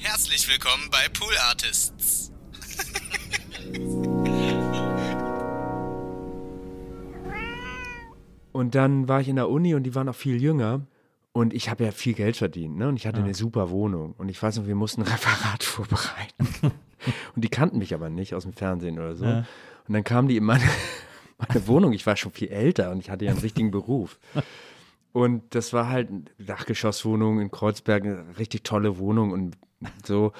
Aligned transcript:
Herzlich 0.00 0.48
willkommen 0.48 0.88
bei 0.92 1.08
Pool 1.12 1.34
Artists. 1.50 2.30
Und 8.52 8.76
dann 8.76 9.08
war 9.08 9.20
ich 9.20 9.28
in 9.28 9.34
der 9.34 9.48
Uni 9.48 9.74
und 9.74 9.82
die 9.82 9.96
waren 9.96 10.08
auch 10.08 10.14
viel 10.14 10.40
jünger. 10.40 10.86
Und 11.32 11.52
ich 11.52 11.68
habe 11.68 11.84
ja 11.84 11.90
viel 11.90 12.14
Geld 12.14 12.36
verdient, 12.36 12.76
ne? 12.76 12.88
Und 12.88 12.96
ich 12.96 13.08
hatte 13.08 13.18
eine 13.18 13.34
super 13.34 13.70
Wohnung. 13.70 14.14
Und 14.16 14.28
ich 14.28 14.40
weiß 14.40 14.58
noch, 14.58 14.68
wir 14.68 14.76
mussten 14.76 15.02
ein 15.02 15.08
Referat 15.12 15.64
vorbereiten. 15.64 16.46
und 17.34 17.44
die 17.44 17.48
kannten 17.48 17.78
mich 17.78 17.92
aber 17.92 18.08
nicht 18.08 18.34
aus 18.34 18.44
dem 18.44 18.52
Fernsehen 18.52 19.00
oder 19.00 19.16
so. 19.16 19.24
Ja. 19.24 19.46
Und 19.88 19.94
dann 19.94 20.04
kamen 20.04 20.28
die 20.28 20.36
in 20.36 20.44
meine, 20.44 20.62
meine 21.38 21.66
Wohnung. 21.66 21.92
Ich 21.92 22.06
war 22.06 22.14
schon 22.16 22.30
viel 22.30 22.48
älter 22.48 22.92
und 22.92 23.00
ich 23.00 23.10
hatte 23.10 23.24
ja 23.24 23.32
einen 23.32 23.40
richtigen 23.40 23.72
Beruf. 23.72 24.20
Und 25.12 25.56
das 25.56 25.72
war 25.72 25.88
halt 25.88 26.08
eine 26.08 26.22
Dachgeschosswohnung 26.38 27.40
in 27.40 27.50
Kreuzberg, 27.50 28.04
eine 28.04 28.38
richtig 28.38 28.62
tolle 28.62 28.98
Wohnung 28.98 29.32
und 29.32 29.56
so. 30.04 30.32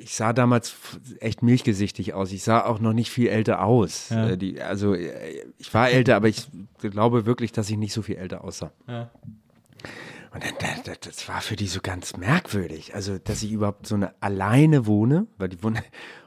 Ich 0.00 0.14
sah 0.16 0.32
damals 0.32 0.74
echt 1.20 1.42
milchgesichtig 1.42 2.12
aus. 2.12 2.32
Ich 2.32 2.42
sah 2.42 2.64
auch 2.66 2.78
noch 2.78 2.92
nicht 2.92 3.10
viel 3.10 3.28
älter 3.28 3.62
aus. 3.64 4.10
Ja. 4.10 4.30
Äh, 4.30 4.36
Die, 4.38 4.60
also 4.60 4.94
äh, 4.94 5.46
ich 5.58 5.72
war 5.72 5.88
älter, 5.88 6.16
aber 6.16 6.28
ich 6.28 6.46
glaube 6.80 7.24
wirklich, 7.24 7.52
dass 7.52 7.70
ich 7.70 7.76
nicht 7.78 7.92
so 7.94 8.02
viel 8.02 8.16
älter 8.16 8.44
aussah. 8.44 8.72
Ja. 8.86 9.10
Und 10.34 10.42
dann, 10.42 10.54
da- 10.60 10.82
da- 10.92 10.96
das 10.98 11.28
war 11.28 11.42
für 11.42 11.56
die 11.56 11.66
so 11.66 11.80
ganz 11.82 12.16
merkwürdig. 12.16 12.94
Also, 12.94 13.18
dass 13.18 13.42
ich 13.42 13.52
überhaupt 13.52 13.86
so 13.86 13.94
eine 13.96 14.14
alleine 14.20 14.86
wohne, 14.86 15.26
weil 15.36 15.50
die 15.50 15.62
wohnen, 15.62 15.78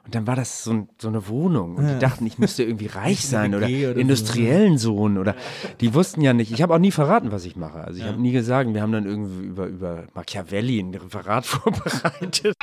und 0.05 0.13
dann 0.13 0.27
war 0.27 0.35
das 0.35 0.63
so, 0.63 0.73
ein, 0.73 0.89
so 0.99 1.07
eine 1.07 1.27
Wohnung. 1.27 1.75
Und 1.77 1.87
die 1.87 1.97
dachten, 1.99 2.25
ich 2.27 2.37
müsste 2.37 2.63
irgendwie 2.63 2.85
reich 2.85 3.25
sein 3.25 3.55
oder, 3.55 3.65
oder 3.65 3.93
so. 3.93 3.99
industriellen 3.99 4.77
Sohn 4.77 5.17
oder, 5.17 5.35
die 5.81 5.93
wussten 5.95 6.21
ja 6.21 6.33
nicht. 6.33 6.51
Ich 6.51 6.61
habe 6.61 6.75
auch 6.75 6.79
nie 6.79 6.91
verraten, 6.91 7.31
was 7.31 7.45
ich 7.45 7.55
mache. 7.55 7.79
Also, 7.83 7.99
ich 7.99 8.05
habe 8.05 8.21
nie 8.21 8.31
gesagt, 8.31 8.71
wir 8.71 8.81
haben 8.83 8.91
dann 8.91 9.05
irgendwie 9.07 9.45
über, 9.45 9.65
über 9.65 10.03
Machiavelli 10.13 10.79
ein 10.79 10.93
Referat 10.93 11.45
vorbereitet. 11.47 12.55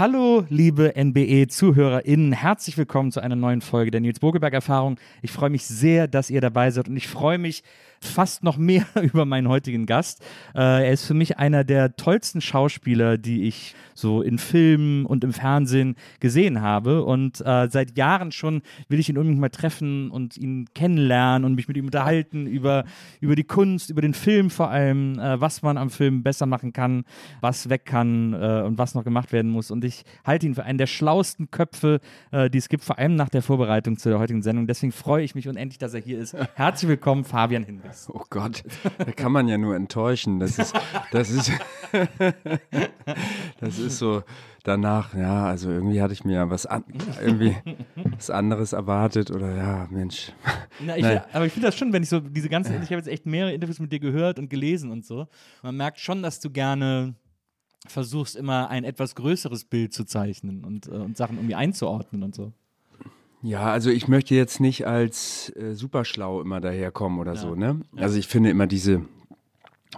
Hallo, 0.00 0.46
liebe 0.48 0.94
NBE-ZuhörerInnen. 0.96 2.32
Herzlich 2.32 2.78
willkommen 2.78 3.12
zu 3.12 3.20
einer 3.20 3.36
neuen 3.36 3.60
Folge 3.60 3.90
der 3.90 4.00
Nils 4.00 4.18
Bogelberg-Erfahrung. 4.18 4.96
Ich 5.20 5.30
freue 5.30 5.50
mich 5.50 5.66
sehr, 5.66 6.08
dass 6.08 6.30
ihr 6.30 6.40
dabei 6.40 6.70
seid 6.70 6.88
und 6.88 6.96
ich 6.96 7.06
freue 7.06 7.36
mich 7.36 7.62
fast 8.02 8.42
noch 8.42 8.56
mehr 8.56 8.86
über 9.02 9.24
meinen 9.24 9.48
heutigen 9.48 9.86
Gast. 9.86 10.22
Äh, 10.54 10.86
er 10.86 10.92
ist 10.92 11.06
für 11.06 11.14
mich 11.14 11.38
einer 11.38 11.64
der 11.64 11.96
tollsten 11.96 12.40
Schauspieler, 12.40 13.18
die 13.18 13.44
ich 13.44 13.74
so 13.94 14.22
in 14.22 14.38
Filmen 14.38 15.04
und 15.04 15.24
im 15.24 15.32
Fernsehen 15.32 15.96
gesehen 16.20 16.62
habe. 16.62 17.04
Und 17.04 17.40
äh, 17.40 17.68
seit 17.70 17.96
Jahren 17.96 18.32
schon 18.32 18.62
will 18.88 18.98
ich 18.98 19.08
ihn 19.08 19.18
unbedingt 19.18 19.40
mal 19.40 19.50
treffen 19.50 20.10
und 20.10 20.36
ihn 20.36 20.68
kennenlernen 20.74 21.44
und 21.44 21.54
mich 21.54 21.68
mit 21.68 21.76
ihm 21.76 21.86
unterhalten 21.86 22.46
über, 22.46 22.84
über 23.20 23.36
die 23.36 23.44
Kunst, 23.44 23.90
über 23.90 24.00
den 24.00 24.14
Film 24.14 24.50
vor 24.50 24.70
allem, 24.70 25.18
äh, 25.18 25.40
was 25.40 25.62
man 25.62 25.76
am 25.76 25.90
Film 25.90 26.22
besser 26.22 26.46
machen 26.46 26.72
kann, 26.72 27.04
was 27.40 27.68
weg 27.68 27.84
kann 27.84 28.32
äh, 28.32 28.62
und 28.64 28.78
was 28.78 28.94
noch 28.94 29.04
gemacht 29.04 29.32
werden 29.32 29.50
muss. 29.50 29.70
Und 29.70 29.84
ich 29.84 30.04
halte 30.24 30.46
ihn 30.46 30.54
für 30.54 30.64
einen 30.64 30.78
der 30.78 30.86
schlauesten 30.86 31.50
Köpfe, 31.50 32.00
äh, 32.30 32.48
die 32.48 32.58
es 32.58 32.68
gibt, 32.68 32.84
vor 32.84 32.98
allem 32.98 33.16
nach 33.16 33.28
der 33.28 33.42
Vorbereitung 33.42 33.98
zu 33.98 34.08
der 34.08 34.18
heutigen 34.18 34.42
Sendung. 34.42 34.66
Deswegen 34.66 34.92
freue 34.92 35.24
ich 35.24 35.34
mich 35.34 35.48
unendlich, 35.48 35.78
dass 35.78 35.94
er 35.94 36.00
hier 36.00 36.18
ist. 36.18 36.34
Herzlich 36.54 36.88
willkommen, 36.88 37.24
Fabian 37.24 37.64
Hinrichs. 37.64 37.89
Oh 38.12 38.24
Gott, 38.30 38.62
da 38.98 39.12
kann 39.12 39.32
man 39.32 39.48
ja 39.48 39.58
nur 39.58 39.76
enttäuschen. 39.76 40.40
Das 40.40 40.58
ist, 40.58 40.74
das 41.12 41.30
ist, 41.30 41.50
das 43.60 43.78
ist 43.78 43.98
so 43.98 44.22
danach, 44.62 45.14
ja, 45.14 45.46
also 45.46 45.70
irgendwie 45.70 46.00
hatte 46.02 46.12
ich 46.12 46.24
mir 46.24 46.50
was, 46.50 46.66
an, 46.66 46.84
irgendwie 47.20 47.56
was 48.16 48.30
anderes 48.30 48.72
erwartet 48.72 49.30
oder 49.30 49.56
ja, 49.56 49.88
Mensch. 49.90 50.32
Na, 50.80 50.96
ich, 50.96 51.04
aber 51.04 51.46
ich 51.46 51.52
finde 51.52 51.68
das 51.68 51.76
schon, 51.76 51.92
wenn 51.92 52.02
ich 52.02 52.08
so 52.08 52.20
diese 52.20 52.48
ganzen, 52.48 52.74
ich 52.82 52.90
habe 52.90 52.96
jetzt 52.96 53.08
echt 53.08 53.26
mehrere 53.26 53.52
Interviews 53.52 53.80
mit 53.80 53.92
dir 53.92 54.00
gehört 54.00 54.38
und 54.38 54.48
gelesen 54.48 54.90
und 54.90 55.04
so. 55.04 55.26
Man 55.62 55.76
merkt 55.76 55.98
schon, 55.98 56.22
dass 56.22 56.40
du 56.40 56.50
gerne 56.50 57.14
versuchst, 57.86 58.36
immer 58.36 58.68
ein 58.68 58.84
etwas 58.84 59.14
größeres 59.14 59.64
Bild 59.64 59.94
zu 59.94 60.04
zeichnen 60.04 60.64
und, 60.64 60.86
äh, 60.86 60.90
und 60.90 61.16
Sachen 61.16 61.36
irgendwie 61.36 61.54
einzuordnen 61.54 62.22
und 62.22 62.34
so. 62.34 62.52
Ja, 63.42 63.72
also 63.72 63.90
ich 63.90 64.06
möchte 64.06 64.34
jetzt 64.34 64.60
nicht 64.60 64.86
als 64.86 65.50
äh, 65.56 65.74
superschlau 65.74 66.42
immer 66.42 66.60
daherkommen 66.60 67.18
oder 67.18 67.36
so, 67.36 67.54
ne? 67.54 67.80
Also 67.96 68.18
ich 68.18 68.28
finde 68.28 68.50
immer 68.50 68.66
diese, 68.66 69.02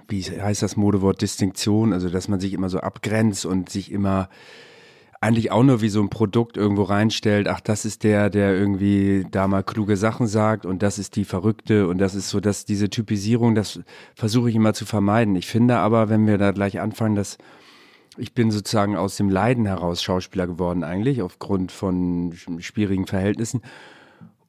wie 0.08 0.22
heißt 0.22 0.62
das 0.62 0.76
Modewort, 0.76 1.20
Distinktion, 1.20 1.92
also 1.92 2.08
dass 2.08 2.28
man 2.28 2.38
sich 2.38 2.52
immer 2.52 2.69
so 2.69 2.78
abgrenzt 2.78 3.44
und 3.44 3.69
sich 3.69 3.91
immer 3.91 4.28
eigentlich 5.20 5.52
auch 5.52 5.62
nur 5.62 5.81
wie 5.81 5.88
so 5.88 6.00
ein 6.00 6.10
Produkt 6.10 6.56
irgendwo 6.56 6.82
reinstellt, 6.82 7.47
ach, 7.47 7.60
das 7.60 7.84
ist 7.84 8.02
der, 8.02 8.28
der 8.28 8.56
irgendwie 8.56 9.25
da 9.31 9.47
mal 9.47 9.62
kluge 9.62 9.97
Sachen 9.97 10.26
sagt 10.26 10.66
und 10.66 10.82
das 10.82 10.98
ist 10.98 11.14
die 11.14 11.25
Verrückte 11.25 11.86
und 11.86 11.98
das 11.98 12.16
ist 12.16 12.28
so, 12.28 12.41
dass 12.41 12.64
diese 12.64 12.91
Typisierung, 12.91 13.54
das 13.54 13.81
versuche 14.16 14.50
ich 14.50 14.56
immer 14.56 14.75
zu 14.75 14.84
vermeiden. 14.84 15.36
Ich 15.36 15.47
finde 15.47 15.76
aber, 15.76 16.08
wenn 16.08 16.26
wir 16.26 16.38
da 16.38 16.50
gleich 16.50 16.81
anfangen, 16.81 17.14
dass 17.14 17.38
ich 18.18 18.34
bin 18.34 18.50
sozusagen 18.50 18.96
aus 18.96 19.16
dem 19.16 19.30
Leiden 19.30 19.66
heraus 19.66 20.02
Schauspieler 20.02 20.46
geworden 20.46 20.84
eigentlich, 20.84 21.22
aufgrund 21.22 21.72
von 21.72 22.32
sch- 22.32 22.60
schwierigen 22.62 23.06
Verhältnissen. 23.06 23.62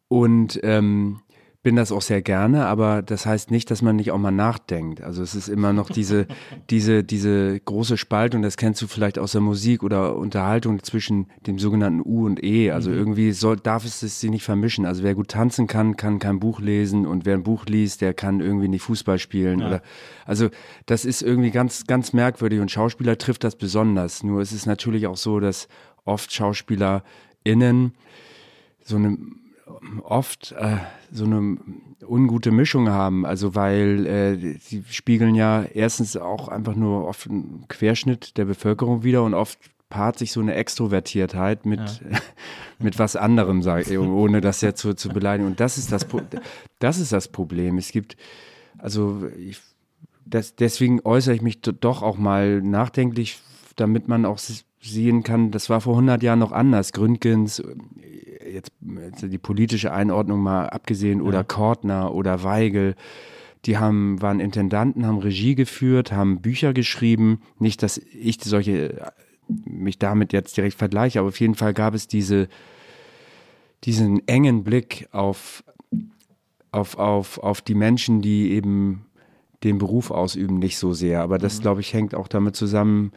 Und 0.08 0.60
ähm, 0.64 1.22
bin 1.64 1.78
das 1.78 1.94
auch 1.94 2.02
sehr 2.02 2.22
gerne, 2.22 2.66
aber 2.66 3.02
das 3.02 3.26
heißt 3.26 3.50
nicht, 3.50 3.72
dass 3.72 3.82
man 3.82 3.96
nicht 3.96 4.12
auch 4.12 4.18
mal 4.18 4.32
nachdenkt. 4.32 5.02
Also 5.02 5.24
es 5.24 5.34
ist 5.34 5.48
immer 5.48 5.72
noch 5.72 5.90
diese, 5.90 6.28
diese, 6.70 7.06
diese 7.06 7.58
große 7.62 7.96
Spaltung, 7.96 8.42
das 8.42 8.58
kennst 8.58 8.82
du 8.82 8.88
vielleicht 8.88 9.18
aus 9.18 9.32
der 9.32 9.40
Musik 9.40 9.82
oder 9.82 10.18
Unterhaltung 10.18 10.84
zwischen 10.84 11.28
dem 11.48 11.60
sogenannten 11.60 12.02
U 12.04 12.26
und 12.26 12.44
E. 12.44 12.72
Also 12.72 12.92
irgendwie 12.92 13.32
soll, 13.32 13.56
darf 13.56 13.86
es 13.86 14.02
sich 14.02 14.30
nicht 14.30 14.44
vermischen. 14.44 14.86
Also 14.86 15.04
wer 15.04 15.16
gut 15.16 15.30
tanzen 15.30 15.68
kann, 15.68 15.96
kann 15.96 16.20
kein 16.20 16.42
Buch 16.42 16.60
lesen 16.60 17.08
und 17.08 17.26
wer 17.26 17.36
ein 17.36 17.44
Buch 17.44 17.66
liest, 17.66 18.02
der 18.02 18.14
kann 18.14 18.42
irgendwie 18.42 18.68
nicht 18.68 18.82
Fußball 18.82 19.18
spielen 19.18 19.64
oder, 19.64 19.82
also 20.26 20.50
das 20.86 21.06
ist 21.06 21.22
irgendwie 21.22 21.52
ganz, 21.52 21.88
ganz 21.88 22.12
merkwürdig 22.12 22.60
und 22.60 22.72
Schauspieler 22.72 23.18
trifft 23.18 23.46
das 23.46 23.56
besonders. 23.56 24.22
Nur 24.22 24.42
es 24.42 24.52
ist 24.52 24.66
natürlich 24.66 25.08
auch 25.08 25.18
so, 25.18 25.40
dass 25.40 25.70
oft 26.04 26.34
SchauspielerInnen 26.34 27.94
so 28.84 28.98
eine 28.98 29.18
oft 30.04 30.54
äh, 30.58 30.78
so 31.12 31.26
eine 31.26 31.58
ungute 32.08 32.52
Mischung 32.52 32.90
haben. 32.90 33.26
Also 33.26 33.56
weil 33.56 34.06
äh, 34.06 34.58
sie 34.60 34.84
spiegeln 34.90 35.36
ja 35.36 35.64
erstens 35.64 36.18
auch 36.18 36.48
einfach 36.48 36.76
nur 36.76 37.08
oft 37.08 37.30
einen 37.30 37.66
Querschnitt 37.68 38.38
der 38.38 38.46
Bevölkerung 38.46 39.04
wieder 39.04 39.24
und 39.24 39.34
oft 39.34 39.60
paart 39.90 40.18
sich 40.18 40.32
so 40.32 40.40
eine 40.42 40.56
Extrovertiertheit 40.56 41.66
mit, 41.66 42.02
mit 42.80 42.98
was 43.00 43.16
anderem, 43.16 43.62
sag, 43.62 43.88
ich, 43.90 43.98
ohne 43.98 44.42
das 44.42 44.62
jetzt 44.62 44.82
zu, 44.82 44.96
zu 44.96 45.10
beleidigen. 45.10 45.48
Und 45.48 45.60
das 45.60 45.78
ist 45.78 45.92
das, 45.92 46.08
das 46.80 47.00
ist 47.00 47.12
das 47.12 47.28
Problem. 47.28 47.78
Es 47.78 47.92
gibt, 47.92 48.18
also 48.80 49.28
ich, 49.38 49.62
das, 50.26 50.56
deswegen 50.56 51.00
äußere 51.04 51.36
ich 51.36 51.42
mich 51.42 51.62
do- 51.62 51.72
doch 51.74 52.02
auch 52.02 52.18
mal 52.18 52.62
nachdenklich, 52.62 53.40
damit 53.76 54.08
man 54.08 54.26
auch 54.26 54.40
sehen 54.82 55.24
kann, 55.24 55.52
das 55.52 55.70
war 55.70 55.80
vor 55.82 55.94
100 55.94 56.22
Jahren 56.24 56.40
noch 56.40 56.52
anders. 56.52 56.92
Gründgens, 56.92 57.62
jetzt, 58.54 58.72
die 58.82 59.38
politische 59.38 59.92
Einordnung 59.92 60.42
mal 60.42 60.70
abgesehen, 60.70 61.22
oder 61.22 61.40
Ja. 61.40 61.44
Kortner 61.44 62.14
oder 62.14 62.44
Weigel, 62.44 62.96
die 63.66 63.78
haben, 63.78 64.22
waren 64.22 64.40
Intendanten, 64.40 65.06
haben 65.06 65.20
Regie 65.20 65.56
geführt, 65.56 66.12
haben 66.12 66.42
Bücher 66.42 66.74
geschrieben. 66.74 67.42
Nicht, 67.60 67.82
dass 67.82 67.98
ich 67.98 68.38
solche 68.42 69.12
mich 69.66 70.00
damit 70.00 70.34
jetzt 70.34 70.58
direkt 70.58 70.76
vergleiche, 70.76 71.20
aber 71.20 71.30
auf 71.30 71.40
jeden 71.40 71.56
Fall 71.56 71.74
gab 71.74 71.94
es 71.94 72.08
diese, 72.08 72.48
diesen 73.84 74.26
engen 74.28 74.64
Blick 74.64 75.08
auf, 75.12 75.64
auf, 76.72 76.98
auf, 76.98 77.40
auf 77.40 77.62
die 77.62 77.76
Menschen, 77.76 78.22
die 78.22 78.52
eben 78.52 79.06
den 79.64 79.78
Beruf 79.78 80.12
ausüben, 80.12 80.60
nicht 80.60 80.78
so 80.78 80.94
sehr. 80.94 81.22
Aber 81.22 81.38
das, 81.38 81.62
glaube 81.62 81.82
ich, 81.82 81.94
hängt 81.94 82.16
auch 82.16 82.28
damit 82.28 82.56
zusammen, 82.56 83.12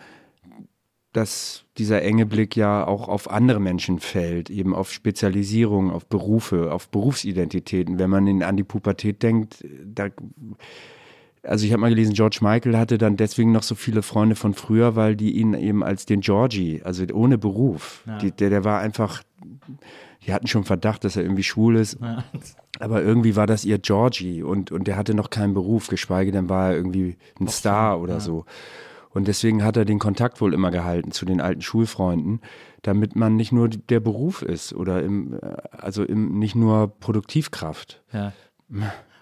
dass 1.16 1.64
dieser 1.78 2.02
enge 2.02 2.26
Blick 2.26 2.56
ja 2.56 2.86
auch 2.86 3.08
auf 3.08 3.30
andere 3.30 3.58
Menschen 3.58 4.00
fällt, 4.00 4.50
eben 4.50 4.74
auf 4.74 4.92
Spezialisierung, 4.92 5.90
auf 5.90 6.06
Berufe, 6.06 6.72
auf 6.72 6.88
Berufsidentitäten. 6.90 7.98
Wenn 7.98 8.10
man 8.10 8.26
in, 8.26 8.42
an 8.42 8.56
die 8.56 8.64
Pubertät 8.64 9.22
denkt, 9.22 9.64
da, 9.84 10.08
also 11.42 11.64
ich 11.64 11.72
habe 11.72 11.80
mal 11.80 11.88
gelesen, 11.88 12.12
George 12.12 12.38
Michael 12.42 12.76
hatte 12.76 12.98
dann 12.98 13.16
deswegen 13.16 13.52
noch 13.52 13.62
so 13.62 13.74
viele 13.74 14.02
Freunde 14.02 14.36
von 14.36 14.52
früher, 14.52 14.94
weil 14.94 15.16
die 15.16 15.36
ihn 15.36 15.54
eben 15.54 15.82
als 15.82 16.04
den 16.04 16.20
Georgie, 16.20 16.82
also 16.84 17.04
ohne 17.14 17.38
Beruf, 17.38 18.04
die, 18.20 18.30
der, 18.32 18.50
der 18.50 18.64
war 18.64 18.80
einfach, 18.80 19.22
die 20.26 20.34
hatten 20.34 20.48
schon 20.48 20.64
Verdacht, 20.64 21.04
dass 21.04 21.16
er 21.16 21.22
irgendwie 21.22 21.44
schwul 21.44 21.76
ist. 21.76 21.98
Aber 22.78 23.02
irgendwie 23.02 23.36
war 23.36 23.46
das 23.46 23.64
ihr 23.64 23.78
Georgie 23.78 24.42
und, 24.42 24.70
und 24.70 24.86
der 24.86 24.96
hatte 24.96 25.14
noch 25.14 25.30
keinen 25.30 25.54
Beruf, 25.54 25.86
geschweige 25.86 26.30
denn 26.30 26.50
war 26.50 26.70
er 26.70 26.76
irgendwie 26.76 27.16
ein 27.40 27.48
Star 27.48 28.00
oder 28.00 28.20
so. 28.20 28.44
Und 29.16 29.28
deswegen 29.28 29.64
hat 29.64 29.78
er 29.78 29.86
den 29.86 29.98
Kontakt 29.98 30.42
wohl 30.42 30.52
immer 30.52 30.70
gehalten 30.70 31.10
zu 31.10 31.24
den 31.24 31.40
alten 31.40 31.62
Schulfreunden, 31.62 32.42
damit 32.82 33.16
man 33.16 33.34
nicht 33.34 33.50
nur 33.50 33.70
der 33.70 33.98
Beruf 33.98 34.42
ist 34.42 34.74
oder 34.74 35.02
im, 35.02 35.32
äh, 35.32 35.56
also 35.70 36.04
im, 36.04 36.38
nicht 36.38 36.54
nur 36.54 36.88
Produktivkraft. 37.00 38.02
Ja. 38.12 38.34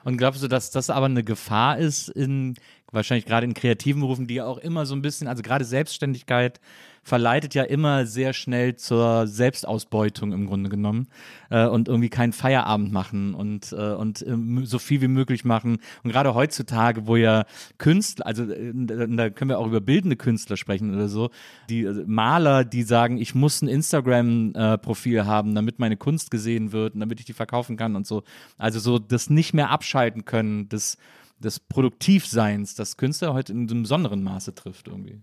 Und 0.03 0.17
glaubst 0.17 0.43
du, 0.43 0.49
dass 0.49 0.73
das 0.73 0.91
aber 0.91 1.07
eine 1.07 1.23
Gefahr 1.23 1.79
ist 1.79 2.09
in 2.09 2.57
wahrscheinlich 2.95 3.27
gerade 3.27 3.47
in 3.47 3.55
kreativen 3.55 4.01
Berufen, 4.01 4.27
die 4.27 4.35
ja 4.35 4.47
auch 4.47 4.59
immer 4.59 4.87
so 4.87 4.95
ein 4.95 5.03
bisschen, 5.03 5.29
also 5.29 5.43
gerade 5.43 5.65
Selbstständigkeit 5.65 6.61
verleitet 7.05 7.55
ja 7.55 7.63
immer 7.63 8.07
sehr 8.07 8.33
schnell 8.33 8.77
zur 8.77 9.27
Selbstausbeutung 9.27 10.33
im 10.33 10.47
Grunde 10.47 10.71
genommen 10.71 11.09
äh, 11.51 11.67
und 11.67 11.87
irgendwie 11.87 12.09
keinen 12.09 12.33
Feierabend 12.33 12.93
machen 12.93 13.35
und, 13.35 13.73
äh, 13.73 13.93
und 13.93 14.27
ähm, 14.27 14.65
so 14.65 14.79
viel 14.79 15.03
wie 15.03 15.09
möglich 15.09 15.45
machen. 15.45 15.79
Und 16.03 16.11
gerade 16.11 16.35
heutzutage, 16.35 17.07
wo 17.07 17.17
ja 17.17 17.45
Künstler, 17.77 18.27
also 18.27 18.45
äh, 18.45 18.73
da 18.75 19.29
können 19.29 19.51
wir 19.51 19.59
auch 19.59 19.67
über 19.67 19.83
bildende 19.83 20.17
Künstler 20.17 20.57
sprechen 20.57 20.95
oder 20.95 21.09
so, 21.09 21.31
die 21.69 21.83
äh, 21.83 22.05
Maler, 22.07 22.65
die 22.65 22.83
sagen, 22.83 23.19
ich 23.19 23.35
muss 23.35 23.61
ein 23.61 23.69
Instagram-Profil 23.69 25.27
haben, 25.27 25.55
damit 25.55 25.79
meine 25.79 25.99
Kunst 25.99 26.31
gesehen 26.31 26.73
wird 26.73 26.95
und 26.95 27.01
damit 27.01 27.21
ich 27.21 27.27
die 27.27 27.35
verkaufen 27.35 27.77
kann 27.77 27.97
und 27.97 28.07
so. 28.07 28.23
Also 28.57 28.81
so 28.81 28.99
das 28.99 29.29
nicht 29.29 29.53
mehr 29.53 29.71
abschalten 29.71 30.25
können, 30.25 30.71
des, 30.71 30.97
des 31.45 31.61
Produktivseins, 31.61 32.75
das 32.75 32.97
Künstler 32.97 33.35
heute 33.35 33.53
in 33.53 33.69
einem 33.71 33.83
besonderen 33.83 34.23
Maße 34.23 34.55
trifft 34.55 34.89
irgendwie. 34.89 35.21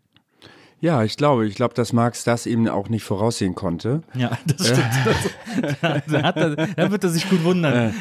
Ja, 0.82 1.04
ich 1.04 1.16
glaube, 1.16 1.46
ich 1.46 1.54
glaube, 1.54 1.76
dass 1.76 1.94
Marx 1.94 2.24
das 2.24 2.48
eben 2.48 2.68
auch 2.68 2.90
nicht 2.90 3.04
voraussehen 3.04 3.54
konnte. 3.54 4.02
Ja, 4.16 4.32
das 4.48 4.68
stimmt. 4.68 4.82
Da, 5.82 6.24
hat 6.24 6.38
er, 6.38 6.56
da 6.56 6.92
wird 6.92 7.04
er 7.04 7.10
sich 7.10 7.30
gut 7.30 7.44
wundern. 7.44 7.94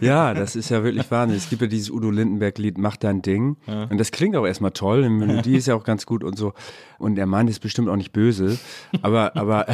Ja, 0.00 0.34
das 0.34 0.56
ist 0.56 0.68
ja 0.68 0.82
wirklich 0.82 1.10
Wahnsinn. 1.10 1.38
Es 1.38 1.48
gibt 1.48 1.62
ja 1.62 1.68
dieses 1.68 1.88
Udo 1.88 2.10
Lindenberg-Lied 2.10 2.78
Mach 2.78 2.96
dein 2.96 3.22
Ding. 3.22 3.56
Und 3.66 3.98
das 3.98 4.10
klingt 4.10 4.36
auch 4.36 4.44
erstmal 4.44 4.72
toll. 4.72 5.02
Die 5.02 5.08
Melodie 5.08 5.54
ist 5.56 5.66
ja 5.66 5.74
auch 5.76 5.84
ganz 5.84 6.04
gut 6.04 6.24
und 6.24 6.36
so. 6.36 6.52
Und 6.98 7.16
er 7.16 7.26
meint 7.26 7.48
es 7.48 7.58
bestimmt 7.58 7.88
auch 7.88 7.96
nicht 7.96 8.12
böse. 8.12 8.58
Aber, 9.02 9.36
aber, 9.36 9.66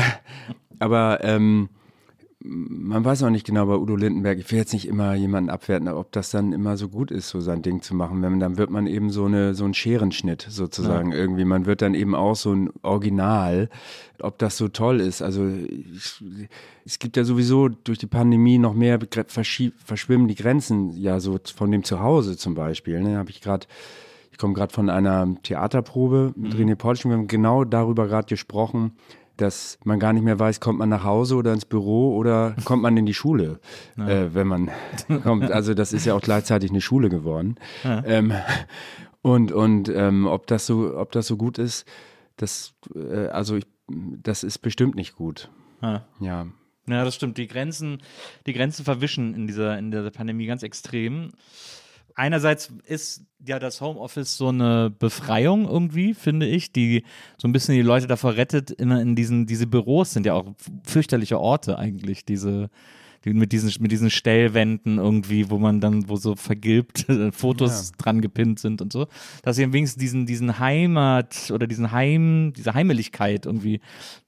aber 0.79 1.25
ähm, 1.25 1.71
man 2.45 3.05
weiß 3.05 3.23
auch 3.23 3.31
nicht 3.31 3.47
genau 3.47 3.67
bei 3.67 3.77
Udo 3.77 3.95
Lindenberg, 3.95 4.39
ich 4.39 4.51
will 4.51 4.59
jetzt 4.59 4.73
nicht 4.73 4.89
immer 4.89 5.15
jemanden 5.15 5.51
abwerten, 5.51 5.89
ob 5.89 6.11
das 6.13 6.31
dann 6.31 6.53
immer 6.53 6.77
so 6.77 6.89
gut 6.89 7.11
ist, 7.11 7.29
so 7.29 7.41
sein 7.41 7.63
Ding 7.63 7.83
zu 7.83 7.95
machen. 7.95 8.21
Wenn, 8.23 8.41
dann 8.41 8.59
wird 8.59 8.71
man 8.71 8.87
eben 8.87 9.11
so, 9.11 9.27
eine, 9.27 9.55
so 9.55 9.65
ein 9.65 9.75
Scherenschnitt 9.75 10.47
sozusagen 10.49 11.13
irgendwie. 11.13 11.45
Man 11.45 11.67
wird 11.67 11.83
dann 11.83 11.95
eben 11.95 12.15
auch 12.15 12.35
so 12.35 12.53
ein 12.53 12.71
Original, 12.83 13.69
ob 14.21 14.39
das 14.39 14.57
so 14.57 14.69
toll 14.69 15.01
ist. 15.01 15.23
Also 15.23 15.49
ich, 15.49 16.21
es 16.85 16.99
gibt 16.99 17.17
ja 17.17 17.25
sowieso 17.25 17.69
durch 17.69 17.99
die 17.99 18.07
Pandemie 18.07 18.59
noch 18.59 18.75
mehr, 18.75 18.99
verschwimmen 19.29 20.29
die 20.29 20.35
Grenzen 20.35 20.97
ja 20.97 21.21
so 21.21 21.39
von 21.55 21.71
dem 21.71 21.85
Zuhause 21.85 22.37
zum 22.37 22.55
Beispiel. 22.55 23.01
Ne? 23.01 23.19
Habe 23.19 23.31
ich 23.31 23.41
gerade 23.41 23.67
ich 24.33 24.39
komme 24.39 24.55
gerade 24.55 24.73
von 24.73 24.89
einer 24.89 25.37
Theaterprobe 25.43 26.33
mit 26.37 26.55
René 26.55 26.75
Polschen. 26.75 27.11
Wir 27.11 27.19
haben 27.19 27.29
genau 27.29 27.65
darüber 27.65 28.09
gerade 28.09 28.27
gesprochen, 28.27 28.93
dass 29.37 29.79
man 29.85 29.99
gar 29.99 30.13
nicht 30.13 30.23
mehr 30.23 30.39
weiß, 30.39 30.61
kommt 30.61 30.79
man 30.79 30.89
nach 30.89 31.05
Hause 31.05 31.37
oder 31.37 31.53
ins 31.53 31.65
Büro 31.65 32.17
oder 32.17 32.55
kommt 32.65 32.83
man 32.83 32.97
in 32.97 33.07
die 33.07 33.15
Schule, 33.15 33.61
äh, 33.97 34.27
wenn 34.33 34.47
man 34.47 34.71
kommt. 35.23 35.51
Also 35.51 35.75
das 35.75 35.93
ist 35.93 36.07
ja 36.07 36.15
auch 36.15 36.21
gleichzeitig 36.21 36.71
eine 36.71 36.81
Schule 36.81 37.09
geworden. 37.09 37.57
Ähm, 37.85 38.33
und 39.23 39.53
und 39.53 39.89
ähm, 39.89 40.27
ob 40.27 40.47
das 40.47 40.67
so, 40.67 40.97
ob 40.97 41.13
das 41.13 41.27
so 41.27 41.37
gut 41.37 41.59
ist, 41.59 41.87
das, 42.37 42.75
äh, 42.95 43.29
also 43.29 43.57
ich, 43.57 43.67
das 43.89 44.43
ist 44.43 44.59
bestimmt 44.59 44.95
nicht 44.95 45.15
gut. 45.15 45.51
Ja. 45.81 46.07
Ja. 46.21 46.47
Ja, 46.89 47.05
das 47.05 47.15
stimmt. 47.15 47.39
Die 47.39 47.47
Grenzen, 47.47 48.03
die 48.47 48.53
Grenzen 48.53 48.85
verwischen 48.85 49.35
in 49.35 49.47
dieser, 49.47 49.79
in 49.79 49.93
dieser 49.93 50.11
Pandemie 50.11 50.47
ganz 50.47 50.65
extrem. 50.65 51.31
Einerseits 52.15 52.73
ist 52.85 53.25
ja 53.47 53.59
das 53.59 53.81
Homeoffice 53.81 54.37
so 54.37 54.49
eine 54.49 54.91
Befreiung 54.91 55.69
irgendwie, 55.69 56.15
finde 56.15 56.47
ich, 56.47 56.73
die 56.73 57.05
so 57.39 57.49
ein 57.49 57.53
bisschen 57.53 57.75
die 57.75 57.83
Leute 57.83 58.07
davor 58.07 58.37
rettet, 58.37 58.71
immer 58.71 59.01
in 59.01 59.17
diesen, 59.17 59.47
diese 59.47 59.67
Büros 59.67 60.13
sind 60.13 60.27
ja 60.27 60.35
auch 60.35 60.47
fürchterliche 60.85 61.41
Orte 61.41 61.79
eigentlich, 61.79 62.25
diese, 62.25 62.71
die 63.25 63.33
mit 63.35 63.53
diesen, 63.53 63.73
mit 63.81 63.93
diesen 63.93 64.11
Stellwänden 64.11 64.99
irgendwie, 64.99 65.51
wo 65.51 65.59
man 65.59 65.81
dann, 65.81 66.09
wo 66.09 66.17
so 66.17 66.35
vergilbt 66.35 67.07
Fotos 67.33 67.93
dran 67.93 68.21
gepinnt 68.21 68.59
sind 68.59 68.83
und 68.83 68.93
so, 68.93 69.07
dass 69.43 69.57
sie 69.57 69.73
wenigstens 69.73 70.01
diesen, 70.01 70.27
diesen 70.27 70.59
Heimat 70.59 71.51
oder 71.53 71.67
diesen 71.67 71.93
Heim, 71.93 72.53
diese 72.57 72.75
Heimeligkeit 72.75 73.47
irgendwie 73.47 73.81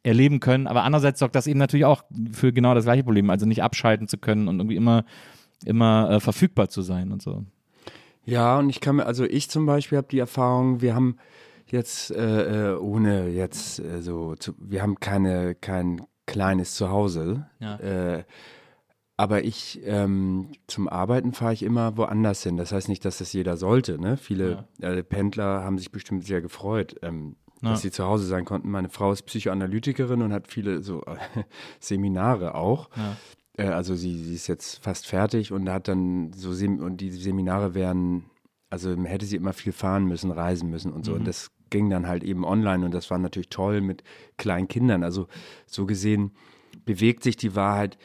erleben 0.02 0.40
können. 0.40 0.66
Aber 0.66 0.84
andererseits 0.84 1.19
sorgt 1.19 1.34
das 1.34 1.46
eben 1.46 1.58
natürlich 1.58 1.84
auch 1.84 2.02
für 2.32 2.52
genau 2.52 2.75
das 2.75 2.84
gleiche 2.84 3.04
Problem, 3.04 3.31
also 3.31 3.46
nicht 3.46 3.62
abschalten 3.62 4.08
zu 4.08 4.19
können 4.19 4.48
und 4.48 4.58
irgendwie 4.58 4.76
immer, 4.76 5.04
immer 5.64 6.10
äh, 6.10 6.20
verfügbar 6.20 6.69
zu 6.69 6.82
sein 6.82 7.10
und 7.12 7.22
so. 7.22 7.44
Ja, 8.25 8.59
und 8.59 8.71
ich 8.71 8.81
kann 8.81 8.97
mir, 8.97 9.06
also 9.06 9.25
ich 9.25 9.50
zum 9.50 9.67
Beispiel 9.67 9.99
habe 9.99 10.09
die 10.11 10.19
Erfahrung, 10.19 10.81
wir 10.81 10.94
haben 10.94 11.17
jetzt, 11.67 12.11
äh, 12.11 12.73
äh, 12.73 12.76
ohne 12.76 13.29
jetzt 13.29 13.79
äh, 13.81 14.00
so, 14.03 14.35
zu, 14.37 14.55
wir 14.59 14.82
haben 14.82 15.00
keine, 15.00 15.55
kein 15.55 16.03
kleines 16.26 16.75
Zuhause. 16.75 17.47
Ja. 17.61 17.76
Äh, 17.76 18.25
aber 19.17 19.44
ich, 19.44 19.81
ähm, 19.85 20.49
zum 20.67 20.88
Arbeiten 20.88 21.32
fahre 21.32 21.53
ich 21.53 21.62
immer 21.62 21.97
woanders 21.97 22.43
hin. 22.43 22.56
Das 22.56 22.73
heißt 22.73 22.88
nicht, 22.88 23.05
dass 23.05 23.19
das 23.19 23.32
jeder 23.32 23.56
sollte. 23.56 23.99
Ne? 24.00 24.17
Viele 24.17 24.67
äh, 24.81 25.03
Pendler 25.05 25.63
haben 25.63 25.79
sich 25.79 25.93
bestimmt 25.93 26.25
sehr 26.25 26.41
gefreut, 26.43 26.96
ähm, 27.03 27.37
Ja. 27.63 27.70
dass 27.70 27.82
sie 27.82 27.93
zu 27.93 28.05
Hause 28.05 28.27
sein 28.27 28.44
konnten. 28.44 28.70
Meine 28.70 28.89
Frau 28.89 29.13
ist 29.13 29.22
Psychoanalytikerin 29.22 30.20
und 30.22 30.32
hat 30.32 30.48
viele 30.48 30.82
so 30.82 31.03
Seminare 31.81 32.55
auch. 32.56 32.89
Äh, 33.56 33.69
also 33.69 33.94
sie, 33.94 34.23
sie 34.23 34.34
ist 34.34 34.46
jetzt 34.46 34.82
fast 34.82 35.06
fertig 35.06 35.53
und 35.53 35.69
hat 35.69 35.89
dann 35.89 36.32
so 36.32 36.53
Sem 36.53 36.79
und 36.81 36.99
die 36.99 37.11
Seminare 37.11 37.75
wären, 37.75 38.25
also 38.70 38.94
hätte 39.05 39.27
sie 39.27 39.37
immer 39.37 39.53
viel 39.53 39.73
fahren 39.73 40.06
müssen, 40.06 40.31
reisen 40.31 40.70
müssen 40.70 40.93
und 40.93 41.05
so. 41.05 41.15
Und 41.15 41.27
das 41.27 41.51
ging 41.70 41.91
dann 41.91 42.06
halt 42.06 42.23
eben 42.23 42.44
online 42.44 42.84
und 42.84 42.94
das 42.94 43.11
war 43.11 43.19
natürlich 43.19 43.49
toll 43.49 43.81
mit 43.81 44.05
kleinen 44.37 44.69
Kindern. 44.69 45.03
Also 45.03 45.27
so 45.67 45.87
gesehen 45.87 46.32
bewegt 46.84 47.23
sich 47.23 47.37
die 47.37 47.55
Wahrheit 47.55 47.99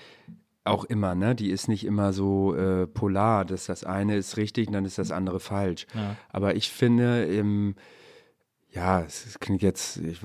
auch 0.63 0.85
immer, 0.85 1.15
ne? 1.15 1.35
Die 1.35 1.49
ist 1.49 1.67
nicht 1.67 1.85
immer 1.85 2.13
so 2.13 2.55
äh, 2.55 2.85
polar, 2.85 3.45
dass 3.45 3.65
das 3.65 3.83
eine 3.83 4.15
ist 4.17 4.37
richtig 4.37 4.67
und 4.67 4.73
dann 4.73 4.85
ist 4.85 4.97
das 4.97 5.11
andere 5.11 5.39
falsch. 5.39 5.87
Aber 6.29 6.55
ich 6.55 6.69
finde, 6.69 7.25
ähm, 7.25 7.75
ja, 8.71 9.01
es 9.01 9.39
klingt 9.39 9.63
jetzt, 9.63 9.97
ich, 9.97 10.21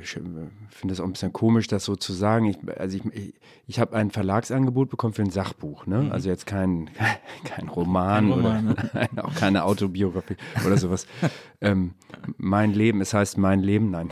ich 0.00 0.08
finde 0.10 0.92
es 0.92 1.00
auch 1.00 1.04
ein 1.04 1.12
bisschen 1.12 1.32
komisch, 1.32 1.68
das 1.68 1.84
so 1.84 1.94
zu 1.94 2.12
sagen. 2.12 2.46
Ich, 2.46 2.58
also 2.78 2.96
ich, 2.96 3.04
ich, 3.14 3.34
ich 3.68 3.78
habe 3.78 3.94
ein 3.96 4.10
Verlagsangebot 4.10 4.90
bekommen 4.90 5.12
für 5.12 5.22
ein 5.22 5.30
Sachbuch, 5.30 5.86
ne? 5.86 6.08
Also 6.10 6.28
jetzt 6.28 6.46
kein, 6.46 6.90
kein 7.44 7.68
Roman, 7.68 8.26
Mhm. 8.26 8.30
Kein 8.30 8.40
Roman, 8.40 8.68
oder 8.72 9.24
auch 9.24 9.34
keine 9.34 9.64
Autobiografie 9.64 10.36
oder 10.66 10.76
sowas. 10.78 11.06
ähm, 11.60 11.94
mein 12.36 12.72
Leben, 12.72 13.00
es 13.00 13.14
heißt 13.14 13.38
mein 13.38 13.60
Leben, 13.60 13.90
nein. 13.90 14.10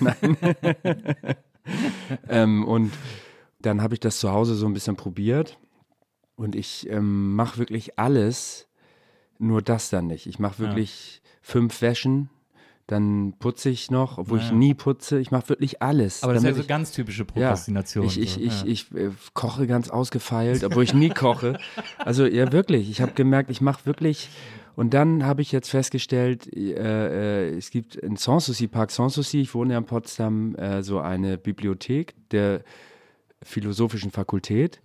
nein. 0.00 0.36
ähm, 2.28 2.64
und 2.64 2.92
dann 3.60 3.82
habe 3.82 3.94
ich 3.94 4.00
das 4.00 4.18
zu 4.18 4.32
Hause 4.32 4.56
so 4.56 4.66
ein 4.66 4.74
bisschen 4.74 4.96
probiert 4.96 5.58
und 6.34 6.56
ich 6.56 6.90
ähm, 6.90 7.36
mache 7.36 7.58
wirklich 7.58 8.00
alles, 8.00 8.68
nur 9.38 9.62
das 9.62 9.90
dann 9.90 10.08
nicht. 10.08 10.26
Ich 10.26 10.40
mache 10.40 10.58
wirklich 10.58 11.22
fünf 11.40 11.82
Wäschen, 11.82 12.30
dann 12.86 13.34
putze 13.38 13.70
ich 13.70 13.90
noch, 13.90 14.18
obwohl 14.18 14.38
ich 14.38 14.52
nie 14.52 14.74
putze. 14.74 15.18
Ich 15.20 15.30
mache 15.30 15.48
wirklich 15.48 15.82
alles. 15.82 16.22
Aber 16.22 16.34
das 16.34 16.42
ist 16.42 16.48
ja 16.48 16.54
so 16.54 16.64
ganz 16.64 16.92
typische 16.92 17.22
ja, 17.22 17.26
Prokrastination. 17.26 18.06
ich, 18.06 18.18
ich, 18.18 18.32
so. 18.32 18.40
ich, 18.40 18.62
ja. 18.62 18.66
ich 18.66 18.94
äh, 18.94 19.10
koche 19.34 19.66
ganz 19.66 19.88
ausgefeilt, 19.88 20.64
obwohl 20.64 20.84
ich 20.84 20.92
nie 20.92 21.08
koche. 21.08 21.58
Also 21.98 22.26
ja, 22.26 22.52
wirklich. 22.52 22.90
Ich 22.90 23.00
habe 23.00 23.12
gemerkt, 23.12 23.50
ich 23.50 23.60
mache 23.60 23.86
wirklich. 23.86 24.28
Und 24.74 24.94
dann 24.94 25.24
habe 25.24 25.42
ich 25.42 25.52
jetzt 25.52 25.68
festgestellt, 25.68 26.52
äh, 26.54 27.50
äh, 27.50 27.56
es 27.56 27.70
gibt 27.70 27.94
in 27.96 28.16
Sanssouci, 28.16 28.68
Park 28.68 28.90
Sanssouci, 28.90 29.42
ich 29.42 29.54
wohne 29.54 29.74
ja 29.74 29.78
in 29.78 29.84
Potsdam, 29.84 30.54
äh, 30.56 30.82
so 30.82 30.98
eine 30.98 31.38
Bibliothek, 31.38 32.14
der 32.30 32.62
philosophischen 33.42 34.10
Fakultät. 34.10 34.80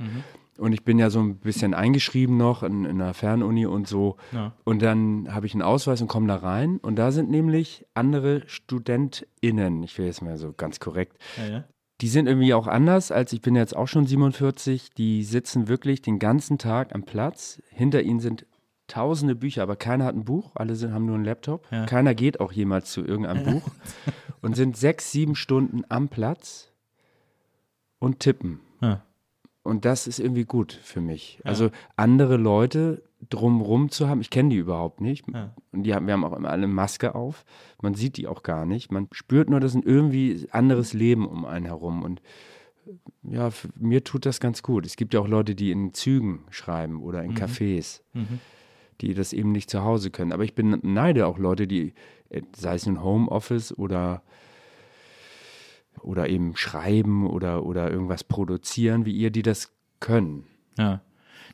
Und 0.57 0.73
ich 0.73 0.83
bin 0.83 0.99
ja 0.99 1.09
so 1.09 1.19
ein 1.19 1.37
bisschen 1.37 1.73
eingeschrieben 1.73 2.37
noch 2.37 2.63
in, 2.63 2.85
in 2.85 3.01
einer 3.01 3.13
Fernuni 3.13 3.65
und 3.65 3.87
so. 3.87 4.17
Ja. 4.31 4.53
Und 4.63 4.81
dann 4.81 5.33
habe 5.33 5.45
ich 5.45 5.53
einen 5.53 5.61
Ausweis 5.61 6.01
und 6.01 6.07
komme 6.07 6.27
da 6.27 6.37
rein. 6.37 6.77
Und 6.77 6.95
da 6.97 7.11
sind 7.11 7.29
nämlich 7.29 7.85
andere 7.93 8.43
StudentInnen, 8.47 9.83
ich 9.83 9.97
will 9.97 10.05
jetzt 10.05 10.21
mal 10.21 10.37
so 10.37 10.53
ganz 10.53 10.79
korrekt, 10.79 11.17
Ja, 11.37 11.47
ja. 11.47 11.63
die 12.01 12.07
sind 12.07 12.27
irgendwie 12.27 12.53
auch 12.53 12.67
anders, 12.67 13.11
als 13.11 13.33
ich 13.33 13.41
bin 13.41 13.55
jetzt 13.55 13.75
auch 13.75 13.87
schon 13.87 14.05
47. 14.05 14.91
Die 14.91 15.23
sitzen 15.23 15.67
wirklich 15.67 16.01
den 16.01 16.19
ganzen 16.19 16.57
Tag 16.57 16.93
am 16.93 17.03
Platz. 17.03 17.61
Hinter 17.69 18.01
ihnen 18.01 18.19
sind 18.19 18.45
tausende 18.87 19.35
Bücher, 19.35 19.63
aber 19.63 19.75
keiner 19.75 20.05
hat 20.05 20.15
ein 20.15 20.23
Buch. 20.25 20.51
Alle 20.55 20.75
sind, 20.75 20.93
haben 20.93 21.05
nur 21.05 21.15
einen 21.15 21.25
Laptop. 21.25 21.67
Ja. 21.71 21.85
Keiner 21.85 22.15
geht 22.15 22.39
auch 22.39 22.51
jemals 22.51 22.91
zu 22.91 23.03
irgendeinem 23.05 23.43
Buch. 23.53 23.69
Und 24.41 24.55
sind 24.55 24.77
sechs, 24.77 25.11
sieben 25.11 25.35
Stunden 25.35 25.83
am 25.89 26.07
Platz 26.07 26.71
und 27.99 28.19
tippen. 28.19 28.59
Ja. 28.81 29.03
Und 29.67 29.83
das 29.83 30.07
ist 30.07 30.19
irgendwie 30.19 30.45
gut 30.45 30.71
für 30.81 31.01
mich. 31.01 31.41
Also 31.43 31.71
andere 31.97 32.37
Leute 32.37 33.03
drumrum 33.29 33.89
zu 33.89 34.07
haben, 34.07 34.21
ich 34.21 34.29
kenne 34.29 34.49
die 34.49 34.55
überhaupt 34.55 35.01
nicht. 35.01 35.25
Ja. 35.33 35.53
Und 35.73 35.83
die 35.83 35.93
haben, 35.93 36.07
wir 36.07 36.13
haben 36.13 36.23
auch 36.23 36.31
immer 36.31 36.49
alle 36.49 36.63
eine 36.63 36.73
Maske 36.73 37.15
auf. 37.15 37.43
Man 37.81 37.93
sieht 37.93 38.15
die 38.15 38.27
auch 38.27 38.43
gar 38.43 38.65
nicht. 38.65 38.93
Man 38.93 39.09
spürt 39.11 39.49
nur, 39.49 39.59
das 39.59 39.71
ist 39.71 39.83
ein 39.83 39.83
irgendwie 39.83 40.47
anderes 40.51 40.93
Leben 40.93 41.27
um 41.27 41.43
einen 41.45 41.65
herum. 41.65 42.03
Und 42.03 42.21
ja, 43.23 43.49
für, 43.49 43.67
mir 43.77 44.05
tut 44.05 44.25
das 44.25 44.39
ganz 44.39 44.63
gut. 44.63 44.85
Es 44.85 44.95
gibt 44.95 45.13
ja 45.13 45.19
auch 45.19 45.27
Leute, 45.27 45.53
die 45.53 45.71
in 45.71 45.93
Zügen 45.93 46.45
schreiben 46.49 47.01
oder 47.01 47.21
in 47.21 47.35
Cafés, 47.35 48.01
die 49.01 49.13
das 49.13 49.33
eben 49.33 49.51
nicht 49.51 49.69
zu 49.69 49.83
Hause 49.83 50.11
können. 50.11 50.31
Aber 50.31 50.45
ich 50.45 50.55
beneide 50.55 51.27
auch 51.27 51.39
Leute, 51.39 51.67
die, 51.67 51.93
äh, 52.29 52.41
sei 52.55 52.75
es 52.75 52.85
nun 52.85 53.03
Homeoffice 53.03 53.77
oder 53.77 54.23
oder 56.01 56.29
eben 56.29 56.55
schreiben 56.55 57.27
oder, 57.27 57.65
oder 57.65 57.91
irgendwas 57.91 58.23
produzieren, 58.23 59.05
wie 59.05 59.13
ihr, 59.13 59.31
die 59.31 59.41
das 59.41 59.71
können. 59.99 60.45
Ja. 60.77 61.01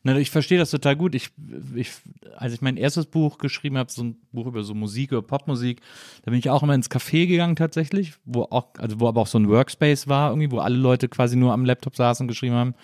Na, 0.06 0.18
ich 0.18 0.32
verstehe 0.32 0.58
das 0.58 0.70
total 0.70 0.98
gut. 0.98 1.16
Ich, 1.16 1.30
ich, 1.76 1.92
als 2.36 2.54
ich 2.54 2.62
mein 2.62 2.76
erstes 2.76 3.06
Buch 3.06 3.38
geschrieben 3.38 3.78
habe, 3.78 3.90
so 3.90 4.04
ein 4.04 4.18
Buch 4.34 4.48
über 4.48 4.64
so 4.64 4.74
Musik 4.74 5.14
oder 5.14 5.22
Popmusik, 5.22 5.80
da 6.24 6.32
bin 6.32 6.40
ich 6.40 6.50
auch 6.50 6.62
immer 6.62 6.76
ins 6.76 6.92
Café 6.92 7.26
gegangen 7.26 7.56
tatsächlich, 7.56 8.14
wo 8.26 8.44
auch, 8.44 8.68
also 8.80 9.00
wo 9.00 9.08
aber 9.08 9.22
auch 9.22 9.28
so 9.28 9.40
ein 9.40 9.48
Workspace 9.48 10.10
war, 10.10 10.32
irgendwie, 10.32 10.52
wo 10.52 10.60
alle 10.60 10.76
Leute 10.76 11.08
quasi 11.08 11.38
nur 11.38 11.54
am 11.54 11.64
Laptop 11.64 11.96
saßen 11.96 12.26
und 12.26 12.28
geschrieben 12.28 12.56
haben. 12.56 12.76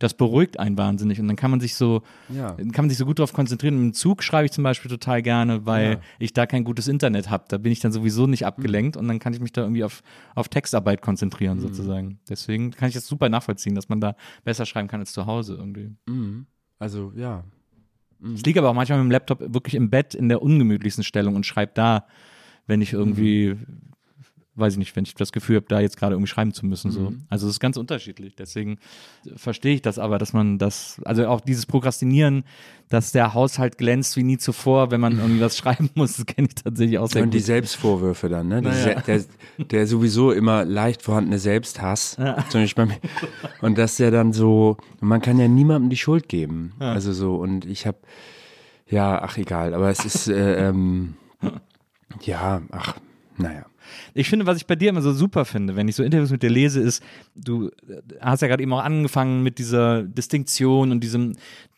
Das 0.00 0.14
beruhigt 0.14 0.58
einen 0.58 0.76
wahnsinnig 0.76 1.20
und 1.20 1.28
dann 1.28 1.36
kann 1.36 1.50
man 1.52 1.60
sich 1.60 1.76
so, 1.76 2.02
Ja. 2.28 2.52
kann 2.52 2.72
man 2.84 2.88
sich 2.88 2.98
so 2.98 3.06
gut 3.06 3.18
darauf 3.20 3.32
konzentrieren. 3.32 3.76
Im 3.76 3.92
Zug 3.92 4.22
schreibe 4.22 4.46
ich 4.46 4.52
zum 4.52 4.64
Beispiel 4.64 4.90
total 4.90 5.22
gerne, 5.22 5.66
weil 5.66 5.92
Ja. 5.92 6.00
ich 6.18 6.32
da 6.32 6.46
kein 6.46 6.64
gutes 6.64 6.88
Internet 6.88 7.30
habe. 7.30 7.44
Da 7.48 7.58
bin 7.58 7.70
ich 7.70 7.80
dann 7.80 7.92
sowieso 7.92 8.26
nicht 8.26 8.44
abgelenkt 8.44 8.96
und 8.96 9.06
dann 9.06 9.18
kann 9.20 9.34
ich 9.34 9.40
mich 9.40 9.52
da 9.52 9.62
irgendwie 9.62 9.84
auf, 9.84 10.02
auf 10.34 10.48
Textarbeit 10.48 11.00
konzentrieren 11.00 11.60
sozusagen. 11.60 12.18
Deswegen 12.28 12.72
kann 12.72 12.88
ich 12.88 12.94
das 12.94 13.06
super 13.06 13.28
nachvollziehen, 13.28 13.74
dass 13.76 13.88
man 13.88 14.00
da 14.00 14.16
besser 14.44 14.66
schreiben 14.66 14.88
kann 14.88 15.00
als 15.00 15.12
zu 15.12 15.26
Hause 15.26 15.54
irgendwie. 15.54 15.92
Also 16.78 17.12
ja. 17.16 17.44
Ich 18.34 18.44
liege 18.46 18.58
aber 18.60 18.70
auch 18.70 18.74
manchmal 18.74 18.98
mit 18.98 19.06
dem 19.08 19.12
Laptop 19.12 19.40
wirklich 19.52 19.74
im 19.74 19.90
Bett 19.90 20.14
in 20.14 20.28
der 20.28 20.40
ungemütlichsten 20.42 21.04
Stellung 21.04 21.36
und 21.36 21.44
schreibe 21.46 21.72
da, 21.74 22.06
wenn 22.66 22.80
ich 22.80 22.92
irgendwie, 22.94 23.56
weiß 24.56 24.74
ich 24.74 24.78
nicht, 24.78 24.94
wenn 24.94 25.04
ich 25.04 25.14
das 25.14 25.32
Gefühl 25.32 25.56
habe, 25.56 25.66
da 25.68 25.80
jetzt 25.80 25.96
gerade 25.96 26.14
irgendwie 26.14 26.30
schreiben 26.30 26.52
zu 26.52 26.64
müssen. 26.64 26.90
So. 26.90 27.12
Also 27.28 27.46
es 27.46 27.54
ist 27.54 27.60
ganz 27.60 27.76
unterschiedlich. 27.76 28.36
Deswegen 28.36 28.78
verstehe 29.34 29.74
ich 29.74 29.82
das 29.82 29.98
aber, 29.98 30.18
dass 30.18 30.32
man 30.32 30.58
das, 30.58 31.00
also 31.04 31.26
auch 31.26 31.40
dieses 31.40 31.66
Prokrastinieren, 31.66 32.44
dass 32.88 33.10
der 33.12 33.34
Haushalt 33.34 33.78
glänzt 33.78 34.16
wie 34.16 34.22
nie 34.22 34.38
zuvor, 34.38 34.90
wenn 34.90 35.00
man 35.00 35.18
irgendwie 35.18 35.40
was 35.40 35.56
schreiben 35.58 35.90
muss, 35.94 36.16
das 36.16 36.26
kenne 36.26 36.48
ich 36.48 36.54
tatsächlich 36.54 36.98
auch 36.98 37.08
sehr 37.08 37.22
Und 37.24 37.34
die 37.34 37.38
gut. 37.38 37.46
Selbstvorwürfe 37.46 38.28
dann, 38.28 38.48
ne? 38.48 38.62
Die 38.62 38.68
Naja. 38.68 39.00
Der, 39.00 39.24
der 39.58 39.86
sowieso 39.86 40.30
immer 40.30 40.64
leicht 40.64 41.02
vorhandene 41.02 41.38
Selbsthass. 41.38 42.16
Zum 42.50 42.60
Beispiel 42.60 42.86
bei 42.86 42.92
mir. 42.92 43.00
Und 43.60 43.76
dass 43.78 43.96
der 43.96 44.10
dann 44.10 44.32
so, 44.32 44.76
man 45.00 45.20
kann 45.20 45.38
ja 45.38 45.48
niemandem 45.48 45.90
die 45.90 45.96
Schuld 45.96 46.28
geben. 46.28 46.74
Also 46.78 47.12
so, 47.12 47.36
und 47.36 47.64
ich 47.64 47.86
habe, 47.86 47.98
ja, 48.88 49.20
ach 49.22 49.36
egal, 49.36 49.74
aber 49.74 49.90
es 49.90 50.04
ist, 50.04 50.28
äh, 50.28 50.68
ähm, 50.68 51.14
ja, 52.22 52.62
ach, 52.70 52.96
naja. 53.36 53.66
Ich 54.14 54.28
finde, 54.28 54.46
was 54.46 54.56
ich 54.56 54.66
bei 54.66 54.76
dir 54.76 54.90
immer 54.90 55.02
so 55.02 55.12
super 55.12 55.44
finde, 55.44 55.76
wenn 55.76 55.88
ich 55.88 55.96
so 55.96 56.02
Interviews 56.02 56.30
mit 56.30 56.42
dir 56.42 56.50
lese, 56.50 56.80
ist, 56.80 57.02
du 57.34 57.68
äh, 57.88 58.00
hast 58.20 58.42
ja 58.42 58.48
gerade 58.48 58.62
eben 58.62 58.72
auch 58.72 58.84
angefangen 58.84 59.42
mit 59.42 59.58
dieser 59.58 60.02
Distinktion 60.02 60.90
und 60.92 61.00
diesem 61.00 61.36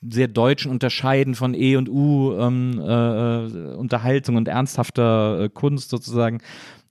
sehr 0.08 0.28
deutschen 0.28 0.70
Unterscheiden 0.70 1.34
von 1.34 1.54
E 1.54 1.76
und 1.76 1.88
U, 1.88 2.32
ähm, 2.38 2.78
äh, 2.78 3.74
Unterhaltung 3.74 4.36
und 4.36 4.48
ernsthafter 4.48 5.40
äh, 5.44 5.48
Kunst 5.48 5.90
sozusagen. 5.90 6.40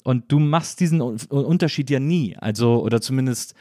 Und 0.03 0.31
du 0.31 0.39
machst 0.39 0.79
diesen 0.79 1.01
Un- 1.01 1.17
Unterschied 1.29 1.89
ja 1.89 1.99
nie. 1.99 2.35
Also, 2.37 2.83
oder 2.83 3.01
zumindest 3.01 3.55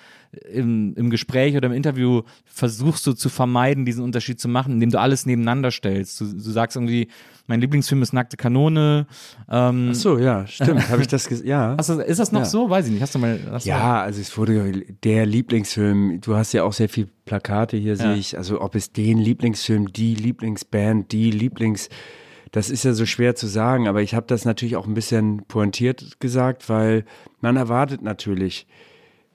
im, 0.50 0.94
im 0.96 1.10
Gespräch 1.10 1.56
oder 1.56 1.66
im 1.66 1.72
Interview 1.74 2.22
versuchst 2.44 3.06
du 3.06 3.12
zu 3.12 3.28
vermeiden, 3.28 3.84
diesen 3.84 4.02
Unterschied 4.04 4.40
zu 4.40 4.48
machen, 4.48 4.74
indem 4.74 4.90
du 4.90 5.00
alles 5.00 5.26
nebeneinander 5.26 5.70
stellst. 5.70 6.20
Du, 6.20 6.24
du 6.32 6.38
sagst 6.50 6.76
irgendwie, 6.76 7.08
mein 7.46 7.60
Lieblingsfilm 7.60 8.00
ist 8.02 8.12
Nackte 8.12 8.36
Kanone. 8.36 9.06
Ähm, 9.50 9.88
Ach 9.90 9.94
so, 9.94 10.18
ja, 10.18 10.46
stimmt. 10.46 10.88
Habe 10.88 11.02
ich 11.02 11.08
das 11.08 11.28
gesagt? 11.28 11.46
Ja. 11.48 11.76
Du, 11.86 11.92
ist 12.00 12.18
das 12.18 12.32
noch 12.32 12.40
Ja. 12.40 12.46
so? 12.46 12.70
Weiß 12.70 12.86
ich 12.86 12.92
nicht. 12.92 13.02
Hast 13.02 13.14
du 13.14 13.18
mal. 13.18 13.38
Hast 13.50 13.66
Ja, 13.66 14.00
also 14.02 14.20
es 14.20 14.36
wurde 14.38 14.82
der 15.04 15.26
Lieblingsfilm. 15.26 16.20
Du 16.20 16.34
hast 16.34 16.52
ja 16.52 16.64
auch 16.64 16.72
sehr 16.72 16.88
viel 16.88 17.08
Plakate 17.26 17.76
hier, 17.76 17.94
Ja. 17.94 17.96
sehe 17.96 18.14
ich. 18.16 18.38
Also 18.38 18.60
ob 18.60 18.74
es 18.74 18.92
den 18.92 19.18
Lieblingsfilm, 19.18 19.92
die 19.92 20.14
Lieblingsband, 20.14 21.12
die 21.12 21.30
Lieblings, 21.30 21.88
das 22.52 22.70
ist 22.70 22.84
ja 22.84 22.92
so 22.94 23.04
schwer 23.04 23.34
zu 23.34 23.46
sagen. 23.46 23.88
Aber 23.88 24.00
ich 24.02 24.14
habe 24.14 24.26
das 24.26 24.44
natürlich 24.44 24.76
auch 24.76 24.86
ein 24.86 24.94
bisschen 24.94 25.44
pointiert 25.46 26.20
gesagt, 26.20 26.68
weil 26.68 27.04
man 27.40 27.56
erwartet 27.56 28.00
natürlich, 28.02 28.66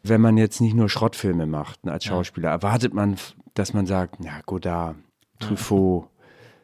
wenn 0.03 0.22
man 0.22 0.38
jetzt 0.38 0.62
nicht 0.62 0.75
nur 0.75 0.89
Schrottfilme 0.89 1.46
macht 1.46 1.86
ne, 1.86 1.91
als 1.91 2.06
Schauspieler, 2.06 2.50
erwartet 2.50 2.94
man, 2.94 3.15
dass 3.53 3.74
man 3.74 3.86
sagt, 3.86 4.24
ja 4.24 4.39
Godard, 4.46 4.96
Truffaut 5.39 6.08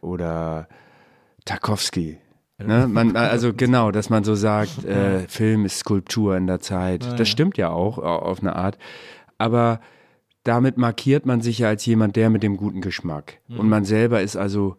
oder 0.01 0.67
Tarkovsky. 1.45 2.17
Ne? 2.57 2.87
Man, 2.87 3.15
also 3.17 3.53
genau, 3.53 3.91
dass 3.91 4.09
man 4.09 4.23
so 4.23 4.35
sagt, 4.35 4.85
äh, 4.85 5.27
Film 5.27 5.65
ist 5.65 5.79
Skulptur 5.79 6.37
in 6.37 6.47
der 6.47 6.59
Zeit. 6.61 7.03
Das 7.19 7.27
stimmt 7.27 7.57
ja 7.57 7.69
auch 7.69 7.97
au- 7.97 8.01
auf 8.19 8.39
eine 8.39 8.55
Art. 8.55 8.77
Aber 9.37 9.81
damit 10.43 10.77
markiert 10.77 11.25
man 11.25 11.41
sich 11.41 11.59
ja 11.59 11.67
als 11.67 11.85
jemand, 11.85 12.15
der 12.15 12.29
mit 12.29 12.43
dem 12.43 12.55
guten 12.55 12.79
Geschmack. 12.79 13.39
Und 13.49 13.67
man 13.67 13.83
selber 13.83 14.21
ist 14.21 14.37
also 14.37 14.77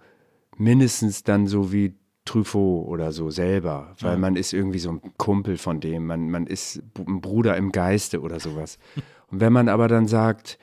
mindestens 0.56 1.22
dann 1.22 1.46
so 1.46 1.70
wie 1.72 1.94
Truffaut 2.26 2.86
oder 2.88 3.12
so 3.12 3.30
selber, 3.30 3.94
weil 4.00 4.18
man 4.18 4.36
ist 4.36 4.52
irgendwie 4.52 4.78
so 4.78 4.90
ein 4.90 5.00
Kumpel 5.16 5.56
von 5.56 5.80
dem, 5.80 6.04
man, 6.06 6.28
man 6.30 6.46
ist 6.46 6.82
ein 6.98 7.22
Bruder 7.22 7.56
im 7.56 7.72
Geiste 7.72 8.20
oder 8.20 8.38
sowas. 8.40 8.78
Und 9.30 9.40
wenn 9.40 9.52
man 9.52 9.68
aber 9.70 9.88
dann 9.88 10.06
sagt, 10.06 10.58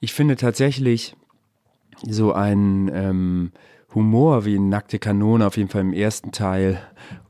ich 0.00 0.12
finde 0.14 0.36
tatsächlich 0.36 1.16
so 2.02 2.32
ein 2.32 2.90
ähm, 2.94 3.50
Humor 3.94 4.44
wie 4.44 4.56
in 4.56 4.68
Nackte 4.68 4.98
Kanone, 4.98 5.46
auf 5.46 5.56
jeden 5.56 5.68
Fall 5.70 5.80
im 5.80 5.92
ersten 5.92 6.30
Teil, 6.30 6.78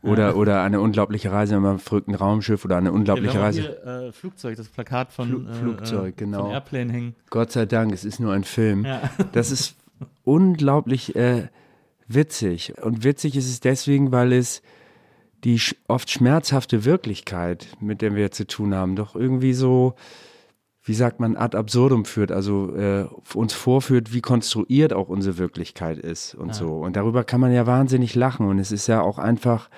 oder, 0.02 0.36
oder 0.36 0.62
eine 0.62 0.80
unglaubliche 0.80 1.30
Reise 1.30 1.58
mit 1.60 1.68
einem 1.68 1.78
verrückten 1.78 2.14
Raumschiff 2.14 2.64
oder 2.64 2.76
eine 2.76 2.92
unglaubliche 2.92 3.40
Reise. 3.40 3.60
Hier, 3.62 3.84
äh, 4.08 4.12
Flugzeug, 4.12 4.56
das 4.56 4.68
Plakat 4.68 5.12
von, 5.12 5.28
Flu- 5.28 5.48
äh, 5.48 5.54
Flugzeug, 5.54 6.08
äh, 6.08 6.12
genau. 6.16 6.42
von 6.44 6.50
Airplane 6.52 6.92
hängen. 6.92 7.14
Gott 7.30 7.52
sei 7.52 7.66
Dank, 7.66 7.92
es 7.92 8.04
ist 8.04 8.18
nur 8.20 8.32
ein 8.32 8.44
Film. 8.44 8.84
Ja. 8.84 9.02
Das 9.32 9.50
ist 9.50 9.76
unglaublich 10.24 11.14
äh, 11.16 11.48
witzig. 12.08 12.74
Und 12.82 13.04
witzig 13.04 13.36
ist 13.36 13.48
es 13.48 13.60
deswegen, 13.60 14.12
weil 14.12 14.32
es 14.32 14.62
die 15.44 15.60
oft 15.86 16.10
schmerzhafte 16.10 16.84
Wirklichkeit, 16.84 17.68
mit 17.80 18.02
der 18.02 18.14
wir 18.14 18.30
zu 18.30 18.46
tun 18.46 18.74
haben, 18.74 18.96
doch 18.96 19.14
irgendwie 19.14 19.52
so, 19.52 19.94
wie 20.82 20.94
sagt 20.94 21.20
man, 21.20 21.36
ad 21.36 21.56
absurdum 21.56 22.04
führt, 22.04 22.32
also 22.32 22.74
äh, 22.74 23.06
uns 23.34 23.52
vorführt, 23.52 24.12
wie 24.12 24.20
konstruiert 24.20 24.92
auch 24.92 25.08
unsere 25.08 25.38
Wirklichkeit 25.38 25.98
ist 25.98 26.34
und 26.34 26.54
so. 26.54 26.78
Und 26.78 26.96
darüber 26.96 27.24
kann 27.24 27.40
man 27.40 27.52
ja 27.52 27.66
wahnsinnig 27.66 28.14
lachen. 28.14 28.48
Und 28.48 28.58
es 28.58 28.72
ist 28.72 28.86
ja 28.86 29.02
auch 29.02 29.18
einfach, 29.18 29.68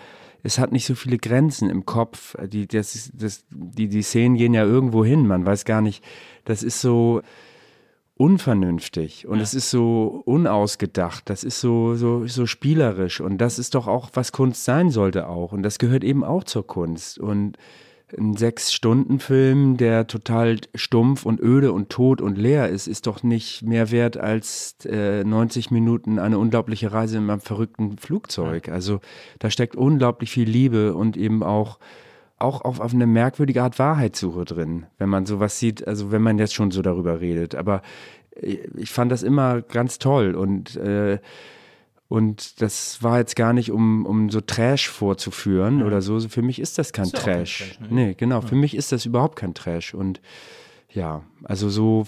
es 0.43 0.59
hat 0.59 0.71
nicht 0.71 0.87
so 0.87 0.95
viele 0.95 1.19
Grenzen 1.19 1.71
im 1.71 1.87
Kopf. 1.87 2.37
Die, 2.47 2.67
das, 2.67 3.11
das, 3.15 3.45
die, 3.51 3.89
die 3.89 4.03
Szenen 4.03 4.37
gehen 4.37 4.55
ja 4.55 4.65
irgendwo 4.65 5.05
hin. 5.05 5.27
Man 5.27 5.45
weiß 5.45 5.65
gar 5.65 5.81
nicht, 5.81 6.05
das 6.45 6.63
ist 6.63 6.81
so 6.81 7.23
unvernünftig 8.19 9.27
und 9.29 9.41
es 9.41 9.55
ist 9.55 9.71
so 9.71 10.23
unausgedacht. 10.25 11.31
Das 11.31 11.45
ist 11.45 11.61
so, 11.61 11.95
so, 11.95 12.27
so 12.27 12.47
spielerisch. 12.47 13.21
Und 13.21 13.39
das 13.39 13.59
ist 13.59 13.77
doch 13.77 13.87
auch, 13.87 14.11
was 14.15 14.33
Kunst 14.33 14.65
sein 14.65 14.91
sollte 14.91 15.29
auch. 15.29 15.53
Und 15.53 15.63
das 15.63 15.79
gehört 15.79 16.03
eben 16.03 16.25
auch 16.25 16.43
zur 16.45 16.67
Kunst. 16.67 17.19
Und 17.19 17.57
ein 18.17 18.37
Sechs-Stunden-Film, 18.37 19.77
der 19.77 20.07
total 20.09 20.59
stumpf 20.75 21.27
und 21.27 21.41
öde 21.41 21.73
und 21.73 21.91
tot 21.91 22.21
und 22.21 22.39
leer 22.39 22.69
ist, 22.69 22.89
ist 22.89 23.07
doch 23.07 23.23
nicht 23.23 23.63
mehr 23.63 23.91
wert 23.91 24.17
als 24.17 24.77
äh, 24.85 25.23
90 25.23 25.71
Minuten 25.71 26.19
eine 26.19 26.39
unglaubliche 26.39 26.91
Reise 26.91 27.19
in 27.19 27.31
einem 27.31 27.41
verrückten 27.41 27.99
Flugzeug. 27.99 28.69
Also 28.69 29.01
da 29.39 29.51
steckt 29.51 29.77
unglaublich 29.77 30.31
viel 30.31 30.49
Liebe 30.49 30.95
und 30.95 31.17
eben 31.17 31.43
auch 31.43 31.79
auch 32.39 32.63
auf, 32.63 32.81
auf 32.81 32.95
eine 32.95 33.07
merkwürdige 33.07 33.63
Art 33.63 33.79
Wahrheitssuche 33.79 34.45
drin, 34.45 34.87
wenn 34.99 35.09
man 35.09 35.27
sowas 35.27 35.59
sieht, 35.59 35.87
also 35.87 36.13
wenn 36.13 36.23
man 36.23 36.39
jetzt 36.39 36.55
schon 36.55 36.71
so 36.71 36.83
darüber 36.83 37.21
redet. 37.21 37.55
Aber 37.55 37.83
ich 38.41 38.61
ich 38.77 38.91
fand 38.91 39.11
das 39.11 39.23
immer 39.23 39.63
ganz 39.63 39.99
toll 39.99 40.35
und 40.35 40.77
äh, 40.77 41.19
und 42.09 42.63
das 42.63 43.03
war 43.03 43.19
jetzt 43.19 43.37
gar 43.37 43.53
nicht, 43.53 43.71
um, 43.71 44.07
um 44.07 44.31
so 44.31 44.41
Trash 44.41 44.89
vorzuführen 44.89 45.83
oder 45.83 46.01
so. 46.01 46.19
Für 46.21 46.41
mich 46.41 46.59
ist 46.59 46.79
das 46.79 46.95
kein 46.95 47.05
Ist 47.05 47.13
ja 47.13 47.19
auch 47.19 47.25
kein 47.25 47.35
Trash. 47.35 47.59
Trash, 47.59 47.81
ne? 47.81 47.89
Nee, 47.91 48.15
genau. 48.15 48.41
Für 48.41 48.55
mich 48.55 48.75
ist 48.75 48.93
das 48.93 49.05
überhaupt 49.05 49.37
kein 49.37 49.53
Trash. 49.53 49.93
Und 49.93 50.23
ja, 50.91 51.23
also 51.45 51.69
so, 51.69 52.07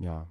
ja. 0.00 0.26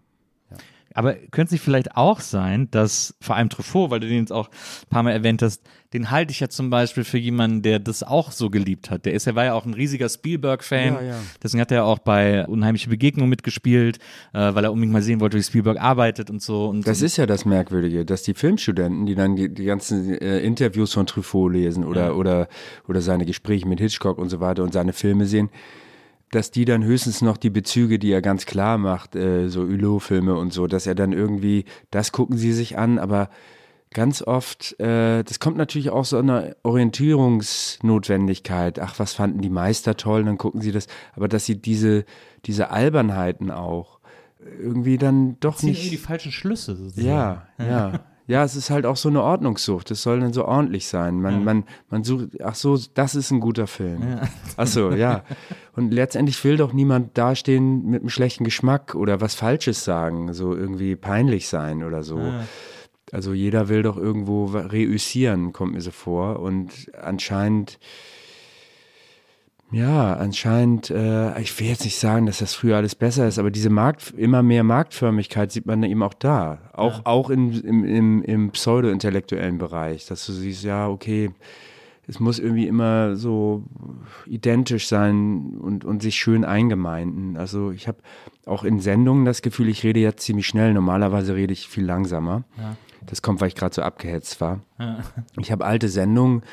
Aber 0.94 1.14
könnte 1.14 1.46
es 1.46 1.52
nicht 1.52 1.64
vielleicht 1.64 1.96
auch 1.96 2.20
sein, 2.20 2.70
dass 2.72 3.16
vor 3.22 3.36
allem 3.36 3.50
Truffaut, 3.50 3.90
weil 3.92 4.00
du 4.00 4.08
den 4.08 4.20
jetzt 4.20 4.32
auch 4.32 4.48
ein 4.50 4.90
paar 4.90 5.04
Mal 5.04 5.12
erwähnt 5.12 5.42
hast, 5.42 5.62
den 5.94 6.10
halte 6.10 6.32
ich 6.32 6.40
ja 6.40 6.50
zum 6.50 6.70
Beispiel 6.72 7.04
für 7.04 7.20
jemanden, 7.20 7.62
der 7.62 7.80
das 7.80 8.02
auch 8.02 8.32
so 8.32 8.50
geliebt 8.50 8.90
hat. 8.90 9.06
Der 9.06 9.14
ist, 9.14 9.28
er 9.28 9.36
war 9.36 9.46
ja 9.46 9.54
auch 9.54 9.66
ein 9.66 9.76
riesiger 9.76 10.10
Spielberg-Fan. 10.10 10.96
Ja, 10.96 11.02
ja. 11.02 11.16
Deswegen 11.42 11.62
hat 11.62 11.72
er 11.72 11.86
auch 11.86 12.00
bei 12.00 12.48
Unheimliche 12.48 12.90
Begegnung 12.90 13.30
mitgespielt, 13.30 14.00
äh, 14.34 14.56
weil 14.56 14.64
er 14.64 14.72
unbedingt 14.72 14.92
mal 14.92 15.04
sehen 15.04 15.20
wollte, 15.20 15.38
wie 15.38 15.44
Spielberg 15.44 15.80
arbeitet 15.80 16.32
und 16.32 16.42
so. 16.42 16.68
Und 16.68 16.88
Das 16.88 17.00
so. 17.00 17.06
ist 17.06 17.18
ja 17.18 17.28
das 17.28 17.46
Merkwürdige, 17.46 18.06
dass 18.06 18.24
die 18.24 18.34
Filmstudenten, 18.34 19.06
die 19.06 19.14
dann 19.14 19.36
die, 19.36 19.54
die 19.54 19.66
ganzen 19.66 20.18
äh, 20.20 20.40
Interviews 20.40 20.94
von 20.94 21.06
Truffaut 21.06 21.54
lesen 21.54 21.84
oder, 21.84 22.18
oder, 22.18 22.48
oder 22.88 23.02
seine 23.02 23.26
Gespräche 23.26 23.68
mit 23.68 23.80
Hitchcock 23.80 24.18
und 24.18 24.30
so 24.30 24.40
weiter 24.40 24.64
und 24.64 24.74
seine 24.74 24.94
Filme 24.94 25.28
sehen, 25.28 25.50
dass 26.34 26.52
die 26.52 26.66
dann 26.66 26.84
höchstens 26.84 27.22
noch 27.22 27.38
die 27.38 27.50
Bezüge, 27.50 27.98
die 28.00 28.12
er 28.12 28.22
ganz 28.22 28.46
klar 28.46 28.78
macht, 28.78 29.16
äh, 29.16 29.48
so 29.50 29.62
Hulot-Filme 29.62 30.36
und 30.36 30.52
so, 30.54 30.68
dass 30.68 30.86
er 30.88 30.96
dann 30.96 31.14
irgendwie, 31.14 31.66
das 31.92 32.12
gucken 32.12 32.38
sie 32.38 32.52
sich 32.54 32.78
an, 32.78 33.00
aber 33.00 33.30
ganz 33.92 34.22
oft, 34.22 34.80
äh, 34.80 35.24
das 35.24 35.40
kommt 35.40 35.58
natürlich 35.58 35.92
auch 35.92 36.06
so 36.06 36.18
einer 36.18 36.56
Orientierungsnotwendigkeit. 36.64 38.80
Ach, 38.80 38.98
was 38.98 39.14
fanden 39.14 39.42
die 39.42 39.50
Meister 39.50 39.96
toll, 39.96 40.24
dann 40.24 40.38
gucken 40.38 40.62
sie 40.62 40.72
das, 40.72 40.88
aber 41.16 41.28
dass 41.28 41.46
sie 41.46 41.62
diese, 41.62 42.06
diese 42.46 42.72
Albernheiten 42.72 43.52
auch 43.52 44.00
irgendwie 44.60 44.98
dann 44.98 45.40
doch 45.40 45.58
ziehen 45.58 45.70
nicht. 45.70 45.92
die 45.92 45.98
falschen 45.98 46.32
Schlüsse 46.32 46.76
sozusagen. 46.76 47.08
Ja, 47.08 47.48
ja. 47.60 48.00
Ja, 48.26 48.44
es 48.44 48.56
ist 48.56 48.70
halt 48.70 48.86
auch 48.86 48.96
so 48.96 49.10
eine 49.10 49.22
Ordnungssucht. 49.22 49.92
Es 49.92 50.02
soll 50.02 50.22
dann 50.22 50.32
so 50.32 50.46
ordentlich 50.46 50.88
sein. 50.88 51.22
Man, 51.22 51.44
man, 51.44 51.66
man 51.90 52.04
sucht, 52.04 52.42
ach 52.42 52.56
so, 52.56 52.80
das 52.94 53.16
ist 53.16 53.32
ein 53.32 53.42
guter 53.42 53.68
Film. 53.68 54.20
Ach 54.56 54.68
so, 54.68 54.92
ja. 54.92 55.24
Und 55.76 55.92
letztendlich 55.92 56.42
will 56.44 56.56
doch 56.56 56.72
niemand 56.72 57.18
dastehen 57.18 57.86
mit 57.90 58.02
einem 58.02 58.10
schlechten 58.10 58.46
Geschmack 58.46 58.96
oder 58.96 59.20
was 59.20 59.36
Falsches 59.36 59.84
sagen, 59.84 60.34
so 60.34 60.56
irgendwie 60.56 60.96
peinlich 60.96 61.50
sein 61.50 61.84
oder 61.84 62.04
so. 62.04 62.20
Also 63.12 63.34
jeder 63.34 63.68
will 63.68 63.84
doch 63.84 63.98
irgendwo 63.98 64.46
reüssieren, 64.46 65.52
kommt 65.54 65.74
mir 65.74 65.82
so 65.82 65.92
vor. 65.92 66.40
Und 66.40 66.92
anscheinend, 67.00 67.78
ja, 69.74 70.14
anscheinend, 70.14 70.92
äh, 70.92 71.40
ich 71.42 71.60
will 71.60 71.68
jetzt 71.68 71.84
nicht 71.84 71.98
sagen, 71.98 72.26
dass 72.28 72.38
das 72.38 72.54
früher 72.54 72.78
alles 72.78 72.96
besser 72.96 73.28
ist, 73.28 73.40
aber 73.40 73.52
diese 73.52 73.70
Markt, 73.70 74.14
immer 74.16 74.44
mehr 74.44 74.64
Marktförmigkeit 74.64 75.52
sieht 75.52 75.66
man 75.66 75.82
eben 75.84 76.04
auch 76.04 76.14
da. 76.14 76.60
Auch, 76.74 77.02
auch 77.06 77.30
in, 77.30 77.60
im, 77.62 77.84
im, 77.84 78.24
im 78.24 78.52
pseudo-intellektuellen 78.52 79.58
Bereich, 79.58 80.06
dass 80.06 80.26
du 80.26 80.32
siehst, 80.32 80.64
ja, 80.64 80.88
okay, 80.88 81.32
es 82.08 82.20
muss 82.20 82.38
irgendwie 82.38 82.68
immer 82.68 83.16
so 83.16 83.64
identisch 84.26 84.88
sein 84.88 85.58
und, 85.60 85.86
und 85.86 86.02
sich 86.02 86.16
schön 86.16 86.44
eingemeinden. 86.46 87.38
Also 87.38 87.72
ich 87.72 87.88
habe 87.88 88.00
auch 88.46 88.64
in 88.64 88.80
Sendungen 88.80 89.26
das 89.26 89.42
Gefühl, 89.42 89.70
ich 89.70 89.84
rede 89.84 90.02
jetzt 90.02 90.24
ziemlich 90.24 90.46
schnell. 90.46 90.74
Normalerweise 90.74 91.34
rede 91.34 91.54
ich 91.54 91.68
viel 91.68 91.86
langsamer. 91.86 92.44
Das 93.06 93.22
kommt, 93.22 93.42
weil 93.42 93.48
ich 93.48 93.56
gerade 93.56 93.74
so 93.74 93.82
abgehetzt 93.82 94.42
war. 94.42 94.62
Ich 95.40 95.52
habe 95.52 95.66
alte 95.66 95.88
Sendungen, 95.88 96.44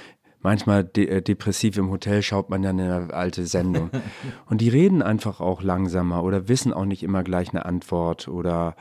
manchmal 0.40 0.84
de 0.84 1.06
äh, 1.06 1.22
depressiv 1.22 1.76
im 1.76 1.90
Hotel 1.90 2.22
schaut 2.22 2.50
man 2.50 2.62
dann 2.62 2.80
eine 2.80 3.12
alte 3.12 3.46
Sendung. 3.46 3.90
Und 4.46 4.60
die 4.60 4.68
reden 4.68 5.02
einfach 5.02 5.40
auch 5.40 5.62
langsamer 5.62 6.22
oder 6.22 6.48
wissen 6.48 6.72
auch 6.72 6.84
nicht 6.84 7.02
immer 7.02 7.22
gleich 7.22 7.50
eine 7.50 7.64
Antwort 7.64 8.28
oder 8.28 8.76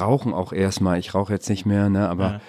rauchen 0.00 0.32
auch 0.32 0.52
erstmal. 0.52 0.98
Ich 0.98 1.14
rauche 1.14 1.32
jetzt 1.32 1.48
nicht 1.48 1.66
mehr, 1.66 1.88
ne? 1.88 2.08
aber 2.08 2.40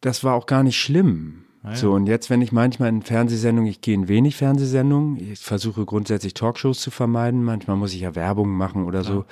das 0.00 0.24
war 0.24 0.34
auch 0.34 0.46
gar 0.46 0.62
nicht 0.62 0.78
schlimm. 0.78 1.44
So, 1.72 1.92
und 1.92 2.06
jetzt, 2.06 2.28
wenn 2.28 2.42
ich 2.42 2.52
manchmal 2.52 2.90
in 2.90 3.00
Fernsehsendungen, 3.00 3.70
ich 3.70 3.80
gehe 3.80 3.94
in 3.94 4.06
wenig 4.06 4.36
Fernsehsendungen, 4.36 5.16
ich 5.16 5.38
versuche 5.38 5.86
grundsätzlich 5.86 6.34
Talkshows 6.34 6.78
zu 6.78 6.90
vermeiden, 6.90 7.42
manchmal 7.42 7.78
muss 7.78 7.94
ich 7.94 8.02
ja 8.02 8.14
Werbung 8.14 8.50
machen 8.50 8.84
oder 8.84 9.02
so. 9.02 9.24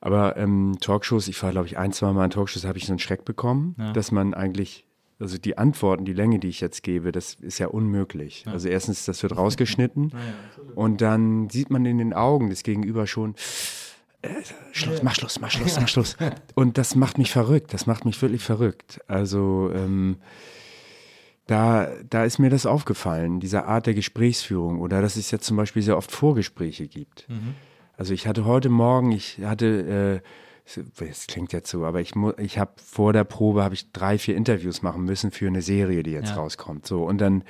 Aber 0.00 0.36
ähm, 0.36 0.76
Talkshows, 0.80 1.26
ich 1.26 1.42
war, 1.42 1.50
glaube 1.50 1.66
ich, 1.66 1.78
ein, 1.78 1.92
zwei 1.92 2.12
Mal 2.12 2.26
in 2.26 2.30
Talkshows, 2.30 2.64
habe 2.64 2.78
ich 2.78 2.86
so 2.86 2.92
einen 2.92 3.00
Schreck 3.00 3.24
bekommen, 3.24 3.74
dass 3.92 4.12
man 4.12 4.34
eigentlich, 4.34 4.86
also 5.22 5.38
die 5.38 5.56
Antworten, 5.56 6.04
die 6.04 6.12
Länge, 6.12 6.38
die 6.38 6.48
ich 6.48 6.60
jetzt 6.60 6.82
gebe, 6.82 7.12
das 7.12 7.34
ist 7.34 7.58
ja 7.58 7.68
unmöglich. 7.68 8.44
Also 8.46 8.68
erstens, 8.68 9.04
das 9.04 9.22
wird 9.22 9.36
rausgeschnitten 9.36 10.12
und 10.74 11.00
dann 11.00 11.48
sieht 11.48 11.70
man 11.70 11.86
in 11.86 11.98
den 11.98 12.12
Augen 12.12 12.50
des 12.50 12.64
Gegenüber 12.64 13.06
schon, 13.06 13.36
äh, 14.22 14.28
Schluss, 14.72 15.02
mach 15.02 15.14
Schluss, 15.14 15.40
mach 15.40 15.50
Schluss, 15.50 15.76
mach 15.80 15.88
Schluss. 15.88 16.16
Und 16.54 16.76
das 16.76 16.94
macht 16.96 17.18
mich 17.18 17.30
verrückt, 17.30 17.72
das 17.72 17.86
macht 17.86 18.04
mich 18.04 18.20
wirklich 18.20 18.42
verrückt. 18.42 19.00
Also 19.06 19.70
ähm, 19.74 20.16
da, 21.46 21.88
da 22.08 22.24
ist 22.24 22.38
mir 22.38 22.50
das 22.50 22.66
aufgefallen, 22.66 23.40
diese 23.40 23.64
Art 23.64 23.86
der 23.86 23.94
Gesprächsführung 23.94 24.80
oder 24.80 25.02
dass 25.02 25.16
es 25.16 25.30
jetzt 25.30 25.44
zum 25.44 25.56
Beispiel 25.56 25.82
sehr 25.82 25.96
oft 25.96 26.10
Vorgespräche 26.10 26.88
gibt. 26.88 27.26
Also 27.96 28.14
ich 28.14 28.26
hatte 28.26 28.44
heute 28.44 28.68
Morgen, 28.68 29.12
ich 29.12 29.38
hatte, 29.44 30.22
äh, 30.24 30.28
das 30.98 31.26
klingt 31.26 31.52
jetzt 31.52 31.70
so, 31.70 31.84
aber 31.84 32.00
ich, 32.00 32.12
ich 32.38 32.58
habe 32.58 32.72
vor 32.76 33.12
der 33.12 33.24
Probe 33.24 33.62
habe 33.62 33.74
ich 33.74 33.92
drei, 33.92 34.18
vier 34.18 34.36
Interviews 34.36 34.82
machen 34.82 35.04
müssen 35.04 35.30
für 35.30 35.46
eine 35.46 35.62
Serie, 35.62 36.02
die 36.02 36.12
jetzt 36.12 36.36
rauskommt. 36.36 36.86
So 36.86 37.04
und 37.04 37.20
dann, 37.20 37.44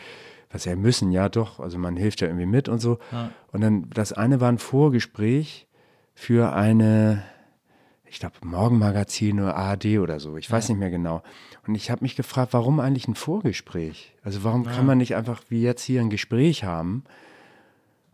was 0.50 0.64
ja 0.64 0.74
müssen, 0.76 1.12
ja 1.12 1.28
doch, 1.28 1.60
also 1.60 1.78
man 1.78 1.96
hilft 1.96 2.20
ja 2.20 2.28
irgendwie 2.28 2.46
mit 2.46 2.68
und 2.68 2.80
so. 2.80 2.98
Und 3.52 3.60
dann 3.60 3.90
das 3.90 4.12
eine 4.12 4.40
war 4.40 4.48
ein 4.48 4.58
Vorgespräch 4.58 5.66
für 6.14 6.52
eine, 6.52 7.22
ich 8.06 8.18
glaube, 8.18 8.36
Morgenmagazin 8.42 9.40
oder 9.40 9.56
ARD 9.56 9.98
oder 9.98 10.18
so, 10.18 10.36
ich 10.36 10.50
weiß 10.50 10.68
nicht 10.70 10.78
mehr 10.78 10.90
genau. 10.90 11.22
Und 11.66 11.74
ich 11.74 11.90
habe 11.90 12.02
mich 12.02 12.16
gefragt, 12.16 12.52
warum 12.52 12.80
eigentlich 12.80 13.08
ein 13.08 13.14
Vorgespräch? 13.14 14.14
Also 14.24 14.42
warum 14.42 14.64
kann 14.64 14.86
man 14.86 14.98
nicht 14.98 15.14
einfach 15.14 15.42
wie 15.48 15.62
jetzt 15.62 15.82
hier 15.82 16.00
ein 16.00 16.10
Gespräch 16.10 16.64
haben? 16.64 17.04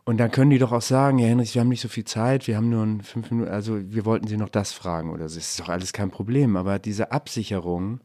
Und 0.09 0.16
dann 0.16 0.31
können 0.31 0.49
die 0.49 0.59
doch 0.59 0.73
auch 0.73 0.81
sagen, 0.81 1.18
ja 1.18 1.27
Henrich, 1.27 1.55
wir 1.55 1.61
haben 1.61 1.68
nicht 1.68 1.83
so 1.83 1.88
viel 1.88 2.07
Zeit, 2.07 2.47
wir 2.47 2.57
haben 2.57 2.71
nur 2.71 3.05
fünf 3.05 3.31
Minuten, 3.31 3.51
also 3.51 3.79
wir 3.79 4.07
wollten 4.07 4.27
Sie 4.27 4.38
noch 4.38 4.49
das 4.49 4.73
fragen 4.73 5.11
oder 5.11 5.29
so. 5.29 5.35
Das 5.35 5.51
ist 5.51 5.61
doch 5.61 5.68
alles 5.68 5.92
kein 5.92 6.11
Problem. 6.11 6.57
Aber 6.57 6.79
diese 6.79 7.12
Absicherung, 7.12 8.01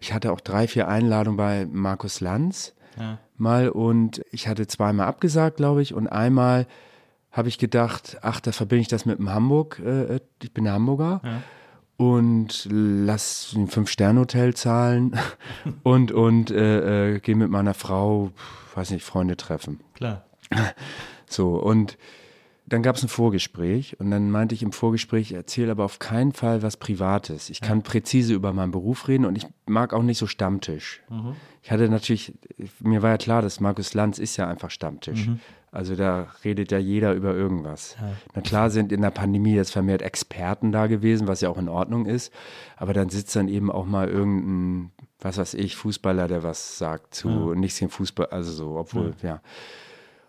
ich 0.00 0.14
hatte 0.14 0.32
auch 0.32 0.40
drei, 0.40 0.66
vier 0.66 0.88
Einladungen 0.88 1.36
bei 1.36 1.66
Markus 1.70 2.20
Lanz 2.20 2.74
mal 3.36 3.68
und 3.68 4.22
ich 4.30 4.48
hatte 4.48 4.66
zweimal 4.66 5.06
abgesagt, 5.08 5.58
glaube 5.58 5.82
ich, 5.82 5.92
und 5.92 6.08
einmal 6.08 6.66
habe 7.32 7.48
ich 7.48 7.58
gedacht, 7.58 8.16
ach, 8.22 8.40
da 8.40 8.50
verbinde 8.50 8.80
ich 8.80 8.88
das 8.88 9.04
mit 9.04 9.18
dem 9.18 9.28
Hamburg, 9.28 9.78
äh, 9.84 10.20
ich 10.42 10.54
bin 10.54 10.70
Hamburger 10.70 11.20
und 11.98 12.66
lass 12.70 13.52
ein 13.54 13.68
Fünf-Sterne-Hotel 13.68 14.54
zahlen 14.54 15.18
und, 15.82 16.12
und 16.12 16.50
äh, 16.50 17.16
äh, 17.16 17.20
gehe 17.20 17.36
mit 17.36 17.50
meiner 17.50 17.74
Frau, 17.74 18.30
weiß 18.74 18.92
nicht, 18.92 19.04
Freunde 19.04 19.36
treffen. 19.36 19.80
Klar. 19.92 20.22
So, 21.26 21.56
und 21.56 21.98
dann 22.68 22.82
gab 22.82 22.96
es 22.96 23.02
ein 23.04 23.08
Vorgespräch 23.08 24.00
und 24.00 24.10
dann 24.10 24.30
meinte 24.30 24.54
ich 24.54 24.62
im 24.64 24.72
Vorgespräch, 24.72 25.30
erzähle 25.32 25.70
aber 25.70 25.84
auf 25.84 26.00
keinen 26.00 26.32
Fall 26.32 26.62
was 26.62 26.76
Privates. 26.76 27.48
Ich 27.48 27.60
kann 27.60 27.82
präzise 27.82 28.34
über 28.34 28.52
meinen 28.52 28.72
Beruf 28.72 29.06
reden 29.06 29.24
und 29.24 29.36
ich 29.36 29.46
mag 29.66 29.92
auch 29.92 30.02
nicht 30.02 30.18
so 30.18 30.26
Stammtisch. 30.26 31.00
Ich 31.62 31.70
hatte 31.70 31.88
natürlich, 31.88 32.34
mir 32.80 33.02
war 33.02 33.10
ja 33.10 33.18
klar, 33.18 33.40
dass 33.40 33.60
Markus 33.60 33.94
Lanz 33.94 34.18
ist 34.18 34.36
ja 34.36 34.48
einfach 34.48 34.70
Stammtisch. 34.70 35.28
Also 35.70 35.94
da 35.94 36.28
redet 36.42 36.72
ja 36.72 36.78
jeder 36.78 37.12
über 37.12 37.34
irgendwas. 37.34 37.96
Na 38.34 38.40
klar 38.40 38.70
sind 38.70 38.90
in 38.90 39.02
der 39.02 39.10
Pandemie 39.10 39.54
jetzt 39.54 39.72
vermehrt 39.72 40.02
Experten 40.02 40.72
da 40.72 40.86
gewesen, 40.88 41.28
was 41.28 41.42
ja 41.42 41.50
auch 41.50 41.58
in 41.58 41.68
Ordnung 41.68 42.06
ist, 42.06 42.32
aber 42.76 42.94
dann 42.94 43.10
sitzt 43.10 43.36
dann 43.36 43.48
eben 43.48 43.70
auch 43.70 43.86
mal 43.86 44.08
irgendein, 44.08 44.90
was 45.20 45.38
weiß 45.38 45.54
ich, 45.54 45.76
Fußballer, 45.76 46.26
der 46.26 46.42
was 46.42 46.78
sagt 46.78 47.14
zu 47.14 47.54
nichts 47.54 47.78
gegen 47.78 47.92
Fußball, 47.92 48.26
also 48.26 48.50
so, 48.50 48.76
obwohl, 48.76 49.14
ja. 49.22 49.40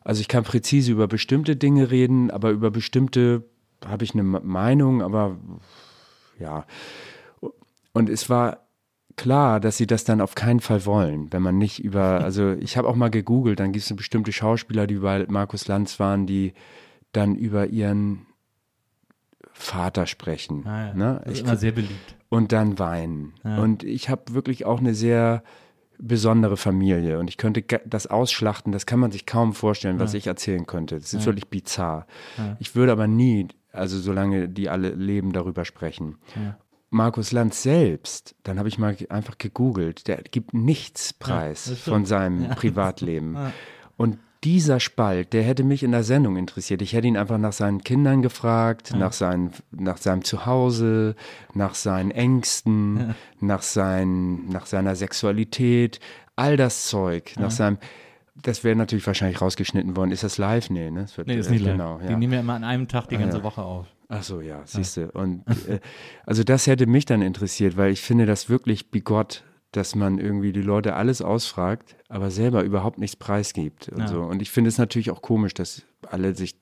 Also 0.07 0.21
ich 0.21 0.27
kann 0.29 0.43
präzise 0.45 0.91
über 0.91 1.07
bestimmte 1.07 1.55
Dinge 1.57 1.91
reden, 1.91 2.31
aber 2.31 2.51
über 2.51 2.71
bestimmte 2.71 3.43
habe 3.85 4.05
ich 4.05 4.13
eine 4.13 4.23
Me- 4.23 4.39
Meinung, 4.41 5.01
aber 5.01 5.37
ja. 6.39 6.65
Und 7.93 8.09
es 8.09 8.29
war 8.29 8.67
klar, 9.17 9.59
dass 9.59 9.75
sie 9.77 9.85
das 9.87 10.03
dann 10.05 10.21
auf 10.21 10.33
keinen 10.35 10.59
Fall 10.61 10.85
wollen, 10.85 11.33
wenn 11.33 11.41
man 11.41 11.57
nicht 11.57 11.83
über, 11.83 12.21
also 12.23 12.53
ich 12.53 12.77
habe 12.77 12.87
auch 12.87 12.95
mal 12.95 13.09
gegoogelt, 13.09 13.59
dann 13.59 13.73
gibt 13.73 13.83
es 13.83 13.95
bestimmte 13.95 14.31
Schauspieler, 14.31 14.87
die 14.87 14.95
bei 14.99 15.25
Markus 15.27 15.67
Lanz 15.67 15.99
waren, 15.99 16.25
die 16.25 16.53
dann 17.11 17.35
über 17.35 17.67
ihren 17.67 18.27
Vater 19.51 20.05
sprechen. 20.05 20.65
Ah, 20.67 20.87
ja. 20.87 20.93
ne? 20.93 21.21
Ich 21.29 21.41
immer 21.41 21.57
sehr 21.57 21.71
beliebt. 21.71 22.15
und 22.29 22.51
dann 22.51 22.79
weinen. 22.79 23.33
Und 23.43 23.83
ich 23.83 24.09
habe 24.09 24.33
wirklich 24.33 24.65
auch 24.65 24.79
eine 24.79 24.93
sehr 24.93 25.43
besondere 25.99 26.57
Familie 26.57 27.19
und 27.19 27.29
ich 27.29 27.37
könnte 27.37 27.63
das 27.85 28.07
ausschlachten, 28.07 28.71
das 28.71 28.85
kann 28.85 28.99
man 28.99 29.11
sich 29.11 29.25
kaum 29.25 29.53
vorstellen, 29.53 29.99
was 29.99 30.13
ich 30.13 30.27
erzählen 30.27 30.65
könnte. 30.65 30.99
Das 30.99 31.13
ist 31.13 31.25
wirklich 31.25 31.49
bizarr. 31.49 32.07
Ich 32.59 32.75
würde 32.75 32.91
aber 32.91 33.07
nie, 33.07 33.47
also 33.71 33.99
solange 33.99 34.49
die 34.49 34.69
alle 34.69 34.89
leben, 34.89 35.33
darüber 35.33 35.65
sprechen. 35.65 36.17
Markus 36.89 37.31
Lanz 37.31 37.63
selbst, 37.63 38.35
dann 38.43 38.59
habe 38.59 38.69
ich 38.69 38.77
mal 38.77 38.95
einfach 39.09 39.37
gegoogelt, 39.37 40.07
der 40.07 40.17
gibt 40.17 40.53
nichts 40.53 41.13
preis 41.13 41.69
von 41.79 42.05
seinem 42.05 42.49
Privatleben. 42.51 43.37
Und 43.97 44.19
dieser 44.47 44.79
Spalt, 44.79 45.33
der 45.33 45.43
hätte 45.43 45.65
mich 45.65 45.83
in 45.83 45.91
der 45.91 46.03
Sendung 46.03 46.37
interessiert. 46.37 46.81
Ich 46.81 46.93
hätte 46.93 47.05
ihn 47.05 47.17
einfach 47.17 47.37
nach 47.37 47.51
seinen 47.51 47.83
Kindern 47.83 48.21
gefragt, 48.21 48.95
nach, 48.95 49.11
seinen, 49.11 49.51
nach 49.71 49.97
seinem 49.97 50.23
Zuhause, 50.23 51.17
nach 51.53 51.75
seinen 51.75 52.11
Ängsten, 52.11 53.13
nach, 53.41 53.61
sein, 53.61 54.47
nach 54.47 54.65
seiner 54.65 54.95
Sexualität, 54.95 55.99
all 56.37 56.55
das 56.55 56.85
Zeug, 56.85 57.33
nach 57.37 57.51
seinem. 57.51 57.77
das 58.41 58.63
wäre 58.63 58.77
natürlich 58.77 59.05
wahrscheinlich 59.05 59.41
rausgeschnitten 59.41 59.97
worden. 59.97 60.11
Ist 60.11 60.23
das 60.23 60.37
live? 60.37 60.69
Nee, 60.69 60.91
ne? 60.91 61.01
Das 61.01 61.17
wird, 61.17 61.27
nee, 61.27 61.35
ist 61.35 61.51
nicht 61.51 61.65
live. 61.65 61.73
Genau, 61.73 61.99
ja. 61.99 62.07
Die 62.07 62.15
nehmen 62.15 62.31
ja 62.31 62.39
immer 62.39 62.53
an 62.53 62.63
einem 62.63 62.87
Tag 62.87 63.09
die 63.09 63.17
ganze 63.17 63.35
ah, 63.35 63.39
ja. 63.39 63.43
Woche 63.43 63.63
auf. 63.63 63.87
Ach 64.07 64.23
so, 64.23 64.39
ja, 64.39 64.61
siehst 64.63 64.95
du. 64.95 65.09
Und 65.11 65.43
äh, 65.67 65.81
also 66.25 66.45
das 66.45 66.67
hätte 66.67 66.85
mich 66.85 67.03
dann 67.03 67.21
interessiert, 67.21 67.75
weil 67.75 67.91
ich 67.91 67.99
finde 67.99 68.25
das 68.25 68.47
wirklich 68.47 68.91
bigott, 68.91 69.43
dass 69.71 69.95
man 69.95 70.17
irgendwie 70.17 70.53
die 70.53 70.61
Leute 70.61 70.95
alles 70.95 71.21
ausfragt, 71.21 71.97
aber 72.07 72.31
selber 72.31 72.63
überhaupt 72.63 72.99
nichts 72.99 73.15
preisgibt 73.15 73.89
und 73.89 73.99
ja. 73.99 74.07
so. 74.07 74.21
Und 74.21 74.41
ich 74.41 74.49
finde 74.49 74.69
es 74.69 74.77
natürlich 74.77 75.11
auch 75.11 75.21
komisch, 75.21 75.53
dass 75.53 75.83
alle 76.09 76.35
sich, 76.35 76.55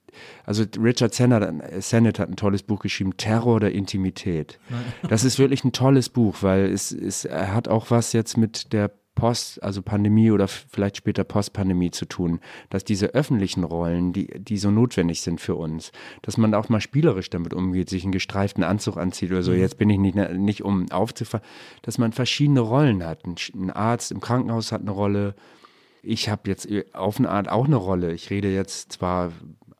also 0.44 0.64
Richard 0.80 1.14
Sennett, 1.14 1.84
Sennett 1.84 2.20
hat 2.20 2.30
ein 2.30 2.36
tolles 2.36 2.64
Buch 2.64 2.80
geschrieben, 2.80 3.16
Terror 3.18 3.60
der 3.60 3.74
Intimität. 3.74 4.60
Das 5.08 5.24
ist 5.24 5.38
wirklich 5.38 5.64
ein 5.64 5.72
tolles 5.72 6.10
Buch, 6.10 6.38
weil 6.42 6.66
es, 6.72 6.92
es 6.92 7.26
er 7.26 7.54
hat 7.54 7.68
auch 7.68 7.92
was 7.92 8.14
jetzt 8.14 8.38
mit 8.38 8.74
der 8.74 8.92
Post, 9.16 9.64
also 9.64 9.82
Pandemie 9.82 10.30
oder 10.30 10.48
vielleicht 10.48 10.98
später 10.98 11.24
Postpandemie 11.24 11.92
zu 11.92 12.06
tun, 12.06 12.40
dass 12.70 12.84
diese 12.84 13.08
öffentlichen 13.08 13.64
Rollen, 13.64 14.14
die, 14.14 14.28
die 14.28 14.58
so 14.58 14.70
notwendig 14.70 15.22
sind 15.22 15.42
für 15.42 15.56
uns, 15.56 15.92
dass 16.22 16.38
man 16.38 16.54
auch 16.54 16.70
mal 16.70 16.82
spielerisch 16.82 17.30
damit 17.30 17.54
umgeht, 17.54 17.90
sich 17.90 18.04
einen 18.04 18.12
gestreiften 18.12 18.64
Anzug 18.64 18.98
anzieht 18.98 19.32
oder 19.32 19.42
so. 19.42 19.52
Mhm. 19.52 19.60
Jetzt 19.60 19.78
bin 19.78 19.90
ich 19.90 19.98
nicht, 19.98 20.16
nicht 20.34 20.64
um 20.64 20.92
aufzufahren, 20.92 21.46
dass 21.82 21.98
man 21.98 22.12
verschiedene 22.12 22.60
Rollen 22.60 23.04
hat. 23.04 23.24
Ein 23.26 23.72
Arzt 23.72 24.12
im 24.12 24.20
Krankenhaus 24.20 24.72
hat 24.72 24.82
eine 24.82 24.92
Rolle. 24.92 25.36
Ich 26.04 26.30
habe 26.30 26.44
jetzt 26.46 26.68
auf 26.94 27.18
eine 27.18 27.30
Art 27.30 27.50
auch 27.50 27.66
eine 27.66 27.78
Rolle. 27.78 28.14
Ich 28.14 28.30
rede 28.30 28.54
jetzt 28.54 28.92
zwar 28.92 29.32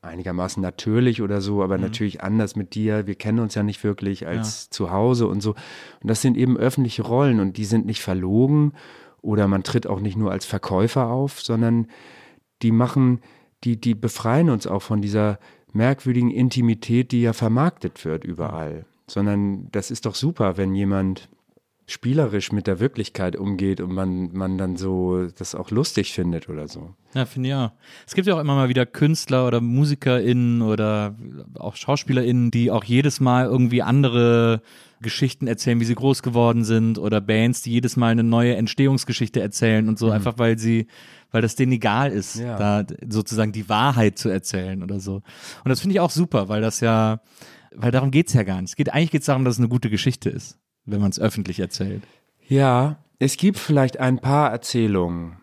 einigermaßen 0.02 0.62
natürlich 0.62 1.22
oder 1.22 1.42
so, 1.42 1.62
aber 1.62 1.78
mhm. 1.78 1.84
natürlich 1.84 2.22
anders 2.22 2.56
mit 2.56 2.74
dir. 2.74 3.06
Wir 3.08 3.16
kennen 3.16 3.40
uns 3.40 3.56
ja 3.56 3.64
nicht 3.64 3.84
wirklich 3.84 4.26
als 4.26 4.66
ja. 4.66 4.72
zu 4.72 4.92
Hause 4.92 5.28
und 5.28 5.42
so. 5.42 5.52
Und 5.52 6.10
das 6.10 6.22
sind 6.22 6.38
eben 6.38 6.58
öffentliche 6.58 7.04
Rollen 7.04 7.40
und 7.40 7.58
die 7.58 7.66
sind 7.66 7.86
nicht 7.86 8.02
verlogen 8.02 8.74
oder 9.26 9.48
man 9.48 9.64
tritt 9.64 9.88
auch 9.88 10.00
nicht 10.00 10.18
nur 10.18 10.32
als 10.32 10.46
Verkäufer 10.46 11.08
auf, 11.08 11.42
sondern 11.42 11.88
die 12.62 12.72
machen, 12.72 13.22
die, 13.64 13.80
die 13.80 13.96
befreien 13.96 14.50
uns 14.50 14.68
auch 14.68 14.82
von 14.82 15.02
dieser 15.02 15.40
merkwürdigen 15.74 16.32
Intimität, 16.32 17.12
die 17.12 17.24
ja 17.24 17.34
vermarktet 17.34 18.06
wird 18.06 18.24
überall. 18.24 18.86
Sondern 19.08 19.68
das 19.72 19.92
ist 19.92 20.06
doch 20.06 20.16
super, 20.16 20.58
wenn 20.58 20.74
jemand 20.74 21.30
spielerisch 21.88 22.52
mit 22.52 22.66
der 22.66 22.80
Wirklichkeit 22.80 23.36
umgeht 23.36 23.80
und 23.80 23.94
man, 23.94 24.32
man 24.34 24.58
dann 24.58 24.76
so 24.76 25.28
das 25.38 25.54
auch 25.54 25.70
lustig 25.70 26.14
findet 26.14 26.50
oder 26.50 26.68
so. 26.68 26.96
Ja, 27.14 27.26
finde 27.26 27.50
ich 27.50 27.56
auch. 27.56 27.72
Es 28.08 28.16
gibt 28.16 28.28
ja 28.28 28.36
auch 28.36 28.40
immer 28.40 28.56
mal 28.56 28.70
wieder 28.70 28.88
Künstler 28.88 29.46
oder 29.46 29.62
MusikerInnen 29.62 30.64
oder 30.64 31.16
auch 31.60 31.76
SchauspielerInnen, 31.76 32.50
die 32.50 32.72
auch 32.72 32.84
jedes 32.84 33.20
Mal 33.20 33.46
irgendwie 33.46 33.84
andere 33.84 34.62
Geschichten 35.06 35.48
erzählen, 35.48 35.80
wie 35.80 35.86
sie 35.86 35.96
groß 35.96 36.22
geworden 36.22 36.66
sind 36.66 36.98
oder 36.98 37.22
Bands, 37.22 37.62
die 37.62 37.72
jedes 37.72 37.96
Mal 37.96 38.12
eine 38.12 38.24
neue 38.24 38.58
Entstehungsgeschichte 38.58 39.40
erzählen 39.40 39.88
und 39.88 39.98
so, 39.98 40.08
mhm. 40.08 40.12
einfach 40.14 40.38
weil 40.38 40.58
sie, 40.58 40.88
weil 41.32 41.42
das 41.42 41.56
denen 41.56 41.72
egal 41.72 42.12
ist, 42.12 42.36
ja. 42.36 42.58
da 42.58 42.86
sozusagen 43.08 43.54
die 43.54 43.70
Wahrheit 43.70 44.18
zu 44.18 44.28
erzählen 44.28 44.84
oder 44.84 45.00
so. 45.00 45.16
Und 45.64 45.70
das 45.70 45.80
finde 45.80 45.94
ich 45.94 46.02
auch 46.02 46.10
super, 46.10 46.50
weil 46.50 46.62
das 46.62 46.82
ja, 46.82 47.22
weil 47.74 47.92
darum 47.92 48.12
geht's 48.12 48.34
ja 48.34 48.44
gar 48.44 48.60
nicht. 48.60 48.72
Es 48.72 48.76
geht, 48.76 48.94
eigentlich 48.94 49.12
geht 49.12 49.22
es 49.22 49.28
darum, 49.28 49.46
dass 49.46 49.56
es 49.56 49.60
eine 49.60 49.70
gute 49.70 49.90
Geschichte 49.90 50.30
ist, 50.30 50.58
wenn 50.86 51.00
man 51.00 51.12
es 51.12 51.20
öffentlich 51.20 51.60
erzählt. 51.60 52.04
Ja, 52.48 52.98
es 53.20 53.38
gibt 53.38 53.58
vielleicht 53.58 54.00
ein 54.00 54.20
paar 54.20 54.52
Erzählungen. 54.52 55.38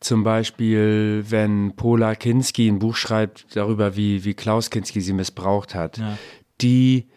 Zum 0.00 0.22
Beispiel, 0.22 1.24
wenn 1.28 1.76
Pola 1.76 2.14
Kinski 2.14 2.68
ein 2.68 2.78
Buch 2.78 2.94
schreibt 2.94 3.46
darüber, 3.56 3.96
wie, 3.96 4.24
wie 4.24 4.34
Klaus 4.34 4.68
Kinski 4.68 5.00
sie 5.00 5.14
missbraucht 5.14 5.74
hat, 5.74 5.96
ja. 5.98 6.18
die 6.60 7.08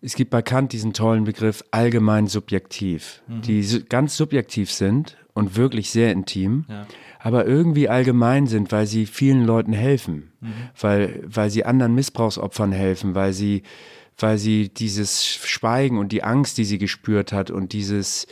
es 0.00 0.14
gibt 0.14 0.30
bei 0.30 0.42
Kant 0.42 0.72
diesen 0.72 0.92
tollen 0.92 1.24
Begriff 1.24 1.64
allgemein 1.70 2.26
subjektiv, 2.26 3.22
mhm. 3.26 3.42
die 3.42 3.84
ganz 3.88 4.16
subjektiv 4.16 4.70
sind 4.70 5.16
und 5.34 5.56
wirklich 5.56 5.90
sehr 5.90 6.12
intim, 6.12 6.64
ja. 6.68 6.86
aber 7.18 7.46
irgendwie 7.46 7.88
allgemein 7.88 8.46
sind, 8.46 8.72
weil 8.72 8.86
sie 8.86 9.06
vielen 9.06 9.44
Leuten 9.44 9.72
helfen, 9.72 10.32
mhm. 10.40 10.52
weil, 10.80 11.24
weil 11.26 11.50
sie 11.50 11.64
anderen 11.64 11.94
Missbrauchsopfern 11.94 12.72
helfen, 12.72 13.14
weil 13.14 13.32
sie, 13.32 13.62
weil 14.18 14.38
sie 14.38 14.68
dieses 14.68 15.26
Schweigen 15.26 15.98
und 15.98 16.12
die 16.12 16.22
Angst, 16.22 16.58
die 16.58 16.64
sie 16.64 16.78
gespürt 16.78 17.32
hat 17.32 17.50
und 17.50 17.72
dieses, 17.72 18.26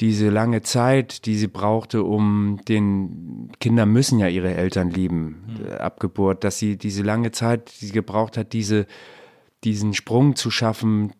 diese 0.00 0.30
lange 0.30 0.62
Zeit, 0.62 1.26
die 1.26 1.36
sie 1.36 1.48
brauchte, 1.48 2.02
um 2.02 2.60
den 2.68 3.50
Kinder 3.60 3.86
müssen 3.86 4.18
ja 4.18 4.26
ihre 4.26 4.54
Eltern 4.54 4.90
lieben, 4.90 5.44
mhm. 5.46 5.72
ab 5.78 6.00
Geburt, 6.00 6.44
dass 6.44 6.58
sie 6.58 6.76
diese 6.76 7.02
lange 7.02 7.30
Zeit, 7.30 7.72
die 7.80 7.86
sie 7.86 7.92
gebraucht 7.92 8.36
hat, 8.36 8.52
diese 8.52 8.86
diesen 9.64 9.94
Sprung 9.94 10.36
zu 10.36 10.50
schaffen 10.50 11.12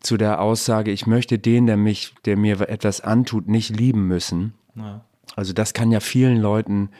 zu 0.00 0.16
der 0.16 0.40
Aussage, 0.40 0.90
ich 0.90 1.06
möchte 1.06 1.38
den, 1.38 1.66
der 1.66 1.76
mich, 1.76 2.14
der 2.24 2.36
mir 2.36 2.68
etwas 2.68 3.00
antut, 3.00 3.48
nicht 3.48 3.76
lieben 3.76 4.06
müssen. 4.06 4.54
Ja. 4.74 5.04
Also 5.34 5.52
das 5.52 5.72
kann 5.72 5.90
ja 5.90 6.00
vielen 6.00 6.38
Leuten 6.38 6.90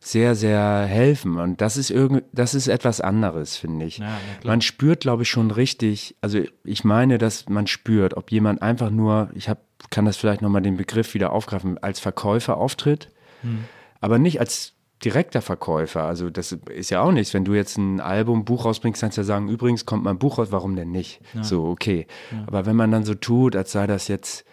sehr, 0.00 0.34
sehr 0.34 0.84
helfen. 0.84 1.38
Und 1.38 1.60
das 1.60 1.76
ist 1.76 1.90
irgend, 1.90 2.24
das 2.32 2.54
ist 2.54 2.66
etwas 2.66 3.00
anderes, 3.00 3.56
finde 3.56 3.86
ich. 3.86 3.98
Ja, 3.98 4.18
man 4.44 4.60
spürt, 4.60 5.00
glaube 5.00 5.22
ich, 5.22 5.30
schon 5.30 5.50
richtig, 5.50 6.16
also 6.20 6.40
ich 6.64 6.84
meine, 6.84 7.18
dass 7.18 7.48
man 7.48 7.66
spürt, 7.68 8.16
ob 8.16 8.32
jemand 8.32 8.62
einfach 8.62 8.90
nur, 8.90 9.30
ich 9.34 9.48
hab, 9.48 9.60
kann 9.90 10.04
das 10.04 10.16
vielleicht 10.16 10.42
nochmal 10.42 10.62
den 10.62 10.76
Begriff 10.76 11.14
wieder 11.14 11.32
aufgreifen, 11.32 11.78
als 11.78 12.00
Verkäufer 12.00 12.56
auftritt, 12.56 13.10
hm. 13.42 13.64
aber 14.00 14.18
nicht 14.18 14.40
als 14.40 14.74
direkter 15.04 15.42
Verkäufer. 15.42 16.04
Also 16.04 16.30
das 16.30 16.52
ist 16.52 16.90
ja 16.90 17.02
auch 17.02 17.12
nichts. 17.12 17.34
Wenn 17.34 17.44
du 17.44 17.54
jetzt 17.54 17.76
ein 17.76 18.00
Album, 18.00 18.44
Buch 18.44 18.64
rausbringst, 18.64 19.00
kannst 19.00 19.16
du 19.16 19.22
ja 19.22 19.24
sagen, 19.24 19.48
übrigens 19.48 19.86
kommt 19.86 20.04
mein 20.04 20.18
Buch 20.18 20.38
raus, 20.38 20.48
warum 20.50 20.76
denn 20.76 20.90
nicht? 20.90 21.20
Ja. 21.34 21.44
So, 21.44 21.66
okay. 21.66 22.06
Ja. 22.30 22.44
Aber 22.46 22.66
wenn 22.66 22.76
man 22.76 22.90
dann 22.90 23.04
so 23.04 23.14
tut, 23.14 23.56
als 23.56 23.72
sei 23.72 23.86
das 23.86 24.08
jetzt 24.08 24.44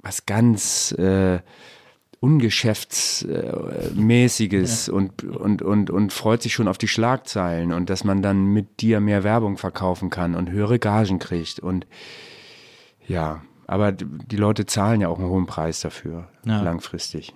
was 0.00 0.26
ganz 0.26 0.92
äh, 0.92 1.40
ungeschäftsmäßiges 2.20 4.86
ja. 4.86 4.94
und, 4.94 5.24
und, 5.24 5.62
und, 5.62 5.90
und 5.90 6.12
freut 6.12 6.42
sich 6.42 6.54
schon 6.54 6.68
auf 6.68 6.78
die 6.78 6.88
Schlagzeilen 6.88 7.72
und 7.72 7.90
dass 7.90 8.04
man 8.04 8.22
dann 8.22 8.46
mit 8.46 8.80
dir 8.80 9.00
mehr 9.00 9.24
Werbung 9.24 9.58
verkaufen 9.58 10.08
kann 10.08 10.34
und 10.34 10.50
höhere 10.50 10.78
Gagen 10.78 11.18
kriegt 11.18 11.60
und 11.60 11.86
ja, 13.06 13.42
aber 13.66 13.92
die 13.92 14.36
Leute 14.36 14.64
zahlen 14.64 15.02
ja 15.02 15.08
auch 15.08 15.18
einen 15.18 15.28
hohen 15.28 15.44
Preis 15.44 15.80
dafür, 15.80 16.30
langfristig. 16.44 17.34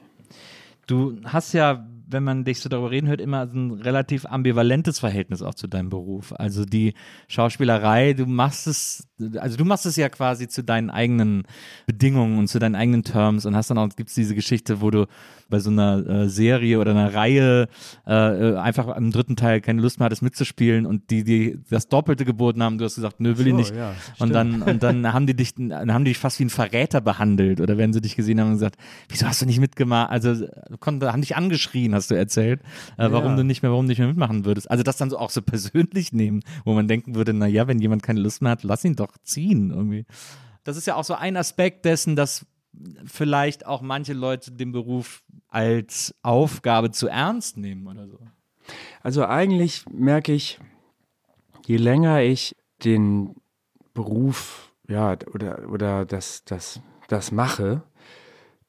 Du 0.86 1.18
hast 1.24 1.52
ja 1.52 1.86
wenn 2.10 2.24
man 2.24 2.44
dich 2.44 2.60
so 2.60 2.68
darüber 2.68 2.90
reden 2.90 3.08
hört, 3.08 3.20
immer 3.20 3.42
ein 3.42 3.70
relativ 3.70 4.26
ambivalentes 4.26 4.98
Verhältnis 4.98 5.42
auch 5.42 5.54
zu 5.54 5.66
deinem 5.66 5.90
Beruf. 5.90 6.32
Also 6.36 6.64
die 6.64 6.94
Schauspielerei, 7.28 8.14
du 8.14 8.26
machst 8.26 8.66
es, 8.66 9.07
also 9.38 9.56
du 9.56 9.64
machst 9.64 9.86
es 9.86 9.96
ja 9.96 10.08
quasi 10.08 10.48
zu 10.48 10.62
deinen 10.62 10.90
eigenen 10.90 11.44
Bedingungen 11.86 12.38
und 12.38 12.48
zu 12.48 12.58
deinen 12.58 12.74
eigenen 12.74 13.04
Terms 13.04 13.46
und 13.46 13.56
hast 13.56 13.70
dann 13.70 13.78
auch, 13.78 13.88
gibt 13.96 14.10
es 14.10 14.14
diese 14.14 14.34
Geschichte, 14.34 14.80
wo 14.80 14.90
du 14.90 15.06
bei 15.48 15.60
so 15.60 15.70
einer 15.70 16.06
äh, 16.06 16.28
Serie 16.28 16.78
oder 16.78 16.90
einer 16.90 17.14
Reihe 17.14 17.68
äh, 18.06 18.12
äh 18.12 18.56
einfach 18.56 18.94
im 18.96 19.10
dritten 19.10 19.36
Teil 19.36 19.60
keine 19.60 19.80
Lust 19.80 19.98
mehr 19.98 20.06
hattest 20.06 20.22
mitzuspielen 20.22 20.84
und 20.84 21.10
die, 21.10 21.24
die 21.24 21.58
das 21.70 21.88
Doppelte 21.88 22.24
geboten 22.24 22.62
haben, 22.62 22.78
du 22.78 22.84
hast 22.84 22.96
gesagt, 22.96 23.20
nö, 23.20 23.38
will 23.38 23.44
so, 23.44 23.50
ich 23.50 23.54
nicht. 23.54 23.74
Ja, 23.74 23.94
und 24.18 24.34
dann, 24.34 24.62
und 24.62 24.82
dann 24.82 25.12
haben 25.12 25.26
die 25.26 25.34
dich, 25.34 25.54
haben 25.56 26.04
die 26.04 26.10
dich 26.10 26.18
fast 26.18 26.38
wie 26.38 26.44
ein 26.44 26.50
Verräter 26.50 27.00
behandelt 27.00 27.60
oder 27.60 27.78
wenn 27.78 27.92
sie 27.92 28.00
dich 28.00 28.16
gesehen 28.16 28.40
haben 28.40 28.48
und 28.48 28.54
gesagt, 28.54 28.76
wieso 29.08 29.26
hast 29.26 29.40
du 29.40 29.46
nicht 29.46 29.60
mitgemacht? 29.60 30.10
Also 30.10 30.46
konnte, 30.80 31.12
haben 31.12 31.22
dich 31.22 31.36
angeschrien, 31.36 31.94
hast 31.94 32.10
du 32.10 32.14
erzählt, 32.14 32.60
äh, 32.98 33.10
warum 33.10 33.30
ja. 33.30 33.36
du 33.36 33.44
nicht 33.44 33.62
mehr, 33.62 33.70
warum 33.70 33.86
du 33.86 33.90
nicht 33.90 33.98
mehr 33.98 34.08
mitmachen 34.08 34.44
würdest. 34.44 34.70
Also 34.70 34.82
das 34.82 34.96
dann 34.98 35.10
so 35.10 35.18
auch 35.18 35.30
so 35.30 35.40
persönlich 35.40 36.12
nehmen, 36.12 36.42
wo 36.64 36.74
man 36.74 36.88
denken 36.88 37.14
würde, 37.14 37.32
na 37.32 37.46
ja, 37.46 37.66
wenn 37.66 37.78
jemand 37.78 38.02
keine 38.02 38.20
Lust 38.20 38.42
mehr 38.42 38.52
hat, 38.52 38.64
lass 38.64 38.84
ihn 38.84 38.96
doch 38.96 39.07
ziehen 39.22 39.70
irgendwie. 39.70 40.06
Das 40.64 40.76
ist 40.76 40.86
ja 40.86 40.96
auch 40.96 41.04
so 41.04 41.14
ein 41.14 41.36
Aspekt 41.36 41.84
dessen, 41.84 42.16
dass 42.16 42.46
vielleicht 43.04 43.66
auch 43.66 43.82
manche 43.82 44.12
Leute 44.12 44.52
den 44.52 44.72
Beruf 44.72 45.22
als 45.48 46.14
Aufgabe 46.22 46.90
zu 46.90 47.08
ernst 47.08 47.56
nehmen 47.56 47.86
oder 47.86 48.06
so. 48.06 48.18
Also 49.02 49.24
eigentlich 49.24 49.84
merke 49.90 50.32
ich, 50.32 50.58
je 51.66 51.76
länger 51.76 52.20
ich 52.20 52.56
den 52.84 53.34
Beruf, 53.94 54.72
ja, 54.88 55.16
oder, 55.34 55.68
oder 55.70 56.04
das, 56.04 56.44
das, 56.44 56.80
das 57.08 57.32
mache, 57.32 57.82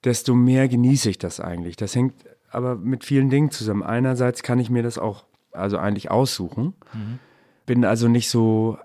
desto 0.03 0.33
mehr 0.33 0.67
genieße 0.67 1.09
ich 1.09 1.17
das 1.17 1.39
eigentlich. 1.39 1.75
Das 1.75 1.95
hängt 1.95 2.13
aber 2.49 2.75
mit 2.75 3.03
vielen 3.03 3.29
Dingen 3.29 3.51
zusammen. 3.51 3.83
Einerseits 3.83 4.43
kann 4.43 4.59
ich 4.59 4.69
mir 4.69 4.83
das 4.83 4.97
auch 4.97 5.25
also 5.51 5.77
eigentlich 5.77 6.09
aussuchen. 6.09 6.73
Mhm. 6.93 7.19
Bin 7.65 7.85
also 7.85 8.07
nicht 8.07 8.29
so 8.29 8.77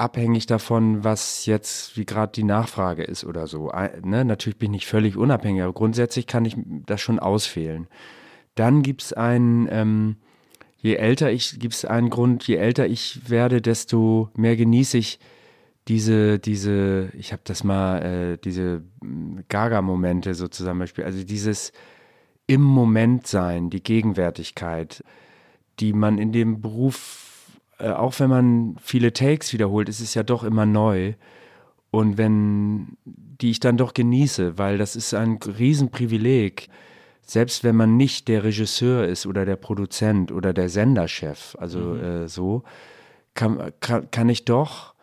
abhängig 0.00 0.46
davon, 0.46 1.04
was 1.04 1.46
jetzt, 1.46 1.96
wie 1.96 2.04
gerade 2.04 2.32
die 2.32 2.44
Nachfrage 2.44 3.04
ist 3.04 3.24
oder 3.24 3.46
so. 3.46 3.70
Ne? 4.02 4.24
Natürlich 4.24 4.58
bin 4.58 4.74
ich 4.74 4.86
völlig 4.86 5.16
unabhängig, 5.16 5.62
aber 5.62 5.72
grundsätzlich 5.72 6.26
kann 6.26 6.44
ich 6.44 6.56
das 6.86 7.00
schon 7.00 7.18
auswählen. 7.18 7.86
Dann 8.54 8.82
gibt 8.82 9.02
es 9.02 9.12
einen, 9.12 9.68
ähm, 9.70 10.16
je 10.78 10.94
älter 10.94 11.30
ich, 11.30 11.58
gibt 11.60 11.74
es 11.74 11.84
einen 11.84 12.10
Grund, 12.10 12.46
je 12.46 12.56
älter 12.56 12.86
ich 12.86 13.30
werde, 13.30 13.60
desto 13.60 14.30
mehr 14.34 14.56
genieße 14.56 14.98
ich 14.98 15.20
diese, 15.88 16.38
diese, 16.38 17.10
ich 17.14 17.32
habe 17.32 17.42
das 17.44 17.64
mal, 17.64 18.02
äh, 18.02 18.38
diese 18.38 18.82
hm, 19.02 19.44
Gaga-Momente 19.48 20.34
so 20.34 20.48
zum 20.48 20.78
Beispiel, 20.78 21.04
also 21.04 21.22
dieses 21.24 21.72
im 22.46 22.62
Moment 22.62 23.26
sein, 23.26 23.70
die 23.70 23.82
Gegenwärtigkeit, 23.82 25.04
die 25.78 25.92
man 25.92 26.18
in 26.18 26.32
dem 26.32 26.60
Beruf, 26.60 27.29
äh, 27.80 27.90
auch 27.90 28.18
wenn 28.20 28.30
man 28.30 28.76
viele 28.80 29.12
Takes 29.12 29.52
wiederholt, 29.52 29.88
ist 29.88 30.00
es 30.00 30.14
ja 30.14 30.22
doch 30.22 30.44
immer 30.44 30.66
neu. 30.66 31.14
Und 31.90 32.18
wenn, 32.18 32.96
die 33.04 33.50
ich 33.50 33.60
dann 33.60 33.76
doch 33.76 33.94
genieße, 33.94 34.58
weil 34.58 34.78
das 34.78 34.94
ist 34.96 35.14
ein 35.14 35.38
Riesenprivileg, 35.42 36.68
selbst 37.22 37.64
wenn 37.64 37.76
man 37.76 37.96
nicht 37.96 38.28
der 38.28 38.44
Regisseur 38.44 39.04
ist 39.04 39.26
oder 39.26 39.44
der 39.44 39.56
Produzent 39.56 40.32
oder 40.32 40.52
der 40.52 40.68
Senderchef, 40.68 41.56
also 41.58 41.78
mhm. 41.78 42.04
äh, 42.04 42.28
so, 42.28 42.62
kann, 43.34 43.72
kann, 43.80 44.10
kann 44.10 44.28
ich 44.28 44.44
doch 44.44 44.94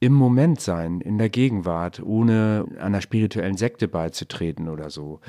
im 0.00 0.12
Moment 0.12 0.60
sein, 0.60 1.00
in 1.00 1.16
der 1.16 1.28
Gegenwart, 1.28 2.02
ohne 2.02 2.66
einer 2.80 3.00
spirituellen 3.00 3.56
Sekte 3.56 3.86
beizutreten 3.86 4.68
oder 4.68 4.90
so. 4.90 5.20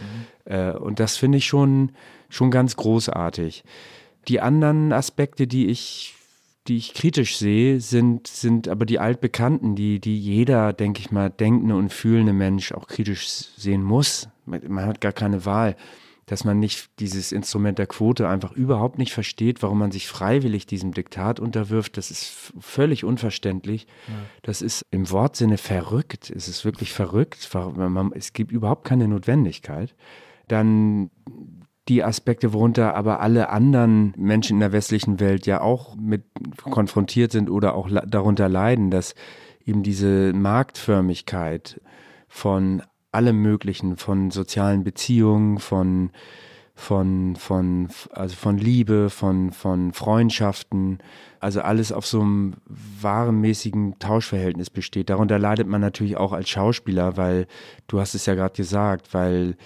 Mhm. 0.46 0.52
Äh, 0.52 0.72
und 0.72 1.00
das 1.00 1.16
finde 1.16 1.38
ich 1.38 1.46
schon, 1.46 1.92
schon 2.30 2.50
ganz 2.50 2.76
großartig. 2.76 3.64
Die 4.28 4.42
anderen 4.42 4.92
Aspekte, 4.92 5.46
die 5.46 5.68
ich, 5.68 6.13
die 6.68 6.78
ich 6.78 6.94
kritisch 6.94 7.38
sehe, 7.38 7.82
sind, 7.82 8.28
sind 8.28 8.68
aber 8.68 8.86
die 8.86 9.00
altbekannten, 9.00 9.76
die, 9.76 10.00
die 10.00 10.18
jeder, 10.18 10.74
denke 10.74 11.02
ich 11.02 11.12
mal, 11.12 11.30
denkende 11.30 11.76
und 11.76 11.92
fühlende 11.92 12.34
Mensch 12.34 12.72
auch 12.72 12.88
kritisch 12.88 13.28
sehen 13.58 13.84
muss. 13.84 14.30
Man 14.46 14.86
hat 14.86 15.02
gar 15.02 15.14
keine 15.14 15.46
Wahl 15.46 15.76
dass 16.26 16.46
man 16.46 16.60
nicht 16.60 16.90
dieses 17.00 17.32
Instrument 17.32 17.80
der 17.80 17.88
Quote 17.88 18.28
einfach 18.28 18.54
überhaupt 18.54 18.98
nicht 18.98 19.14
versteht, 19.14 19.62
warum 19.62 19.80
man 19.80 19.92
sich 19.92 20.08
freiwillig 20.08 20.66
diesem 20.66 20.94
Diktat 20.94 21.40
unterwirft. 21.40 21.98
Das 21.98 22.12
ist 22.12 22.52
völlig 22.60 23.04
unverständlich. 23.04 23.88
Ja. 24.08 24.14
Das 24.42 24.62
ist 24.62 24.86
im 24.92 25.10
Wortsinne 25.10 25.58
verrückt. 25.58 26.30
Es 26.30 26.48
ist 26.48 26.64
wirklich 26.64 26.94
verrückt. 26.94 27.50
Es 28.14 28.34
gibt 28.34 28.52
überhaupt 28.52 28.86
keine 28.86 29.08
Notwendigkeit. 29.08 29.96
Dann 30.48 31.10
die 31.90 32.04
Aspekte, 32.04 32.54
worunter 32.54 32.96
aber 32.96 33.20
alle 33.20 33.50
anderen 33.50 34.14
Menschen 34.18 34.58
in 34.58 34.60
der 34.62 34.72
westlichen 34.72 35.20
Welt 35.20 35.46
ja 35.46 35.62
auch 35.62 35.96
mit 35.96 36.24
konfrontiert 36.64 37.32
sind 37.32 37.50
oder 37.50 37.76
auch 37.76 37.90
darunter 38.08 38.48
leiden, 38.48 38.90
dass 38.90 39.16
eben 39.66 39.84
diese 39.84 40.34
Marktförmigkeit 40.34 41.82
von 42.28 42.84
allem 43.12 43.42
Möglichen, 43.42 43.98
von 43.98 44.32
sozialen 44.32 44.84
Beziehungen, 44.84 45.60
von, 45.60 46.12
von, 46.74 47.36
von, 47.36 47.90
also 48.12 48.36
von 48.36 48.58
Liebe, 48.58 49.10
von, 49.10 49.52
von 49.52 49.94
Freundschaften, 49.94 51.00
also 51.40 51.62
alles 51.62 51.92
auf 51.92 52.08
so 52.08 52.22
einem 52.22 52.56
warenmäßigen 53.02 54.00
Tauschverhältnis 54.00 54.70
besteht. 54.70 55.10
Darunter 55.10 55.38
leidet 55.38 55.68
man 55.68 55.82
natürlich 55.82 56.18
auch 56.18 56.32
als 56.32 56.50
Schauspieler, 56.50 57.18
weil, 57.18 57.46
du 57.88 58.00
hast 58.00 58.16
es 58.16 58.26
ja 58.26 58.36
gerade 58.36 58.56
gesagt, 58.56 59.14
weil 59.14 59.58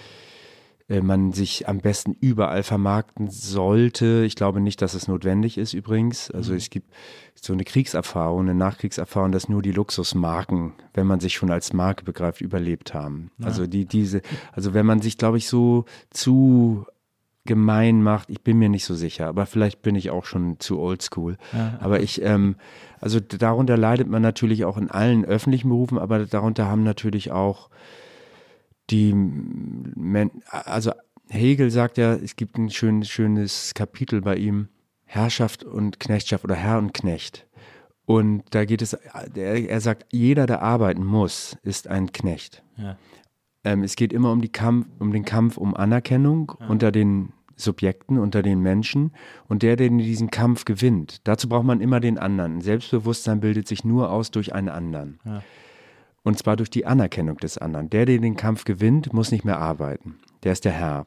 man 0.88 1.32
sich 1.32 1.68
am 1.68 1.78
besten 1.78 2.16
überall 2.18 2.62
vermarkten 2.62 3.28
sollte. 3.28 4.24
Ich 4.24 4.36
glaube 4.36 4.60
nicht, 4.60 4.80
dass 4.80 4.94
es 4.94 5.06
notwendig 5.06 5.58
ist 5.58 5.74
übrigens. 5.74 6.30
Also 6.30 6.52
mhm. 6.52 6.58
es 6.58 6.70
gibt 6.70 6.90
so 7.34 7.52
eine 7.52 7.64
Kriegserfahrung, 7.64 8.40
eine 8.40 8.54
Nachkriegserfahrung, 8.54 9.30
dass 9.30 9.50
nur 9.50 9.60
die 9.60 9.72
Luxusmarken, 9.72 10.72
wenn 10.94 11.06
man 11.06 11.20
sich 11.20 11.34
schon 11.34 11.50
als 11.50 11.74
Marke 11.74 12.04
begreift, 12.04 12.40
überlebt 12.40 12.94
haben. 12.94 13.30
Ja. 13.38 13.46
Also 13.46 13.66
die, 13.66 13.84
diese, 13.84 14.22
also 14.52 14.72
wenn 14.72 14.86
man 14.86 15.02
sich, 15.02 15.18
glaube 15.18 15.36
ich, 15.36 15.46
so 15.46 15.84
zu 16.10 16.86
gemein 17.44 18.02
macht, 18.02 18.30
ich 18.30 18.42
bin 18.42 18.58
mir 18.58 18.68
nicht 18.68 18.84
so 18.84 18.94
sicher, 18.94 19.26
aber 19.26 19.46
vielleicht 19.46 19.82
bin 19.82 19.94
ich 19.94 20.10
auch 20.10 20.24
schon 20.24 20.60
zu 20.60 20.78
oldschool. 20.78 21.38
Ja, 21.52 21.78
aber 21.80 22.00
ich, 22.00 22.22
ähm, 22.22 22.56
also 23.00 23.20
darunter 23.20 23.76
leidet 23.76 24.08
man 24.08 24.22
natürlich 24.22 24.64
auch 24.64 24.76
in 24.76 24.90
allen 24.90 25.24
öffentlichen 25.24 25.68
Berufen, 25.68 25.98
aber 25.98 26.26
darunter 26.26 26.66
haben 26.66 26.82
natürlich 26.82 27.30
auch 27.30 27.70
die, 28.90 29.14
also 30.50 30.92
Hegel 31.28 31.70
sagt 31.70 31.98
ja, 31.98 32.14
es 32.14 32.36
gibt 32.36 32.56
ein 32.58 32.70
schön, 32.70 33.04
schönes 33.04 33.74
Kapitel 33.74 34.20
bei 34.20 34.36
ihm, 34.36 34.68
Herrschaft 35.04 35.64
und 35.64 36.00
Knechtschaft 36.00 36.44
oder 36.44 36.54
Herr 36.54 36.78
und 36.78 36.94
Knecht. 36.94 37.46
Und 38.06 38.44
da 38.50 38.64
geht 38.64 38.80
es, 38.80 38.94
er, 38.94 39.80
sagt, 39.80 40.06
jeder, 40.12 40.46
der 40.46 40.62
arbeiten 40.62 41.04
muss, 41.04 41.58
ist 41.62 41.88
ein 41.88 42.12
Knecht. 42.12 42.62
Ja. 42.76 42.96
Ähm, 43.64 43.82
es 43.82 43.96
geht 43.96 44.14
immer 44.14 44.32
um, 44.32 44.40
die 44.40 44.50
Kampf, 44.50 44.86
um 44.98 45.12
den 45.12 45.26
Kampf 45.26 45.58
um 45.58 45.76
Anerkennung 45.76 46.52
ja. 46.58 46.68
unter 46.68 46.90
den 46.90 47.34
Subjekten, 47.56 48.18
unter 48.18 48.42
den 48.42 48.60
Menschen. 48.60 49.12
Und 49.48 49.62
der, 49.62 49.76
der 49.76 49.90
diesen 49.90 50.30
Kampf 50.30 50.64
gewinnt, 50.64 51.20
dazu 51.24 51.50
braucht 51.50 51.66
man 51.66 51.82
immer 51.82 52.00
den 52.00 52.16
anderen. 52.16 52.62
Selbstbewusstsein 52.62 53.40
bildet 53.40 53.68
sich 53.68 53.84
nur 53.84 54.10
aus 54.10 54.30
durch 54.30 54.54
einen 54.54 54.70
anderen. 54.70 55.20
Ja. 55.24 55.42
Und 56.22 56.38
zwar 56.38 56.56
durch 56.56 56.70
die 56.70 56.86
Anerkennung 56.86 57.36
des 57.38 57.58
anderen. 57.58 57.90
Der, 57.90 58.06
der 58.06 58.18
den 58.18 58.36
Kampf 58.36 58.64
gewinnt, 58.64 59.12
muss 59.12 59.30
nicht 59.30 59.44
mehr 59.44 59.58
arbeiten. 59.58 60.18
Der 60.42 60.52
ist 60.52 60.64
der 60.64 60.72
Herr. 60.72 61.06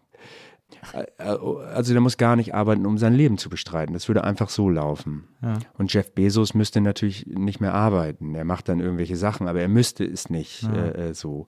Also 1.17 1.93
der 1.93 2.02
muss 2.02 2.17
gar 2.17 2.36
nicht 2.36 2.56
arbeiten, 2.56 2.86
um 2.86 2.97
sein 2.97 3.13
Leben 3.13 3.38
zu 3.38 3.50
bestreiten. 3.50 3.93
Das 3.93 4.08
würde 4.08 4.24
einfach 4.24 4.50
so 4.50 4.69
laufen. 4.69 5.28
Ja. 5.41 5.60
Und 5.78 5.93
Jeff 5.93 6.13
Bezos 6.13 6.54
müsste 6.54 6.82
natürlich 6.82 7.28
nicht 7.28 7.60
mehr 7.60 7.74
arbeiten. 7.74 8.34
Er 8.36 8.45
macht 8.45 8.69
dann 8.69 8.80
irgendwelche 8.80 9.17
Sachen, 9.17 9.47
aber 9.47 9.62
er 9.62 9.67
müsste 9.67 10.06
es 10.06 10.30
nicht 10.30 10.63
ja. 10.63 10.74
äh, 10.74 11.10
äh 11.10 11.13
so. 11.13 11.47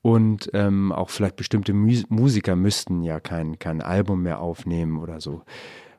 Und 0.00 0.50
ähm, 0.54 0.92
auch 0.92 1.10
vielleicht 1.10 1.36
bestimmte 1.36 1.74
Musiker 1.74 2.56
müssten 2.56 3.02
ja 3.02 3.20
kein, 3.20 3.58
kein 3.58 3.82
Album 3.82 4.22
mehr 4.22 4.40
aufnehmen 4.40 4.98
oder 4.98 5.20
so. 5.20 5.42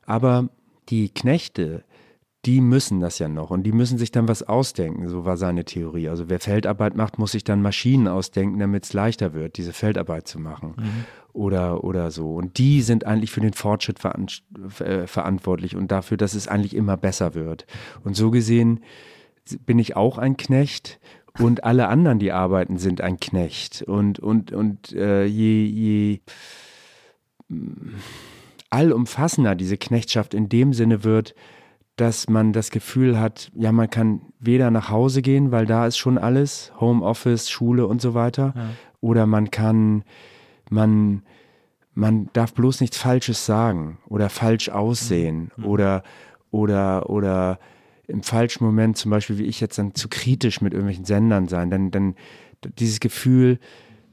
Aber 0.06 0.50
die 0.90 1.10
Knechte, 1.10 1.84
die 2.46 2.62
müssen 2.62 3.02
das 3.02 3.20
ja 3.20 3.28
noch 3.28 3.50
und 3.52 3.64
die 3.64 3.74
müssen 3.74 3.98
sich 3.98 4.12
dann 4.12 4.30
was 4.30 4.44
ausdenken, 4.44 5.10
so 5.10 5.26
war 5.26 5.36
seine 5.36 5.66
Theorie. 5.66 6.08
Also 6.08 6.30
wer 6.30 6.40
Feldarbeit 6.40 6.96
macht, 6.96 7.20
muss 7.20 7.34
sich 7.34 7.44
dann 7.44 7.62
Maschinen 7.62 8.08
ausdenken, 8.08 8.60
damit 8.60 8.86
es 8.86 8.94
leichter 8.94 9.34
wird, 9.34 9.58
diese 9.58 9.74
Feldarbeit 9.74 10.28
zu 10.28 10.40
machen. 10.40 10.76
Mhm. 10.78 11.06
Oder, 11.34 11.84
oder 11.84 12.12
so. 12.12 12.34
Und 12.36 12.58
die 12.58 12.82
sind 12.82 13.06
eigentlich 13.06 13.32
für 13.32 13.42
den 13.42 13.54
Fortschritt 13.54 14.00
veran 14.00 14.28
äh, 14.80 15.06
verantwortlich 15.06 15.76
und 15.76 15.92
dafür, 15.92 16.18
dass 16.18 16.34
es 16.34 16.48
eigentlich 16.48 16.76
immer 16.76 16.98
besser 16.98 17.36
wird. 17.36 17.66
Und 18.04 18.16
so 18.16 18.32
gesehen 18.32 18.80
bin 19.66 19.78
ich 19.78 19.96
auch 19.96 20.18
ein 20.18 20.38
Knecht 20.38 21.00
und 21.38 21.64
alle 21.64 21.88
anderen, 21.88 22.20
die 22.20 22.32
arbeiten, 22.32 22.78
sind 22.78 23.02
ein 23.02 23.20
Knecht. 23.20 23.82
Und, 23.84 24.20
und, 24.20 24.52
und 24.52 24.94
äh, 24.94 25.26
je, 25.26 25.66
je 25.66 26.20
allumfassender 28.70 29.56
diese 29.56 29.78
Knechtschaft 29.78 30.34
in 30.34 30.50
dem 30.50 30.74
Sinne 30.74 31.04
wird, 31.04 31.36
dass 32.00 32.30
man 32.30 32.54
das 32.54 32.72
Gefühl 32.72 33.20
hat, 33.20 33.52
ja, 33.56 33.74
man 33.74 33.90
kann 33.90 34.22
weder 34.40 34.72
nach 34.72 34.90
Hause 34.90 35.22
gehen, 35.22 35.52
weil 35.52 35.66
da 35.66 35.86
ist 35.86 35.98
schon 35.98 36.18
alles, 36.18 36.72
Homeoffice, 36.80 37.50
Schule 37.50 37.88
und 37.88 38.02
so 38.02 38.14
weiter, 38.14 38.54
ja. 38.56 38.70
oder 39.02 39.26
man 39.26 39.52
kann, 39.52 40.06
man, 40.70 41.24
man 41.94 42.30
darf 42.32 42.54
bloß 42.54 42.80
nichts 42.80 42.98
Falsches 42.98 43.46
sagen 43.46 43.98
oder 44.08 44.30
falsch 44.30 44.70
aussehen 44.70 45.52
mhm. 45.58 45.66
oder, 45.66 46.04
oder, 46.52 47.10
oder 47.10 47.60
im 48.08 48.24
falschen 48.24 48.64
Moment 48.64 48.96
zum 48.96 49.12
Beispiel, 49.12 49.38
wie 49.38 49.44
ich 49.44 49.60
jetzt 49.60 49.78
dann 49.78 49.94
zu 49.94 50.08
kritisch 50.08 50.62
mit 50.62 50.72
irgendwelchen 50.72 51.06
Sendern 51.06 51.50
sein, 51.50 51.70
dann, 51.70 51.92
dann 51.92 52.16
dieses 52.78 53.02
Gefühl, 53.02 53.60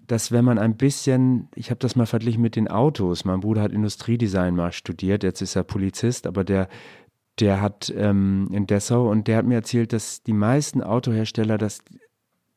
dass 0.09 0.33
wenn 0.33 0.45
man 0.45 0.59
ein 0.59 0.77
bisschen, 0.77 1.49
ich 1.55 1.71
habe 1.71 1.79
das 1.79 1.95
mal 1.95 2.07
verglichen 2.07 2.43
mit 2.43 2.57
den 2.57 2.67
Autos, 2.67 3.25
mein 3.25 3.41
Bruder 3.41 3.63
hat 3.63 3.73
Industriedesign 3.73 4.57
mal 4.57 4.73
studiert, 4.73 5.23
jetzt 5.23 5.41
ist 5.41 5.55
er 5.55 5.63
Polizist, 5.63 6.27
aber 6.27 6.43
der, 6.43 6.69
der 7.39 7.61
hat 7.61 7.93
ähm, 7.95 8.49
in 8.53 8.67
Dessau 8.67 9.11
und 9.11 9.29
der 9.29 9.39
hat 9.39 9.47
mir 9.47 9.57
erzählt, 9.57 9.93
dass 9.93 10.23
die 10.23 10.33
meisten 10.33 10.83
Autohersteller 10.83 11.59
das, 11.59 11.81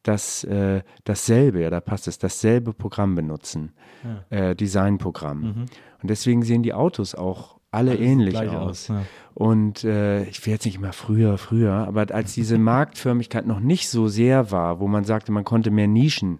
das 0.03 0.43
äh, 0.45 0.81
dasselbe, 1.03 1.61
ja, 1.61 1.69
da 1.69 1.81
passt 1.81 2.07
es, 2.07 2.17
dasselbe 2.17 2.73
Programm 2.73 3.15
benutzen, 3.15 3.73
ja. 4.03 4.49
äh, 4.49 4.55
Designprogramm. 4.55 5.41
Mhm. 5.41 5.65
Und 6.01 6.09
deswegen 6.09 6.43
sehen 6.43 6.63
die 6.63 6.73
Autos 6.73 7.15
auch 7.15 7.59
alle 7.71 7.91
Alles 7.91 8.01
ähnlich 8.01 8.37
aus. 8.37 8.47
aus 8.49 8.87
ja. 8.87 9.03
Und 9.35 9.83
äh, 9.83 10.23
ich 10.23 10.45
will 10.45 10.53
jetzt 10.53 10.65
nicht 10.65 10.75
immer 10.75 10.93
früher, 10.93 11.37
früher, 11.37 11.73
aber 11.73 12.07
als 12.13 12.33
diese 12.33 12.57
Marktförmigkeit 12.57 13.45
noch 13.45 13.59
nicht 13.59 13.89
so 13.89 14.07
sehr 14.07 14.51
war, 14.51 14.79
wo 14.79 14.87
man 14.87 15.03
sagte, 15.03 15.31
man 15.31 15.43
konnte 15.43 15.71
mehr 15.71 15.87
Nischen 15.87 16.39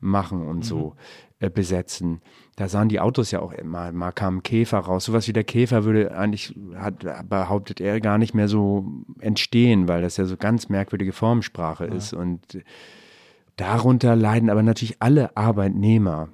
machen 0.00 0.46
und 0.46 0.58
mhm. 0.58 0.62
so 0.62 0.96
äh, 1.38 1.50
besetzen, 1.50 2.20
da 2.60 2.68
sahen 2.68 2.90
die 2.90 3.00
Autos 3.00 3.30
ja 3.30 3.40
auch 3.40 3.54
immer, 3.54 3.90
mal 3.90 4.12
kam 4.12 4.42
Käfer 4.42 4.80
raus. 4.80 5.06
Sowas 5.06 5.26
wie 5.26 5.32
der 5.32 5.44
Käfer 5.44 5.84
würde 5.84 6.14
eigentlich, 6.14 6.54
hat, 6.74 7.06
behauptet 7.26 7.80
er, 7.80 8.02
gar 8.02 8.18
nicht 8.18 8.34
mehr 8.34 8.48
so 8.48 8.84
entstehen, 9.18 9.88
weil 9.88 10.02
das 10.02 10.18
ja 10.18 10.26
so 10.26 10.36
ganz 10.36 10.68
merkwürdige 10.68 11.14
Formensprache 11.14 11.86
ja. 11.86 11.94
ist. 11.94 12.12
Und 12.12 12.62
darunter 13.56 14.14
leiden 14.14 14.50
aber 14.50 14.62
natürlich 14.62 14.96
alle 15.00 15.34
Arbeitnehmer 15.38 16.28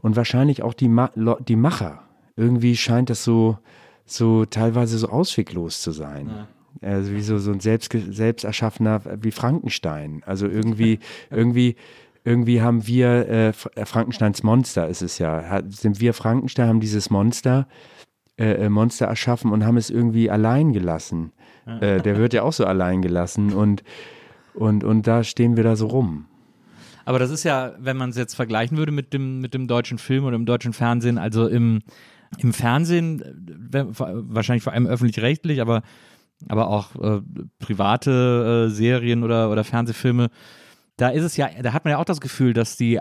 und 0.00 0.14
wahrscheinlich 0.14 0.62
auch 0.62 0.74
die, 0.74 0.86
Ma 0.86 1.10
die 1.40 1.56
Macher. 1.56 2.04
Irgendwie 2.36 2.76
scheint 2.76 3.10
das 3.10 3.24
so, 3.24 3.58
so 4.06 4.44
teilweise 4.44 4.96
so 4.96 5.08
ausweglos 5.08 5.82
zu 5.82 5.90
sein. 5.90 6.30
Ja. 6.82 6.88
Also 6.88 7.10
wie 7.10 7.22
so, 7.22 7.38
so 7.38 7.50
ein 7.50 7.58
selbst, 7.58 7.90
selbst 8.10 8.44
erschaffener, 8.44 9.00
wie 9.22 9.32
Frankenstein. 9.32 10.22
Also 10.24 10.46
irgendwie, 10.46 11.00
irgendwie 11.30 11.74
irgendwie 12.24 12.62
haben 12.62 12.86
wir, 12.86 13.28
äh, 13.28 13.48
äh, 13.48 13.84
Frankensteins 13.84 14.42
Monster 14.42 14.88
ist 14.88 15.02
es 15.02 15.18
ja, 15.18 15.44
hat, 15.44 15.72
sind 15.72 16.00
wir 16.00 16.14
Frankenstein, 16.14 16.68
haben 16.68 16.80
dieses 16.80 17.10
Monster, 17.10 17.68
äh, 18.36 18.64
äh, 18.64 18.68
Monster 18.70 19.06
erschaffen 19.06 19.52
und 19.52 19.64
haben 19.64 19.76
es 19.76 19.90
irgendwie 19.90 20.30
allein 20.30 20.72
gelassen. 20.72 21.32
Äh, 21.66 22.00
der 22.02 22.18
wird 22.18 22.34
ja 22.34 22.42
auch 22.42 22.52
so 22.52 22.66
allein 22.66 23.00
gelassen 23.00 23.52
und, 23.52 23.84
und, 24.52 24.84
und 24.84 25.06
da 25.06 25.24
stehen 25.24 25.56
wir 25.56 25.64
da 25.64 25.76
so 25.76 25.86
rum. 25.86 26.26
Aber 27.06 27.18
das 27.18 27.30
ist 27.30 27.44
ja, 27.44 27.74
wenn 27.78 27.96
man 27.96 28.10
es 28.10 28.16
jetzt 28.16 28.34
vergleichen 28.34 28.76
würde 28.76 28.92
mit 28.92 29.12
dem, 29.12 29.40
mit 29.40 29.54
dem 29.54 29.66
deutschen 29.66 29.98
Film 29.98 30.24
oder 30.24 30.36
im 30.36 30.46
deutschen 30.46 30.72
Fernsehen, 30.72 31.18
also 31.18 31.46
im, 31.46 31.82
im 32.38 32.52
Fernsehen, 32.52 33.70
äh, 33.72 33.84
wahrscheinlich 33.88 34.62
vor 34.62 34.72
allem 34.72 34.86
öffentlich-rechtlich, 34.86 35.60
aber, 35.60 35.82
aber 36.48 36.68
auch 36.68 36.94
äh, 36.96 37.20
private 37.58 38.66
äh, 38.68 38.70
Serien 38.70 39.22
oder, 39.22 39.50
oder 39.50 39.64
Fernsehfilme, 39.64 40.28
da 40.96 41.08
ist 41.08 41.24
es 41.24 41.36
ja, 41.36 41.48
da 41.62 41.72
hat 41.72 41.84
man 41.84 41.92
ja 41.92 41.98
auch 41.98 42.04
das 42.04 42.20
Gefühl, 42.20 42.52
dass 42.52 42.76
die 42.76 43.00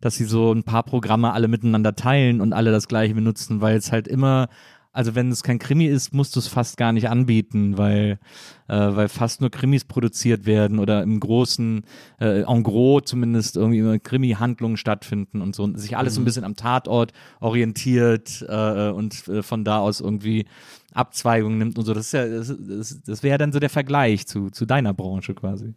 dass 0.00 0.14
sie 0.14 0.24
so 0.24 0.52
ein 0.52 0.62
paar 0.62 0.82
Programme 0.82 1.32
alle 1.32 1.48
miteinander 1.48 1.96
teilen 1.96 2.42
und 2.42 2.52
alle 2.52 2.70
das 2.70 2.86
gleiche 2.86 3.14
benutzen, 3.14 3.62
weil 3.62 3.76
es 3.76 3.92
halt 3.92 4.06
immer 4.06 4.48
also 4.96 5.14
wenn 5.14 5.30
es 5.30 5.42
kein 5.42 5.58
Krimi 5.58 5.84
ist, 5.84 6.14
musst 6.14 6.34
du 6.36 6.40
es 6.40 6.48
fast 6.48 6.78
gar 6.78 6.90
nicht 6.90 7.10
anbieten, 7.10 7.76
weil, 7.76 8.18
äh, 8.66 8.74
weil 8.74 9.10
fast 9.10 9.42
nur 9.42 9.50
Krimis 9.50 9.84
produziert 9.84 10.46
werden 10.46 10.78
oder 10.78 11.02
im 11.02 11.20
großen, 11.20 11.84
äh, 12.18 12.40
en 12.44 12.62
gros 12.62 13.02
zumindest 13.04 13.58
irgendwie 13.58 13.80
immer 13.80 13.98
Krimi-Handlungen 13.98 14.78
stattfinden 14.78 15.42
und 15.42 15.54
so 15.54 15.64
und 15.64 15.78
sich 15.78 15.98
alles 15.98 16.14
so 16.14 16.22
ein 16.22 16.24
bisschen 16.24 16.44
am 16.44 16.56
Tatort 16.56 17.12
orientiert 17.40 18.42
äh, 18.48 18.88
und 18.88 19.28
äh, 19.28 19.42
von 19.42 19.64
da 19.64 19.80
aus 19.80 20.00
irgendwie 20.00 20.46
Abzweigungen 20.94 21.58
nimmt 21.58 21.78
und 21.78 21.84
so. 21.84 21.92
Das 21.92 22.06
ist 22.06 22.12
ja, 22.12 22.26
das, 22.26 22.56
das, 22.58 23.02
das 23.02 23.22
wäre 23.22 23.36
dann 23.36 23.52
so 23.52 23.58
der 23.58 23.68
Vergleich 23.68 24.26
zu, 24.26 24.48
zu 24.48 24.64
deiner 24.64 24.94
Branche 24.94 25.34
quasi. 25.34 25.74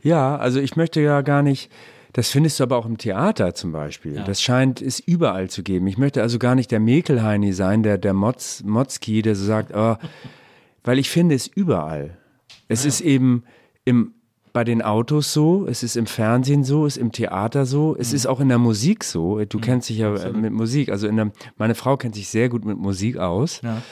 Ja, 0.00 0.36
also 0.36 0.60
ich 0.60 0.76
möchte 0.76 1.00
ja 1.00 1.22
gar 1.22 1.42
nicht, 1.42 1.72
das 2.14 2.30
findest 2.30 2.60
du 2.60 2.62
aber 2.62 2.76
auch 2.76 2.86
im 2.86 2.96
Theater 2.96 3.54
zum 3.54 3.72
Beispiel. 3.72 4.14
Ja. 4.14 4.22
Das 4.22 4.40
scheint 4.40 4.80
es 4.80 5.00
überall 5.00 5.50
zu 5.50 5.64
geben. 5.64 5.88
Ich 5.88 5.98
möchte 5.98 6.22
also 6.22 6.38
gar 6.38 6.54
nicht 6.54 6.70
der 6.70 6.78
Mekelheini 6.78 7.52
sein, 7.52 7.82
der, 7.82 7.98
der 7.98 8.14
Motz, 8.14 8.62
Motzki, 8.64 9.20
der 9.20 9.34
so 9.34 9.44
sagt, 9.44 9.72
oh, 9.74 9.96
weil 10.84 11.00
ich 11.00 11.10
finde 11.10 11.34
es 11.34 11.48
überall. 11.48 12.16
Es 12.68 12.84
ist 12.84 13.00
eben 13.00 13.42
im, 13.84 14.14
bei 14.52 14.62
den 14.62 14.80
Autos 14.80 15.32
so, 15.32 15.66
es 15.66 15.82
ist 15.82 15.96
im 15.96 16.06
Fernsehen 16.06 16.62
so, 16.62 16.86
es 16.86 16.96
ist 16.96 17.02
im 17.02 17.10
Theater 17.10 17.66
so, 17.66 17.96
es 17.98 18.12
ist 18.12 18.26
auch 18.26 18.38
in 18.38 18.48
der 18.48 18.58
Musik 18.58 19.02
so. 19.02 19.44
Du 19.44 19.58
kennst 19.58 19.88
dich 19.88 19.98
ja 19.98 20.14
äh, 20.14 20.32
mit 20.32 20.52
Musik, 20.52 20.90
also 20.90 21.08
in 21.08 21.16
der, 21.16 21.32
meine 21.58 21.74
Frau 21.74 21.96
kennt 21.96 22.14
sich 22.14 22.28
sehr 22.28 22.48
gut 22.48 22.64
mit 22.64 22.78
Musik 22.78 23.16
aus 23.16 23.60
Ja. 23.62 23.82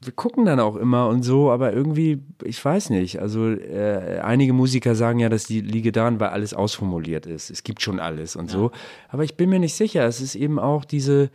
Wir 0.00 0.12
gucken 0.12 0.44
dann 0.44 0.60
auch 0.60 0.76
immer 0.76 1.08
und 1.08 1.24
so, 1.24 1.50
aber 1.50 1.72
irgendwie, 1.72 2.22
ich 2.44 2.64
weiß 2.64 2.90
nicht. 2.90 3.20
Also 3.20 3.50
äh, 3.50 4.20
einige 4.22 4.52
Musiker 4.52 4.94
sagen 4.94 5.18
ja, 5.18 5.28
dass 5.28 5.44
die 5.44 5.60
liege 5.60 5.90
daran, 5.90 6.20
weil 6.20 6.28
alles 6.28 6.54
ausformuliert 6.54 7.26
ist. 7.26 7.50
Es 7.50 7.64
gibt 7.64 7.82
schon 7.82 7.98
alles 7.98 8.36
und 8.36 8.48
so. 8.48 8.70
Aber 9.08 9.24
ich 9.24 9.36
bin 9.36 9.50
mir 9.50 9.58
nicht 9.58 9.74
sicher. 9.74 10.04
Es 10.06 10.20
ist 10.20 10.36
eben 10.36 10.60
auch 10.60 10.84
diese, 10.84 11.30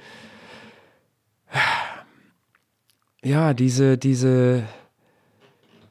ja, 3.23 3.54
diese, 3.54 3.97
diese, 3.97 4.63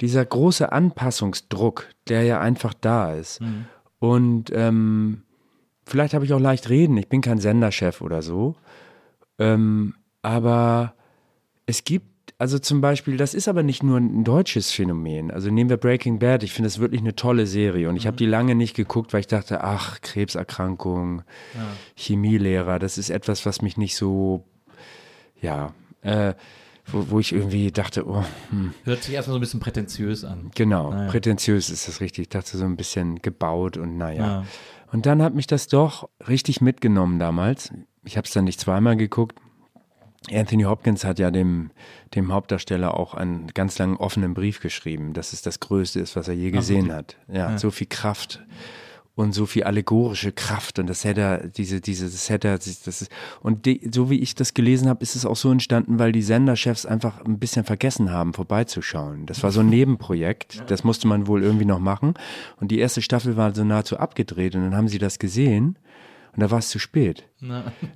dieser 0.00 0.24
große 0.24 0.72
Anpassungsdruck, 0.72 1.88
der 2.08 2.22
ja 2.22 2.40
einfach 2.40 2.72
da 2.72 3.12
ist. 3.12 3.40
Und 3.98 4.50
ähm, 4.54 5.22
vielleicht 5.84 6.14
habe 6.14 6.24
ich 6.24 6.32
auch 6.32 6.40
leicht 6.40 6.70
reden. 6.70 6.96
Ich 6.96 7.08
bin 7.08 7.20
kein 7.20 7.38
Senderchef 7.38 8.00
oder 8.00 8.22
so. 8.22 8.56
Ähm, 9.38 9.94
aber 10.22 10.94
es 11.66 11.84
gibt, 11.84 12.11
also 12.42 12.58
zum 12.58 12.80
Beispiel, 12.80 13.16
das 13.16 13.34
ist 13.34 13.46
aber 13.46 13.62
nicht 13.62 13.84
nur 13.84 13.98
ein 13.98 14.24
deutsches 14.24 14.72
Phänomen. 14.72 15.30
Also 15.30 15.48
nehmen 15.48 15.70
wir 15.70 15.76
Breaking 15.76 16.18
Bad, 16.18 16.42
ich 16.42 16.52
finde 16.52 16.66
das 16.66 16.80
wirklich 16.80 17.00
eine 17.00 17.14
tolle 17.14 17.46
Serie 17.46 17.88
und 17.88 17.94
ich 17.94 18.08
habe 18.08 18.16
die 18.16 18.26
lange 18.26 18.56
nicht 18.56 18.74
geguckt, 18.74 19.12
weil 19.12 19.20
ich 19.20 19.28
dachte, 19.28 19.62
ach, 19.62 20.00
Krebserkrankung, 20.00 21.22
Chemielehrer, 21.94 22.80
das 22.80 22.98
ist 22.98 23.10
etwas, 23.10 23.46
was 23.46 23.62
mich 23.62 23.76
nicht 23.76 23.94
so, 23.94 24.44
ja, 25.40 25.72
äh, 26.00 26.34
wo, 26.86 27.10
wo 27.10 27.20
ich 27.20 27.32
irgendwie 27.32 27.70
dachte, 27.70 28.08
oh, 28.08 28.24
hm, 28.50 28.74
Hört 28.82 29.04
sich 29.04 29.14
erstmal 29.14 29.34
so 29.34 29.38
ein 29.38 29.42
bisschen 29.42 29.60
prätentiös 29.60 30.24
an. 30.24 30.50
Genau, 30.56 30.90
Naja. 30.90 31.12
prätentiös 31.12 31.70
ist 31.70 31.86
das 31.86 32.00
richtig. 32.00 32.22
Ich 32.22 32.28
dachte 32.30 32.58
so 32.58 32.64
ein 32.64 32.76
bisschen 32.76 33.22
gebaut 33.22 33.76
und 33.76 33.96
naja. 33.98 34.26
Ja. 34.26 34.44
Und 34.90 35.06
dann 35.06 35.22
hat 35.22 35.32
mich 35.32 35.46
das 35.46 35.68
doch 35.68 36.08
richtig 36.26 36.60
mitgenommen 36.60 37.20
damals. 37.20 37.72
Ich 38.04 38.16
habe 38.16 38.26
es 38.26 38.32
dann 38.32 38.46
nicht 38.46 38.58
zweimal 38.58 38.96
geguckt. 38.96 39.38
Anthony 40.30 40.64
Hopkins 40.64 41.04
hat 41.04 41.18
ja 41.18 41.30
dem, 41.30 41.70
dem 42.14 42.32
Hauptdarsteller 42.32 42.94
auch 42.94 43.14
einen 43.14 43.48
ganz 43.48 43.78
langen 43.78 43.96
offenen 43.96 44.34
Brief 44.34 44.60
geschrieben, 44.60 45.14
dass 45.14 45.32
es 45.32 45.42
das 45.42 45.60
Größte 45.60 46.00
ist, 46.00 46.16
was 46.16 46.28
er 46.28 46.34
je 46.34 46.50
gesehen 46.50 46.92
hat. 46.92 47.16
Ja, 47.32 47.58
so 47.58 47.70
viel 47.70 47.88
Kraft 47.88 48.42
und 49.14 49.32
so 49.32 49.44
viel 49.44 49.64
allegorische 49.64 50.32
Kraft 50.32 50.78
und 50.78 50.86
das 50.86 51.04
hätte 51.04 51.20
er, 51.20 51.48
diese, 51.48 51.80
diese, 51.80 52.06
das 52.06 52.30
hätte 52.30 52.48
er, 52.48 52.54
das 52.56 52.86
ist, 52.86 53.10
und 53.42 53.66
die, 53.66 53.90
so 53.92 54.08
wie 54.08 54.18
ich 54.18 54.34
das 54.34 54.54
gelesen 54.54 54.88
habe, 54.88 55.02
ist 55.02 55.16
es 55.16 55.26
auch 55.26 55.36
so 55.36 55.50
entstanden, 55.50 55.98
weil 55.98 56.12
die 56.12 56.22
Senderchefs 56.22 56.86
einfach 56.86 57.22
ein 57.24 57.38
bisschen 57.38 57.64
vergessen 57.64 58.10
haben, 58.10 58.32
vorbeizuschauen. 58.32 59.26
Das 59.26 59.42
war 59.42 59.52
so 59.52 59.60
ein 59.60 59.68
Nebenprojekt, 59.68 60.64
das 60.68 60.82
musste 60.82 61.08
man 61.08 61.26
wohl 61.26 61.42
irgendwie 61.42 61.66
noch 61.66 61.78
machen 61.78 62.14
und 62.58 62.70
die 62.70 62.78
erste 62.78 63.02
Staffel 63.02 63.36
war 63.36 63.54
so 63.54 63.64
nahezu 63.64 63.98
abgedreht 63.98 64.54
und 64.54 64.62
dann 64.62 64.76
haben 64.76 64.88
sie 64.88 64.98
das 64.98 65.18
gesehen 65.18 65.76
und 66.34 66.40
da 66.40 66.50
war 66.50 66.60
es 66.60 66.70
zu 66.70 66.78
spät. 66.78 67.24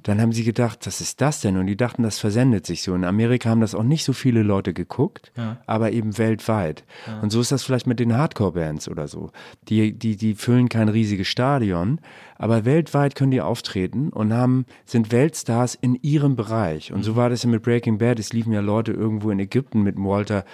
Dann 0.03 0.21
haben 0.21 0.33
sie 0.33 0.45
gedacht, 0.45 0.87
was 0.87 1.01
ist 1.01 1.23
das 1.23 1.41
denn? 1.41 1.57
Und 1.57 1.67
die 1.67 1.77
dachten, 1.77 2.03
das 2.03 2.19
versendet 2.19 2.67
sich 2.67 2.83
so. 2.83 2.95
In 2.95 3.05
Amerika 3.05 3.49
haben 3.49 3.63
das 3.63 3.75
auch 3.75 3.83
nicht 3.83 4.05
so 4.05 4.13
viele 4.13 4.43
Leute 4.43 4.75
geguckt, 4.75 5.33
aber 5.67 5.93
eben 5.93 6.19
weltweit. 6.19 6.85
Und 7.23 7.31
so 7.31 7.41
ist 7.41 7.53
das 7.53 7.63
vielleicht 7.63 7.87
mit 7.87 7.99
den 7.99 8.15
Hardcore-Bands 8.15 8.91
oder 8.91 9.09
so. 9.09 9.31
Die, 9.69 9.93
die, 9.93 10.17
die 10.17 10.35
füllen 10.35 10.69
kein 10.69 10.91
riesiges 10.91 11.29
Stadion, 11.29 12.01
aber 12.37 12.67
weltweit 12.67 13.15
können 13.15 13.31
die 13.31 13.41
auftreten 13.41 14.11
und 14.11 14.35
haben, 14.35 14.67
sind 14.85 15.13
Weltstars 15.13 15.75
in 15.75 15.95
ihrem 16.03 16.37
Bereich. 16.37 16.93
Und 16.93 17.05
so 17.05 17.17
war 17.17 17.31
das 17.31 17.43
ja 17.43 17.49
mit 17.49 17.63
Breaking 17.63 17.97
Bad. 17.99 18.19
Es 18.19 18.35
liefen 18.35 18.53
ja 18.53 18.61
Leute 18.61 18.93
irgendwo 18.93 19.31
in 19.31 19.39
Ägypten 19.39 19.83
mit 19.83 19.97
Walter 19.97 20.45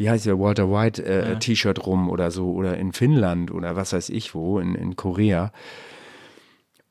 wie 0.00 0.08
heißt 0.08 0.26
der 0.26 0.38
Walter 0.38 0.70
White 0.70 1.04
äh, 1.04 1.40
T-Shirt 1.40 1.84
rum 1.84 2.08
oder 2.08 2.30
so 2.30 2.52
oder 2.52 2.78
in 2.78 2.92
Finnland 2.92 3.50
oder 3.50 3.74
was 3.74 3.92
weiß 3.92 4.10
ich 4.10 4.32
wo 4.32 4.60
in, 4.60 4.76
in 4.76 4.94
Korea 4.94 5.50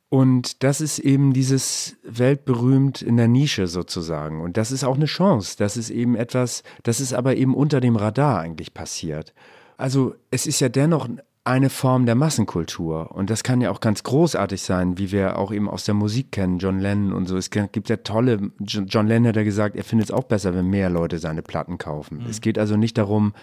und 0.09 0.63
das 0.63 0.79
ist 0.79 0.99
eben 0.99 1.33
dieses 1.33 1.97
weltberühmt 2.03 3.01
in 3.01 3.17
der 3.17 3.27
Nische 3.27 3.67
sozusagen. 3.67 4.41
Und 4.41 4.55
das 4.55 4.71
ist 4.71 4.85
auch 4.85 4.95
eine 4.95 5.05
Chance. 5.05 5.55
Das 5.57 5.75
ist 5.75 5.89
eben 5.89 6.15
etwas, 6.15 6.63
das 6.83 7.01
ist 7.01 7.13
aber 7.13 7.35
eben 7.35 7.53
unter 7.53 7.81
dem 7.81 7.97
Radar 7.97 8.39
eigentlich 8.39 8.73
passiert. 8.73 9.33
Also 9.75 10.15
es 10.31 10.47
ist 10.47 10.61
ja 10.61 10.69
dennoch 10.69 11.09
eine 11.43 11.69
Form 11.69 12.05
der 12.05 12.15
Massenkultur. 12.15 13.11
Und 13.11 13.29
das 13.29 13.43
kann 13.43 13.59
ja 13.59 13.69
auch 13.69 13.81
ganz 13.81 14.03
großartig 14.03 14.61
sein, 14.61 14.97
wie 14.97 15.11
wir 15.11 15.37
auch 15.37 15.51
eben 15.51 15.69
aus 15.69 15.83
der 15.83 15.93
Musik 15.93 16.31
kennen, 16.31 16.59
John 16.59 16.79
Lennon 16.79 17.13
und 17.13 17.25
so. 17.25 17.35
Es 17.35 17.49
gibt 17.49 17.89
ja 17.89 17.97
tolle, 17.97 18.51
John 18.59 19.07
Lennon 19.07 19.29
hat 19.29 19.35
ja 19.35 19.43
gesagt, 19.43 19.75
er 19.75 19.83
findet 19.83 20.09
es 20.09 20.13
auch 20.13 20.23
besser, 20.23 20.55
wenn 20.55 20.67
mehr 20.67 20.89
Leute 20.89 21.19
seine 21.19 21.41
Platten 21.41 21.77
kaufen. 21.77 22.25
Es 22.29 22.39
geht 22.41 22.57
also 22.57 22.77
nicht 22.77 22.97
darum, 22.97 23.33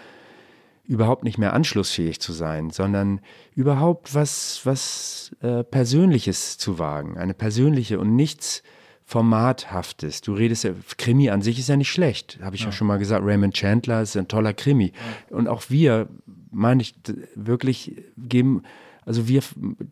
überhaupt 0.87 1.23
nicht 1.23 1.37
mehr 1.37 1.53
anschlussfähig 1.53 2.19
zu 2.19 2.31
sein, 2.33 2.69
sondern 2.69 3.21
überhaupt 3.55 4.13
was, 4.13 4.61
was 4.63 5.35
äh, 5.41 5.63
Persönliches 5.63 6.57
zu 6.57 6.79
wagen, 6.79 7.17
eine 7.17 7.33
persönliche 7.33 7.99
und 7.99 8.15
nichts 8.15 8.63
Formathaftes. 9.07 10.21
Du 10.21 10.33
redest 10.33 10.63
ja, 10.63 10.71
Krimi 10.97 11.29
an 11.29 11.43
sich 11.43 11.59
ist 11.59 11.69
ja 11.69 11.77
nicht 11.77 11.91
schlecht, 11.91 12.39
habe 12.41 12.55
ich 12.55 12.63
ja. 12.63 12.71
schon 12.71 12.87
mal 12.87 12.97
gesagt. 12.97 13.23
Raymond 13.23 13.53
Chandler 13.53 14.01
ist 14.01 14.17
ein 14.17 14.27
toller 14.27 14.53
Krimi. 14.53 14.93
Und 15.29 15.47
auch 15.47 15.69
wir, 15.69 16.07
meine 16.51 16.81
ich, 16.81 16.95
wirklich 17.35 18.01
geben, 18.17 18.63
also 19.05 19.27
wir, 19.27 19.41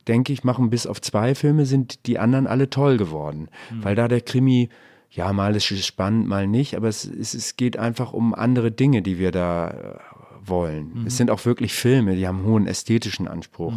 denke 0.07 0.33
ich, 0.33 0.43
machen 0.43 0.71
bis 0.71 0.87
auf 0.87 0.99
zwei 0.99 1.35
Filme, 1.35 1.67
sind 1.67 2.07
die 2.07 2.17
anderen 2.17 2.47
alle 2.47 2.71
toll 2.71 2.97
geworden. 2.97 3.49
Weil 3.83 3.95
da 3.95 4.07
der 4.07 4.21
Krimi, 4.21 4.69
ja, 5.11 5.31
mal 5.31 5.55
ist 5.55 5.69
es 5.69 5.85
spannend, 5.85 6.27
mal 6.27 6.47
nicht, 6.47 6.75
aber 6.75 6.87
es, 6.87 7.05
es, 7.05 7.35
es 7.35 7.55
geht 7.55 7.77
einfach 7.77 8.13
um 8.13 8.33
andere 8.33 8.71
Dinge, 8.71 9.03
die 9.03 9.19
wir 9.19 9.31
da 9.31 9.99
wollen. 10.45 11.03
Es 11.07 11.17
sind 11.17 11.29
auch 11.31 11.43
wirklich 11.45 11.73
Filme, 11.73 12.15
die 12.15 12.27
haben 12.27 12.39
einen 12.39 12.47
hohen 12.47 12.67
ästhetischen 12.67 13.27
Anspruch, 13.27 13.73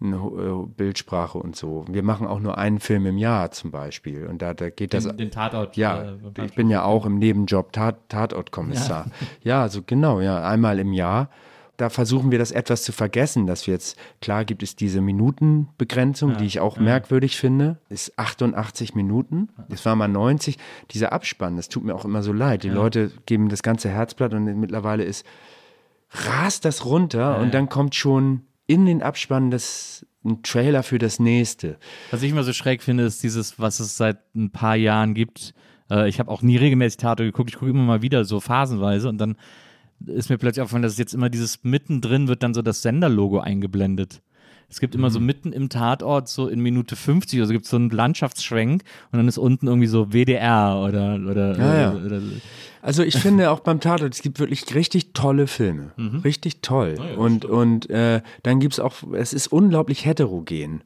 eine 0.00 0.22
ho- 0.22 0.64
äh, 0.64 0.66
Bildsprache 0.76 1.38
und 1.38 1.56
so. 1.56 1.84
Wir 1.88 2.02
machen 2.02 2.26
auch 2.26 2.40
nur 2.40 2.58
einen 2.58 2.80
Film 2.80 3.06
im 3.06 3.16
Jahr 3.16 3.50
zum 3.52 3.70
Beispiel. 3.70 4.26
Und 4.26 4.42
da, 4.42 4.52
da 4.52 4.68
geht 4.70 4.92
das. 4.92 5.04
Den, 5.04 5.16
den 5.16 5.30
Tatort. 5.30 5.76
Ja, 5.76 6.02
äh, 6.02 6.44
ich 6.44 6.54
bin 6.54 6.68
ja 6.68 6.82
auch 6.84 7.06
im 7.06 7.18
Nebenjob 7.18 7.72
Tat, 7.72 7.96
Tatortkommissar. 8.08 9.06
Ja. 9.42 9.68
so 9.68 9.82
genau, 9.86 10.20
ja, 10.20 10.46
einmal 10.46 10.78
im 10.78 10.92
Jahr. 10.92 11.30
Da 11.76 11.88
versuchen 11.90 12.30
wir 12.30 12.38
das 12.38 12.52
etwas 12.52 12.84
zu 12.84 12.92
vergessen, 12.92 13.48
dass 13.48 13.66
wir 13.66 13.74
jetzt, 13.74 13.98
klar 14.20 14.44
gibt 14.44 14.62
es 14.62 14.76
diese 14.76 15.00
Minutenbegrenzung, 15.00 16.36
die 16.36 16.44
ich 16.46 16.60
auch 16.60 16.76
merkwürdig 16.78 17.36
finde, 17.36 17.78
ist 17.88 18.16
88 18.18 18.94
Minuten. 18.94 19.48
Es 19.70 19.84
war 19.84 19.96
mal 19.96 20.06
90. 20.08 20.56
Dieser 20.92 21.12
Abspann, 21.12 21.56
das 21.56 21.68
tut 21.68 21.84
mir 21.84 21.94
auch 21.96 22.04
immer 22.04 22.22
so 22.22 22.32
leid. 22.32 22.62
Die 22.62 22.68
Leute 22.68 23.10
geben 23.26 23.48
das 23.48 23.62
ganze 23.64 23.88
Herzblatt 23.88 24.34
und 24.34 24.44
mittlerweile 24.60 25.02
ist, 25.04 25.26
rast 26.14 26.64
das 26.64 26.84
runter 26.84 27.38
und 27.38 27.52
dann 27.52 27.68
kommt 27.68 27.94
schon 27.94 28.42
in 28.66 28.86
den 28.86 29.02
Abspann 29.02 29.50
das, 29.50 30.06
ein 30.24 30.42
Trailer 30.42 30.82
für 30.82 30.98
das 30.98 31.18
nächste. 31.18 31.76
Was 32.10 32.22
ich 32.22 32.30
immer 32.30 32.44
so 32.44 32.52
schräg 32.52 32.82
finde, 32.82 33.04
ist 33.04 33.22
dieses, 33.22 33.58
was 33.58 33.80
es 33.80 33.96
seit 33.96 34.18
ein 34.34 34.50
paar 34.50 34.76
Jahren 34.76 35.14
gibt. 35.14 35.54
Äh, 35.90 36.08
ich 36.08 36.18
habe 36.18 36.30
auch 36.30 36.40
nie 36.40 36.56
regelmäßig 36.56 36.98
Tatort 36.98 37.26
geguckt, 37.26 37.50
ich 37.50 37.56
gucke 37.56 37.70
immer 37.70 37.82
mal 37.82 38.02
wieder 38.02 38.24
so 38.24 38.40
phasenweise 38.40 39.08
und 39.08 39.18
dann 39.18 39.36
ist 40.06 40.30
mir 40.30 40.38
plötzlich 40.38 40.62
aufgefallen, 40.62 40.82
dass 40.82 40.98
jetzt 40.98 41.14
immer 41.14 41.30
dieses 41.30 41.62
mittendrin 41.64 42.28
wird 42.28 42.42
dann 42.42 42.54
so 42.54 42.62
das 42.62 42.82
Senderlogo 42.82 43.40
eingeblendet. 43.40 44.22
Es 44.68 44.80
gibt 44.80 44.94
immer 44.94 45.10
so 45.10 45.20
Mhm. 45.20 45.26
mitten 45.26 45.52
im 45.52 45.68
Tatort, 45.68 46.28
so 46.28 46.48
in 46.48 46.60
Minute 46.60 46.96
50, 46.96 47.40
also 47.40 47.52
gibt 47.52 47.64
es 47.64 47.70
so 47.70 47.76
einen 47.76 47.90
Landschaftsschwenk 47.90 48.82
und 49.12 49.16
dann 49.16 49.28
ist 49.28 49.38
unten 49.38 49.66
irgendwie 49.68 49.86
so 49.86 50.12
WDR 50.12 50.82
oder, 50.84 51.14
oder, 51.30 51.56
Ja, 51.58 51.80
ja. 51.80 51.92
oder, 51.92 52.04
oder 52.06 52.20
Also 52.82 53.02
ich 53.02 53.16
finde 53.16 53.50
auch 53.50 53.60
beim 53.60 53.80
Tatort, 53.80 54.12
es 54.14 54.22
gibt 54.22 54.40
wirklich 54.40 54.74
richtig 54.74 55.12
tolle 55.12 55.46
Filme. 55.46 55.92
Richtig 56.24 56.60
toll. 56.62 56.96
und 57.16 57.44
und 57.44 57.88
äh, 57.90 58.20
dann 58.42 58.58
gibt's 58.60 58.80
auch, 58.80 58.94
es 59.12 59.32
ist 59.32 59.46
unglaublich 59.48 60.04
heterogen. 60.04 60.82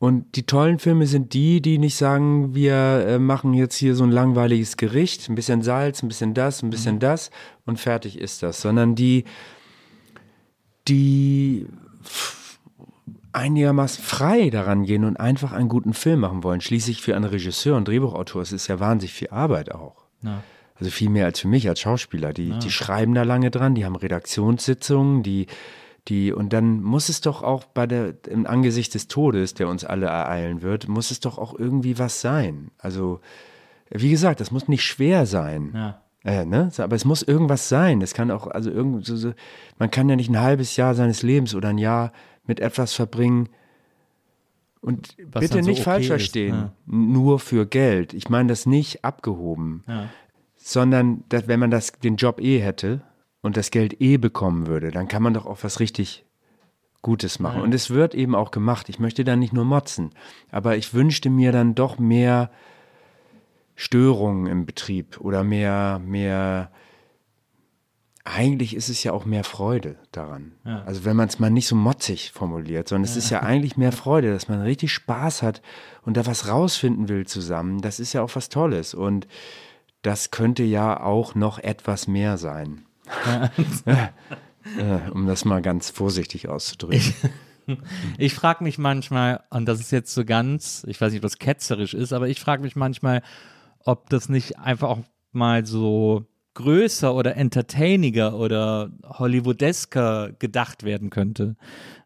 Und 0.00 0.36
die 0.36 0.44
tollen 0.44 0.78
Filme 0.78 1.08
sind 1.08 1.32
die, 1.32 1.60
die 1.60 1.78
nicht 1.78 1.96
sagen, 1.96 2.54
wir 2.54 2.74
äh, 3.06 3.18
machen 3.18 3.52
jetzt 3.52 3.74
hier 3.74 3.96
so 3.96 4.04
ein 4.04 4.12
langweiliges 4.12 4.76
Gericht, 4.76 5.28
ein 5.28 5.34
bisschen 5.34 5.62
Salz, 5.62 6.04
ein 6.04 6.08
bisschen 6.08 6.34
das, 6.34 6.62
ein 6.62 6.70
bisschen 6.70 7.00
das 7.00 7.30
und 7.66 7.80
fertig 7.80 8.16
ist 8.16 8.44
das, 8.44 8.60
sondern 8.60 8.94
die, 8.94 9.24
die 10.86 11.66
einigermaßen 13.32 14.02
frei 14.02 14.50
daran 14.50 14.84
gehen 14.84 15.04
und 15.04 15.18
einfach 15.18 15.52
einen 15.52 15.68
guten 15.68 15.94
Film 15.94 16.20
machen 16.20 16.42
wollen. 16.42 16.60
Schließlich 16.60 17.02
für 17.02 17.14
einen 17.14 17.24
Regisseur 17.24 17.76
und 17.76 17.88
Drehbuchautor 17.88 18.42
ist 18.42 18.52
es 18.52 18.66
ja 18.68 18.80
wahnsinnig 18.80 19.12
viel 19.12 19.28
Arbeit 19.28 19.72
auch. 19.74 20.06
Ja. 20.22 20.42
Also 20.76 20.90
viel 20.90 21.10
mehr 21.10 21.26
als 21.26 21.40
für 21.40 21.48
mich 21.48 21.68
als 21.68 21.80
Schauspieler. 21.80 22.32
Die, 22.32 22.50
die 22.58 22.70
schreiben 22.70 23.14
da 23.14 23.24
lange 23.24 23.50
dran, 23.50 23.74
die 23.74 23.84
haben 23.84 23.96
Redaktionssitzungen, 23.96 25.22
die, 25.22 25.46
die, 26.06 26.32
und 26.32 26.52
dann 26.52 26.82
muss 26.82 27.08
es 27.08 27.20
doch 27.20 27.42
auch 27.42 27.64
bei 27.64 27.86
der, 27.86 28.14
im 28.28 28.46
Angesicht 28.46 28.94
des 28.94 29.08
Todes, 29.08 29.54
der 29.54 29.68
uns 29.68 29.84
alle 29.84 30.06
ereilen 30.06 30.62
wird, 30.62 30.88
muss 30.88 31.10
es 31.10 31.20
doch 31.20 31.38
auch 31.38 31.58
irgendwie 31.58 31.98
was 31.98 32.20
sein. 32.20 32.70
Also, 32.78 33.20
wie 33.90 34.10
gesagt, 34.10 34.40
das 34.40 34.50
muss 34.50 34.68
nicht 34.68 34.84
schwer 34.84 35.26
sein. 35.26 35.72
Ja. 35.74 36.02
Äh, 36.24 36.44
ne? 36.44 36.70
Aber 36.78 36.94
es 36.94 37.04
muss 37.04 37.22
irgendwas 37.22 37.68
sein. 37.68 38.02
Es 38.02 38.14
kann 38.14 38.30
auch, 38.30 38.46
also 38.46 38.70
irgend, 38.70 39.04
so, 39.04 39.16
so, 39.16 39.32
man 39.78 39.90
kann 39.90 40.08
ja 40.08 40.16
nicht 40.16 40.30
ein 40.30 40.40
halbes 40.40 40.76
Jahr 40.76 40.94
seines 40.94 41.22
Lebens 41.22 41.54
oder 41.54 41.70
ein 41.70 41.78
Jahr 41.78 42.12
mit 42.48 42.58
etwas 42.58 42.92
verbringen. 42.94 43.48
Und 44.80 45.16
Was 45.30 45.42
bitte 45.42 45.54
dann 45.54 45.64
so 45.64 45.70
nicht 45.70 45.80
okay 45.80 45.84
falsch 45.84 46.04
ist, 46.04 46.08
verstehen, 46.08 46.54
ja. 46.54 46.72
nur 46.86 47.38
für 47.38 47.66
Geld. 47.66 48.14
Ich 48.14 48.28
meine 48.28 48.48
das 48.48 48.66
nicht 48.66 49.04
abgehoben, 49.04 49.84
Ja. 49.86 50.08
sondern 50.56 51.24
dass, 51.28 51.46
wenn 51.46 51.60
man 51.60 51.70
das, 51.70 51.92
den 51.92 52.16
Job 52.16 52.40
eh 52.40 52.58
hätte 52.58 53.02
und 53.42 53.56
das 53.56 53.70
Geld 53.70 54.00
eh 54.00 54.16
bekommen 54.16 54.66
würde, 54.66 54.90
dann 54.90 55.06
kann 55.08 55.22
man 55.22 55.34
doch 55.34 55.46
auch 55.46 55.58
was 55.62 55.78
richtig 55.78 56.24
Gutes 57.02 57.38
machen. 57.38 57.62
Und 57.62 57.74
es 57.74 57.90
wird 57.90 58.14
eben 58.14 58.34
auch 58.34 58.50
gemacht. 58.50 58.88
Ich 58.88 58.98
möchte 58.98 59.22
da 59.22 59.36
nicht 59.36 59.52
nur 59.52 59.64
motzen, 59.64 60.10
aber 60.50 60.76
ich 60.76 60.94
wünschte 60.94 61.30
mir 61.30 61.52
dann 61.52 61.74
doch 61.76 61.98
mehr 61.98 62.50
Störungen 63.76 64.46
im 64.46 64.66
Betrieb 64.66 65.20
oder 65.20 65.44
mehr, 65.44 66.00
mehr, 66.04 66.72
eigentlich 68.34 68.74
ist 68.74 68.88
es 68.88 69.02
ja 69.04 69.12
auch 69.12 69.24
mehr 69.24 69.44
Freude 69.44 69.96
daran. 70.12 70.52
Ja. 70.64 70.82
Also 70.84 71.04
wenn 71.04 71.16
man 71.16 71.28
es 71.28 71.38
mal 71.38 71.50
nicht 71.50 71.66
so 71.66 71.76
motzig 71.76 72.32
formuliert, 72.32 72.88
sondern 72.88 73.04
es 73.04 73.16
ist 73.16 73.30
ja 73.30 73.40
eigentlich 73.40 73.76
mehr 73.76 73.92
Freude, 73.92 74.32
dass 74.32 74.48
man 74.48 74.60
richtig 74.60 74.92
Spaß 74.92 75.42
hat 75.42 75.62
und 76.02 76.16
da 76.16 76.26
was 76.26 76.48
rausfinden 76.48 77.08
will 77.08 77.26
zusammen. 77.26 77.80
Das 77.80 78.00
ist 78.00 78.12
ja 78.12 78.22
auch 78.22 78.34
was 78.34 78.48
Tolles 78.48 78.94
und 78.94 79.26
das 80.02 80.30
könnte 80.30 80.62
ja 80.62 81.00
auch 81.00 81.34
noch 81.34 81.58
etwas 81.58 82.06
mehr 82.06 82.38
sein. 82.38 82.86
äh, 83.86 85.10
um 85.10 85.26
das 85.26 85.44
mal 85.44 85.62
ganz 85.62 85.90
vorsichtig 85.90 86.48
auszudrücken. 86.48 87.14
Ich 88.16 88.32
frage 88.32 88.64
mich 88.64 88.78
manchmal, 88.78 89.44
und 89.50 89.66
das 89.66 89.78
ist 89.78 89.90
jetzt 89.90 90.14
so 90.14 90.24
ganz, 90.24 90.86
ich 90.88 90.98
weiß 90.98 91.12
nicht, 91.12 91.18
ob 91.18 91.30
das 91.30 91.38
ketzerisch 91.38 91.92
ist, 91.92 92.14
aber 92.14 92.26
ich 92.28 92.40
frage 92.40 92.62
mich 92.62 92.76
manchmal, 92.76 93.22
ob 93.84 94.08
das 94.08 94.30
nicht 94.30 94.58
einfach 94.58 94.88
auch 94.88 95.00
mal 95.32 95.66
so 95.66 96.24
größer 96.58 97.14
oder 97.14 97.36
entertainiger 97.36 98.34
oder 98.34 98.90
hollywoodesker 99.04 100.32
gedacht 100.40 100.82
werden 100.82 101.08
könnte. 101.08 101.54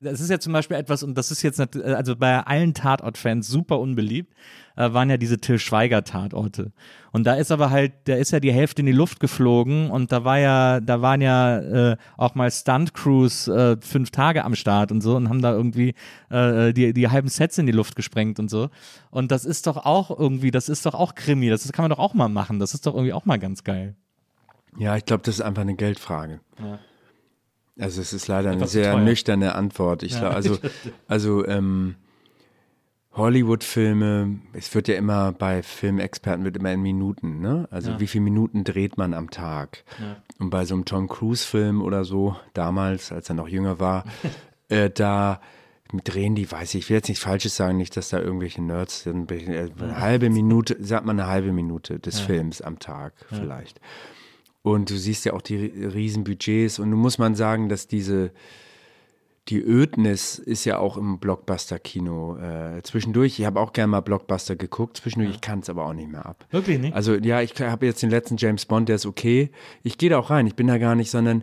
Das 0.02 0.20
ist 0.20 0.28
ja 0.28 0.38
zum 0.40 0.52
Beispiel 0.52 0.76
etwas, 0.76 1.02
und 1.02 1.16
das 1.16 1.30
ist 1.30 1.40
jetzt, 1.40 1.58
also 1.58 2.16
bei 2.16 2.38
allen 2.38 2.74
Tatort-Fans 2.74 3.48
super 3.48 3.78
unbeliebt, 3.80 4.34
äh, 4.76 4.92
waren 4.92 5.08
ja 5.08 5.16
diese 5.16 5.38
Till 5.38 5.58
Schweiger-Tatorte. 5.58 6.72
Und 7.12 7.24
da 7.24 7.34
ist 7.34 7.50
aber 7.50 7.70
halt, 7.70 7.92
da 8.04 8.16
ist 8.16 8.32
ja 8.32 8.40
die 8.40 8.52
Hälfte 8.52 8.82
in 8.82 8.86
die 8.86 8.92
Luft 8.92 9.20
geflogen 9.20 9.90
und 9.90 10.12
da 10.12 10.22
war 10.24 10.38
ja, 10.38 10.80
da 10.80 11.00
waren 11.00 11.22
ja 11.22 11.92
äh, 11.92 11.96
auch 12.18 12.34
mal 12.34 12.50
Stunt-Crews 12.50 13.48
äh, 13.48 13.78
fünf 13.80 14.10
Tage 14.10 14.44
am 14.44 14.54
Start 14.54 14.92
und 14.92 15.00
so 15.00 15.16
und 15.16 15.30
haben 15.30 15.40
da 15.40 15.52
irgendwie 15.52 15.94
äh, 16.28 16.74
die, 16.74 16.92
die 16.92 17.08
halben 17.08 17.28
Sets 17.28 17.56
in 17.56 17.64
die 17.64 17.72
Luft 17.72 17.96
gesprengt 17.96 18.38
und 18.38 18.50
so. 18.50 18.68
Und 19.10 19.32
das 19.32 19.46
ist 19.46 19.66
doch 19.66 19.78
auch 19.78 20.10
irgendwie, 20.10 20.50
das 20.50 20.68
ist 20.68 20.84
doch 20.84 20.94
auch 20.94 21.14
Krimi, 21.14 21.48
das 21.48 21.72
kann 21.72 21.84
man 21.84 21.90
doch 21.90 21.98
auch 21.98 22.12
mal 22.12 22.28
machen, 22.28 22.58
das 22.58 22.74
ist 22.74 22.84
doch 22.84 22.92
irgendwie 22.92 23.14
auch 23.14 23.24
mal 23.24 23.38
ganz 23.38 23.64
geil. 23.64 23.96
Ja, 24.78 24.96
ich 24.96 25.04
glaube, 25.04 25.22
das 25.24 25.36
ist 25.36 25.40
einfach 25.40 25.62
eine 25.62 25.74
Geldfrage. 25.74 26.40
Ja. 26.58 26.78
Also 27.78 28.00
es 28.00 28.12
ist 28.12 28.28
leider 28.28 28.50
eine 28.50 28.58
Etwas 28.58 28.72
sehr 28.72 28.92
teuer. 28.92 29.02
nüchterne 29.02 29.54
Antwort. 29.54 30.02
Ich 30.02 30.18
glaub, 30.18 30.34
also, 30.34 30.58
also 31.08 31.46
ähm, 31.46 31.96
Hollywood-Filme, 33.14 34.38
es 34.52 34.74
wird 34.74 34.88
ja 34.88 34.94
immer 34.94 35.32
bei 35.32 35.62
Filmexperten 35.62 36.44
wird 36.44 36.56
immer 36.56 36.72
in 36.72 36.80
Minuten, 36.80 37.40
ne? 37.40 37.68
Also 37.70 38.00
wie 38.00 38.06
viele 38.06 38.24
Minuten 38.24 38.64
dreht 38.64 38.96
man 38.96 39.12
am 39.14 39.30
Tag? 39.30 39.84
Und 40.38 40.50
bei 40.50 40.64
so 40.64 40.74
einem 40.74 40.84
Tom 40.86 41.08
Cruise-Film 41.08 41.82
oder 41.82 42.04
so, 42.04 42.36
damals, 42.54 43.12
als 43.12 43.28
er 43.28 43.34
noch 43.34 43.48
jünger 43.48 43.80
war, 43.80 44.04
äh, 44.68 44.88
da 44.90 45.40
drehen 46.04 46.34
die, 46.34 46.50
weiß 46.50 46.74
ich, 46.74 46.84
ich 46.84 46.88
will 46.90 46.96
jetzt 46.96 47.08
nichts 47.08 47.22
Falsches 47.22 47.54
sagen, 47.54 47.76
nicht, 47.76 47.96
dass 47.98 48.08
da 48.08 48.18
irgendwelche 48.18 48.62
Nerds 48.62 49.02
sind. 49.02 49.30
Äh, 49.30 49.68
Eine 49.78 50.00
halbe 50.00 50.30
Minute, 50.30 50.76
sagt 50.82 51.04
man 51.04 51.20
eine 51.20 51.28
halbe 51.28 51.52
Minute 51.52 51.98
des 51.98 52.18
Films 52.20 52.62
am 52.62 52.78
Tag 52.78 53.12
vielleicht. 53.28 53.78
Und 54.62 54.90
du 54.90 54.96
siehst 54.96 55.24
ja 55.24 55.32
auch 55.32 55.42
die 55.42 55.56
ri- 55.58 55.92
riesen 55.94 56.22
Budgets 56.24 56.78
und 56.78 56.90
nun 56.90 57.00
muss 57.00 57.18
man 57.18 57.34
sagen, 57.34 57.68
dass 57.68 57.88
diese 57.88 58.30
die 59.48 59.60
Ödnis 59.60 60.38
ist 60.38 60.64
ja 60.64 60.78
auch 60.78 60.96
im 60.96 61.18
Blockbuster-Kino 61.18 62.36
äh, 62.36 62.82
zwischendurch. 62.84 63.40
Ich 63.40 63.44
habe 63.44 63.58
auch 63.58 63.72
gerne 63.72 63.88
mal 63.88 64.00
Blockbuster 64.00 64.54
geguckt, 64.54 64.98
zwischendurch, 64.98 65.34
ich 65.34 65.40
kann 65.40 65.58
es 65.58 65.68
aber 65.68 65.84
auch 65.84 65.94
nicht 65.94 66.08
mehr 66.10 66.24
ab. 66.26 66.46
Wirklich 66.52 66.78
nicht? 66.78 66.94
Also 66.94 67.14
ja, 67.16 67.40
ich 67.40 67.60
habe 67.60 67.86
jetzt 67.86 68.02
den 68.02 68.10
letzten 68.10 68.36
James 68.36 68.66
Bond, 68.66 68.88
der 68.88 68.96
ist 68.96 69.06
okay. 69.06 69.50
Ich 69.82 69.98
gehe 69.98 70.10
da 70.10 70.18
auch 70.18 70.30
rein, 70.30 70.46
ich 70.46 70.54
bin 70.54 70.68
da 70.68 70.78
gar 70.78 70.94
nicht, 70.94 71.10
sondern 71.10 71.42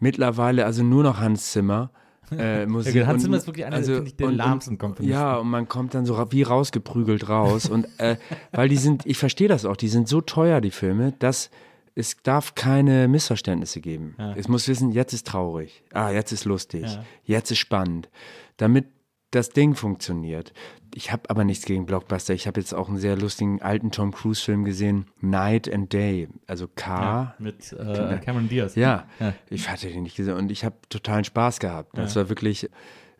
mittlerweile 0.00 0.64
also 0.64 0.82
nur 0.82 1.04
noch 1.04 1.20
Hans 1.20 1.52
Zimmer. 1.52 1.90
Äh, 2.36 2.66
Musik 2.66 2.96
Ja, 2.96 3.06
Hans 3.06 3.22
Zimmer 3.22 3.36
ist 3.36 3.46
wirklich 3.46 3.66
einer, 3.66 3.84
finde 3.84 4.02
ich, 4.06 4.16
der 4.16 4.32
lahmsten 4.32 4.76
Komponisten. 4.76 5.12
Ja, 5.12 5.36
und 5.36 5.48
man 5.48 5.68
kommt 5.68 5.94
dann 5.94 6.06
so 6.06 6.16
wie 6.32 6.42
rausgeprügelt 6.42 7.28
raus. 7.28 7.70
und 7.70 7.86
äh, 7.98 8.16
weil 8.50 8.68
die 8.68 8.76
sind, 8.76 9.06
ich 9.06 9.16
verstehe 9.16 9.46
das 9.48 9.64
auch, 9.64 9.76
die 9.76 9.88
sind 9.88 10.08
so 10.08 10.20
teuer, 10.20 10.60
die 10.60 10.72
Filme, 10.72 11.14
dass 11.20 11.50
es 11.98 12.16
darf 12.22 12.54
keine 12.54 13.08
Missverständnisse 13.08 13.80
geben. 13.80 14.16
Es 14.36 14.48
muss 14.48 14.68
wissen, 14.68 14.90
jetzt 14.92 15.12
ist 15.12 15.26
traurig, 15.26 15.82
ah, 15.92 16.10
jetzt 16.10 16.32
ist 16.32 16.44
lustig, 16.44 16.82
Ja. 16.84 17.04
jetzt 17.24 17.50
ist 17.50 17.58
spannend, 17.58 18.08
damit 18.56 18.86
das 19.30 19.50
Ding 19.50 19.74
funktioniert. 19.74 20.54
Ich 20.94 21.12
habe 21.12 21.28
aber 21.28 21.44
nichts 21.44 21.66
gegen 21.66 21.84
Blockbuster. 21.84 22.32
Ich 22.32 22.46
habe 22.46 22.58
jetzt 22.60 22.72
auch 22.72 22.88
einen 22.88 22.96
sehr 22.96 23.14
lustigen 23.14 23.60
alten 23.60 23.90
Tom 23.90 24.10
Cruise 24.12 24.42
Film 24.42 24.64
gesehen, 24.64 25.04
Night 25.20 25.70
and 25.70 25.92
Day, 25.92 26.28
also 26.46 26.66
K. 26.66 27.34
Mit 27.38 27.72
äh, 27.74 28.18
Cameron 28.24 28.48
Diaz. 28.48 28.74
Ja, 28.74 29.06
Ja. 29.20 29.34
ich 29.50 29.68
hatte 29.68 29.88
den 29.88 30.04
nicht 30.04 30.16
gesehen 30.16 30.34
und 30.34 30.50
ich 30.50 30.64
habe 30.64 30.76
totalen 30.88 31.24
Spaß 31.24 31.58
gehabt. 31.60 31.98
Das 31.98 32.16
war 32.16 32.30
wirklich 32.30 32.70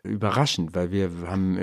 überraschend, 0.09 0.75
weil 0.75 0.91
wir 0.91 1.09
haben 1.27 1.57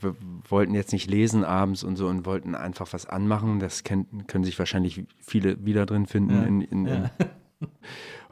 wir 0.00 0.16
wollten 0.48 0.74
jetzt 0.74 0.92
nicht 0.92 1.10
lesen 1.10 1.44
abends 1.44 1.84
und 1.84 1.96
so 1.96 2.06
und 2.08 2.24
wollten 2.26 2.54
einfach 2.54 2.92
was 2.92 3.06
anmachen. 3.06 3.60
Das 3.60 3.84
kennt, 3.84 4.28
können 4.28 4.44
sich 4.44 4.58
wahrscheinlich 4.58 5.04
viele 5.18 5.64
wieder 5.64 5.86
drin 5.86 6.06
finden. 6.06 6.44
In, 6.46 6.60
in, 6.62 6.86
in. 6.86 7.10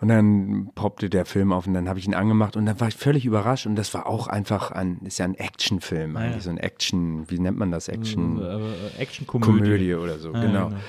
Und 0.00 0.08
dann 0.08 0.70
poppte 0.74 1.10
der 1.10 1.26
Film 1.26 1.52
auf 1.52 1.66
und 1.66 1.74
dann 1.74 1.88
habe 1.88 1.98
ich 1.98 2.06
ihn 2.06 2.14
angemacht 2.14 2.56
und 2.56 2.66
dann 2.66 2.78
war 2.80 2.86
ich 2.88 2.94
völlig 2.94 3.26
überrascht 3.26 3.66
und 3.66 3.74
das 3.74 3.92
war 3.94 4.06
auch 4.06 4.28
einfach 4.28 4.70
ein, 4.70 5.00
ist 5.04 5.18
ja 5.18 5.24
ein 5.24 5.34
Actionfilm, 5.34 6.16
Ah, 6.16 6.20
eigentlich 6.20 6.34
ja. 6.36 6.40
so 6.42 6.50
ein 6.50 6.58
Action, 6.58 7.28
wie 7.28 7.40
nennt 7.40 7.58
man 7.58 7.72
das, 7.72 7.88
Action? 7.88 8.40
Äh, 8.40 9.00
Action-Komödie. 9.02 9.60
Komödie 9.60 9.94
oder 9.94 10.18
so, 10.18 10.32
Ja, 10.32 10.40
genau. 10.40 10.68
genau. 10.68 10.80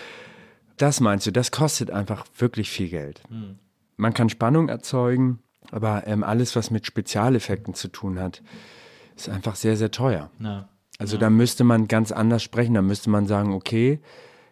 Das 0.77 0.99
meinst 0.99 1.25
du, 1.25 1.31
das 1.31 1.49
kostet 1.51 1.89
einfach 1.89 2.25
wirklich 2.37 2.69
viel 2.69 2.87
Geld. 2.87 3.23
Hm. 3.29 3.55
Man 3.97 4.13
kann 4.13 4.29
Spannung 4.29 4.69
erzeugen, 4.69 5.39
aber 5.71 6.07
ähm, 6.07 6.23
alles, 6.23 6.55
was 6.55 6.71
mit 6.71 6.85
Spezialeffekten 6.85 7.73
zu 7.73 7.87
tun 7.87 8.19
hat, 8.19 8.41
ist 9.15 9.29
einfach 9.29 9.55
sehr, 9.55 9.77
sehr 9.77 9.91
teuer. 9.91 10.29
Ja. 10.39 10.69
Also 10.97 11.17
da 11.17 11.29
müsste 11.29 11.63
man 11.63 11.87
ganz 11.87 12.11
anders 12.11 12.43
sprechen. 12.43 12.73
Da 12.73 12.81
müsste 12.81 13.09
man 13.09 13.25
sagen, 13.25 13.53
okay, 13.53 13.99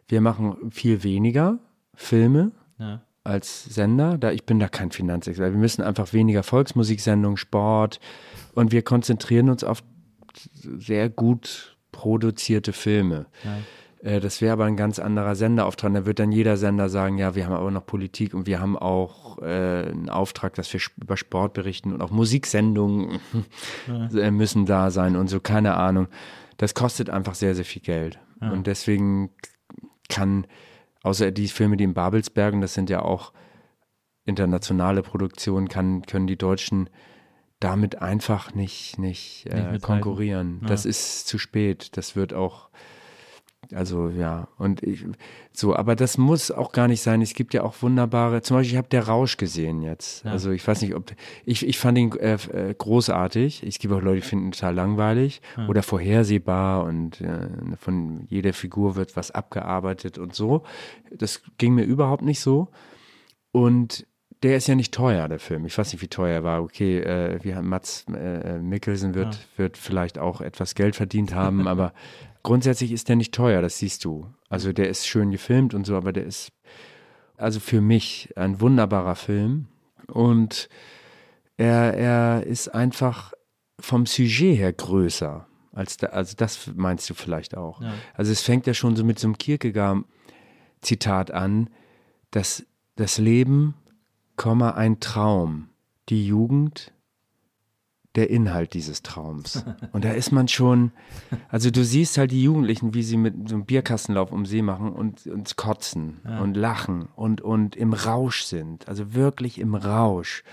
wir 0.07 0.21
machen 0.21 0.71
viel 0.71 1.03
weniger 1.03 1.59
Filme 1.93 2.51
Ja. 2.79 3.01
als 3.23 3.65
Sender. 3.65 4.17
Da, 4.17 4.31
ich 4.31 4.45
bin 4.45 4.59
da 4.59 4.69
kein 4.69 4.91
Finanzexperte. 4.91 5.51
Wir 5.53 5.59
müssen 5.59 5.81
einfach 5.81 6.13
weniger 6.13 6.43
Volksmusiksendungen, 6.43 7.37
Sport 7.37 7.99
und 8.53 8.71
wir 8.71 8.81
konzentrieren 8.81 9.49
uns 9.49 9.63
auf 9.65 9.83
sehr 10.61 11.09
gut 11.09 11.77
produzierte 11.91 12.71
Filme. 12.71 13.25
Äh, 13.43 13.61
Das 14.03 14.41
wäre 14.41 14.53
aber 14.53 14.65
ein 14.65 14.77
ganz 14.77 14.99
anderer 14.99 15.35
Senderauftrag. 15.35 15.93
Da 15.93 16.05
wird 16.05 16.19
dann 16.19 16.31
jeder 16.31 16.55
Sender 16.55 16.87
sagen, 16.87 17.17
ja, 17.17 17.35
wir 17.35 17.45
haben 17.45 17.53
aber 17.53 17.71
noch 17.71 17.85
Politik 17.85 18.33
und 18.33 18.45
wir 18.45 18.59
haben 18.59 18.77
auch 18.77 19.39
äh, 19.39 19.87
einen 19.89 20.09
Auftrag, 20.09 20.53
dass 20.53 20.71
wir 20.71 20.79
über 21.01 21.17
Sport 21.17 21.53
berichten 21.53 21.93
und 21.93 22.01
auch 22.01 22.11
Musiksendungen 22.11 23.19
äh, 23.87 24.29
müssen 24.29 24.65
da 24.67 24.91
sein 24.91 25.15
und 25.15 25.29
so, 25.29 25.39
keine 25.39 25.75
Ahnung. 25.75 26.07
Das 26.57 26.75
kostet 26.75 27.09
einfach 27.09 27.35
sehr, 27.35 27.55
sehr 27.55 27.65
viel 27.65 27.81
Geld. 27.81 28.19
Und 28.51 28.67
deswegen 28.67 29.31
kann, 30.09 30.45
außer 31.03 31.31
die 31.31 31.47
Filme, 31.47 31.77
die 31.77 31.83
in 31.83 31.93
Babelsbergen, 31.93 32.61
das 32.61 32.73
sind 32.73 32.89
ja 32.89 33.01
auch 33.01 33.33
internationale 34.25 35.01
Produktionen, 35.01 35.69
kann, 35.69 36.03
können 36.03 36.27
die 36.27 36.37
Deutschen 36.37 36.89
damit 37.59 38.01
einfach 38.01 38.53
nicht, 38.53 38.99
nicht, 38.99 39.47
äh, 39.47 39.79
konkurrieren. 39.81 40.61
Das 40.67 40.85
ist 40.85 41.27
zu 41.27 41.39
spät. 41.39 41.97
Das 41.97 42.15
wird 42.15 42.33
auch, 42.33 42.69
also 43.73 44.09
ja, 44.09 44.47
und 44.57 44.81
ich, 44.83 45.05
so, 45.51 45.75
aber 45.75 45.95
das 45.95 46.17
muss 46.17 46.51
auch 46.51 46.71
gar 46.71 46.87
nicht 46.87 47.01
sein. 47.01 47.21
Es 47.21 47.33
gibt 47.33 47.53
ja 47.53 47.63
auch 47.63 47.81
wunderbare, 47.81 48.41
zum 48.41 48.57
Beispiel, 48.57 48.73
ich 48.73 48.77
habe 48.77 48.87
Der 48.89 49.07
Rausch 49.07 49.37
gesehen 49.37 49.81
jetzt. 49.81 50.25
Also 50.25 50.51
ich 50.51 50.65
weiß 50.65 50.81
nicht, 50.81 50.95
ob, 50.95 51.11
ich, 51.45 51.67
ich 51.67 51.77
fand 51.77 51.97
ihn 51.97 52.11
äh, 52.13 52.35
äh, 52.35 52.73
großartig. 52.73 53.63
Es 53.63 53.79
gibt 53.79 53.93
auch 53.93 54.01
Leute, 54.01 54.21
die 54.21 54.27
finden 54.27 54.45
ihn 54.47 54.51
total 54.51 54.75
langweilig 54.75 55.41
oder 55.67 55.83
vorhersehbar 55.83 56.85
und 56.85 57.19
äh, 57.21 57.49
von 57.77 58.25
jeder 58.27 58.53
Figur 58.53 58.95
wird 58.95 59.15
was 59.15 59.31
abgearbeitet 59.31 60.17
und 60.17 60.33
so. 60.33 60.63
Das 61.11 61.41
ging 61.57 61.73
mir 61.73 61.83
überhaupt 61.83 62.23
nicht 62.23 62.39
so. 62.39 62.69
Und 63.51 64.05
der 64.43 64.55
ist 64.55 64.67
ja 64.67 64.75
nicht 64.75 64.93
teuer, 64.93 65.27
der 65.27 65.39
Film. 65.39 65.65
Ich 65.65 65.77
weiß 65.77 65.91
nicht, 65.91 66.01
wie 66.01 66.07
teuer 66.07 66.35
er 66.35 66.43
war. 66.43 66.61
Okay, 66.61 66.99
äh, 66.99 67.43
wir 67.43 67.55
haben 67.55 67.69
Mats 67.69 68.05
äh, 68.13 68.59
Mikkelsen 68.59 69.15
wird, 69.15 69.33
ja. 69.33 69.57
wird 69.57 69.77
vielleicht 69.77 70.19
auch 70.19 70.41
etwas 70.41 70.75
Geld 70.75 70.95
verdient 70.95 71.33
haben, 71.33 71.67
aber 71.67 71.93
grundsätzlich 72.47 72.93
ist 72.93 73.09
der 73.09 73.17
nicht 73.17 73.33
teuer, 73.33 73.61
das 73.61 73.77
siehst 73.77 74.05
du. 74.05 74.25
Also 74.47 74.71
der 74.71 74.87
ist 74.87 75.05
schön 75.05 75.31
gefilmt 75.31 75.73
und 75.73 75.85
so, 75.85 75.97
aber 75.97 76.13
der 76.13 76.23
ist 76.23 76.53
also 77.35 77.59
für 77.59 77.81
mich 77.81 78.29
ein 78.37 78.61
wunderbarer 78.61 79.15
Film. 79.15 79.67
Und 80.07 80.69
er, 81.57 81.93
er 81.93 82.43
ist 82.43 82.69
einfach 82.69 83.33
vom 83.81 84.05
Sujet 84.05 84.57
her 84.57 84.71
größer. 84.71 85.45
Als 85.73 85.97
da, 85.97 86.07
also 86.07 86.35
das 86.37 86.71
meinst 86.73 87.09
du 87.09 87.15
vielleicht 87.15 87.57
auch. 87.57 87.81
Ja. 87.81 87.93
Also 88.13 88.31
es 88.31 88.41
fängt 88.41 88.65
ja 88.65 88.73
schon 88.73 88.95
so 88.95 89.03
mit 89.03 89.19
so 89.19 89.27
einem 89.27 89.37
Kierkegaard-Zitat 89.37 91.31
an, 91.31 91.69
dass 92.31 92.65
das 92.95 93.17
Leben, 93.17 93.75
ein 94.37 95.01
Traum, 95.01 95.67
die 96.07 96.25
Jugend, 96.25 96.93
der 98.17 98.31
Inhalt 98.31 98.73
dieses 98.73 99.03
Traums. 99.03 99.63
Und 99.93 100.03
da 100.03 100.11
ist 100.11 100.31
man 100.31 100.47
schon, 100.47 100.91
also 101.49 101.69
du 101.69 101.85
siehst 101.85 102.17
halt 102.17 102.31
die 102.31 102.43
Jugendlichen, 102.43 102.93
wie 102.95 103.03
sie 103.03 103.15
mit 103.15 103.47
so 103.47 103.55
einem 103.55 103.65
Bierkastenlauf 103.65 104.31
um 104.31 104.45
See 104.45 104.63
machen 104.63 104.91
und, 104.91 105.27
und 105.27 105.55
kotzen 105.55 106.19
ja. 106.25 106.39
und 106.39 106.57
lachen 106.57 107.07
und, 107.15 107.41
und 107.41 107.75
im 107.75 107.93
Rausch 107.93 108.41
sind, 108.41 108.87
also 108.87 109.13
wirklich 109.13 109.59
im 109.59 109.75
Rausch. 109.75 110.43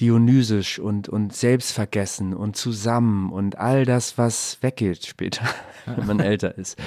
Dionysisch 0.00 0.78
und, 0.78 1.10
und 1.10 1.34
selbstvergessen 1.34 2.32
und 2.32 2.56
zusammen 2.56 3.30
und 3.30 3.58
all 3.58 3.84
das, 3.84 4.16
was 4.16 4.56
weggeht 4.62 5.04
später, 5.04 5.44
wenn 5.86 6.06
man 6.06 6.18
älter 6.18 6.56
ist. 6.56 6.78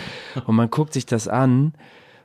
Und 0.47 0.55
man 0.55 0.71
guckt 0.71 0.91
sich 0.91 1.05
das 1.05 1.27
an 1.27 1.73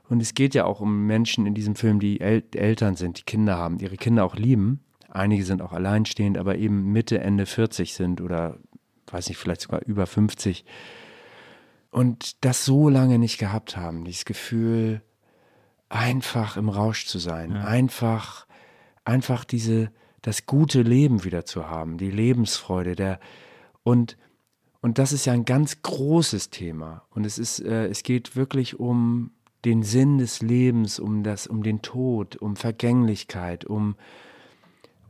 und 0.09 0.21
es 0.23 0.33
geht 0.33 0.55
ja 0.55 0.65
auch 0.65 0.81
um 0.81 1.05
Menschen 1.05 1.45
in 1.45 1.53
diesem 1.53 1.75
Film, 1.75 1.99
die 1.99 2.19
El 2.19 2.43
Eltern 2.55 2.95
sind, 2.95 3.19
die 3.19 3.23
Kinder 3.23 3.57
haben, 3.57 3.79
ihre 3.79 3.95
Kinder 3.95 4.25
auch 4.25 4.35
lieben. 4.35 4.81
Einige 5.11 5.43
sind 5.43 5.61
auch 5.61 5.73
alleinstehend, 5.73 6.37
aber 6.37 6.57
eben 6.57 6.91
Mitte, 6.91 7.19
Ende 7.19 7.45
40 7.45 7.93
sind 7.93 8.21
oder 8.21 8.57
weiß 9.07 9.29
nicht, 9.29 9.37
vielleicht 9.37 9.61
sogar 9.61 9.81
über 9.85 10.07
50. 10.07 10.65
Und 11.91 12.43
das 12.45 12.63
so 12.63 12.87
lange 12.87 13.19
nicht 13.19 13.37
gehabt 13.37 13.75
haben, 13.75 14.05
dieses 14.05 14.25
Gefühl, 14.25 15.01
einfach 15.89 16.55
im 16.55 16.69
Rausch 16.69 17.05
zu 17.05 17.19
sein, 17.19 17.51
ja. 17.51 17.65
einfach, 17.65 18.47
einfach 19.03 19.43
diese, 19.43 19.91
das 20.21 20.45
gute 20.45 20.81
Leben 20.81 21.25
wieder 21.25 21.45
zu 21.45 21.69
haben, 21.69 21.97
die 21.97 22.11
Lebensfreude, 22.11 22.95
der 22.95 23.19
und 23.83 24.17
und 24.83 24.97
das 24.97 25.11
ist 25.11 25.25
ja 25.25 25.33
ein 25.33 25.45
ganz 25.45 25.83
großes 25.83 26.49
Thema 26.49 27.03
und 27.11 27.25
es 27.25 27.37
ist 27.37 27.59
äh, 27.59 27.87
es 27.87 28.03
geht 28.03 28.35
wirklich 28.35 28.79
um 28.79 29.31
den 29.63 29.83
Sinn 29.83 30.17
des 30.17 30.41
Lebens, 30.41 30.99
um 30.99 31.23
das 31.23 31.45
um 31.45 31.61
den 31.61 31.81
Tod, 31.81 32.37
um 32.37 32.55
Vergänglichkeit, 32.55 33.65
um 33.65 33.95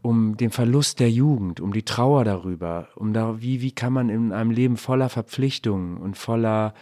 um 0.02 0.38
den 0.38 0.50
Verlust 0.50 1.00
der 1.00 1.12
Jugend, 1.12 1.60
um 1.60 1.74
die 1.74 1.84
Trauer 1.84 2.26
darüber, 2.26 2.88
um 2.96 3.14
da, 3.14 3.42
wie, 3.42 3.62
wie 3.62 3.72
kann 3.72 3.94
man 3.94 4.10
in 4.10 4.32
einem 4.32 4.52
Leben 4.52 4.78
voller 4.78 5.10
Verpflichtungen 5.10 5.98
und 5.98 6.18
voller 6.18 6.74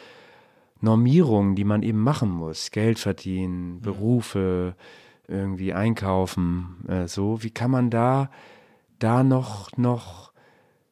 Normierungen, 0.81 1.55
die 1.55 1.65
man 1.65 1.83
eben 1.83 2.01
machen 2.01 2.29
muss, 2.29 2.71
Geld 2.71 2.99
verdienen, 2.99 3.81
Berufe, 3.81 4.75
irgendwie 5.27 5.73
einkaufen, 5.73 6.85
äh, 6.87 7.07
so. 7.07 7.43
Wie 7.43 7.51
kann 7.51 7.71
man 7.71 7.89
da, 7.89 8.29
da 8.97 9.23
noch, 9.23 9.69
noch 9.77 10.31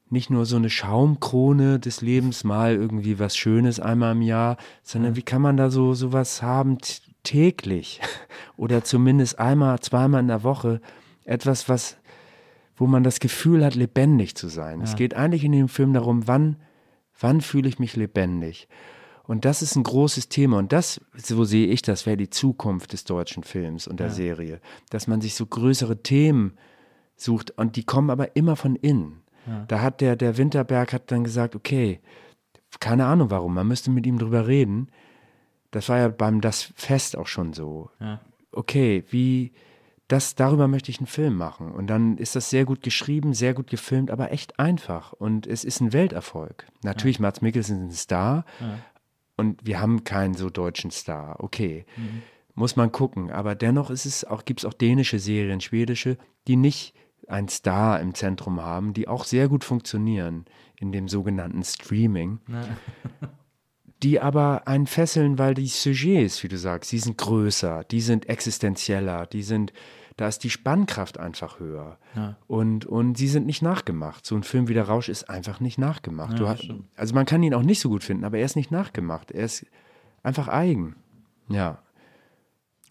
nicht 0.09 0.29
nur 0.29 0.45
so 0.45 0.55
eine 0.57 0.69
Schaumkrone 0.69 1.79
des 1.79 2.01
Lebens, 2.01 2.43
mal 2.43 2.75
irgendwie 2.75 3.19
was 3.19 3.35
Schönes 3.35 3.79
einmal 3.79 4.13
im 4.13 4.21
Jahr, 4.21 4.57
sondern 4.83 5.15
wie 5.15 5.23
kann 5.23 5.41
man 5.41 5.57
da 5.57 5.69
so, 5.69 5.93
so 5.93 6.13
was 6.13 6.41
haben 6.41 6.77
täglich 7.23 7.99
oder 8.57 8.83
zumindest 8.83 9.39
einmal, 9.39 9.79
zweimal 9.79 10.21
in 10.21 10.27
der 10.27 10.43
Woche, 10.43 10.81
etwas, 11.25 11.67
was, 11.67 11.97
wo 12.77 12.85
man 12.87 13.03
das 13.03 13.19
Gefühl 13.19 13.65
hat, 13.65 13.75
lebendig 13.75 14.35
zu 14.35 14.47
sein. 14.47 14.79
Ja. 14.79 14.85
Es 14.85 14.95
geht 14.95 15.15
eigentlich 15.15 15.43
in 15.43 15.51
dem 15.51 15.67
Film 15.67 15.93
darum, 15.93 16.27
wann, 16.27 16.57
wann 17.19 17.41
fühle 17.41 17.67
ich 17.67 17.79
mich 17.79 17.95
lebendig? 17.95 18.69
Und 19.23 19.43
das 19.43 19.61
ist 19.61 19.75
ein 19.75 19.83
großes 19.83 20.29
Thema. 20.29 20.57
Und 20.57 20.71
das, 20.71 21.01
so 21.15 21.43
sehe 21.43 21.67
ich 21.67 21.81
das, 21.81 22.05
wäre 22.05 22.15
die 22.15 22.29
Zukunft 22.29 22.93
des 22.93 23.03
deutschen 23.03 23.43
Films 23.43 23.87
und 23.87 23.99
der 23.99 24.07
ja. 24.07 24.13
Serie. 24.13 24.61
Dass 24.89 25.07
man 25.07 25.19
sich 25.19 25.35
so 25.35 25.45
größere 25.45 26.01
Themen 26.01 26.53
sucht 27.17 27.51
und 27.57 27.75
die 27.75 27.83
kommen 27.83 28.09
aber 28.09 28.35
immer 28.37 28.55
von 28.55 28.75
innen. 28.75 29.23
Ja. 29.47 29.65
Da 29.67 29.81
hat 29.81 29.99
der, 29.99 30.15
der 30.15 30.37
Winterberg 30.37 30.93
hat 30.93 31.11
dann 31.11 31.23
gesagt, 31.23 31.55
okay, 31.55 31.99
keine 32.79 33.05
Ahnung 33.05 33.31
warum, 33.31 33.53
man 33.53 33.67
müsste 33.67 33.89
mit 33.91 34.05
ihm 34.05 34.19
drüber 34.19 34.47
reden. 34.47 34.89
Das 35.71 35.89
war 35.89 35.97
ja 35.97 36.07
beim 36.09 36.41
Das 36.41 36.73
Fest 36.75 37.17
auch 37.17 37.27
schon 37.27 37.53
so. 37.53 37.89
Ja. 37.99 38.21
Okay, 38.51 39.03
wie, 39.09 39.51
das, 40.07 40.35
darüber 40.35 40.67
möchte 40.67 40.91
ich 40.91 40.99
einen 40.99 41.07
Film 41.07 41.35
machen. 41.35 41.71
Und 41.71 41.87
dann 41.87 42.17
ist 42.17 42.35
das 42.35 42.49
sehr 42.49 42.65
gut 42.65 42.81
geschrieben, 42.81 43.33
sehr 43.33 43.53
gut 43.53 43.69
gefilmt, 43.69 44.09
aber 44.11 44.31
echt 44.31 44.59
einfach. 44.59 45.13
Und 45.13 45.47
es 45.47 45.63
ist 45.63 45.81
ein 45.81 45.93
Welterfolg. 45.93 46.65
Natürlich, 46.83 47.17
ja. 47.17 47.23
Mats 47.23 47.41
Mikkelsen 47.41 47.77
ist 47.77 47.93
ein 47.93 47.97
Star, 47.97 48.45
ja 48.59 48.79
und 49.37 49.65
wir 49.65 49.79
haben 49.79 50.03
keinen 50.03 50.33
so 50.33 50.49
deutschen 50.49 50.91
Star. 50.91 51.37
Okay, 51.39 51.85
mhm. 51.95 52.23
muss 52.55 52.75
man 52.75 52.91
gucken. 52.91 53.31
Aber 53.31 53.55
dennoch 53.55 53.89
ist 53.89 54.05
es 54.05 54.25
auch, 54.25 54.43
gibt 54.43 54.61
es 54.61 54.65
auch 54.65 54.73
dänische 54.73 55.19
Serien, 55.19 55.61
schwedische, 55.61 56.17
die 56.47 56.57
nicht 56.57 56.93
einen 57.27 57.47
Star 57.47 58.01
im 58.01 58.13
Zentrum 58.15 58.61
haben, 58.61 58.93
die 58.93 59.07
auch 59.07 59.23
sehr 59.23 59.47
gut 59.47 59.63
funktionieren 59.63 60.45
in 60.75 60.91
dem 60.91 61.07
sogenannten 61.07 61.63
Streaming. 61.63 62.39
die 64.03 64.19
aber 64.19 64.67
einen 64.67 64.87
fesseln, 64.87 65.39
weil 65.39 65.53
die 65.53 65.67
Sujets, 65.67 66.43
wie 66.43 66.47
du 66.47 66.57
sagst, 66.57 66.91
die 66.91 66.99
sind 66.99 67.17
größer, 67.17 67.83
die 67.83 68.01
sind 68.01 68.29
existenzieller, 68.29 69.25
die 69.25 69.43
sind 69.43 69.73
da 70.17 70.27
ist 70.27 70.43
die 70.43 70.49
Spannkraft 70.49 71.19
einfach 71.19 71.59
höher. 71.59 71.97
Ja. 72.15 72.35
Und, 72.47 72.85
und 72.85 73.17
sie 73.17 73.27
sind 73.27 73.45
nicht 73.45 73.61
nachgemacht. 73.61 74.25
So 74.25 74.35
ein 74.35 74.43
Film 74.43 74.67
wie 74.67 74.73
Der 74.73 74.87
Rausch 74.87 75.09
ist 75.09 75.29
einfach 75.29 75.59
nicht 75.59 75.77
nachgemacht. 75.77 76.39
Ja, 76.39 76.49
hast, 76.49 76.67
also 76.95 77.13
man 77.13 77.25
kann 77.25 77.43
ihn 77.43 77.53
auch 77.53 77.61
nicht 77.61 77.79
so 77.79 77.89
gut 77.89 78.03
finden, 78.03 78.25
aber 78.25 78.39
er 78.39 78.45
ist 78.45 78.55
nicht 78.55 78.71
nachgemacht. 78.71 79.31
Er 79.31 79.45
ist 79.45 79.65
einfach 80.23 80.47
eigen. 80.47 80.95
Ja. 81.49 81.83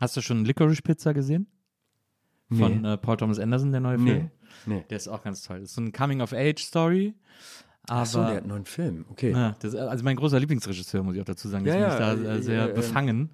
Hast 0.01 0.17
du 0.17 0.21
schon 0.21 0.45
Licorice 0.45 0.83
Pizza 0.83 1.13
gesehen? 1.15 1.49
Von 2.49 2.83
nee. 2.83 2.93
äh, 2.93 2.97
Paul 2.97 3.17
Thomas 3.17 3.41
Anderson, 3.41 3.73
der 3.73 3.81
neue 3.81 3.99
Film? 3.99 4.31
Nee. 4.67 4.75
nee. 4.75 4.85
Der 4.89 4.97
ist 4.97 5.09
auch 5.09 5.25
ganz 5.25 5.43
toll. 5.43 5.59
Das 5.59 5.71
ist 5.71 5.75
so 5.75 5.81
eine 5.81 5.91
Coming-of-Age-Story. 5.91 7.15
Aber, 7.89 8.01
Ach 8.01 8.07
so, 8.07 8.19
der 8.19 8.29
hat 8.29 8.39
einen 8.39 8.49
neuen 8.49 8.65
Film, 8.65 9.05
okay. 9.11 9.31
Ja, 9.31 9.55
das, 9.61 9.75
also 9.75 10.05
mein 10.05 10.17
großer 10.17 10.41
Lieblingsregisseur, 10.41 11.05
muss 11.05 11.15
ich 11.15 11.21
auch 11.21 11.27
dazu 11.27 11.49
sagen. 11.49 11.65
Ja, 11.67 11.75
ist 11.75 11.81
ja, 11.81 12.15
da 12.15 12.35
äh, 12.35 12.43
sehr 12.43 12.71
äh, 12.71 12.73
befangen. 12.73 13.31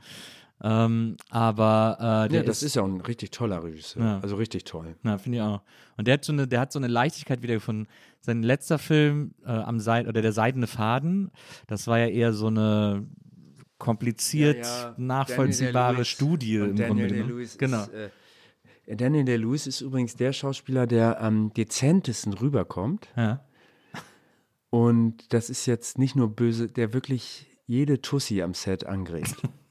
Ähm, 0.65 1.17
aber 1.31 1.97
äh, 2.27 2.29
der 2.29 2.41
ja, 2.41 2.47
das 2.47 2.59
ist, 2.59 2.69
ist, 2.69 2.75
ja 2.77 2.83
auch 2.83 2.87
ein 2.87 3.01
richtig 3.01 3.33
toller 3.33 3.65
Regisseur. 3.65 4.03
Ja. 4.05 4.21
Also 4.21 4.37
richtig 4.37 4.65
toll. 4.65 4.95
Ja, 5.03 5.19
finde 5.19 5.39
ich 5.39 5.43
auch. 5.43 5.61
Und 5.97 6.07
der 6.07 6.15
hat 6.15 6.25
so 6.25 6.33
eine, 6.33 6.47
der 6.47 6.61
hat 6.61 6.73
so 6.73 6.79
eine 6.79 6.87
Leichtigkeit 6.87 7.43
wieder 7.43 7.55
gefunden. 7.55 7.89
Sein 8.21 8.45
letzter 8.45 8.79
Film 8.79 9.35
äh, 9.45 9.51
am 9.51 9.81
Seid 9.81 10.07
oder 10.07 10.23
der 10.23 10.33
Seidene 10.33 10.69
Faden, 10.69 11.33
das 11.67 11.89
war 11.89 11.99
ja 11.99 12.07
eher 12.07 12.33
so 12.33 12.47
eine 12.47 13.07
kompliziert 13.79 14.65
ja, 14.65 14.83
ja. 14.83 14.95
nachvollziehbare 14.97 16.05
Studie 16.05 16.55
im 16.55 16.77
Daniel 16.77 17.09
Grunde 17.09 17.25
genommen. 17.25 17.49
Genau. 17.59 17.83
Ist, 17.83 17.93
äh, 18.87 18.97
Daniel 18.97 19.25
Day-Lewis 19.25 19.67
ist 19.67 19.81
übrigens 19.81 20.15
der 20.15 20.33
Schauspieler, 20.33 20.87
der 20.87 21.21
am 21.21 21.53
dezentesten 21.55 22.33
rüberkommt. 22.35 23.09
Ja. 23.17 23.45
Und 24.71 25.33
das 25.33 25.51
ist 25.51 25.67
jetzt 25.67 25.99
nicht 25.99 26.15
nur 26.15 26.29
böse, 26.29 26.69
der 26.69 26.93
wirklich 26.93 27.47
jede 27.67 28.01
Tussi 28.01 28.43
am 28.43 28.55
Set 28.55 28.87
angreift. 28.87 29.43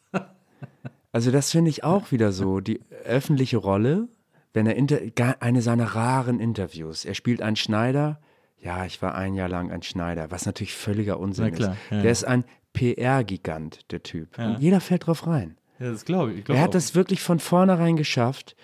Also 1.12 1.32
das 1.32 1.52
finde 1.52 1.70
ich 1.70 1.84
auch 1.84 2.12
wieder 2.12 2.32
so, 2.32 2.62
die 2.62 2.80
öffentliche 3.04 3.58
Rolle, 3.58 4.08
wenn 4.54 4.66
er 4.66 4.76
inter, 4.76 5.00
eine 5.40 5.62
seiner 5.62 5.96
raren 5.96 6.40
Interviews, 6.40 7.06
er 7.06 7.16
spielt 7.16 7.42
einen 7.42 7.56
Schneider, 7.58 8.20
ja, 8.60 8.86
ich 8.86 9.02
war 9.02 9.16
ein 9.16 9.34
Jahr 9.34 9.50
lang 9.50 9.72
ein 9.72 9.82
Schneider, 9.82 10.32
was 10.32 10.46
natürlich 10.46 10.74
völliger 10.74 11.20
Unsinn 11.20 11.54
klar, 11.54 11.72
ist. 11.72 11.92
Ja. 11.92 12.02
Der 12.02 12.12
ist 12.12 12.24
ein 12.24 12.46
PR-Gigant, 12.74 13.92
der 13.92 14.04
Typ. 14.04 14.38
Ja. 14.38 14.52
Und 14.52 14.60
jeder 14.60 14.80
fällt 14.80 15.08
drauf 15.08 15.28
rein. 15.28 15.58
Ja, 15.80 15.92
das 15.92 16.06
glaube 16.06 16.34
ich. 16.34 16.46
Glaub 16.46 16.56
er 16.56 16.64
hat 16.64 16.70
auch. 16.70 16.74
das 16.74 16.96
wirklich 16.96 17.22
von 17.22 17.40
vornherein 17.40 17.98
geschafft, 17.98 18.56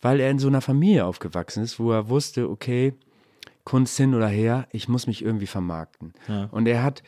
weil 0.00 0.20
er 0.20 0.30
in 0.30 0.38
so 0.38 0.48
einer 0.48 0.60
Familie 0.60 1.04
aufgewachsen 1.04 1.62
ist, 1.62 1.78
wo 1.78 1.90
er 1.92 2.08
wusste, 2.08 2.48
okay, 2.48 2.94
Kunst 3.64 3.96
hin 3.96 4.14
oder 4.14 4.28
her, 4.28 4.66
ich 4.72 4.88
muss 4.88 5.06
mich 5.06 5.22
irgendwie 5.22 5.46
vermarkten. 5.46 6.14
Ja. 6.28 6.48
Und 6.50 6.66
er 6.66 6.82
hat 6.82 7.02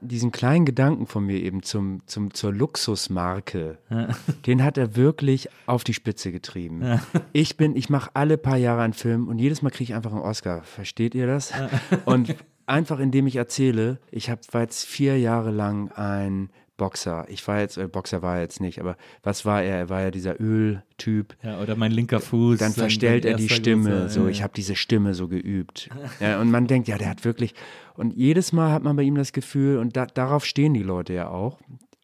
diesen 0.00 0.32
kleinen 0.32 0.64
Gedanken 0.64 1.06
von 1.06 1.24
mir 1.24 1.42
eben 1.42 1.62
zum, 1.62 2.02
zum, 2.06 2.32
zur 2.34 2.52
Luxusmarke, 2.52 3.78
ja. 3.90 4.08
den 4.46 4.62
hat 4.64 4.78
er 4.78 4.96
wirklich 4.96 5.48
auf 5.66 5.84
die 5.84 5.94
Spitze 5.94 6.32
getrieben. 6.32 6.82
Ja. 6.82 7.02
Ich 7.32 7.56
bin, 7.56 7.76
ich 7.76 7.88
mache 7.90 8.10
alle 8.14 8.36
paar 8.38 8.56
Jahre 8.56 8.82
einen 8.82 8.92
Film 8.92 9.28
und 9.28 9.38
jedes 9.38 9.62
Mal 9.62 9.70
kriege 9.70 9.92
ich 9.92 9.94
einfach 9.94 10.12
einen 10.12 10.22
Oscar. 10.22 10.62
Versteht 10.62 11.14
ihr 11.14 11.26
das? 11.26 11.50
Ja. 11.50 11.68
Und 12.04 12.34
einfach 12.66 12.98
indem 12.98 13.26
ich 13.26 13.36
erzähle, 13.36 13.98
ich 14.10 14.30
habe 14.30 14.40
jetzt 14.54 14.84
vier 14.84 15.18
Jahre 15.18 15.50
lang 15.50 15.90
ein 15.92 16.50
Boxer. 16.80 17.26
Ich 17.28 17.46
war 17.46 17.60
jetzt, 17.60 17.76
äh, 17.76 17.88
Boxer 17.88 18.22
war 18.22 18.36
er 18.36 18.40
jetzt 18.40 18.58
nicht, 18.58 18.80
aber 18.80 18.96
was 19.22 19.44
war 19.44 19.62
er? 19.62 19.76
Er 19.76 19.88
war 19.90 20.00
ja 20.00 20.10
dieser 20.10 20.40
Öltyp. 20.40 21.36
Ja, 21.42 21.60
oder 21.60 21.76
mein 21.76 21.92
linker 21.92 22.20
Fuß. 22.20 22.58
Dann 22.58 22.72
verstellt 22.72 23.26
er 23.26 23.36
die 23.36 23.50
Stimme. 23.50 24.08
so, 24.08 24.28
ich 24.28 24.42
habe 24.42 24.54
diese 24.56 24.76
Stimme 24.76 25.12
so 25.12 25.28
geübt. 25.28 25.90
ja, 26.20 26.40
und 26.40 26.50
man 26.50 26.66
denkt, 26.66 26.88
ja, 26.88 26.96
der 26.96 27.10
hat 27.10 27.26
wirklich. 27.26 27.54
Und 27.96 28.14
jedes 28.14 28.54
Mal 28.54 28.72
hat 28.72 28.82
man 28.82 28.96
bei 28.96 29.02
ihm 29.02 29.14
das 29.14 29.34
Gefühl, 29.34 29.76
und 29.76 29.94
da, 29.94 30.06
darauf 30.06 30.46
stehen 30.46 30.72
die 30.72 30.82
Leute 30.82 31.12
ja 31.12 31.28
auch, 31.28 31.60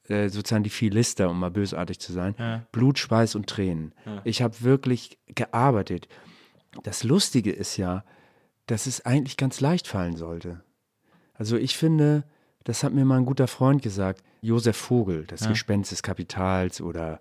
äh, 0.08 0.28
sozusagen 0.28 0.62
die 0.62 0.68
Philister, 0.68 1.30
um 1.30 1.40
mal 1.40 1.50
bösartig 1.50 1.98
zu 1.98 2.12
sein. 2.12 2.34
Ja. 2.38 2.66
Blut, 2.70 2.98
Schweiß 2.98 3.34
und 3.34 3.46
Tränen. 3.46 3.94
Ich 4.24 4.42
habe 4.42 4.60
wirklich 4.60 5.18
gearbeitet. 5.26 6.06
Das 6.82 7.02
Lustige 7.02 7.50
ist 7.50 7.78
ja, 7.78 8.04
dass 8.66 8.84
es 8.84 9.06
eigentlich 9.06 9.38
ganz 9.38 9.62
leicht 9.62 9.88
fallen 9.88 10.16
sollte. 10.16 10.62
Also 11.32 11.56
ich 11.56 11.78
finde, 11.78 12.24
das 12.66 12.82
hat 12.82 12.92
mir 12.92 13.04
mal 13.04 13.18
ein 13.18 13.26
guter 13.26 13.46
Freund 13.46 13.80
gesagt, 13.80 14.22
Josef 14.42 14.76
Vogel, 14.76 15.24
das 15.24 15.48
Gespenst 15.48 15.92
des 15.92 16.02
Kapitals 16.02 16.80
oder 16.80 17.20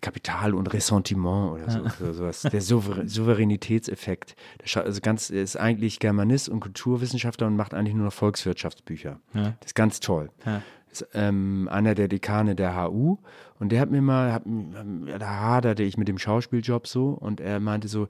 Kapital 0.00 0.54
und 0.54 0.72
Ressentiment 0.72 1.52
oder 1.52 1.70
so, 1.70 1.88
so 1.98 2.12
sowas. 2.12 2.42
Der 2.42 2.60
Souver 2.60 3.02
Souveränitätseffekt. 3.06 4.36
Der 4.60 4.84
also 4.84 5.00
ganz, 5.00 5.30
er 5.30 5.42
ist 5.42 5.56
eigentlich 5.56 5.98
Germanist 5.98 6.48
und 6.48 6.60
Kulturwissenschaftler 6.60 7.46
und 7.46 7.56
macht 7.56 7.72
eigentlich 7.72 7.94
nur 7.94 8.04
noch 8.04 8.12
Volkswirtschaftsbücher. 8.12 9.18
Das 9.60 9.66
ist 9.66 9.74
ganz 9.74 10.00
toll. 10.00 10.30
Ist, 10.92 11.06
ähm, 11.14 11.68
einer 11.72 11.94
der 11.94 12.08
Dekane 12.08 12.54
der 12.54 12.76
HU 12.76 13.16
und 13.58 13.72
der 13.72 13.80
hat 13.80 13.90
mir 13.90 14.02
mal, 14.02 14.32
hat, 14.32 14.42
da 15.18 15.40
haderte 15.40 15.82
ich 15.82 15.96
mit 15.96 16.08
dem 16.08 16.18
Schauspieljob 16.18 16.86
so 16.86 17.08
und 17.08 17.40
er 17.40 17.60
meinte 17.60 17.88
so, 17.88 18.08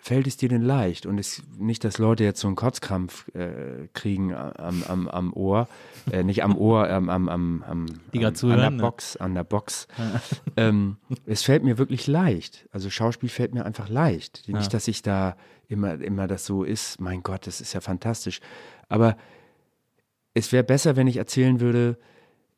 fällt 0.00 0.26
es 0.26 0.36
dir 0.36 0.48
denn 0.48 0.62
leicht? 0.62 1.06
Und 1.06 1.18
es 1.18 1.42
nicht, 1.58 1.84
dass 1.84 1.98
Leute 1.98 2.24
jetzt 2.24 2.40
so 2.40 2.48
einen 2.48 2.56
Kotzkrampf 2.56 3.28
äh, 3.34 3.88
kriegen 3.92 4.34
am, 4.34 4.82
am, 4.82 5.08
am 5.08 5.32
Ohr, 5.32 5.68
äh, 6.10 6.22
nicht 6.22 6.42
am 6.42 6.56
Ohr, 6.56 6.88
ähm, 6.88 7.08
am, 7.08 7.28
am, 7.28 7.62
am, 7.62 7.86
Die 8.12 8.18
am, 8.18 8.24
an 8.24 8.34
zuhören, 8.34 8.60
der 8.60 8.70
ne? 8.70 8.82
Box, 8.82 9.16
an 9.16 9.34
der 9.34 9.44
Box. 9.44 9.86
ähm, 10.56 10.96
es 11.26 11.42
fällt 11.42 11.62
mir 11.62 11.78
wirklich 11.78 12.06
leicht. 12.06 12.68
Also 12.72 12.90
Schauspiel 12.90 13.28
fällt 13.28 13.54
mir 13.54 13.64
einfach 13.64 13.88
leicht. 13.88 14.48
Nicht, 14.48 14.72
dass 14.74 14.88
ich 14.88 15.02
da 15.02 15.36
immer, 15.68 16.00
immer 16.00 16.26
das 16.26 16.46
so 16.46 16.64
ist, 16.64 17.00
mein 17.00 17.22
Gott, 17.22 17.46
das 17.46 17.60
ist 17.60 17.74
ja 17.74 17.80
fantastisch. 17.80 18.40
Aber 18.88 19.16
es 20.34 20.52
wäre 20.52 20.64
besser, 20.64 20.96
wenn 20.96 21.06
ich 21.06 21.16
erzählen 21.16 21.60
würde, 21.60 21.98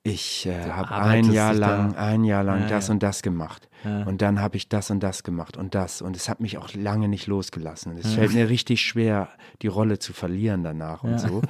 ich 0.05 0.47
äh, 0.47 0.71
habe 0.71 0.91
ein 0.95 1.31
Jahr 1.33 1.55
lang, 1.55 1.95
da- 1.95 2.05
ein 2.07 2.25
Jahr 2.25 2.43
lang 2.43 2.63
Ja, 2.63 2.69
das 2.69 2.89
ja. 2.89 2.95
und 2.95 3.03
das 3.03 3.23
gemacht. 3.23 3.69
Und 4.07 4.23
dann 4.23 4.41
habe 4.41 4.57
ich 4.57 4.69
das 4.69 4.91
und 4.93 5.01
das 5.03 5.25
gemacht 5.25 5.57
und 5.57 5.75
das. 5.75 6.03
Und 6.03 6.15
es 6.17 6.29
hat 6.29 6.39
mich 6.41 6.57
auch 6.57 6.73
lange 6.73 7.09
nicht 7.09 7.27
losgelassen. 7.27 7.91
Und 7.93 7.99
es 7.99 8.15
fällt 8.15 8.33
mir 8.33 8.49
richtig 8.49 8.81
schwer, 8.83 9.29
die 9.61 9.67
Rolle 9.67 9.99
zu 9.99 10.13
verlieren 10.13 10.63
danach 10.63 11.03
und 11.03 11.19
so. 11.19 11.43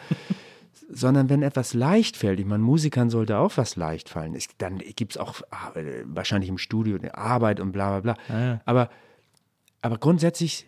Sondern 0.94 1.28
wenn 1.28 1.42
etwas 1.42 1.74
leicht 1.74 2.16
fällt, 2.16 2.40
ich 2.40 2.46
meine, 2.46 2.62
Musikern 2.62 3.10
sollte 3.10 3.36
auch 3.38 3.56
was 3.58 3.76
leicht 3.76 4.08
fallen. 4.08 4.34
Es, 4.34 4.48
dann 4.56 4.78
gibt 4.78 5.12
es 5.12 5.18
auch 5.18 5.40
äh, 5.74 6.04
wahrscheinlich 6.06 6.48
im 6.48 6.56
Studio 6.58 6.96
eine 6.96 7.14
Arbeit 7.18 7.60
und 7.60 7.72
bla 7.72 8.00
bla 8.00 8.14
bla. 8.14 8.58
Aber, 8.64 8.88
aber 9.82 9.98
grundsätzlich 9.98 10.66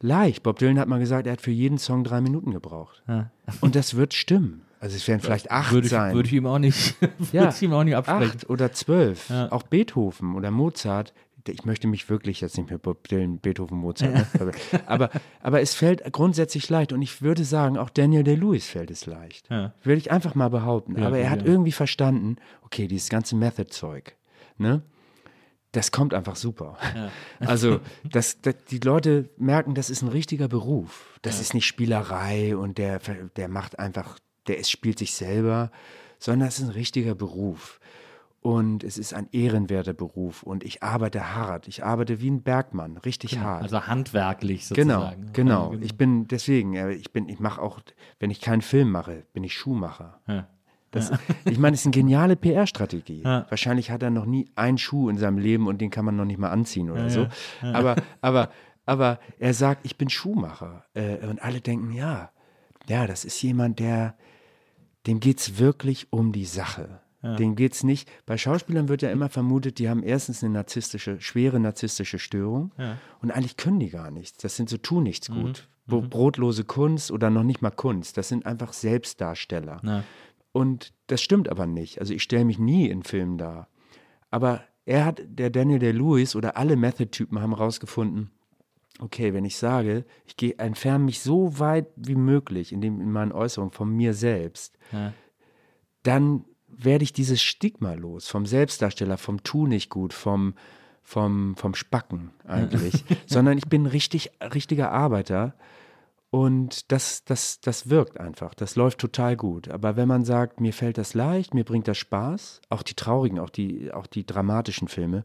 leicht. 0.00 0.44
Bob 0.44 0.58
Dylan 0.60 0.78
hat 0.78 0.86
mal 0.88 0.98
gesagt, 1.00 1.26
er 1.26 1.32
hat 1.32 1.40
für 1.40 1.50
jeden 1.50 1.78
Song 1.78 2.04
drei 2.04 2.20
Minuten 2.20 2.52
gebraucht. 2.52 3.02
Und 3.60 3.74
das 3.74 3.96
wird 3.96 4.14
stimmen. 4.14 4.62
Also 4.80 4.96
es 4.96 5.06
werden 5.06 5.20
vielleicht 5.20 5.50
acht 5.50 5.72
Würde 5.72 5.86
ich, 5.86 5.90
sein. 5.90 6.14
würde 6.14 6.26
ich 6.26 6.32
ihm 6.32 6.46
auch 6.46 6.58
nicht, 6.58 6.96
würde 7.32 7.52
ich 7.54 7.62
ihm 7.62 7.72
auch 7.74 7.84
nicht 7.84 7.94
absprechen. 7.94 8.32
Acht 8.34 8.50
oder 8.50 8.72
zwölf. 8.72 9.30
Auch 9.50 9.62
Beethoven 9.62 10.34
oder 10.34 10.50
Mozart. 10.50 11.12
Ich 11.46 11.64
möchte 11.64 11.86
mich 11.86 12.08
wirklich 12.08 12.40
jetzt 12.40 12.56
nicht 12.56 12.70
mehr 12.70 12.78
Bob 12.78 13.06
Dylan, 13.08 13.38
Beethoven, 13.38 13.78
Mozart. 13.78 14.34
Ne? 14.34 14.52
Aber, 14.86 15.10
aber 15.42 15.60
es 15.60 15.74
fällt 15.74 16.10
grundsätzlich 16.12 16.68
leicht. 16.68 16.92
Und 16.92 17.02
ich 17.02 17.20
würde 17.22 17.44
sagen, 17.44 17.76
auch 17.76 17.90
Daniel 17.90 18.24
Day-Lewis 18.24 18.66
fällt 18.66 18.90
es 18.90 19.06
leicht. 19.06 19.48
Ja. 19.50 19.74
Würde 19.82 19.98
ich 19.98 20.10
einfach 20.10 20.34
mal 20.34 20.48
behaupten. 20.48 21.02
aber 21.02 21.18
er 21.18 21.30
hat 21.30 21.44
irgendwie 21.44 21.72
verstanden, 21.72 22.36
okay, 22.62 22.88
dieses 22.88 23.08
ganze 23.08 23.36
Method-Zeug, 23.36 24.16
ne? 24.58 24.82
Das 25.72 25.92
kommt 25.92 26.14
einfach 26.14 26.36
super. 26.36 26.76
Also, 27.38 27.80
das, 28.04 28.40
das, 28.42 28.56
die 28.70 28.78
Leute 28.78 29.30
merken, 29.36 29.74
das 29.74 29.88
ist 29.88 30.02
ein 30.02 30.08
richtiger 30.08 30.48
Beruf. 30.48 31.18
Das 31.22 31.40
ist 31.40 31.54
nicht 31.54 31.66
Spielerei 31.66 32.56
und 32.56 32.76
der, 32.76 32.98
der 33.36 33.48
macht 33.48 33.78
einfach, 33.78 34.18
der 34.48 34.62
spielt 34.64 34.98
sich 34.98 35.14
selber, 35.14 35.70
sondern 36.18 36.48
es 36.48 36.58
ist 36.58 36.64
ein 36.66 36.70
richtiger 36.72 37.14
Beruf. 37.14 37.80
Und 38.42 38.84
es 38.84 38.96
ist 38.96 39.12
ein 39.12 39.28
ehrenwerter 39.32 39.92
Beruf. 39.92 40.42
Und 40.42 40.64
ich 40.64 40.82
arbeite 40.82 41.34
hart. 41.34 41.68
Ich 41.68 41.84
arbeite 41.84 42.20
wie 42.22 42.30
ein 42.30 42.42
Bergmann, 42.42 42.96
richtig 42.96 43.38
hart. 43.38 43.62
Also 43.64 43.86
handwerklich 43.86 44.66
Genau, 44.70 45.00
sozusagen. 45.00 45.32
genau. 45.34 45.72
Ja, 45.74 45.78
Ich 45.82 45.96
bin 45.98 46.26
deswegen, 46.26 46.74
äh, 46.74 46.92
ich 46.92 47.12
bin, 47.12 47.28
ich 47.28 47.38
mache 47.38 47.60
auch, 47.60 47.80
wenn 48.18 48.30
ich 48.30 48.40
keinen 48.40 48.62
Film 48.62 48.90
mache, 48.90 49.24
bin 49.34 49.44
ich 49.44 49.52
Schuhmacher. 49.54 50.20
Ja. 50.26 50.46
Das, 50.90 51.12
Ich 51.44 51.58
meine, 51.58 51.74
es 51.74 51.80
ist 51.80 51.86
eine 51.86 51.92
geniale 51.92 52.34
PR-Strategie. 52.34 53.22
Ja. 53.24 53.44
Wahrscheinlich 53.50 53.90
hat 53.90 54.02
er 54.02 54.08
noch 54.08 54.24
nie 54.24 54.48
einen 54.56 54.78
Schuh 54.78 55.10
in 55.10 55.18
seinem 55.18 55.36
Leben 55.36 55.66
und 55.66 55.82
den 55.82 55.90
kann 55.90 56.06
man 56.06 56.16
noch 56.16 56.24
nicht 56.24 56.38
mal 56.38 56.48
anziehen 56.50 56.90
oder 56.90 57.10
so. 57.10 57.26
Aber, 57.60 57.96
aber, 58.22 58.48
aber 58.86 59.18
er 59.38 59.52
sagt, 59.52 59.84
ich 59.84 59.98
bin 59.98 60.08
Schuhmacher. 60.08 60.86
Äh, 60.94 61.26
und 61.26 61.42
alle 61.42 61.60
denken, 61.60 61.92
ja, 61.92 62.30
ja, 62.88 63.06
das 63.06 63.26
ist 63.26 63.42
jemand, 63.42 63.78
der, 63.80 64.14
dem 65.06 65.20
geht 65.20 65.40
es 65.40 65.58
wirklich 65.58 66.12
um 66.12 66.32
die 66.32 66.44
Sache. 66.46 67.00
Dem 67.36 67.54
geht 67.54 67.74
es 67.74 67.84
nicht. 67.84 68.10
Bei 68.24 68.38
Schauspielern 68.38 68.88
wird 68.88 69.02
ja 69.02 69.10
immer 69.10 69.28
vermutet, 69.28 69.78
die 69.78 69.90
haben 69.90 70.02
erstens 70.02 70.42
eine 70.42 70.54
narzisstische, 70.54 71.20
schwere 71.20 71.60
narzisstische 71.60 72.18
Störung 72.18 72.72
und 73.20 73.30
eigentlich 73.30 73.58
können 73.58 73.78
die 73.78 73.90
gar 73.90 74.10
nichts. 74.10 74.38
Das 74.38 74.56
sind 74.56 74.70
so 74.70 74.78
tu 74.78 75.02
nichts 75.02 75.28
gut. 75.28 75.68
Bo- 75.86 76.00
Brotlose 76.00 76.64
Kunst 76.64 77.10
oder 77.10 77.28
noch 77.28 77.42
nicht 77.42 77.60
mal 77.60 77.70
Kunst. 77.72 78.16
Das 78.16 78.28
sind 78.28 78.46
einfach 78.46 78.72
Selbstdarsteller. 78.72 79.80
Ja. 79.84 80.04
Und 80.52 80.94
das 81.08 81.20
stimmt 81.20 81.48
aber 81.50 81.66
nicht. 81.66 82.00
Also 82.00 82.14
ich 82.14 82.22
stelle 82.22 82.44
mich 82.46 82.58
nie 82.58 82.88
in 82.88 83.02
Filmen 83.02 83.36
dar. 83.38 83.68
Aber 84.30 84.62
er 84.86 85.04
hat, 85.04 85.20
der 85.26 85.50
Daniel 85.50 85.78
Day-Lewis 85.78 86.34
oder 86.34 86.56
alle 86.56 86.76
Method-Typen 86.76 87.38
haben 87.40 87.54
herausgefunden, 87.54 88.30
okay, 88.98 89.32
wenn 89.32 89.44
ich 89.44 89.56
sage, 89.56 90.04
ich 90.26 90.36
gehe, 90.36 90.58
entferne 90.58 91.04
mich 91.04 91.20
so 91.20 91.58
weit 91.58 91.86
wie 91.96 92.16
möglich 92.16 92.72
in, 92.72 92.80
dem, 92.80 93.00
in 93.00 93.12
meinen 93.12 93.32
Äußerungen 93.32 93.72
von 93.72 93.90
mir 93.90 94.14
selbst, 94.14 94.76
Ja. 94.92 95.12
dann 96.02 96.44
werde 96.68 97.04
ich 97.04 97.12
dieses 97.12 97.42
Stigma 97.42 97.94
los 97.94 98.28
vom 98.28 98.46
Selbstdarsteller, 98.46 99.18
vom 99.18 99.42
Tu 99.42 99.66
nicht 99.66 99.90
gut, 99.90 100.12
vom, 100.12 100.54
vom, 101.02 101.56
vom 101.56 101.74
Spacken 101.74 102.30
eigentlich, 102.46 103.04
sondern 103.26 103.58
ich 103.58 103.68
bin 103.68 103.86
richtig, 103.86 104.30
richtiger 104.42 104.92
Arbeiter 104.92 105.54
und 106.30 106.92
das, 106.92 107.24
das, 107.24 107.60
das 107.60 107.90
wirkt 107.90 108.20
einfach, 108.20 108.54
das 108.54 108.76
läuft 108.76 108.98
total 108.98 109.36
gut. 109.36 109.68
Aber 109.68 109.96
wenn 109.96 110.06
man 110.06 110.24
sagt, 110.24 110.60
mir 110.60 110.72
fällt 110.72 110.96
das 110.96 111.12
leicht, 111.14 111.54
mir 111.54 111.64
bringt 111.64 111.88
das 111.88 111.98
Spaß, 111.98 112.60
auch 112.68 112.82
die 112.84 112.94
traurigen, 112.94 113.40
auch 113.40 113.50
die, 113.50 113.92
auch 113.92 114.06
die 114.06 114.24
dramatischen 114.24 114.88
Filme, 114.88 115.24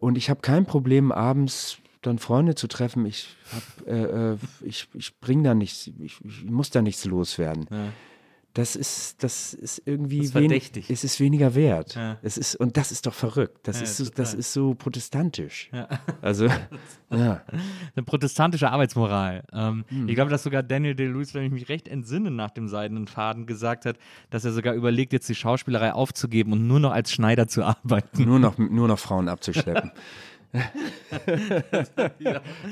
und 0.00 0.16
ich 0.16 0.30
habe 0.30 0.40
kein 0.42 0.64
Problem, 0.64 1.10
abends 1.10 1.78
dann 2.08 2.18
Freunde 2.18 2.54
zu 2.54 2.66
treffen. 2.66 3.06
Ich, 3.06 3.28
hab, 3.54 3.86
äh, 3.86 4.32
äh, 4.32 4.36
ich, 4.62 4.88
ich 4.94 5.18
bringe 5.20 5.44
da 5.44 5.54
nichts, 5.54 5.90
ich, 6.00 6.18
ich 6.24 6.44
muss 6.44 6.70
da 6.70 6.82
nichts 6.82 7.04
loswerden. 7.04 7.66
Das 8.54 8.74
ist, 8.74 9.22
das 9.22 9.54
ist 9.54 9.82
irgendwie 9.84 10.18
Das 10.18 10.26
ist 10.28 10.32
verdächtig. 10.32 10.90
es 10.90 11.04
ist 11.04 11.20
weniger 11.20 11.54
wert. 11.54 11.94
Ja. 11.94 12.18
Es 12.22 12.36
ist, 12.36 12.56
und 12.56 12.76
das 12.76 12.90
ist 12.90 13.06
doch 13.06 13.14
verrückt. 13.14 13.58
Das, 13.68 13.76
Ja, 13.76 13.82
ist, 13.84 13.98
so, 13.98 14.04
total. 14.06 14.16
das 14.16 14.34
ist 14.34 14.52
so 14.52 14.74
protestantisch. 14.74 15.70
Also, 16.22 16.46
ja. 17.10 17.42
Eine 17.94 18.04
protestantische 18.04 18.70
Arbeitsmoral. 18.70 19.44
Ähm, 19.52 19.84
Hm. 19.88 20.08
Ich 20.08 20.14
glaube, 20.16 20.30
dass 20.30 20.42
sogar 20.42 20.64
Daniel 20.64 20.96
Day-Lewis, 20.96 21.34
wenn 21.34 21.44
ich 21.44 21.52
mich 21.52 21.68
recht 21.68 21.86
entsinne, 21.86 22.32
nach 22.32 22.50
dem 22.50 22.66
seidenen 22.68 23.06
Faden 23.06 23.46
gesagt 23.46 23.84
hat, 23.84 23.96
dass 24.30 24.44
er 24.44 24.52
sogar 24.52 24.74
überlegt, 24.74 25.12
jetzt 25.12 25.28
die 25.28 25.36
Schauspielerei 25.36 25.92
aufzugeben 25.92 26.52
und 26.52 26.66
nur 26.66 26.80
noch 26.80 26.92
als 26.92 27.12
Schneider 27.12 27.46
zu 27.46 27.62
arbeiten. 27.64 28.24
Nur 28.24 28.40
noch, 28.40 28.58
nur 28.58 28.88
noch 28.88 28.98
Frauen 28.98 29.28
abzuschleppen. 29.28 29.92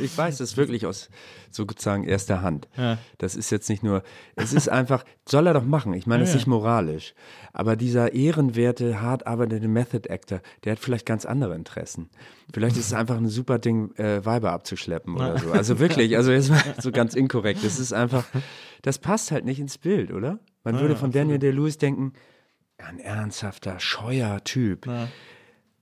Ich 0.00 0.16
weiß 0.16 0.38
das 0.38 0.56
wirklich 0.56 0.86
aus 0.86 1.08
sozusagen 1.50 2.04
erster 2.04 2.42
Hand. 2.42 2.68
Ja. 2.76 2.98
Das 3.18 3.34
ist 3.34 3.50
jetzt 3.50 3.68
nicht 3.68 3.82
nur, 3.82 4.02
es 4.34 4.52
ist 4.52 4.68
einfach, 4.68 5.04
soll 5.26 5.46
er 5.46 5.54
doch 5.54 5.64
machen. 5.64 5.94
Ich 5.94 6.06
meine, 6.06 6.22
es 6.24 6.30
ist 6.30 6.36
nicht 6.36 6.46
moralisch. 6.46 7.14
Aber 7.52 7.76
dieser 7.76 8.12
ehrenwerte, 8.12 9.00
hart 9.00 9.26
arbeitende 9.26 9.68
Method 9.68 10.08
Actor, 10.10 10.40
der 10.64 10.72
hat 10.72 10.78
vielleicht 10.78 11.06
ganz 11.06 11.24
andere 11.24 11.54
Interessen. 11.54 12.10
Vielleicht 12.52 12.76
ist 12.76 12.86
es 12.86 12.92
einfach 12.92 13.16
ein 13.16 13.28
super 13.28 13.58
Ding, 13.58 13.94
äh, 13.96 14.24
Weiber 14.24 14.52
abzuschleppen 14.52 15.14
oder 15.14 15.38
so. 15.38 15.52
Also 15.52 15.78
wirklich, 15.78 16.16
also 16.16 16.32
jetzt 16.32 16.50
mal 16.50 16.62
so 16.78 16.92
ganz 16.92 17.14
inkorrekt. 17.14 17.64
Das 17.64 17.78
ist 17.78 17.92
einfach, 17.92 18.24
das 18.82 18.98
passt 18.98 19.30
halt 19.30 19.44
nicht 19.44 19.60
ins 19.60 19.78
Bild, 19.78 20.12
oder? 20.12 20.38
Man 20.64 20.78
würde 20.80 20.96
von 20.96 21.12
Daniel 21.12 21.38
Day-Lewis 21.38 21.78
denken, 21.78 22.12
ein 22.78 22.98
ernsthafter, 22.98 23.80
scheuer 23.80 24.42
Typ. 24.44 24.86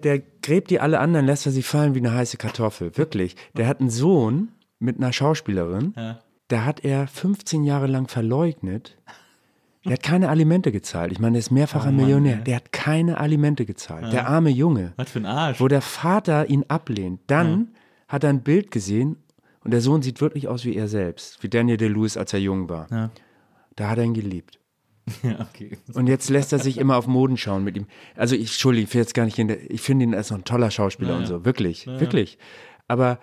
Der 0.05 0.21
gräbt 0.43 0.71
die 0.71 0.81
alle 0.81 1.01
anderen, 1.01 1.27
lässt 1.27 1.47
er 1.47 1.53
sie 1.53 1.63
fallen 1.63 1.95
wie 1.95 1.99
eine 1.99 2.13
heiße 2.13 2.37
Kartoffel. 2.37 2.97
Wirklich. 2.97 3.37
Der 3.57 3.67
hat 3.67 3.81
einen 3.81 3.91
Sohn 3.91 4.51
mit 4.79 4.99
einer 4.99 5.13
Schauspielerin. 5.13 5.95
Da 6.49 6.65
hat 6.65 6.85
er 6.85 7.07
15 7.07 7.65
Jahre 7.65 7.87
lang 7.87 8.09
verleugnet. 8.09 8.97
Der 9.85 9.95
hat 9.95 10.03
keine 10.03 10.29
Alimente 10.29 10.73
gezahlt. 10.73 11.13
Ich 11.13 11.19
meine, 11.19 11.33
der 11.33 11.41
ist 11.41 11.51
mehrfacher 11.51 11.91
Millionär. 11.91 12.37
Der 12.37 12.57
hat 12.57 12.73
keine 12.73 13.19
Alimente 13.19 13.67
gezahlt. 13.67 14.13
Der 14.13 14.29
arme 14.29 14.51
Junge. 14.51 14.93
Was 14.97 15.11
für 15.11 15.19
ein 15.19 15.27
Arsch. 15.27 15.61
Wo 15.61 15.69
der 15.69 15.83
Vater 15.83 16.49
ihn 16.49 16.65
ablehnt. 16.69 17.21
Dann 17.27 17.69
hat 18.09 18.25
er 18.25 18.31
ein 18.31 18.43
Bild 18.43 18.71
gesehen 18.71 19.17
und 19.63 19.73
der 19.73 19.81
Sohn 19.81 20.03
sieht 20.03 20.21
wirklich 20.21 20.49
aus 20.49 20.65
wie 20.65 20.77
er 20.77 20.89
selbst. 20.89 21.43
Wie 21.43 21.49
Daniel 21.49 21.79
Day-Lewis, 21.79 22.17
als 22.17 22.33
er 22.33 22.41
jung 22.41 22.69
war. 22.69 22.87
Ja. 22.91 23.11
Da 23.77 23.89
hat 23.89 23.99
er 23.99 24.05
ihn 24.05 24.15
geliebt. 24.15 24.59
Ja, 25.23 25.41
okay. 25.41 25.79
Und 25.93 26.07
jetzt 26.07 26.31
lässt 26.31 26.53
er 26.53 26.59
sich 26.59 26.79
immer 26.79 26.97
auf 26.97 27.07
Moden 27.07 27.37
schauen 27.37 27.65
mit 27.65 27.77
ihm. 27.77 27.87
Also 28.17 28.35
ich, 28.35 28.43
Entschuldigung, 28.43 28.89
ich 28.89 28.95
will 28.95 29.01
jetzt 29.03 29.15
gar 29.15 29.25
nicht 29.25 29.37
hin, 29.37 29.55
ich 29.69 29.81
finde 29.81 30.05
ihn 30.05 30.15
als 30.15 30.31
noch 30.31 30.39
ein 30.39 30.45
toller 30.45 30.71
Schauspieler 30.71 31.17
und 31.17 31.27
so, 31.27 31.45
wirklich, 31.45 31.87
wirklich. 31.87 32.39
Aber, 32.89 33.19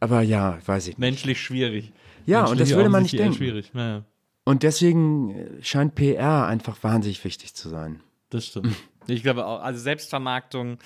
aber 0.00 0.22
ja, 0.22 0.58
weiß 0.64 0.84
ich 0.84 0.88
nicht. 0.90 0.98
Menschlich 0.98 1.40
schwierig. 1.40 1.92
Ja, 2.26 2.40
und 2.42 2.50
das 2.50 2.58
Menschlich 2.58 2.76
würde 2.76 2.88
man 2.90 3.02
nicht 3.02 3.18
denken. 3.18 3.34
Schwierig. 3.34 3.70
Ja. 3.74 4.04
Und 4.44 4.62
deswegen 4.62 5.30
äh, 5.30 5.62
scheint 5.62 5.96
PR 5.96 6.46
einfach 6.46 6.76
wahnsinnig 6.82 7.24
wichtig 7.24 7.54
zu 7.54 7.68
sein. 7.68 8.00
das 8.30 8.46
stimmt. 8.46 8.74
Ich 9.08 9.22
glaube 9.22 9.46
auch, 9.46 9.62
also 9.62 9.78
Selbstvermarktung. 9.78 10.78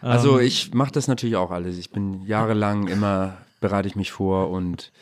Also 0.00 0.38
ähm, 0.40 0.46
ich 0.46 0.72
mache 0.72 0.92
das 0.92 1.08
natürlich 1.08 1.36
auch 1.36 1.50
alles. 1.50 1.76
Ich 1.76 1.90
bin 1.90 2.22
jahrelang 2.22 2.88
immer, 2.88 3.36
bereite 3.60 3.86
ich 3.86 3.96
mich 3.96 4.12
vor 4.12 4.48
und 4.48 4.92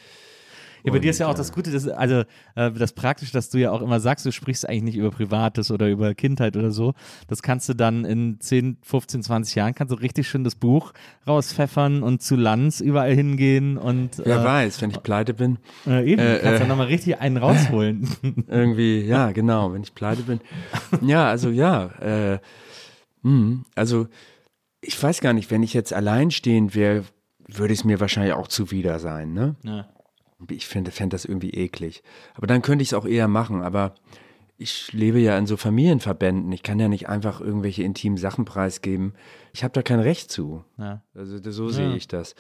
Ja, 0.85 0.93
bei 0.93 0.99
dir 0.99 1.11
ist 1.11 1.19
ja 1.19 1.29
auch 1.29 1.35
das 1.35 1.51
Gute, 1.51 1.71
das, 1.71 1.89
also 1.89 2.25
äh, 2.57 2.71
das 2.71 2.93
Praktische, 2.93 3.33
dass 3.33 3.49
du 3.49 3.57
ja 3.57 3.71
auch 3.71 3.81
immer 3.81 4.01
sagst, 4.01 4.27
du 4.27 4.33
sprichst 4.33 4.69
eigentlich 4.69 4.83
nicht 4.83 4.97
über 4.97 5.11
Privates 5.11 5.71
oder 5.71 5.89
über 5.89 6.15
Kindheit 6.15 6.59
oder 6.59 6.71
so. 6.71 6.93
Das 7.27 7.41
kannst 7.41 7.71
du 7.71 7.75
dann 7.75 8.05
in 8.05 8.39
10, 8.39 8.77
15, 8.83 9.23
20 9.23 9.55
Jahren, 9.55 9.75
kannst 9.75 9.93
du 9.93 9.97
richtig 9.97 10.29
schön 10.29 10.45
das 10.45 10.57
Buch 10.57 10.93
rauspfeffern 11.27 12.03
und 12.03 12.21
zu 12.21 12.37
Lanz 12.37 12.81
überall 12.81 13.15
hingehen 13.15 13.79
und 13.79 14.21
Wer 14.23 14.43
äh, 14.43 14.45
weiß, 14.45 14.83
wenn 14.83 14.91
ich 14.91 15.03
pleite 15.03 15.33
bin, 15.33 15.57
äh, 15.87 16.05
eben, 16.05 16.21
äh, 16.21 16.41
kannst 16.43 16.61
äh, 16.61 16.65
du 16.65 16.69
nochmal 16.69 16.89
richtig 16.89 17.19
einen 17.19 17.39
rausholen. 17.39 18.07
irgendwie, 18.49 19.01
ja, 19.01 19.33
genau, 19.33 19.73
wenn 19.73 19.83
ich 19.83 19.95
pleite 19.95 20.23
bin. 20.23 20.41
Ja, 21.01 21.29
also 21.29 21.49
ja, 21.49 21.87
äh, 22.03 22.39
mh, 23.23 23.65
also 23.75 24.07
ich 24.83 25.03
weiß 25.03 25.23
gar 25.23 25.33
nicht, 25.33 25.51
wenn 25.51 25.63
ich 25.63 25.73
jetzt 25.73 25.95
alleinstehend 25.95 26.75
wäre, 26.75 27.05
würde 27.49 27.73
es 27.73 27.85
mir 27.85 28.01
wahrscheinlich 28.01 28.35
auch 28.35 28.49
zuwider 28.49 28.99
sein, 28.99 29.33
ne? 29.33 29.57
ja. 29.63 29.87
Ich 30.51 30.67
finde, 30.67 30.91
fände 30.91 31.15
das 31.15 31.25
irgendwie 31.25 31.51
eklig. 31.51 32.03
Aber 32.35 32.47
dann 32.47 32.63
könnte 32.63 32.83
ich 32.83 32.89
es 32.89 32.95
auch 32.95 33.07
eher 33.07 33.29
machen, 33.29 33.63
aber 33.63 33.95
ich 34.57 34.93
lebe 34.93 35.19
ja 35.19 35.37
in 35.37 35.47
so 35.47 35.57
Familienverbänden. 35.57 36.51
Ich 36.53 36.63
kann 36.63 36.79
ja 36.79 36.89
nicht 36.89 37.09
einfach 37.09 37.41
irgendwelche 37.41 37.83
intimen 37.83 38.17
Sachen 38.17 38.45
preisgeben. 38.45 39.15
Ich 39.53 39.65
habe 39.65 39.73
da 39.73 39.83
kein 39.83 40.01
Recht 40.01 40.31
zu. 40.31 40.65
Ja. 40.79 41.03
Also 41.15 41.39
so 41.51 41.69
sehe 41.69 41.97
ich 41.97 42.07
das. 42.07 42.35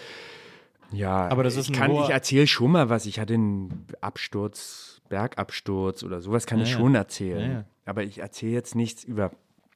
Ja, 0.92 1.28
Aber 1.28 1.42
das 1.42 1.56
ist 1.56 1.70
ich 1.70 1.76
kann, 1.76 1.90
ich 1.90 2.10
erzähle 2.10 2.46
schon 2.46 2.70
mal 2.70 2.88
was. 2.88 3.06
Ich 3.06 3.18
hatte 3.18 3.34
einen 3.34 3.86
Absturz, 4.00 5.00
Bergabsturz 5.08 6.02
oder 6.04 6.20
sowas 6.20 6.46
kann 6.46 6.60
ich 6.60 6.70
ja. 6.70 6.78
schon 6.78 6.94
erzählen. 6.94 7.50
Ja, 7.50 7.56
ja. 7.58 7.64
Aber 7.84 8.04
ich 8.04 8.18
erzähle 8.18 8.52
jetzt 8.52 8.74
nichts 8.74 9.04
über. 9.04 9.32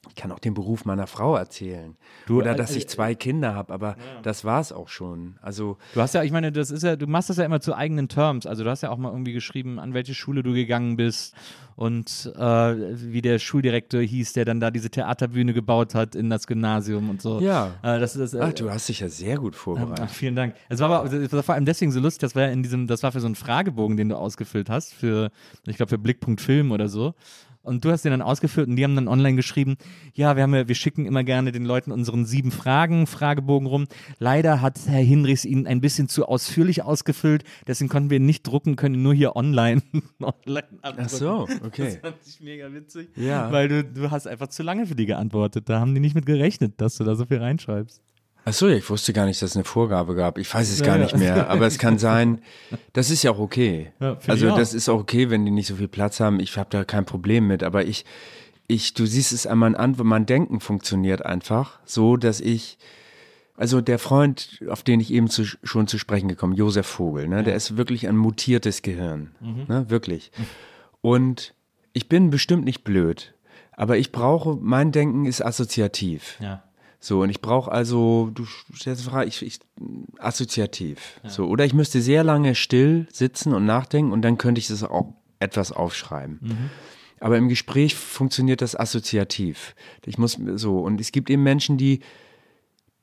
Ich 0.08 0.14
kann 0.14 0.30
auch 0.30 0.38
den 0.38 0.54
Beruf 0.54 0.84
meiner 0.84 1.08
Frau 1.08 1.34
erzählen. 1.36 1.96
Du, 2.26 2.38
oder 2.38 2.52
äh, 2.52 2.56
dass 2.56 2.74
äh, 2.74 2.78
ich 2.78 2.88
zwei 2.88 3.14
Kinder 3.16 3.54
habe, 3.54 3.72
aber 3.72 3.96
das 4.22 4.44
war 4.44 4.60
es 4.60 4.72
auch 4.72 4.88
schon. 4.88 5.38
Also 5.42 5.76
Du 5.92 6.00
hast 6.00 6.14
ja, 6.14 6.22
ich 6.22 6.30
meine, 6.30 6.52
das 6.52 6.70
ist 6.70 6.84
ja, 6.84 6.94
du 6.94 7.06
machst 7.06 7.30
das 7.30 7.36
ja 7.36 7.44
immer 7.44 7.60
zu 7.60 7.74
eigenen 7.74 8.08
Terms. 8.08 8.46
Also 8.46 8.62
du 8.62 8.70
hast 8.70 8.82
ja 8.82 8.90
auch 8.90 8.96
mal 8.96 9.10
irgendwie 9.10 9.32
geschrieben, 9.32 9.80
an 9.80 9.94
welche 9.94 10.14
Schule 10.14 10.42
du 10.44 10.52
gegangen 10.52 10.96
bist 10.96 11.34
und 11.74 12.32
äh, 12.36 12.40
wie 12.40 13.22
der 13.22 13.38
Schuldirektor 13.38 14.00
hieß, 14.00 14.34
der 14.34 14.44
dann 14.44 14.60
da 14.60 14.70
diese 14.70 14.88
Theaterbühne 14.90 15.52
gebaut 15.52 15.94
hat 15.94 16.14
in 16.14 16.30
das 16.30 16.46
Gymnasium 16.46 17.10
und 17.10 17.20
so. 17.20 17.40
Ja. 17.40 17.74
Äh, 17.82 17.98
das 17.98 18.14
ist, 18.14 18.34
äh, 18.34 18.40
Ach, 18.40 18.52
du 18.52 18.70
hast 18.70 18.88
dich 18.88 19.00
ja 19.00 19.08
sehr 19.08 19.36
gut 19.36 19.56
vorbereitet. 19.56 20.04
Ach, 20.08 20.10
vielen 20.10 20.36
Dank. 20.36 20.54
Es 20.68 20.78
war 20.80 20.90
aber 20.90 21.12
es 21.12 21.32
war 21.32 21.42
vor 21.42 21.54
allem 21.54 21.64
deswegen 21.64 21.90
so 21.90 22.00
lustig, 22.00 22.20
das 22.20 22.34
war 22.34 22.42
ja 22.42 22.48
in 22.48 22.62
diesem, 22.62 22.86
das 22.86 23.02
war 23.02 23.10
für 23.12 23.20
so 23.20 23.26
einen 23.26 23.34
Fragebogen, 23.34 23.96
den 23.96 24.08
du 24.08 24.16
ausgefüllt 24.16 24.70
hast, 24.70 24.94
für, 24.94 25.30
ich 25.66 25.76
glaube, 25.76 25.90
für 25.90 25.98
Blickpunkt 25.98 26.40
Film 26.40 26.70
oder 26.72 26.88
so. 26.88 27.14
Und 27.68 27.84
du 27.84 27.90
hast 27.90 28.04
den 28.04 28.12
dann 28.12 28.22
ausgefüllt 28.22 28.68
und 28.68 28.76
die 28.76 28.84
haben 28.84 28.96
dann 28.96 29.08
online 29.08 29.36
geschrieben, 29.36 29.76
ja, 30.14 30.34
wir 30.36 30.42
haben 30.42 30.54
ja, 30.54 30.66
wir 30.66 30.74
schicken 30.74 31.06
immer 31.06 31.22
gerne 31.22 31.52
den 31.52 31.64
Leuten 31.64 31.92
unseren 31.92 32.24
sieben 32.24 32.50
Fragen, 32.50 33.06
Fragebogen 33.06 33.68
rum. 33.68 33.86
Leider 34.18 34.60
hat 34.60 34.78
Herr 34.86 35.02
Hinrichs 35.02 35.44
ihn 35.44 35.66
ein 35.66 35.80
bisschen 35.80 36.08
zu 36.08 36.26
ausführlich 36.26 36.82
ausgefüllt, 36.82 37.44
deswegen 37.66 37.88
konnten 37.88 38.10
wir 38.10 38.16
ihn 38.16 38.26
nicht 38.26 38.46
drucken, 38.46 38.76
können 38.76 39.02
nur 39.02 39.14
hier 39.14 39.36
online, 39.36 39.82
online 40.20 40.66
abdrucken. 40.82 41.04
Ach 41.04 41.08
so, 41.08 41.48
okay. 41.64 41.84
Das 41.84 41.96
fand 41.96 42.16
ich 42.26 42.40
mega 42.40 42.72
witzig. 42.72 43.08
Ja. 43.16 43.52
Weil 43.52 43.68
du, 43.68 43.84
du 43.84 44.10
hast 44.10 44.26
einfach 44.26 44.48
zu 44.48 44.62
lange 44.62 44.86
für 44.86 44.94
die 44.94 45.06
geantwortet. 45.06 45.68
Da 45.68 45.80
haben 45.80 45.94
die 45.94 46.00
nicht 46.00 46.14
mit 46.14 46.26
gerechnet, 46.26 46.80
dass 46.80 46.96
du 46.96 47.04
da 47.04 47.14
so 47.14 47.26
viel 47.26 47.38
reinschreibst. 47.38 48.02
Ach 48.48 48.52
so, 48.54 48.68
ich 48.68 48.88
wusste 48.88 49.12
gar 49.12 49.26
nicht, 49.26 49.42
dass 49.42 49.50
es 49.50 49.56
eine 49.56 49.64
Vorgabe 49.64 50.14
gab. 50.14 50.38
Ich 50.38 50.52
weiß 50.52 50.70
es 50.70 50.80
Ja, 50.80 50.86
gar 50.86 50.96
ja. 50.96 51.02
nicht 51.04 51.16
mehr. 51.16 51.50
Aber 51.50 51.66
es 51.66 51.78
kann 51.78 51.98
sein, 51.98 52.40
das 52.94 53.10
ist 53.10 53.22
ja 53.22 53.30
auch 53.32 53.38
okay. 53.38 53.92
Ja, 54.00 54.18
also 54.26 54.50
auch. 54.50 54.56
das 54.56 54.74
ist 54.74 54.88
auch 54.88 55.00
okay, 55.00 55.30
wenn 55.30 55.44
die 55.44 55.50
nicht 55.50 55.66
so 55.66 55.76
viel 55.76 55.88
Platz 55.88 56.20
haben. 56.20 56.40
Ich 56.40 56.56
habe 56.56 56.70
da 56.70 56.84
kein 56.84 57.04
Problem 57.04 57.46
mit. 57.46 57.62
Aber 57.62 57.84
ich, 57.84 58.04
ich, 58.66 58.94
du 58.94 59.06
siehst 59.06 59.32
es 59.32 59.46
an 59.46 59.58
meinem 59.58 59.74
Antwort, 59.76 60.06
mein 60.06 60.24
Denken 60.26 60.60
funktioniert 60.60 61.24
einfach 61.26 61.78
so, 61.84 62.16
dass 62.16 62.40
ich, 62.40 62.78
also 63.56 63.80
der 63.80 63.98
Freund, 63.98 64.60
auf 64.68 64.82
den 64.82 65.00
ich 65.00 65.12
eben 65.12 65.28
zu, 65.28 65.44
schon 65.44 65.86
zu 65.86 65.98
sprechen 65.98 66.28
gekommen, 66.28 66.54
Josef 66.54 66.86
Vogel, 66.86 67.28
ne, 67.28 67.42
der 67.42 67.54
ist 67.54 67.76
wirklich 67.76 68.08
ein 68.08 68.16
mutiertes 68.16 68.82
Gehirn, 68.82 69.32
Mhm. 69.40 69.64
ne, 69.68 69.90
wirklich. 69.90 70.30
Und 71.00 71.54
ich 71.92 72.08
bin 72.08 72.30
bestimmt 72.30 72.64
nicht 72.64 72.84
blöd, 72.84 73.34
aber 73.72 73.96
ich 73.98 74.12
brauche, 74.12 74.56
mein 74.60 74.92
Denken 74.92 75.24
ist 75.26 75.44
assoziativ. 75.44 76.36
Ja. 76.40 76.62
So, 77.00 77.20
und 77.22 77.30
ich 77.30 77.40
brauche 77.40 77.70
also, 77.70 78.30
du 78.34 78.44
stellst 78.74 79.02
die 79.04 79.08
Frage, 79.08 79.28
ich, 79.28 79.42
ich 79.42 79.60
assoziativ. 80.18 81.20
So, 81.24 81.46
oder 81.46 81.64
ich 81.64 81.74
müsste 81.74 82.02
sehr 82.02 82.24
lange 82.24 82.54
still 82.54 83.06
sitzen 83.12 83.54
und 83.54 83.64
nachdenken 83.66 84.12
und 84.12 84.22
dann 84.22 84.36
könnte 84.36 84.58
ich 84.58 84.66
das 84.66 84.82
auch 84.82 85.14
etwas 85.38 85.70
aufschreiben. 85.70 86.70
Aber 87.20 87.36
im 87.36 87.48
Gespräch 87.48 87.94
funktioniert 87.94 88.62
das 88.62 88.74
assoziativ. 88.74 89.74
Ich 90.06 90.18
muss 90.18 90.38
so, 90.54 90.80
und 90.80 91.00
es 91.00 91.12
gibt 91.12 91.30
eben 91.30 91.42
Menschen, 91.42 91.76
die 91.76 92.00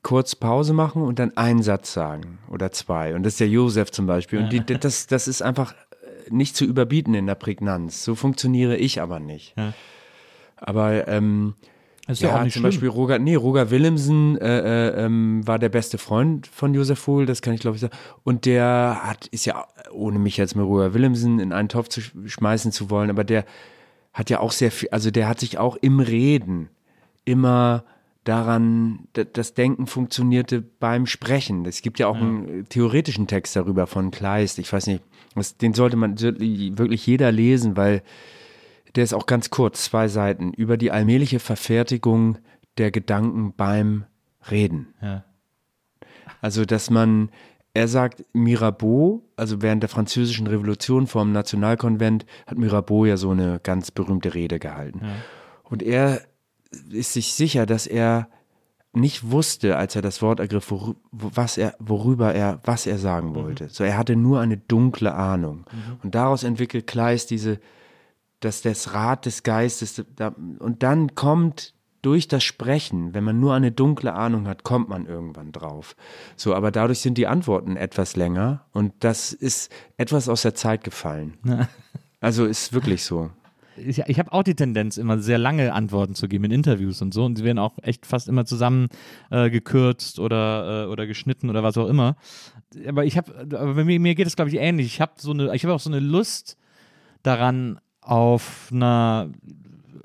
kurz 0.02 0.36
Pause 0.36 0.72
machen 0.72 1.02
und 1.02 1.18
dann 1.18 1.36
einen 1.36 1.62
Satz 1.62 1.92
sagen 1.92 2.38
oder 2.48 2.70
zwei. 2.70 3.14
Und 3.14 3.24
das 3.24 3.34
ist 3.34 3.40
der 3.40 3.48
Josef 3.48 3.90
zum 3.90 4.06
Beispiel. 4.06 4.38
Und 4.38 4.52
die, 4.52 4.60
das, 4.60 5.08
das 5.08 5.26
ist 5.26 5.42
einfach 5.42 5.72
äh, 5.72 6.30
nicht 6.30 6.54
zu 6.54 6.64
überbieten 6.64 7.14
in 7.14 7.26
der 7.26 7.34
Prägnanz. 7.34 8.04
So 8.04 8.14
funktioniere 8.14 8.76
ich 8.76 9.00
aber 9.02 9.18
nicht. 9.18 9.54
Ja. 9.56 9.72
Aber 10.56 11.08
ähm, 11.08 11.54
ist 12.06 12.22
ja, 12.22 12.28
ja, 12.28 12.38
auch 12.38 12.44
nicht 12.44 12.52
zum 12.52 12.60
schlimm. 12.60 12.70
Beispiel 12.70 12.88
Roger, 12.88 13.18
nee, 13.18 13.34
Roger 13.34 13.70
Willemsen 13.70 14.38
äh, 14.38 14.88
äh, 14.90 15.04
ähm, 15.04 15.46
war 15.46 15.58
der 15.58 15.68
beste 15.68 15.98
Freund 15.98 16.46
von 16.46 16.72
Josef 16.74 16.98
Vogel, 16.98 17.26
das 17.26 17.42
kann 17.42 17.54
ich 17.54 17.60
glaube 17.60 17.76
ich 17.76 17.80
sagen. 17.80 17.96
Und 18.22 18.44
der 18.44 19.00
hat, 19.02 19.26
ist 19.26 19.44
ja, 19.44 19.66
ohne 19.92 20.18
mich 20.18 20.36
jetzt 20.36 20.54
mit 20.54 20.64
Roger 20.64 20.94
Willemsen 20.94 21.40
in 21.40 21.52
einen 21.52 21.68
Topf 21.68 21.88
zu 21.88 22.00
sch- 22.00 22.28
schmeißen 22.28 22.70
zu 22.72 22.90
wollen, 22.90 23.10
aber 23.10 23.24
der 23.24 23.44
hat 24.12 24.30
ja 24.30 24.40
auch 24.40 24.52
sehr 24.52 24.70
viel, 24.70 24.88
also 24.90 25.10
der 25.10 25.28
hat 25.28 25.40
sich 25.40 25.58
auch 25.58 25.76
im 25.76 26.00
Reden 26.00 26.68
immer 27.24 27.84
daran, 28.24 29.06
das 29.34 29.54
Denken 29.54 29.86
funktionierte 29.86 30.60
beim 30.60 31.06
Sprechen. 31.06 31.64
Es 31.64 31.80
gibt 31.82 31.98
ja 31.98 32.08
auch 32.08 32.16
einen 32.16 32.60
äh, 32.60 32.62
theoretischen 32.64 33.26
Text 33.26 33.54
darüber 33.54 33.86
von 33.86 34.10
Kleist. 34.10 34.58
Ich 34.58 34.72
weiß 34.72 34.86
nicht, 34.88 35.02
was, 35.34 35.56
den 35.58 35.74
sollte 35.74 35.96
man 35.96 36.18
wirklich 36.18 37.06
jeder 37.06 37.30
lesen, 37.30 37.76
weil 37.76 38.02
der 38.96 39.04
ist 39.04 39.14
auch 39.14 39.26
ganz 39.26 39.50
kurz, 39.50 39.84
zwei 39.84 40.08
Seiten, 40.08 40.52
über 40.52 40.76
die 40.76 40.90
allmähliche 40.90 41.38
Verfertigung 41.38 42.38
der 42.78 42.90
Gedanken 42.90 43.52
beim 43.54 44.04
Reden. 44.50 44.94
Ja. 45.02 45.24
Also, 46.40 46.64
dass 46.64 46.90
man, 46.90 47.30
er 47.74 47.88
sagt, 47.88 48.24
Mirabeau, 48.32 49.22
also 49.36 49.62
während 49.62 49.82
der 49.82 49.90
französischen 49.90 50.46
Revolution 50.46 51.06
vor 51.06 51.22
dem 51.22 51.32
Nationalkonvent, 51.32 52.26
hat 52.46 52.58
Mirabeau 52.58 53.04
ja 53.04 53.16
so 53.16 53.30
eine 53.30 53.60
ganz 53.62 53.90
berühmte 53.90 54.34
Rede 54.34 54.58
gehalten. 54.58 55.02
Und 55.62 55.82
er 55.82 56.22
ist 56.90 57.12
sich 57.12 57.32
sicher, 57.32 57.66
dass 57.66 57.86
er 57.86 58.28
nicht 58.92 59.30
wusste, 59.30 59.76
als 59.76 59.94
er 59.94 60.02
das 60.02 60.22
Wort 60.22 60.40
ergriff, 60.40 60.70
worü 60.70 60.94
was 61.10 61.58
er, 61.58 61.74
worüber 61.78 62.34
er, 62.34 62.60
was 62.64 62.86
er 62.86 62.98
sagen 62.98 63.34
wollte. 63.34 63.68
So, 63.68 63.84
er 63.84 63.98
hatte 63.98 64.16
nur 64.16 64.40
eine 64.40 64.56
dunkle 64.56 65.14
Ahnung. 65.14 65.66
Und 66.02 66.14
daraus 66.14 66.44
entwickelt 66.44 66.86
Kleist 66.86 67.30
diese, 67.30 67.60
dass 68.46 68.62
das 68.62 68.94
Rad 68.94 69.26
des 69.26 69.42
Geistes, 69.42 70.04
da, 70.14 70.28
und 70.60 70.82
dann 70.84 71.16
kommt 71.16 71.74
durch 72.00 72.28
das 72.28 72.44
Sprechen, 72.44 73.12
wenn 73.12 73.24
man 73.24 73.40
nur 73.40 73.54
eine 73.54 73.72
dunkle 73.72 74.14
Ahnung 74.14 74.46
hat, 74.46 74.62
kommt 74.62 74.88
man 74.88 75.06
irgendwann 75.06 75.50
drauf. 75.50 75.96
So, 76.36 76.54
aber 76.54 76.70
dadurch 76.70 77.00
sind 77.00 77.18
die 77.18 77.26
Antworten 77.26 77.76
etwas 77.76 78.14
länger 78.14 78.64
und 78.70 78.92
das 79.00 79.32
ist 79.32 79.72
etwas 79.96 80.28
aus 80.28 80.42
der 80.42 80.54
Zeit 80.54 80.84
gefallen. 80.84 81.34
Also 82.18 82.46
ist 82.46 82.72
wirklich 82.72 83.04
so. 83.04 83.30
ich, 83.76 83.98
ich 83.98 84.18
habe 84.18 84.32
auch 84.32 84.42
die 84.42 84.54
Tendenz, 84.54 84.96
immer 84.96 85.18
sehr 85.18 85.36
lange 85.36 85.72
Antworten 85.74 86.14
zu 86.14 86.28
geben 86.28 86.44
in 86.44 86.50
Interviews 86.50 87.02
und 87.02 87.12
so. 87.12 87.24
Und 87.24 87.38
die 87.38 87.44
werden 87.44 87.58
auch 87.58 87.74
echt 87.82 88.06
fast 88.06 88.28
immer 88.28 88.46
zusammen 88.46 88.88
äh, 89.30 89.50
gekürzt 89.50 90.18
oder, 90.18 90.84
äh, 90.84 90.86
oder 90.90 91.06
geschnitten 91.06 91.50
oder 91.50 91.62
was 91.62 91.76
auch 91.76 91.88
immer. 91.88 92.16
Aber 92.86 93.04
ich 93.04 93.16
habe, 93.18 93.46
aber 93.52 93.84
mir, 93.84 94.00
mir 94.00 94.14
geht 94.14 94.26
es, 94.26 94.34
glaube 94.34 94.50
ich, 94.50 94.56
ähnlich. 94.56 94.86
Ich 94.86 95.00
habe 95.00 95.12
so 95.18 95.32
eine, 95.32 95.54
ich 95.54 95.62
habe 95.64 95.74
auch 95.74 95.80
so 95.80 95.90
eine 95.90 96.00
Lust 96.00 96.56
daran, 97.22 97.78
auf 98.06 98.68
einer, 98.72 99.28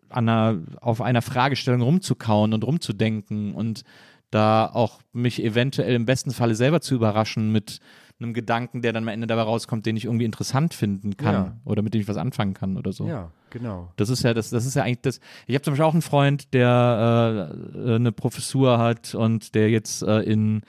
an 0.09 0.27
einer, 0.29 0.57
auf 0.81 1.01
einer 1.01 1.21
Fragestellung 1.21 1.81
rumzukauen 1.81 2.53
und 2.53 2.63
rumzudenken 2.63 3.53
und 3.53 3.83
da 4.31 4.65
auch 4.65 5.01
mich 5.13 5.43
eventuell 5.43 5.93
im 5.93 6.05
besten 6.05 6.31
Falle 6.31 6.55
selber 6.55 6.81
zu 6.81 6.95
überraschen 6.95 7.51
mit 7.51 7.79
einem 8.19 8.33
Gedanken, 8.33 8.81
der 8.81 8.93
dann 8.93 9.03
am 9.03 9.07
Ende 9.09 9.27
dabei 9.27 9.41
rauskommt, 9.41 9.85
den 9.85 9.97
ich 9.97 10.05
irgendwie 10.05 10.25
interessant 10.25 10.73
finden 10.73 11.17
kann 11.17 11.33
Ja. 11.33 11.57
oder 11.65 11.81
mit 11.81 11.93
dem 11.93 12.01
ich 12.01 12.07
was 12.07 12.17
anfangen 12.17 12.53
kann 12.53 12.77
oder 12.77 12.93
so. 12.93 13.07
Ja, 13.07 13.31
genau. 13.49 13.91
Das 13.97 14.09
ist 14.09 14.23
ja 14.23 14.33
das, 14.33 14.51
das 14.51 14.65
ist 14.65 14.75
ja 14.75 14.83
eigentlich 14.83 15.01
das. 15.01 15.19
Ich 15.47 15.55
habe 15.55 15.63
zum 15.63 15.73
Beispiel 15.73 15.85
auch 15.85 15.93
einen 15.93 16.01
Freund, 16.03 16.53
der 16.53 17.51
äh, 17.75 17.95
eine 17.95 18.11
Professur 18.11 18.77
hat 18.77 19.15
und 19.15 19.55
der 19.55 19.69
jetzt 19.69 20.03
äh, 20.03 20.19
in 20.21 20.61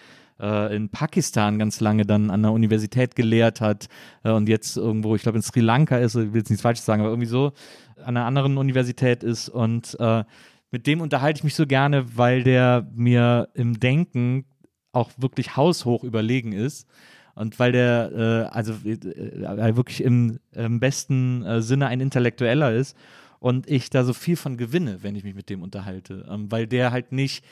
äh, 0.43 0.75
in 0.75 0.89
Pakistan 0.89 1.59
ganz 1.59 1.81
lange 1.81 2.05
dann 2.05 2.31
an 2.31 2.43
der 2.43 2.53
Universität 2.53 3.15
gelehrt 3.15 3.61
hat 3.61 3.89
äh, 4.25 4.31
und 4.31 4.49
jetzt 4.49 4.77
irgendwo, 4.77 5.15
ich 5.15 5.23
glaube 5.23 5.39
in 5.39 5.43
Sri 5.43 5.61
Lanka 5.61 5.97
ist, 5.99 6.17
ich 6.17 6.33
will 6.33 6.41
jetzt 6.41 6.51
nichts 6.51 6.63
Falsches 6.63 6.85
sagen, 6.85 7.01
aber 7.01 7.11
irgendwie 7.11 7.29
so 7.29 7.53
an 7.99 8.17
einer 8.17 8.27
anderen 8.27 8.59
Universität 8.59 9.23
ist 9.23 9.49
und 9.49 9.97
äh, 10.01 10.25
mit 10.73 10.87
dem 10.87 11.01
unterhalte 11.01 11.39
ich 11.39 11.45
mich 11.45 11.55
so 11.55 11.67
gerne, 11.67 12.17
weil 12.17 12.43
der 12.43 12.89
mir 12.95 13.49
im 13.55 13.79
Denken 13.79 14.47
auch 14.93 15.11
wirklich 15.17 15.57
haushoch 15.57 16.03
überlegen 16.03 16.53
ist. 16.53 16.89
Und 17.35 17.59
weil 17.59 17.73
der, 17.73 18.11
äh, 18.51 18.55
also 18.55 18.75
äh, 18.85 18.93
äh, 18.93 19.77
wirklich 19.77 20.03
im, 20.03 20.39
im 20.53 20.81
besten 20.81 21.63
Sinne 21.63 21.87
ein 21.87 22.01
Intellektueller 22.01 22.73
ist. 22.73 22.97
und 23.39 23.69
ich 23.69 23.91
da 23.91 24.05
so 24.05 24.13
viel 24.13 24.37
von 24.37 24.57
gewinne, 24.57 25.03
wenn 25.03 25.17
ich 25.17 25.25
mich 25.25 25.35
mit 25.35 25.51
dem 25.51 25.63
unterhalte, 25.63 26.27
ähm, 26.31 26.51
weil 26.51 26.67
der 26.67 26.93
halt 26.93 27.11
nicht, 27.13 27.45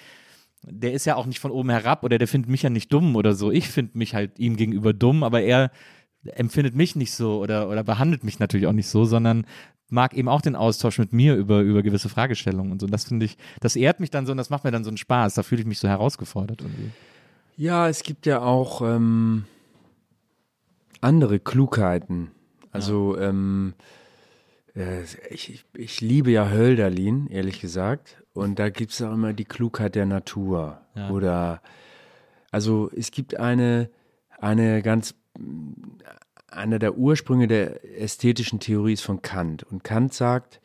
der 0.63 0.93
ist 0.93 1.07
ja 1.07 1.17
auch 1.17 1.27
nicht 1.27 1.41
von 1.41 1.51
oben 1.51 1.71
herab 1.71 2.05
oder 2.05 2.19
der 2.19 2.29
findet 2.29 2.51
mich 2.51 2.63
ja 2.63 2.71
nicht 2.71 2.93
dumm 2.93 3.17
oder 3.17 3.35
so. 3.35 3.51
Ich 3.51 3.69
finde 3.69 3.97
mich 3.97 4.15
halt 4.15 4.39
ihm 4.39 4.57
gegenüber 4.57 4.93
dumm, 4.93 5.23
aber 5.23 5.41
er 5.43 5.71
empfindet 6.25 6.75
mich 6.75 6.97
nicht 6.97 7.13
so 7.13 7.41
oder, 7.41 7.69
oder 7.69 7.83
behandelt 7.83 8.25
mich 8.25 8.39
natürlich 8.39 8.67
auch 8.67 8.73
nicht 8.73 8.89
so, 8.89 9.05
sondern 9.05 9.47
mag 9.89 10.15
eben 10.15 10.29
auch 10.29 10.43
den 10.43 10.57
Austausch 10.57 10.99
mit 10.99 11.13
mir 11.13 11.35
über, 11.35 11.61
über 11.61 11.83
gewisse 11.83 12.09
Fragestellungen 12.09 12.73
und 12.73 12.81
so. 12.81 12.87
Und 12.87 12.93
das 12.93 13.05
finde 13.05 13.27
ich, 13.27 13.37
das 13.61 13.75
ehrt 13.75 14.01
mich 14.01 14.11
dann 14.11 14.27
so 14.27 14.33
und 14.33 14.39
das 14.39 14.51
macht 14.51 14.65
mir 14.65 14.71
dann 14.71 14.85
so 14.85 14.91
einen 14.91 14.99
Spaß. 14.99 15.35
Da 15.35 15.43
fühle 15.43 15.63
ich 15.63 15.67
mich 15.67 15.79
so 15.79 15.89
herausgefordert 15.89 16.61
irgendwie. 16.61 16.91
Ja, 17.57 17.89
es 17.89 18.03
gibt 18.03 18.27
ja 18.27 18.41
auch 18.41 18.83
ähm, 18.83 19.45
andere 21.01 21.41
Klugheiten. 21.41 22.31
Also 22.71 23.17
ja. 23.17 23.29
ähm, 23.29 23.75
äh, 24.77 25.03
ich, 25.31 25.65
ich 25.75 26.01
liebe 26.01 26.31
ja 26.31 26.49
Hölderlin, 26.51 27.27
ehrlich 27.27 27.61
gesagt. 27.61 28.23
Und 28.33 28.59
da 28.59 28.71
gibt 28.71 28.93
es 28.93 29.03
auch 29.03 29.13
immer 29.13 29.33
die 29.33 29.45
Klugheit 29.45 29.95
der 29.95 30.07
Natur. 30.07 30.81
Ja. 30.95 31.11
Oder 31.11 31.63
also 32.51 32.91
es 32.95 33.11
gibt 33.11 33.37
eine, 33.37 33.91
eine 34.39 34.83
ganz 34.83 35.15
einer 36.49 36.79
der 36.79 36.97
Ursprünge 36.97 37.47
der 37.47 38.01
ästhetischen 38.01 38.61
Theorie 38.61 38.95
ist 38.95 39.03
von 39.03 39.23
Kant. 39.23 39.63
Und 39.63 39.85
Kant 39.85 40.15
sagt, 40.15 40.61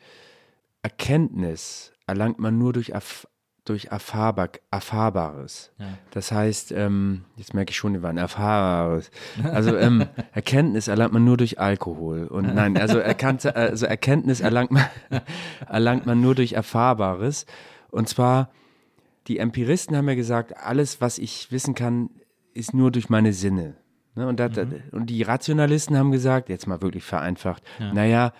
Erkenntnis 0.82 1.92
erlangt 2.06 2.38
man 2.38 2.58
nur 2.58 2.72
durch, 2.72 2.90
Erf 2.90 3.26
durch 3.66 3.86
Erfahrbar 3.86 4.48
Erfahrbares. 4.70 5.72
Ja. 5.78 5.86
Das 6.12 6.32
heißt, 6.32 6.72
ähm, 6.72 7.24
jetzt 7.36 7.52
merke 7.52 7.70
ich 7.70 7.76
schon, 7.76 7.92
wir 7.92 8.02
waren 8.02 8.16
Erfahrbares. 8.16 9.10
Also 9.42 9.76
ähm, 9.76 10.06
Erkenntnis 10.32 10.88
erlangt 10.88 11.12
man 11.12 11.24
nur 11.24 11.36
durch 11.36 11.60
Alkohol. 11.60 12.26
Und 12.28 12.54
nein, 12.54 12.78
also, 12.78 12.98
erkannt, 12.98 13.44
also 13.44 13.86
Erkenntnis 13.86 14.40
erlangt 14.40 14.70
man, 14.70 14.86
erlangt 15.68 16.06
man 16.06 16.20
nur 16.20 16.34
durch 16.34 16.52
Erfahrbares. 16.54 17.44
Und 17.90 18.08
zwar, 18.08 18.50
die 19.26 19.38
Empiristen 19.38 19.96
haben 19.96 20.08
ja 20.08 20.14
gesagt, 20.14 20.56
alles, 20.56 21.00
was 21.00 21.18
ich 21.18 21.50
wissen 21.50 21.74
kann, 21.74 22.10
ist 22.54 22.72
nur 22.72 22.90
durch 22.90 23.10
meine 23.10 23.32
Sinne. 23.32 23.74
Ne? 24.14 24.26
Und, 24.26 24.40
dat, 24.40 24.56
mhm. 24.56 24.82
und 24.92 25.10
die 25.10 25.22
Rationalisten 25.22 25.96
haben 25.96 26.12
gesagt, 26.12 26.48
jetzt 26.48 26.66
mal 26.66 26.80
wirklich 26.82 27.04
vereinfacht, 27.04 27.62
ja. 27.78 27.92
naja, 27.92 28.32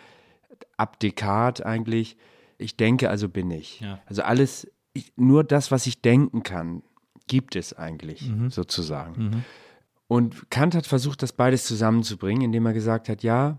ab 0.76 1.00
Descartes 1.00 1.64
eigentlich, 1.64 2.16
ich 2.58 2.76
denke, 2.76 3.10
also 3.10 3.28
bin 3.28 3.50
ich. 3.50 3.80
Ja. 3.80 4.00
Also 4.06 4.22
alles, 4.22 4.70
ich, 4.96 5.12
nur 5.16 5.44
das, 5.44 5.70
was 5.70 5.86
ich 5.86 6.00
denken 6.00 6.42
kann, 6.42 6.82
gibt 7.26 7.56
es 7.56 7.72
eigentlich 7.72 8.28
mhm. 8.28 8.50
sozusagen. 8.50 9.22
Mhm. 9.22 9.44
Und 10.08 10.50
Kant 10.50 10.74
hat 10.74 10.86
versucht, 10.86 11.22
das 11.22 11.32
beides 11.32 11.64
zusammenzubringen, 11.64 12.42
indem 12.42 12.66
er 12.66 12.72
gesagt 12.72 13.08
hat, 13.08 13.22
ja, 13.22 13.58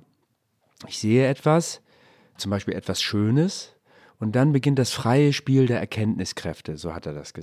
ich 0.88 1.00
sehe 1.00 1.28
etwas, 1.28 1.82
zum 2.38 2.52
Beispiel 2.52 2.76
etwas 2.76 3.02
Schönes, 3.02 3.74
und 4.20 4.36
dann 4.36 4.52
beginnt 4.52 4.80
das 4.80 4.92
freie 4.92 5.32
Spiel 5.32 5.68
der 5.68 5.80
Erkenntniskräfte, 5.80 6.78
so 6.78 6.96
hat 6.96 7.06
er 7.06 7.14
das 7.14 7.34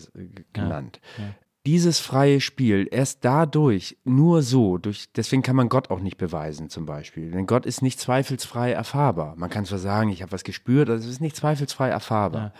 genannt. 0.52 1.00
Ja, 1.18 1.24
ja 1.24 1.34
dieses 1.66 1.98
freie 1.98 2.40
Spiel, 2.40 2.86
erst 2.90 3.24
dadurch, 3.24 3.96
nur 4.04 4.42
so, 4.42 4.76
durch, 4.76 5.10
deswegen 5.16 5.42
kann 5.42 5.56
man 5.56 5.70
Gott 5.70 5.90
auch 5.90 6.00
nicht 6.00 6.18
beweisen 6.18 6.68
zum 6.68 6.84
Beispiel. 6.84 7.30
Denn 7.30 7.46
Gott 7.46 7.64
ist 7.64 7.80
nicht 7.80 7.98
zweifelsfrei 7.98 8.72
erfahrbar. 8.72 9.34
Man 9.36 9.48
kann 9.48 9.64
zwar 9.64 9.78
sagen, 9.78 10.10
ich 10.10 10.20
habe 10.20 10.32
was 10.32 10.44
gespürt, 10.44 10.90
aber 10.90 10.98
es 10.98 11.06
ist 11.06 11.22
nicht 11.22 11.36
zweifelsfrei 11.36 11.88
erfahrbar. 11.88 12.42
Ja. 12.42 12.52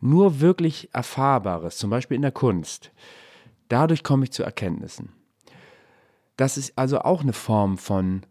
Nur 0.00 0.40
wirklich 0.40 0.88
Erfahrbares, 0.92 1.76
zum 1.76 1.90
Beispiel 1.90 2.16
in 2.16 2.22
der 2.22 2.32
Kunst, 2.32 2.92
dadurch 3.68 4.02
komme 4.02 4.24
ich 4.24 4.32
zu 4.32 4.42
Erkenntnissen. 4.42 5.12
Das 6.36 6.56
ist 6.56 6.78
also 6.78 7.00
auch 7.00 7.20
eine 7.20 7.34
Form 7.34 7.76
von 7.76 8.22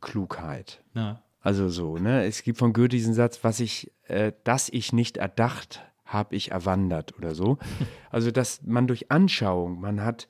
Klugheit. 0.00 0.82
Ja. 0.94 1.22
Also 1.40 1.68
so, 1.68 1.98
ne? 1.98 2.24
Es 2.24 2.42
gibt 2.42 2.58
von 2.58 2.72
Goethe 2.72 2.88
diesen 2.88 3.14
Satz, 3.14 3.40
was 3.42 3.60
ich, 3.60 3.92
äh, 4.06 4.32
dass 4.44 4.68
ich 4.68 4.92
nicht 4.92 5.18
erdacht 5.18 5.82
habe 6.08 6.34
ich 6.34 6.50
erwandert 6.50 7.16
oder 7.16 7.34
so. 7.34 7.58
Also, 8.10 8.30
dass 8.30 8.62
man 8.62 8.86
durch 8.86 9.10
Anschauung, 9.10 9.80
man 9.80 10.02
hat, 10.02 10.28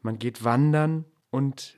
man 0.00 0.18
geht 0.18 0.44
wandern 0.44 1.04
und 1.30 1.76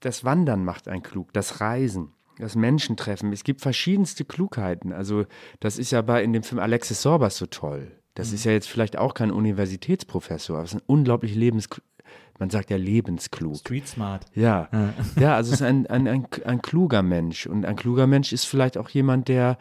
das 0.00 0.22
Wandern 0.22 0.66
macht 0.66 0.86
einen 0.86 1.02
klug, 1.02 1.32
das 1.32 1.62
Reisen, 1.62 2.12
das 2.36 2.56
Menschentreffen. 2.56 3.32
Es 3.32 3.42
gibt 3.42 3.62
verschiedenste 3.62 4.26
Klugheiten. 4.26 4.92
Also, 4.92 5.24
das 5.60 5.78
ist 5.78 5.92
ja 5.92 6.02
bei 6.02 6.22
in 6.22 6.34
dem 6.34 6.42
Film 6.42 6.58
Alexis 6.58 7.00
Sorbas 7.00 7.38
so 7.38 7.46
toll. 7.46 8.01
Das 8.14 8.28
mhm. 8.28 8.34
ist 8.34 8.44
ja 8.44 8.52
jetzt 8.52 8.68
vielleicht 8.68 8.98
auch 8.98 9.14
kein 9.14 9.30
Universitätsprofessor, 9.30 10.56
aber 10.56 10.64
es 10.64 10.72
ist 10.72 10.80
ein 10.80 10.84
unglaublich 10.86 11.34
lebens 11.34 11.68
man 12.38 12.50
sagt 12.50 12.70
ja 12.70 12.76
lebensklug. 12.76 13.58
Street 13.58 13.86
smart. 13.86 14.26
Ja, 14.34 14.68
ja, 15.20 15.36
also 15.36 15.50
es 15.50 15.60
ist 15.60 15.66
ein, 15.66 15.86
ein, 15.86 16.08
ein, 16.08 16.26
ein 16.44 16.60
kluger 16.60 17.02
Mensch. 17.02 17.46
Und 17.46 17.64
ein 17.64 17.76
kluger 17.76 18.08
Mensch 18.08 18.32
ist 18.32 18.46
vielleicht 18.46 18.76
auch 18.78 18.88
jemand, 18.88 19.28
der, 19.28 19.58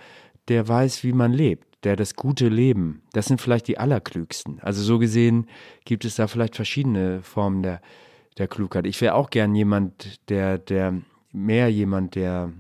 der 0.48 0.68
weiß, 0.68 1.04
wie 1.04 1.14
man 1.14 1.32
lebt 1.32 1.72
der 1.84 1.96
das 1.96 2.16
gute 2.16 2.48
Leben, 2.48 3.02
das 3.14 3.26
sind 3.26 3.42
vielleicht 3.42 3.68
die 3.68 3.78
allerklügsten. 3.78 4.60
Also 4.62 4.84
so 4.84 5.00
gesehen 5.00 5.48
gibt 5.86 6.06
es 6.06 6.16
da 6.16 6.28
vielleicht 6.28 6.56
verschiedene 6.56 7.22
Formen 7.24 7.64
der, 7.64 7.82
der 8.38 8.48
Klugheit. 8.48 8.86
Ich 8.86 9.02
wäre 9.02 9.16
auch 9.16 9.30
gern 9.30 9.56
jemand, 9.56 10.30
der, 10.30 10.58
der, 10.58 11.02
mehr 11.32 11.72
jemand, 11.72 12.16
der, 12.16 12.52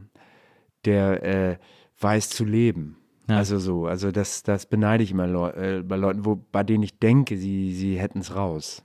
der 0.85 1.23
äh, 1.23 1.57
weiß 1.99 2.29
zu 2.29 2.45
leben. 2.45 2.97
Ja. 3.28 3.38
Also 3.38 3.59
so, 3.59 3.86
also 3.86 4.11
das, 4.11 4.43
das 4.43 4.65
beneide 4.65 5.03
ich 5.03 5.11
immer 5.11 5.28
Leu 5.28 5.49
äh, 5.49 5.84
bei 5.84 5.95
Leuten, 5.95 6.26
wo, 6.26 6.36
bei 6.36 6.63
denen 6.63 6.84
ich 6.84 6.99
denke, 6.99 7.38
sie, 7.38 7.74
sie 7.74 7.99
hätten 7.99 8.19
es 8.19 8.36
raus. 8.36 8.84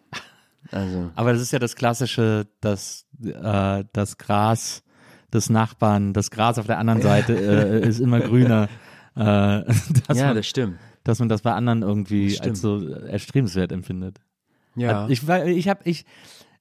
Also. 0.71 1.11
Aber 1.17 1.33
das 1.33 1.43
ist 1.43 1.53
ja 1.53 1.59
das 1.59 1.77
Klassische, 1.77 2.47
dass 2.61 3.07
äh, 3.25 3.85
das 3.93 4.19
Gras 4.19 4.83
des 5.33 5.51
Nachbarn, 5.51 6.13
das 6.13 6.31
Gras 6.31 6.59
auf 6.59 6.67
der 6.67 6.79
anderen 6.79 7.03
Seite 7.03 7.35
äh, 7.35 7.89
ist 7.89 8.01
immer 8.01 8.21
grüner. 8.21 8.69
Äh, 9.19 9.23
ja, 9.23 9.65
man, 10.09 10.37
das 10.37 10.47
stimmt. 10.47 10.77
Dass 11.03 11.21
man 11.21 11.31
das 11.31 11.41
bei 11.41 11.55
anderen 11.55 11.81
irgendwie 11.81 12.39
als 12.39 12.61
so 12.61 12.87
erstrebenswert 12.87 13.73
empfindet. 13.73 14.21
Ja. 14.75 15.07
Äh, 15.07 15.13
ich, 15.13 15.27
ich 15.27 15.69
habe, 15.71 15.81
ich, 15.85 16.05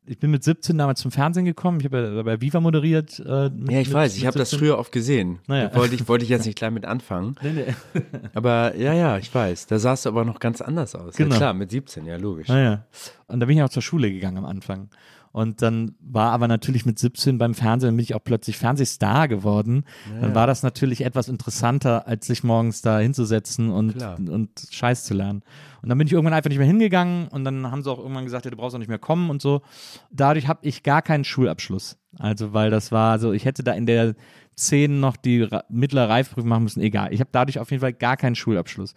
ich 0.08 0.20
bin 0.20 0.32
mit 0.32 0.44
17 0.44 0.78
damals 0.78 1.02
zum 1.02 1.12
Fernsehen 1.12 1.46
gekommen. 1.46 1.80
Ich 1.80 1.86
habe 1.86 2.14
ja 2.16 2.24
bei 2.24 2.42
Viva 2.42 2.60
moderiert. 2.60 3.20
Äh, 3.20 3.50
mit, 3.50 3.72
ja, 3.72 3.80
ich 3.80 3.88
mit, 3.88 3.94
weiß. 3.96 4.18
Ich 4.18 4.26
habe 4.26 4.38
das 4.38 4.54
früher 4.54 4.78
oft 4.78 4.92
gesehen. 4.92 5.40
Naja. 5.48 5.74
Wollte 5.76 5.96
ich, 5.96 6.08
wollte 6.08 6.24
ich 6.24 6.30
jetzt 6.30 6.46
nicht 6.46 6.58
gleich 6.58 6.72
mit 6.72 6.86
anfangen. 6.86 7.36
Nee, 7.42 7.52
nee. 7.52 8.02
aber 8.34 8.76
ja, 8.76 8.94
ja, 8.94 9.18
ich 9.18 9.34
weiß. 9.34 9.68
Da 9.68 9.80
sahst 9.80 10.06
du 10.06 10.10
aber 10.10 10.26
noch 10.26 10.40
ganz 10.40 10.62
anders 10.62 10.96
aus. 10.96 11.16
Genau. 11.16 11.32
Ja, 11.32 11.38
klar, 11.38 11.54
mit 11.54 11.72
17, 11.72 12.06
ja, 12.06 12.18
logisch. 12.18 12.48
Naja. 12.48 12.86
Und 13.28 13.40
da 13.40 13.46
bin 13.46 13.58
ich 13.58 13.64
auch 13.64 13.70
zur 13.70 13.82
Schule 13.82 14.12
gegangen 14.12 14.38
am 14.38 14.46
Anfang. 14.46 14.90
Und 15.36 15.62
dann 15.62 15.96
war 16.00 16.32
aber 16.32 16.48
natürlich 16.48 16.86
mit 16.86 16.98
17 16.98 17.38
beim 17.38 17.56
Fernsehen, 17.56 17.98
bin 17.98 18.04
ich 18.04 18.16
auch 18.16 18.24
plötzlich 18.24 18.58
Fernsehstar 18.58 19.28
geworden. 19.28 19.84
Ja. 20.10 20.22
Dann 20.22 20.34
war 20.34 20.48
das 20.48 20.64
natürlich 20.64 21.04
etwas 21.04 21.28
interessanter, 21.28 22.08
als 22.08 22.28
sich 22.28 22.46
morgens 22.46 22.82
da 22.82 23.00
hinzusetzen 23.00 23.70
und, 23.70 24.02
und 24.30 24.50
Scheiß 24.72 25.04
zu 25.04 25.14
lernen. 25.14 25.44
Und 25.82 25.90
dann 25.90 25.98
bin 25.98 26.08
ich 26.08 26.14
irgendwann 26.14 26.34
einfach 26.34 26.48
nicht 26.48 26.58
mehr 26.58 26.66
hingegangen 26.66 27.28
und 27.28 27.44
dann 27.44 27.70
haben 27.70 27.84
sie 27.84 27.92
auch 27.92 28.00
irgendwann 28.00 28.24
gesagt, 28.24 28.46
ja, 28.46 28.52
du 28.52 28.56
brauchst 28.56 28.76
auch 28.76 28.80
nicht 28.80 28.88
mehr 28.88 28.98
kommen 28.98 29.30
und 29.30 29.42
so. 29.42 29.62
Dadurch 30.10 30.48
habe 30.48 30.60
ich 30.62 30.84
gar 30.84 31.02
keinen 31.02 31.26
Schulabschluss. 31.26 31.98
Also, 32.18 32.54
weil 32.54 32.72
das 32.72 32.94
war 32.94 33.20
so, 33.20 33.34
ich 33.34 33.44
hätte 33.44 33.62
da 33.62 33.74
in 33.74 33.88
der 33.88 34.16
10 34.56 35.02
noch 35.02 35.18
die 35.18 35.50
mittlere 35.68 36.08
Reifprüfung 36.08 36.48
machen 36.48 36.64
müssen, 36.64 36.80
egal. 36.80 37.14
Ich 37.14 37.20
habe 37.20 37.32
dadurch 37.34 37.60
auf 37.60 37.72
jeden 37.72 37.82
Fall 37.82 37.92
gar 37.92 38.16
keinen 38.16 38.36
Schulabschluss. 38.36 38.94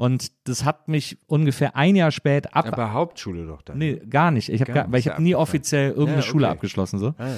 Und 0.00 0.32
das 0.48 0.64
hat 0.64 0.88
mich 0.88 1.18
ungefähr 1.26 1.76
ein 1.76 1.94
Jahr 1.94 2.10
später 2.10 2.56
ab. 2.56 2.68
Aber 2.68 2.94
Hauptschule 2.94 3.46
doch 3.46 3.60
dann. 3.60 3.76
Nee, 3.76 4.00
gar 4.08 4.30
nicht. 4.30 4.48
Ich 4.48 4.62
hab 4.62 4.72
gar, 4.72 4.90
weil 4.90 4.98
ich 4.98 5.08
habe 5.08 5.22
nie 5.22 5.34
offiziell 5.34 5.90
irgendeine 5.90 6.12
ja, 6.12 6.18
okay. 6.20 6.30
Schule 6.30 6.48
abgeschlossen. 6.48 6.98
So. 6.98 7.08
Ah, 7.18 7.28
ja. 7.28 7.36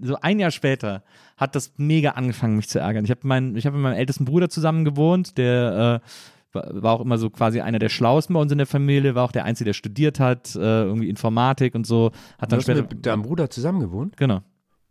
so 0.00 0.16
ein 0.20 0.38
Jahr 0.38 0.52
später 0.52 1.02
hat 1.36 1.56
das 1.56 1.72
mega 1.76 2.10
angefangen, 2.10 2.54
mich 2.54 2.68
zu 2.68 2.78
ärgern. 2.78 3.04
Ich 3.04 3.10
habe 3.10 3.22
mein, 3.24 3.56
hab 3.56 3.72
mit 3.72 3.82
meinem 3.82 3.96
ältesten 3.96 4.26
Bruder 4.26 4.48
zusammen 4.48 4.84
gewohnt, 4.84 5.38
der 5.38 6.00
äh, 6.54 6.60
war 6.82 6.92
auch 6.92 7.00
immer 7.00 7.18
so 7.18 7.30
quasi 7.30 7.60
einer 7.60 7.80
der 7.80 7.88
Schlauesten 7.88 8.34
bei 8.34 8.40
uns 8.40 8.52
in 8.52 8.58
der 8.58 8.68
Familie, 8.68 9.16
war 9.16 9.24
auch 9.24 9.32
der 9.32 9.44
Einzige, 9.44 9.70
der 9.70 9.74
studiert 9.74 10.20
hat, 10.20 10.54
äh, 10.54 10.60
irgendwie 10.60 11.08
Informatik 11.08 11.74
und 11.74 11.84
so. 11.84 12.12
Hat 12.38 12.52
dann 12.52 12.60
später 12.60 12.82
mit 12.82 13.04
deinem 13.04 13.22
Bruder 13.22 13.50
zusammen 13.50 13.80
gewohnt? 13.80 14.16
Genau. 14.16 14.42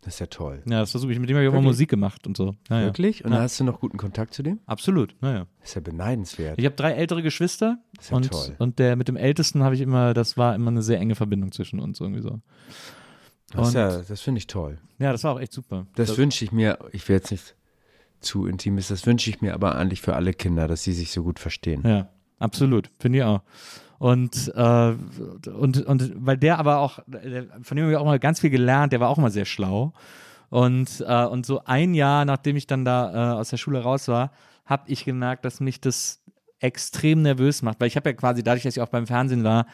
Das 0.04 0.14
ist 0.14 0.20
ja 0.20 0.26
toll. 0.26 0.62
Ja, 0.66 0.80
das 0.80 0.90
versuche 0.90 1.12
ich. 1.12 1.18
Mit 1.18 1.30
dem 1.30 1.36
habe 1.36 1.46
ich 1.46 1.50
immer 1.50 1.62
Musik 1.62 1.88
gemacht 1.88 2.26
und 2.26 2.36
so. 2.36 2.54
Ja, 2.68 2.82
Wirklich? 2.82 3.24
Und 3.24 3.32
ja. 3.32 3.40
hast 3.40 3.58
du 3.58 3.64
noch 3.64 3.80
guten 3.80 3.96
Kontakt 3.96 4.34
zu 4.34 4.42
dem? 4.42 4.60
Absolut, 4.66 5.16
naja. 5.22 5.46
Das 5.60 5.70
ist 5.70 5.74
ja 5.76 5.80
beneidenswert. 5.80 6.58
Ich 6.58 6.66
habe 6.66 6.76
drei 6.76 6.92
ältere 6.92 7.22
Geschwister. 7.22 7.78
Das 7.96 8.04
ist 8.04 8.10
ja 8.10 8.16
und, 8.18 8.30
toll. 8.30 8.56
Und 8.58 8.78
der 8.78 8.96
mit 8.96 9.08
dem 9.08 9.16
Ältesten 9.16 9.62
habe 9.62 9.74
ich 9.74 9.80
immer, 9.80 10.12
das 10.12 10.36
war 10.36 10.54
immer 10.54 10.70
eine 10.70 10.82
sehr 10.82 11.00
enge 11.00 11.14
Verbindung 11.14 11.52
zwischen 11.52 11.80
uns 11.80 12.00
irgendwie 12.00 12.20
so. 12.20 12.40
Das, 13.54 13.72
ja, 13.72 14.02
das 14.02 14.20
finde 14.20 14.38
ich 14.38 14.46
toll. 14.46 14.78
Ja, 14.98 15.12
das 15.12 15.24
war 15.24 15.34
auch 15.34 15.40
echt 15.40 15.52
super. 15.52 15.86
Das, 15.94 16.08
das 16.08 16.18
wünsche 16.18 16.44
ich 16.44 16.52
mir, 16.52 16.78
ich 16.92 17.08
will 17.08 17.16
jetzt 17.16 17.30
nicht 17.30 17.54
zu 18.20 18.46
intim 18.46 18.78
ist, 18.78 18.90
das 18.90 19.06
wünsche 19.06 19.30
ich 19.30 19.40
mir 19.40 19.54
aber 19.54 19.76
eigentlich 19.76 20.00
für 20.00 20.16
alle 20.16 20.32
Kinder, 20.32 20.66
dass 20.68 20.82
sie 20.82 20.92
sich 20.92 21.12
so 21.12 21.22
gut 21.22 21.38
verstehen. 21.38 21.82
Ja, 21.86 22.10
absolut, 22.38 22.90
finde 22.98 23.18
ich 23.18 23.24
auch. 23.24 23.42
Und, 24.04 24.52
äh, 24.54 24.94
und, 25.48 25.86
und 25.86 26.12
weil 26.26 26.36
der 26.36 26.58
aber 26.58 26.80
auch, 26.80 26.98
von 27.62 27.74
dem 27.74 27.84
habe 27.84 27.92
ich 27.92 27.96
auch 27.96 28.04
mal 28.04 28.18
ganz 28.18 28.40
viel 28.40 28.50
gelernt, 28.50 28.92
der 28.92 29.00
war 29.00 29.08
auch 29.08 29.16
immer 29.16 29.30
sehr 29.30 29.46
schlau. 29.46 29.94
Und, 30.50 31.02
äh, 31.08 31.24
und 31.24 31.46
so 31.46 31.64
ein 31.64 31.94
Jahr, 31.94 32.26
nachdem 32.26 32.54
ich 32.56 32.66
dann 32.66 32.84
da 32.84 33.32
äh, 33.32 33.34
aus 33.36 33.48
der 33.48 33.56
Schule 33.56 33.82
raus 33.82 34.06
war, 34.08 34.32
habe 34.66 34.82
ich 34.88 35.06
gemerkt, 35.06 35.46
dass 35.46 35.58
mich 35.58 35.80
das 35.80 36.22
extrem 36.58 37.22
nervös 37.22 37.62
macht, 37.62 37.80
weil 37.80 37.88
ich 37.88 37.96
habe 37.96 38.10
ja 38.10 38.12
quasi 38.14 38.42
dadurch, 38.42 38.64
dass 38.64 38.76
ich 38.76 38.82
auch 38.82 38.90
beim 38.90 39.06
Fernsehen 39.06 39.42
war, 39.42 39.66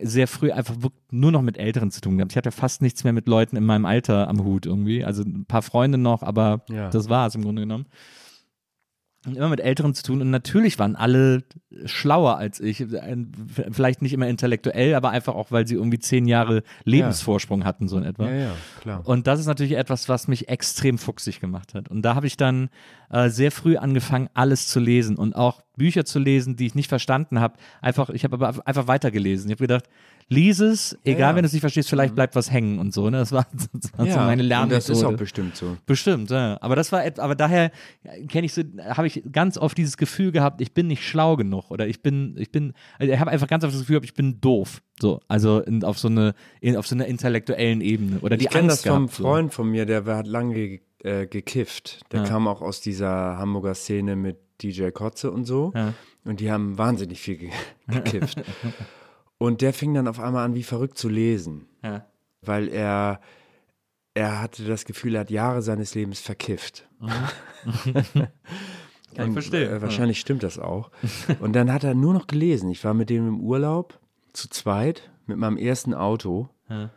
sehr 0.00 0.28
früh 0.28 0.52
einfach 0.52 0.76
nur 1.10 1.32
noch 1.32 1.42
mit 1.42 1.58
Älteren 1.58 1.90
zu 1.90 2.00
tun 2.00 2.18
gehabt. 2.18 2.34
Ich 2.34 2.36
hatte 2.36 2.52
fast 2.52 2.82
nichts 2.82 3.02
mehr 3.02 3.12
mit 3.12 3.26
Leuten 3.26 3.56
in 3.56 3.64
meinem 3.64 3.84
Alter 3.84 4.28
am 4.28 4.44
Hut 4.44 4.64
irgendwie. 4.66 5.04
Also 5.04 5.24
ein 5.24 5.44
paar 5.44 5.62
Freunde 5.62 5.98
noch, 5.98 6.22
aber 6.22 6.60
ja. 6.68 6.88
das 6.90 7.08
war 7.08 7.26
es 7.26 7.34
im 7.34 7.42
Grunde 7.42 7.62
genommen. 7.62 7.86
Immer 9.34 9.48
mit 9.48 9.60
Älteren 9.60 9.94
zu 9.94 10.02
tun 10.02 10.20
und 10.20 10.30
natürlich 10.30 10.78
waren 10.78 10.94
alle 10.94 11.42
schlauer 11.84 12.36
als 12.38 12.60
ich. 12.60 12.86
Vielleicht 13.72 14.02
nicht 14.02 14.12
immer 14.12 14.28
intellektuell, 14.28 14.94
aber 14.94 15.10
einfach 15.10 15.34
auch, 15.34 15.50
weil 15.50 15.66
sie 15.66 15.74
irgendwie 15.74 15.98
zehn 15.98 16.26
Jahre 16.26 16.62
Lebensvorsprung 16.84 17.64
hatten, 17.64 17.88
so 17.88 17.98
in 17.98 18.04
etwa. 18.04 18.30
Ja, 18.30 18.36
ja, 18.36 18.52
klar. 18.80 19.02
Und 19.04 19.26
das 19.26 19.40
ist 19.40 19.46
natürlich 19.46 19.76
etwas, 19.76 20.08
was 20.08 20.28
mich 20.28 20.48
extrem 20.48 20.98
fuchsig 20.98 21.40
gemacht 21.40 21.74
hat. 21.74 21.88
Und 21.88 22.02
da 22.02 22.14
habe 22.14 22.26
ich 22.26 22.36
dann 22.36 22.68
äh, 23.10 23.28
sehr 23.28 23.50
früh 23.50 23.76
angefangen, 23.76 24.28
alles 24.34 24.68
zu 24.68 24.80
lesen 24.80 25.16
und 25.16 25.34
auch 25.34 25.62
Bücher 25.76 26.04
zu 26.04 26.18
lesen, 26.18 26.56
die 26.56 26.66
ich 26.66 26.74
nicht 26.74 26.88
verstanden 26.88 27.40
habe. 27.40 27.54
Einfach, 27.80 28.10
ich 28.10 28.24
habe 28.24 28.34
aber 28.34 28.66
einfach 28.66 28.86
weitergelesen. 28.86 29.50
Ich 29.50 29.56
habe 29.56 29.66
gedacht, 29.66 29.84
lies 30.28 30.58
es, 30.60 30.98
egal 31.04 31.20
ja. 31.20 31.32
Mhm. 31.32 31.36
wenn 31.36 31.42
du 31.42 31.46
es 31.46 31.52
nicht 31.52 31.60
verstehst, 31.60 31.88
vielleicht 31.88 32.14
bleibt 32.14 32.34
was 32.34 32.50
hängen 32.50 32.78
und 32.78 32.92
so. 32.92 33.08
Ne? 33.10 33.18
Das 33.18 33.32
war, 33.32 33.46
das 33.72 33.92
war 33.96 34.06
so 34.06 34.16
meine 34.18 34.42
und 34.42 34.48
Lernmethode. 34.48 34.74
das 34.74 34.88
ist 34.88 35.04
auch 35.04 35.12
bestimmt 35.16 35.56
so. 35.56 35.76
Bestimmt, 35.86 36.30
ja. 36.30 36.58
Aber 36.60 36.74
das 36.74 36.90
war, 36.90 37.02
aber 37.18 37.34
daher 37.34 37.70
kenne 38.28 38.46
ich 38.46 38.52
so, 38.52 38.62
habe 38.88 39.06
ich 39.06 39.22
ganz 39.30 39.56
oft 39.56 39.78
dieses 39.78 39.96
Gefühl 39.96 40.32
gehabt, 40.32 40.60
ich 40.60 40.72
bin 40.72 40.88
nicht 40.88 41.06
schlau 41.06 41.36
genug 41.36 41.70
oder 41.70 41.86
ich 41.86 42.02
bin, 42.02 42.34
ich 42.38 42.50
bin, 42.50 42.72
also 42.98 43.12
ich 43.12 43.20
habe 43.20 43.30
einfach 43.30 43.46
ganz 43.46 43.62
oft 43.64 43.72
das 43.72 43.80
Gefühl, 43.80 43.94
gehabt, 43.94 44.06
ich 44.06 44.14
bin 44.14 44.40
doof. 44.40 44.82
So, 45.00 45.20
also 45.28 45.60
in, 45.60 45.84
auf 45.84 45.98
so 45.98 46.08
eine, 46.08 46.34
in, 46.60 46.76
auf 46.76 46.86
so 46.86 46.94
einer 46.94 47.06
intellektuellen 47.06 47.80
Ebene 47.80 48.18
oder 48.20 48.36
die 48.36 48.46
ich 48.46 48.50
kenne 48.50 48.68
das 48.68 48.82
vom 48.82 49.06
gehabt. 49.06 49.14
Freund 49.16 49.54
von 49.54 49.68
mir, 49.70 49.86
der 49.86 50.04
hat 50.06 50.26
lange 50.26 50.54
ge 50.54 50.80
äh, 51.04 51.26
gekifft. 51.26 52.00
Der 52.10 52.22
Ja. 52.22 52.26
kam 52.26 52.48
auch 52.48 52.62
aus 52.62 52.80
dieser 52.80 53.36
Hamburger 53.38 53.74
Szene 53.74 54.16
mit 54.16 54.38
DJ 54.62 54.88
Kotze 54.88 55.30
und 55.30 55.44
so. 55.44 55.72
Ja. 55.74 55.92
Und 56.24 56.40
die 56.40 56.50
haben 56.50 56.78
wahnsinnig 56.78 57.20
viel 57.20 57.36
ge 57.36 57.50
gekifft. 57.86 58.42
und 59.38 59.60
der 59.60 59.72
fing 59.72 59.94
dann 59.94 60.08
auf 60.08 60.20
einmal 60.20 60.44
an, 60.44 60.54
wie 60.54 60.62
verrückt 60.62 60.98
zu 60.98 61.08
lesen. 61.08 61.66
Ja. 61.82 62.06
Weil 62.42 62.68
er, 62.68 63.20
er 64.14 64.40
hatte 64.40 64.64
das 64.64 64.84
Gefühl, 64.84 65.14
er 65.14 65.22
hat 65.22 65.30
Jahre 65.30 65.62
seines 65.62 65.94
Lebens 65.94 66.20
verkifft. 66.20 66.88
Kann 69.14 69.28
ich 69.28 69.32
verstehen. 69.32 69.72
Äh, 69.72 69.82
wahrscheinlich 69.82 70.20
stimmt 70.20 70.42
das 70.42 70.58
auch. 70.58 70.90
Und 71.40 71.54
dann 71.54 71.72
hat 71.72 71.84
er 71.84 71.94
nur 71.94 72.12
noch 72.12 72.26
gelesen. 72.26 72.70
Ich 72.70 72.84
war 72.84 72.94
mit 72.94 73.10
dem 73.10 73.26
im 73.28 73.40
Urlaub 73.40 73.98
zu 74.32 74.48
zweit 74.48 75.10
mit 75.26 75.38
meinem 75.38 75.56
ersten 75.56 75.94
Auto. 75.94 76.50
Ja. 76.68 76.90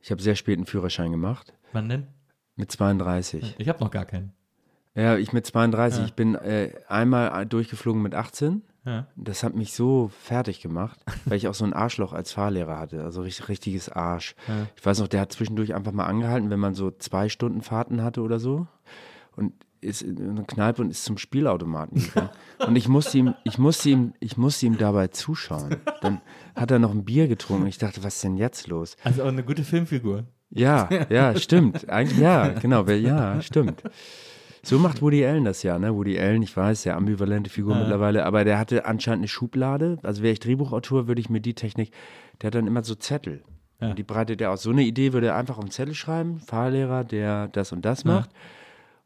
Ich 0.00 0.10
habe 0.10 0.22
sehr 0.22 0.36
spät 0.36 0.56
einen 0.56 0.66
Führerschein 0.66 1.10
gemacht. 1.10 1.52
Wann 1.72 1.88
denn? 1.88 2.06
Mit 2.56 2.72
32. 2.72 3.56
Ich 3.58 3.68
habe 3.68 3.80
noch 3.80 3.90
gar 3.90 4.06
keinen. 4.06 4.32
Ja, 4.94 5.16
ich 5.16 5.32
mit 5.32 5.46
32. 5.46 6.04
Ich 6.06 6.14
bin 6.14 6.34
äh, 6.34 6.72
einmal 6.88 7.46
durchgeflogen 7.46 8.02
mit 8.02 8.14
18. 8.14 8.62
Ja. 8.84 9.06
Das 9.16 9.42
hat 9.42 9.54
mich 9.54 9.74
so 9.74 10.10
fertig 10.22 10.60
gemacht, 10.60 10.98
weil 11.26 11.36
ich 11.36 11.48
auch 11.48 11.54
so 11.54 11.64
ein 11.64 11.72
Arschloch 11.72 12.12
als 12.12 12.32
Fahrlehrer 12.32 12.78
hatte. 12.78 13.04
Also 13.04 13.22
richtig, 13.22 13.48
richtiges 13.48 13.88
Arsch. 13.88 14.34
Ich 14.76 14.84
weiß 14.84 15.00
noch, 15.00 15.08
der 15.08 15.20
hat 15.20 15.32
zwischendurch 15.32 15.74
einfach 15.74 15.92
mal 15.92 16.06
angehalten, 16.06 16.50
wenn 16.50 16.60
man 16.60 16.74
so 16.74 16.90
zwei 16.90 17.28
Stunden 17.28 17.62
Fahrten 17.62 18.02
hatte 18.02 18.22
oder 18.22 18.38
so. 18.38 18.66
Und 19.36 19.52
ist 19.80 20.02
in 20.02 20.30
eine 20.30 20.44
Kneipe 20.44 20.82
und 20.82 20.90
ist 20.90 21.04
zum 21.04 21.18
Spielautomaten 21.18 22.02
gegangen. 22.02 22.30
Und 22.66 22.76
ich 22.76 22.88
musste 22.88 23.16
ihm, 23.16 23.34
ich 23.44 23.58
musste 23.58 23.88
ihm, 23.88 24.12
ich 24.20 24.36
musste 24.36 24.66
ihm 24.66 24.76
dabei 24.76 25.08
zuschauen. 25.08 25.76
Dann 26.02 26.20
hat 26.54 26.70
er 26.70 26.78
noch 26.78 26.90
ein 26.90 27.04
Bier 27.06 27.28
getrunken 27.28 27.62
und 27.62 27.68
ich 27.68 27.78
dachte, 27.78 28.04
was 28.04 28.16
ist 28.16 28.24
denn 28.24 28.36
jetzt 28.36 28.66
los? 28.66 28.96
Also 29.02 29.22
auch 29.22 29.28
eine 29.28 29.42
gute 29.42 29.64
Filmfigur. 29.64 30.24
Ja, 30.50 30.88
ja, 31.08 31.34
stimmt. 31.38 31.88
Eigentlich, 31.88 32.18
ja, 32.18 32.48
genau, 32.48 32.84
ja, 32.86 33.40
stimmt. 33.40 33.82
So 34.62 34.78
macht 34.78 35.00
Woody 35.00 35.24
Allen 35.24 35.44
das 35.44 35.62
ja, 35.62 35.78
ne? 35.78 35.94
Woody 35.94 36.18
Allen, 36.18 36.42
ich 36.42 36.56
weiß, 36.56 36.82
sehr 36.82 36.96
ambivalente 36.96 37.48
Figur 37.50 37.74
mittlerweile, 37.76 38.26
aber 38.26 38.44
der 38.44 38.58
hatte 38.58 38.84
anscheinend 38.84 39.20
eine 39.20 39.28
Schublade. 39.28 39.98
Also 40.02 40.22
wäre 40.22 40.32
ich 40.32 40.40
Drehbuchautor, 40.40 41.08
würde 41.08 41.20
ich 41.20 41.30
mir 41.30 41.40
die 41.40 41.54
Technik, 41.54 41.92
der 42.40 42.48
hat 42.48 42.54
dann 42.54 42.66
immer 42.66 42.84
so 42.84 42.94
Zettel. 42.94 43.42
Und 43.80 43.98
die 43.98 44.02
breitet 44.02 44.42
er 44.42 44.50
aus. 44.50 44.62
So 44.62 44.70
eine 44.70 44.82
Idee 44.82 45.14
würde 45.14 45.28
er 45.28 45.36
einfach 45.36 45.56
auf 45.56 45.64
einen 45.64 45.70
Zettel 45.70 45.94
schreiben, 45.94 46.40
Fahrlehrer, 46.40 47.02
der 47.02 47.48
das 47.48 47.72
und 47.72 47.84
das 47.84 48.04
macht. 48.04 48.30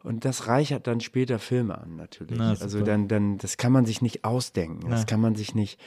Und 0.02 0.24
das 0.24 0.48
reichert 0.48 0.86
dann 0.86 1.00
später 1.00 1.38
Filme 1.38 1.78
an, 1.78 1.96
natürlich. 1.96 2.36
Na, 2.36 2.50
also 2.50 2.82
dann, 2.82 3.08
dann, 3.08 3.38
das 3.38 3.56
kann 3.56 3.72
man 3.72 3.86
sich 3.86 4.02
nicht 4.02 4.24
ausdenken. 4.24 4.90
Das 4.90 5.06
kann 5.06 5.20
man 5.20 5.34
sich 5.34 5.54
nicht. 5.54 5.80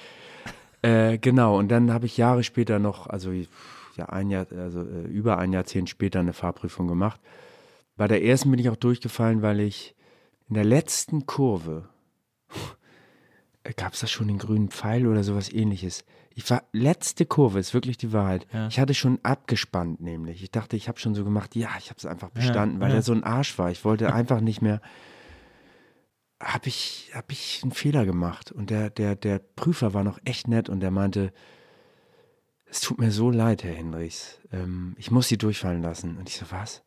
Äh, 0.81 1.17
genau, 1.17 1.57
und 1.57 1.69
dann 1.69 1.91
habe 1.91 2.05
ich 2.05 2.17
Jahre 2.17 2.43
später 2.43 2.79
noch, 2.79 3.07
also 3.07 3.31
ja, 3.31 4.05
ein 4.07 4.29
Jahr, 4.29 4.47
also 4.57 4.81
äh, 4.81 5.07
über 5.07 5.37
ein 5.37 5.51
Jahrzehnt 5.51 5.89
später 5.89 6.19
eine 6.19 6.33
Fahrprüfung 6.33 6.87
gemacht. 6.87 7.19
Bei 7.97 8.07
der 8.07 8.23
ersten 8.23 8.51
bin 8.51 8.59
ich 8.59 8.69
auch 8.69 8.75
durchgefallen, 8.75 9.41
weil 9.41 9.59
ich 9.59 9.95
in 10.47 10.53
der 10.53 10.63
letzten 10.63 11.25
Kurve, 11.25 11.89
gab 13.75 13.93
es 13.93 13.99
da 13.99 14.07
schon 14.07 14.27
den 14.27 14.37
grünen 14.37 14.69
Pfeil 14.69 15.07
oder 15.07 15.23
sowas 15.23 15.51
ähnliches? 15.51 16.05
Ich 16.35 16.47
war, 16.51 16.63
letzte 16.71 17.25
Kurve 17.25 17.59
ist 17.59 17.73
wirklich 17.73 17.97
die 17.97 18.13
Wahrheit. 18.13 18.45
Ich 18.69 18.79
hatte 18.79 18.93
schon 18.93 19.19
abgespannt, 19.23 19.99
nämlich. 19.99 20.43
Ich 20.43 20.51
dachte, 20.51 20.77
ich 20.77 20.87
habe 20.87 20.99
schon 20.99 21.15
so 21.15 21.23
gemacht, 21.23 21.55
ja, 21.55 21.69
ich 21.79 21.89
habe 21.89 21.97
es 21.97 22.05
einfach 22.05 22.29
bestanden, 22.29 22.79
weil 22.79 22.89
ja. 22.89 22.95
der 22.95 23.01
so 23.01 23.11
ein 23.13 23.23
Arsch 23.23 23.57
war. 23.57 23.71
Ich 23.71 23.83
wollte 23.83 24.13
einfach 24.13 24.39
nicht 24.39 24.61
mehr. 24.61 24.79
Habe 26.39 26.67
ich, 26.67 27.11
hab 27.15 27.31
ich 27.31 27.61
einen 27.63 27.71
Fehler 27.71 28.05
gemacht. 28.05 28.51
Und 28.51 28.69
der, 28.69 28.91
der, 28.91 29.15
der 29.15 29.39
Prüfer 29.39 29.95
war 29.95 30.03
noch 30.03 30.19
echt 30.23 30.47
nett 30.47 30.69
und 30.69 30.81
der 30.81 30.91
meinte, 30.91 31.33
es 32.67 32.81
tut 32.81 32.99
mir 32.99 33.11
so 33.11 33.31
leid, 33.31 33.63
Herr 33.63 33.73
Hendrichs. 33.73 34.39
Ähm, 34.51 34.95
ich 34.99 35.09
muss 35.09 35.27
Sie 35.27 35.39
durchfallen 35.39 35.81
lassen. 35.81 36.17
Und 36.17 36.29
ich 36.29 36.37
so, 36.37 36.45
was? 36.51 36.83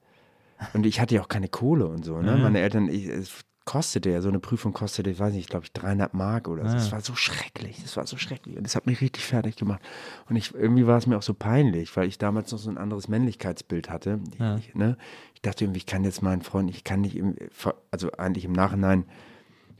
Und 0.75 0.87
ich 0.87 1.01
hatte 1.01 1.15
ja 1.15 1.23
auch 1.23 1.29
keine 1.29 1.49
Kohle 1.49 1.87
und 1.87 2.05
so. 2.05 2.21
Ne? 2.21 2.37
Meine 2.37 2.61
Eltern, 2.61 2.89
ich, 2.89 3.07
es 3.07 3.45
kostete 3.65 4.11
ja, 4.11 4.21
so 4.21 4.29
eine 4.29 4.41
Prüfung 4.41 4.73
kostete, 4.73 5.11
ich 5.11 5.19
weiß 5.19 5.33
nicht, 5.35 5.49
glaube 5.49 5.65
ich, 5.65 5.73
300 5.73 6.13
Mark 6.15 6.49
oder 6.49 6.67
so. 6.69 6.75
Das 6.75 6.93
war 6.93 7.01
so 7.01 7.15
schrecklich, 7.15 7.81
das 7.83 7.97
war 7.97 8.07
so 8.07 8.17
schrecklich. 8.17 8.57
Und 8.57 8.65
das 8.65 8.75
hat 8.75 8.87
mich 8.87 9.01
richtig 9.01 9.25
fertig 9.25 9.57
gemacht. 9.57 9.81
Und 10.29 10.37
ich, 10.37 10.55
irgendwie 10.55 10.87
war 10.87 10.99
es 10.99 11.07
mir 11.07 11.17
auch 11.17 11.23
so 11.23 11.35
peinlich, 11.35 11.97
weil 11.97 12.09
ich 12.09 12.19
damals 12.19 12.51
noch 12.51 12.59
so 12.59 12.71
ein 12.71 12.79
anderes 12.79 13.09
Männlichkeitsbild 13.09 13.91
hatte. 13.91 14.21
Ich, 14.33 14.69
ich, 14.69 14.75
ne? 14.75 14.97
ich 15.35 15.43
dachte 15.43 15.65
irgendwie, 15.65 15.79
ich 15.79 15.87
kann 15.87 16.05
jetzt 16.05 16.23
meinen 16.23 16.43
Freund, 16.43 16.71
ich 16.71 16.85
kann 16.85 17.03
nicht, 17.03 17.17
im, 17.17 17.37
also 17.91 18.11
eigentlich 18.13 18.45
im 18.45 18.53
Nachhinein 18.53 19.05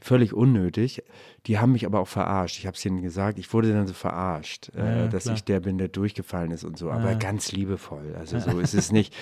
völlig 0.01 0.33
unnötig. 0.33 1.03
Die 1.45 1.59
haben 1.59 1.71
mich 1.71 1.85
aber 1.85 1.99
auch 1.99 2.07
verarscht. 2.07 2.57
Ich 2.57 2.67
habe 2.67 2.75
es 2.75 2.85
ihnen 2.85 3.01
gesagt, 3.01 3.39
ich 3.39 3.53
wurde 3.53 3.71
dann 3.71 3.87
so 3.87 3.93
verarscht, 3.93 4.71
äh, 4.75 5.03
ja, 5.03 5.07
dass 5.07 5.23
klar. 5.23 5.35
ich 5.35 5.43
der 5.43 5.59
bin, 5.59 5.77
der 5.77 5.87
durchgefallen 5.87 6.51
ist 6.51 6.63
und 6.63 6.77
so. 6.77 6.91
Aber 6.91 7.15
ganz 7.15 7.51
liebevoll. 7.51 8.15
Also 8.17 8.39
so 8.39 8.59
ist 8.59 8.73
es 8.73 8.91
nicht. 8.91 9.15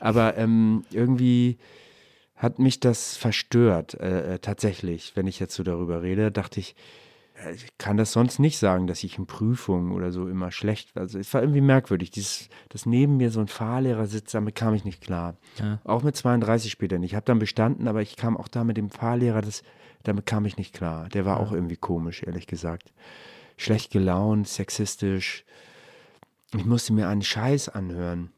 Aber 0.00 0.36
ähm, 0.36 0.84
irgendwie 0.90 1.58
hat 2.36 2.58
mich 2.58 2.80
das 2.80 3.16
verstört, 3.16 3.94
äh, 3.94 4.34
äh, 4.34 4.38
tatsächlich, 4.38 5.12
wenn 5.16 5.26
ich 5.26 5.40
jetzt 5.40 5.54
so 5.54 5.62
darüber 5.62 6.02
rede, 6.02 6.30
dachte 6.30 6.60
ich, 6.60 6.76
äh, 7.42 7.54
ich 7.54 7.78
kann 7.78 7.96
das 7.96 8.12
sonst 8.12 8.38
nicht 8.38 8.58
sagen, 8.58 8.86
dass 8.86 9.02
ich 9.04 9.16
in 9.16 9.26
Prüfungen 9.26 9.90
oder 9.90 10.12
so 10.12 10.28
immer 10.28 10.52
schlecht 10.52 10.94
war. 10.94 11.02
Also 11.02 11.18
es 11.18 11.32
war 11.32 11.40
irgendwie 11.40 11.62
merkwürdig, 11.62 12.10
dieses, 12.10 12.50
dass 12.68 12.84
neben 12.84 13.16
mir 13.16 13.30
so 13.30 13.40
ein 13.40 13.48
Fahrlehrer 13.48 14.06
sitzt, 14.06 14.34
damit 14.34 14.54
kam 14.54 14.74
ich 14.74 14.84
nicht 14.84 15.00
klar. 15.00 15.36
Auch 15.84 16.02
mit 16.02 16.14
32 16.14 16.70
später 16.70 16.98
nicht. 16.98 17.12
Ich 17.12 17.16
habe 17.16 17.24
dann 17.24 17.38
bestanden, 17.38 17.88
aber 17.88 18.02
ich 18.02 18.16
kam 18.16 18.36
auch 18.36 18.48
da 18.48 18.64
mit 18.64 18.76
dem 18.76 18.90
Fahrlehrer, 18.90 19.40
das, 19.40 19.62
damit 20.06 20.26
kam 20.26 20.44
ich 20.46 20.56
nicht 20.56 20.74
klar. 20.74 21.08
Der 21.08 21.24
war 21.24 21.40
auch 21.40 21.52
irgendwie 21.52 21.76
komisch, 21.76 22.22
ehrlich 22.22 22.46
gesagt. 22.46 22.92
Schlecht 23.56 23.90
gelaunt, 23.90 24.48
sexistisch. 24.48 25.44
Ich 26.54 26.64
musste 26.64 26.92
mir 26.92 27.08
einen 27.08 27.22
Scheiß 27.22 27.68
anhören. 27.68 28.30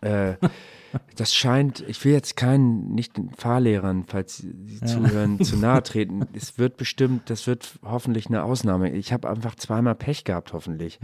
Äh, 0.00 0.34
das 1.16 1.34
scheint, 1.34 1.80
ich 1.86 2.04
will 2.04 2.12
jetzt 2.12 2.36
keinen, 2.36 2.94
nicht 2.94 3.16
den 3.16 3.30
Fahrlehrern, 3.30 4.04
falls 4.04 4.38
sie 4.38 4.54
sie 4.66 4.80
zuhören, 4.80 5.42
zu 5.44 5.56
nahe 5.56 5.82
treten. 5.84 6.26
Es 6.32 6.58
wird 6.58 6.76
bestimmt, 6.76 7.30
das 7.30 7.46
wird 7.46 7.78
hoffentlich 7.82 8.26
eine 8.26 8.42
Ausnahme. 8.42 8.90
Ich 8.90 9.12
habe 9.12 9.28
einfach 9.28 9.54
zweimal 9.54 9.94
Pech 9.94 10.24
gehabt, 10.24 10.52
hoffentlich. 10.52 10.98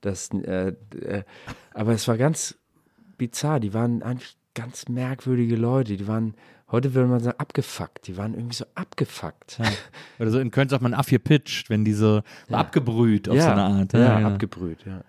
Das, 0.00 0.30
äh, 0.30 0.74
äh, 1.00 1.24
aber 1.74 1.92
es 1.92 2.08
war 2.08 2.16
ganz 2.16 2.58
bizarr. 3.18 3.60
Die 3.60 3.74
waren 3.74 4.02
eigentlich 4.02 4.36
ganz 4.54 4.88
merkwürdige 4.88 5.56
Leute. 5.56 5.96
Die 5.96 6.08
waren, 6.08 6.34
heute 6.72 6.94
würde 6.94 7.08
man 7.08 7.20
sagen, 7.20 7.38
abgefuckt. 7.38 8.06
Die 8.06 8.16
waren 8.16 8.34
irgendwie 8.34 8.56
so 8.56 8.64
abgefuckt. 8.74 9.60
Oder 10.18 10.30
so 10.30 10.38
in 10.40 10.50
Köln 10.50 10.68
sagt 10.68 10.82
man 10.82 10.94
afgepitcht, 10.94 11.70
wenn 11.70 11.84
die 11.84 11.92
so, 11.92 12.22
so 12.48 12.54
abgebrüht 12.54 13.28
auf 13.28 13.38
so 13.40 13.48
eine 13.48 13.62
Art. 13.62 13.92
Ja, 13.92 14.16
genau. 14.16 14.28
abgebrüht, 14.30 14.84
ja. 14.86 15.02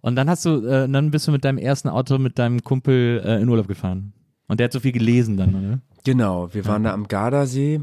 Und 0.00 0.16
dann 0.16 0.28
hast 0.30 0.44
du, 0.44 0.66
äh, 0.66 0.88
dann 0.88 1.10
bist 1.10 1.28
du 1.28 1.32
mit 1.32 1.44
deinem 1.44 1.58
ersten 1.58 1.88
Auto 1.88 2.18
mit 2.18 2.38
deinem 2.38 2.62
Kumpel 2.64 3.22
äh, 3.24 3.40
in 3.40 3.48
Urlaub 3.48 3.68
gefahren. 3.68 4.12
Und 4.48 4.58
der 4.60 4.64
hat 4.66 4.72
so 4.72 4.80
viel 4.80 4.92
gelesen 4.92 5.36
dann, 5.36 5.54
oder? 5.54 5.80
Genau, 6.04 6.52
wir 6.54 6.64
waren 6.66 6.84
da 6.84 6.92
am 6.92 7.08
Gardasee 7.08 7.80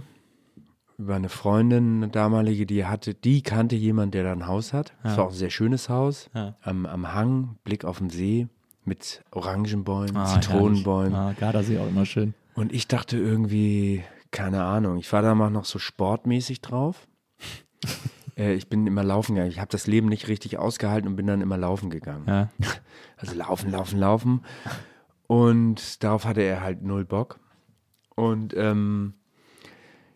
über 0.97 1.15
eine 1.15 1.27
Freundin, 1.29 1.97
eine 2.03 2.07
damalige, 2.09 2.65
die 2.65 2.85
hatte, 2.85 3.13
die 3.13 3.41
kannte 3.41 3.75
jemand, 3.75 4.13
der 4.13 4.23
da 4.23 4.31
ein 4.31 4.47
Haus 4.47 4.71
hat. 4.73 4.93
Es 5.03 5.17
war 5.17 5.25
auch 5.25 5.31
ein 5.31 5.35
sehr 5.35 5.49
schönes 5.49 5.89
Haus. 5.89 6.29
Ja. 6.33 6.55
Am, 6.61 6.85
am 6.85 7.13
Hang, 7.13 7.57
Blick 7.63 7.83
auf 7.83 7.97
den 7.97 8.09
See 8.09 8.47
mit 8.85 9.23
Orangenbäumen, 9.31 10.15
Ah, 10.15 10.25
Zitronenbäumen. 10.39 11.15
Ah, 11.15 11.33
Gardasee 11.37 11.79
auch 11.79 11.87
immer 11.87 12.05
schön. 12.05 12.33
Und 12.55 12.71
ich 12.71 12.87
dachte 12.87 13.17
irgendwie, 13.17 14.03
keine 14.31 14.63
Ahnung, 14.63 14.97
ich 14.97 15.11
war 15.11 15.21
da 15.21 15.35
mal 15.35 15.49
noch 15.49 15.65
so 15.65 15.79
sportmäßig 15.79 16.61
drauf. 16.61 17.07
äh, 18.37 18.53
ich 18.53 18.67
bin 18.69 18.87
immer 18.87 19.03
laufen 19.03 19.35
gegangen. 19.35 19.51
Ich 19.51 19.59
habe 19.59 19.71
das 19.71 19.87
Leben 19.87 20.09
nicht 20.09 20.27
richtig 20.27 20.57
ausgehalten 20.57 21.09
und 21.09 21.15
bin 21.15 21.27
dann 21.27 21.41
immer 21.41 21.57
laufen 21.57 21.89
gegangen. 21.89 22.25
Ja. 22.27 22.49
Also 23.15 23.35
laufen, 23.35 23.71
laufen, 23.71 23.99
laufen. 23.99 24.41
Und 25.27 26.03
darauf 26.03 26.25
hatte 26.25 26.41
er 26.41 26.59
halt 26.59 26.81
null 26.81 27.05
Bock. 27.05 27.39
Und 28.15 28.53
ähm, 28.57 29.13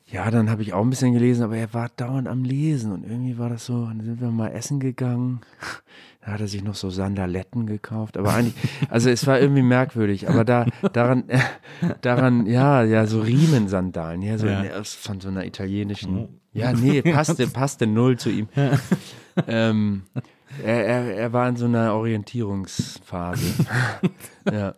ja, 0.10 0.32
dann 0.32 0.50
habe 0.50 0.62
ich 0.62 0.74
auch 0.74 0.82
ein 0.84 0.90
bisschen 0.90 1.14
gelesen, 1.14 1.44
aber 1.44 1.58
er 1.58 1.74
war 1.74 1.90
dauernd 1.96 2.28
am 2.28 2.44
Lesen 2.44 2.92
und 2.94 3.04
irgendwie 3.04 3.38
war 3.38 3.50
das 3.50 3.66
so, 3.66 3.86
dann 3.86 4.02
sind 4.02 4.22
wir 4.22 4.32
mal 4.32 4.50
essen 4.50 4.80
gegangen. 4.80 5.42
Da 6.26 6.34
hat 6.34 6.42
er 6.42 6.50
sich 6.50 6.62
noch 6.62 6.76
so 6.76 6.90
Sandaletten 6.90 7.66
gekauft, 7.68 8.18
aber 8.18 8.34
eigentlich, 8.34 8.56
also 8.90 9.10
es 9.10 9.26
war 9.28 9.40
irgendwie 9.40 9.62
merkwürdig, 9.62 10.28
aber 10.28 10.44
da, 10.44 10.66
daran, 10.92 11.30
äh, 11.30 11.40
daran, 12.02 12.46
ja, 12.48 12.84
ja, 12.84 13.06
so 13.08 13.22
Riemensandalen, 13.22 14.22
ja, 14.22 14.38
so 14.38 14.46
Ja. 14.48 14.62
aus- 14.78 14.94
von 14.94 15.22
so 15.22 15.30
einer 15.30 15.46
italienischen, 15.46 16.42
ja, 16.52 16.74
nee, 16.74 17.02
passte, 17.14 17.48
passte 17.48 17.88
null 17.88 18.18
zu 18.20 18.30
ihm. 18.30 18.50
ähm, 19.48 20.02
er, 20.66 20.86
er, 20.86 21.16
er 21.16 21.32
war 21.32 21.48
in 21.48 21.56
so 21.56 21.64
einer 21.64 21.94
Orientierungsphase. 21.94 23.66
ja. 24.52 24.76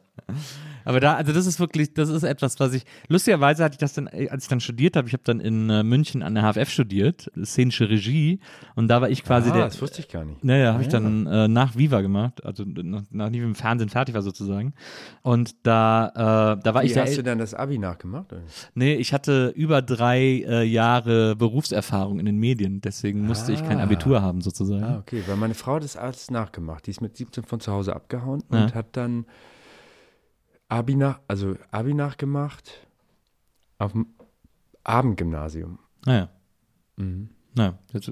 Aber 0.86 1.00
da, 1.00 1.16
also 1.16 1.32
das 1.34 1.46
ist 1.46 1.60
wirklich, 1.60 1.94
das 1.94 2.10
ist 2.10 2.24
etwas, 2.24 2.60
was 2.60 2.74
ich, 2.74 2.84
lustigerweise 3.08 3.64
hatte 3.64 3.74
ich 3.74 3.78
das 3.80 3.94
dann, 3.94 4.08
äh, 4.08 4.30
als 4.30 4.44
ich 4.44 4.50
dann 4.50 4.60
studiert 4.60 4.96
habe, 4.96 5.08
ich 5.08 5.14
habe 5.14 5.24
dann 5.24 5.40
in 5.40 5.70
äh, 5.70 5.84
München 5.84 6.24
an 6.24 6.36
der 6.36 6.44
HFF 6.54 6.70
studiert, 6.70 7.30
szenische 7.44 7.90
Regie, 7.90 8.40
und 8.76 8.88
da 8.88 9.02
war 9.02 9.10
ich 9.10 9.24
quasi 9.24 9.50
ah, 9.50 9.54
der, 9.54 9.66
das 9.66 9.82
wusste 9.82 10.00
ich 10.02 10.08
gar 10.10 10.26
nicht. 10.26 10.44
Naja, 10.44 10.74
habe 10.74 10.84
ich 10.84 10.90
dann 10.90 11.26
äh, 11.28 11.48
nach 11.48 11.76
Viva 11.78 12.02
gemacht, 12.02 12.46
also 12.46 12.64
nach, 12.66 13.04
nachdem 13.12 13.34
ich 13.42 13.48
im 13.48 13.56
Fernsehen 13.56 13.90
fertig 13.90 14.16
war 14.16 14.22
sozusagen. 14.22 14.74
Und 15.22 15.56
da, 15.66 16.56
äh, 16.58 16.62
da 16.64 16.74
war 16.74 16.84
ich 16.84 16.92
Wie 16.92 16.94
der 16.96 17.04
hast 17.04 17.18
du 17.18 17.24
dann 17.24 17.38
das 17.40 17.54
Abi 17.54 17.78
nachgemacht? 17.78 18.32
oder? 18.34 18.42
Nee, 18.76 18.96
ich 18.96 19.14
hatte 19.14 19.50
über 19.56 19.82
drei 19.82 20.20
äh, 20.48 20.64
Jahre 20.64 21.36
Berufserfahrung 21.36 22.20
in 22.20 22.26
den 22.26 22.38
Medien, 22.38 22.82
deswegen 22.82 23.26
musste 23.26 23.52
ich 23.52 23.64
kein 23.64 23.80
Ah. 23.80 23.84
Abitur 23.84 24.22
haben 24.22 24.42
sozusagen. 24.42 24.84
Ah, 24.84 24.98
okay, 25.00 25.24
weil 25.28 25.36
meine 25.38 25.54
Frau 25.54 25.76
hat 25.76 25.84
das 25.84 25.96
alles 25.98 26.30
nachgemacht. 26.32 26.86
Die 26.88 26.92
ist 26.92 27.02
mit 27.02 27.16
17 27.18 27.44
von 27.44 27.60
zu 27.60 27.72
Hause 27.72 27.96
abgehauen 27.96 28.44
Ja. 28.52 28.64
und 28.64 28.76
hat 28.76 28.88
dann 28.98 29.26
Abi 30.70 30.96
nach, 30.96 31.20
also 31.28 31.56
Abi 31.72 31.94
nachgemacht 31.94 32.88
auf 33.80 33.92
dem 33.92 34.08
Abendgymnasium. 34.84 35.80
Naja. 36.06 36.30
Mhm. 36.98 37.30
Naja, 37.56 37.78
das 37.92 38.12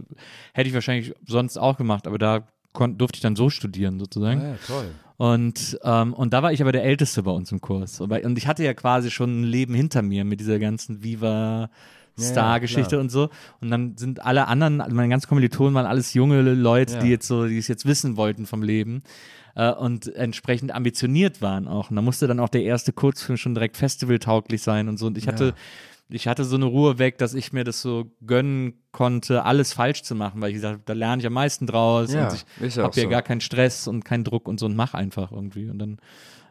hätte 0.53 0.67
ich 0.67 0.73
wahrscheinlich 0.73 1.13
sonst 1.25 1.57
auch 1.57 1.77
gemacht, 1.77 2.07
aber 2.07 2.17
da 2.17 2.47
durfte 2.73 3.17
ich 3.17 3.21
dann 3.21 3.35
so 3.35 3.49
studieren 3.49 3.99
sozusagen. 3.99 4.41
ja, 4.41 4.55
toll. 4.65 4.91
Und, 5.17 5.79
ähm, 5.83 6.13
und 6.13 6.33
da 6.33 6.43
war 6.43 6.51
ich 6.53 6.61
aber 6.61 6.71
der 6.71 6.83
Älteste 6.83 7.23
bei 7.23 7.31
uns 7.31 7.51
im 7.51 7.59
Kurs. 7.59 7.99
Und 8.01 8.37
ich 8.37 8.45
hatte 8.47 8.63
ja 8.63 8.75
quasi 8.75 9.09
schon 9.09 9.41
ein 9.41 9.43
Leben 9.45 9.73
hinter 9.73 10.03
mir 10.03 10.23
mit 10.25 10.39
dieser 10.39 10.59
ganzen 10.59 11.03
Viva 11.03 11.71
Star-Geschichte 12.19 12.89
klar. 12.89 13.01
und 13.01 13.09
so. 13.09 13.29
Und 13.61 13.71
dann 13.71 13.97
sind 13.97 14.23
alle 14.25 14.47
anderen, 14.47 14.77
meine 14.77 15.09
ganzen 15.09 15.27
Kommilitonen 15.27 15.73
waren 15.73 15.85
alles 15.85 16.13
junge 16.13 16.41
Leute, 16.41 16.95
Ja. 16.95 16.99
die 16.99 17.09
jetzt 17.09 17.27
so, 17.27 17.47
die 17.47 17.57
es 17.57 17.67
jetzt 17.67 17.85
wissen 17.85 18.15
wollten 18.17 18.45
vom 18.45 18.61
Leben 18.63 19.01
äh, 19.57 19.71
und 19.71 20.13
entsprechend 20.15 20.73
ambitioniert 20.73 21.41
waren 21.41 21.67
auch. 21.67 21.89
Und 21.89 21.95
da 21.95 22.01
musste 22.03 22.27
dann 22.27 22.39
auch 22.39 22.49
der 22.49 22.63
erste 22.63 22.93
Kurzfilm 22.93 23.37
schon 23.37 23.55
direkt 23.55 23.75
festivaltauglich 23.75 24.61
sein 24.61 24.87
und 24.87 24.97
so. 24.97 25.07
Und 25.07 25.17
ich 25.17 25.27
hatte, 25.27 25.55
ich 26.09 26.27
hatte 26.27 26.45
so 26.45 26.55
eine 26.55 26.65
Ruhe 26.65 26.99
weg, 26.99 27.17
dass 27.17 27.33
ich 27.33 27.51
mir 27.53 27.63
das 27.63 27.81
so 27.81 28.11
gönnen 28.25 28.75
konnte, 28.91 29.43
alles 29.45 29.73
falsch 29.73 30.03
zu 30.03 30.13
machen, 30.15 30.39
weil 30.41 30.49
ich 30.51 30.55
gesagt 30.55 30.73
habe, 30.73 30.83
da 30.85 30.93
lerne 30.93 31.21
ich 31.21 31.25
am 31.27 31.33
meisten 31.33 31.65
draus 31.65 32.13
Ja, 32.13 32.29
und 32.29 32.45
ich 32.67 32.75
ja 32.75 32.83
habe 32.83 32.95
ja 32.95 33.03
so. 33.03 33.09
gar 33.09 33.21
keinen 33.23 33.41
Stress 33.41 33.87
und 33.87 34.05
keinen 34.05 34.23
Druck 34.23 34.47
und 34.47 34.59
so 34.59 34.67
und 34.67 34.75
mach 34.75 34.93
einfach 34.93 35.31
irgendwie. 35.31 35.69
Und 35.69 35.79
dann 35.79 35.97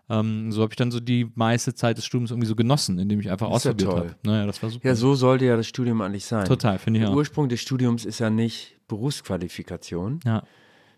ähm, 0.08 0.52
so 0.52 0.62
habe 0.62 0.72
ich 0.72 0.76
dann 0.76 0.90
so 0.92 1.00
die 1.00 1.30
meiste 1.34 1.74
Zeit 1.74 1.96
des 1.98 2.06
Studiums 2.06 2.30
irgendwie 2.30 2.46
so 2.46 2.54
genossen, 2.54 2.98
indem 2.98 3.18
ich 3.20 3.30
einfach 3.30 3.46
Ist 3.54 3.64
ja 3.64 3.70
ausprobiert 3.72 3.90
toll. 3.90 3.98
habe. 4.10 4.16
Naja, 4.24 4.46
das 4.46 4.62
war 4.62 4.70
super. 4.70 4.86
Ja, 4.88 4.94
so 4.94 5.14
sollte 5.14 5.44
ja 5.46 5.56
das 5.56 5.66
Studium 5.66 6.00
eigentlich 6.00 6.24
sein. 6.26 6.44
Total, 6.44 6.78
finde 6.78 6.98
ich 7.00 7.04
Der 7.04 7.12
auch. 7.12 7.16
Ursprung 7.16 7.48
des 7.48 7.60
Studiums 7.60 8.04
ist 8.04 8.18
ja 8.20 8.30
nicht 8.30 8.76
Berufsqualifikation, 8.88 10.20
Ja. 10.24 10.42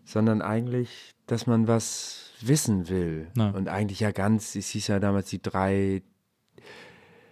Sondern 0.09 0.41
eigentlich, 0.41 1.15
dass 1.27 1.47
man 1.47 1.69
was 1.69 2.33
wissen 2.41 2.89
will. 2.89 3.29
Ja. 3.37 3.51
Und 3.51 3.69
eigentlich 3.69 4.01
ja 4.01 4.11
ganz, 4.11 4.57
es 4.57 4.71
hieß 4.71 4.89
ja 4.89 5.01
damals 5.01 5.29
die 5.29 5.43
drei, 5.43 6.03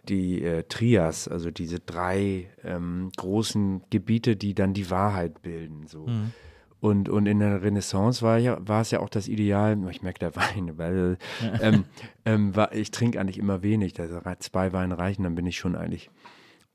die 0.06 0.42
äh, 0.42 0.62
Trias, 0.64 1.26
also 1.26 1.50
diese 1.50 1.80
drei 1.80 2.50
ähm, 2.62 3.10
großen 3.16 3.82
Gebiete, 3.88 4.36
die 4.36 4.54
dann 4.54 4.74
die 4.74 4.90
Wahrheit 4.90 5.40
bilden. 5.40 5.86
So. 5.86 6.06
Mhm. 6.06 6.32
Und, 6.78 7.08
und 7.08 7.24
in 7.24 7.38
der 7.38 7.62
Renaissance 7.62 8.20
war, 8.20 8.36
ja, 8.36 8.58
war 8.60 8.82
es 8.82 8.90
ja 8.90 9.00
auch 9.00 9.08
das 9.08 9.26
Ideal, 9.26 9.78
ich 9.90 10.02
merke 10.02 10.18
der 10.18 10.36
Wein, 10.36 10.76
weil 10.76 11.16
ähm, 11.62 11.86
ähm, 12.26 12.54
war, 12.54 12.74
ich 12.74 12.90
trinke 12.90 13.18
eigentlich 13.18 13.38
immer 13.38 13.62
wenig, 13.62 13.98
also 13.98 14.20
zwei 14.40 14.74
Weine 14.74 14.98
reichen, 14.98 15.22
dann 15.22 15.34
bin 15.34 15.46
ich 15.46 15.56
schon 15.56 15.76
eigentlich 15.76 16.10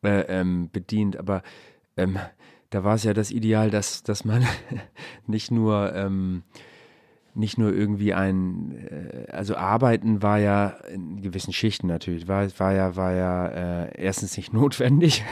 äh, 0.03 0.21
ähm, 0.21 0.71
bedient. 0.71 1.17
Aber 1.17 1.43
ähm, 1.95 2.17
da 2.71 2.83
war 2.83 2.95
es 2.95 3.03
ja 3.03 3.13
das 3.13 3.31
Ideal, 3.31 3.69
dass, 3.69 4.03
dass 4.03 4.25
man 4.25 4.45
nicht 5.27 5.51
nur 5.51 5.93
ähm, 5.95 6.43
nicht 7.33 7.57
nur 7.57 7.73
irgendwie 7.73 8.13
ein, 8.13 8.71
äh, 8.89 9.31
also 9.31 9.55
arbeiten 9.55 10.21
war 10.21 10.39
ja 10.39 10.67
in 10.93 11.21
gewissen 11.21 11.53
Schichten 11.53 11.87
natürlich, 11.87 12.27
war, 12.27 12.47
war 12.57 12.73
ja, 12.73 12.95
war 12.95 13.13
ja 13.13 13.47
äh, 13.47 14.01
erstens 14.01 14.35
nicht 14.35 14.53
notwendig 14.53 15.23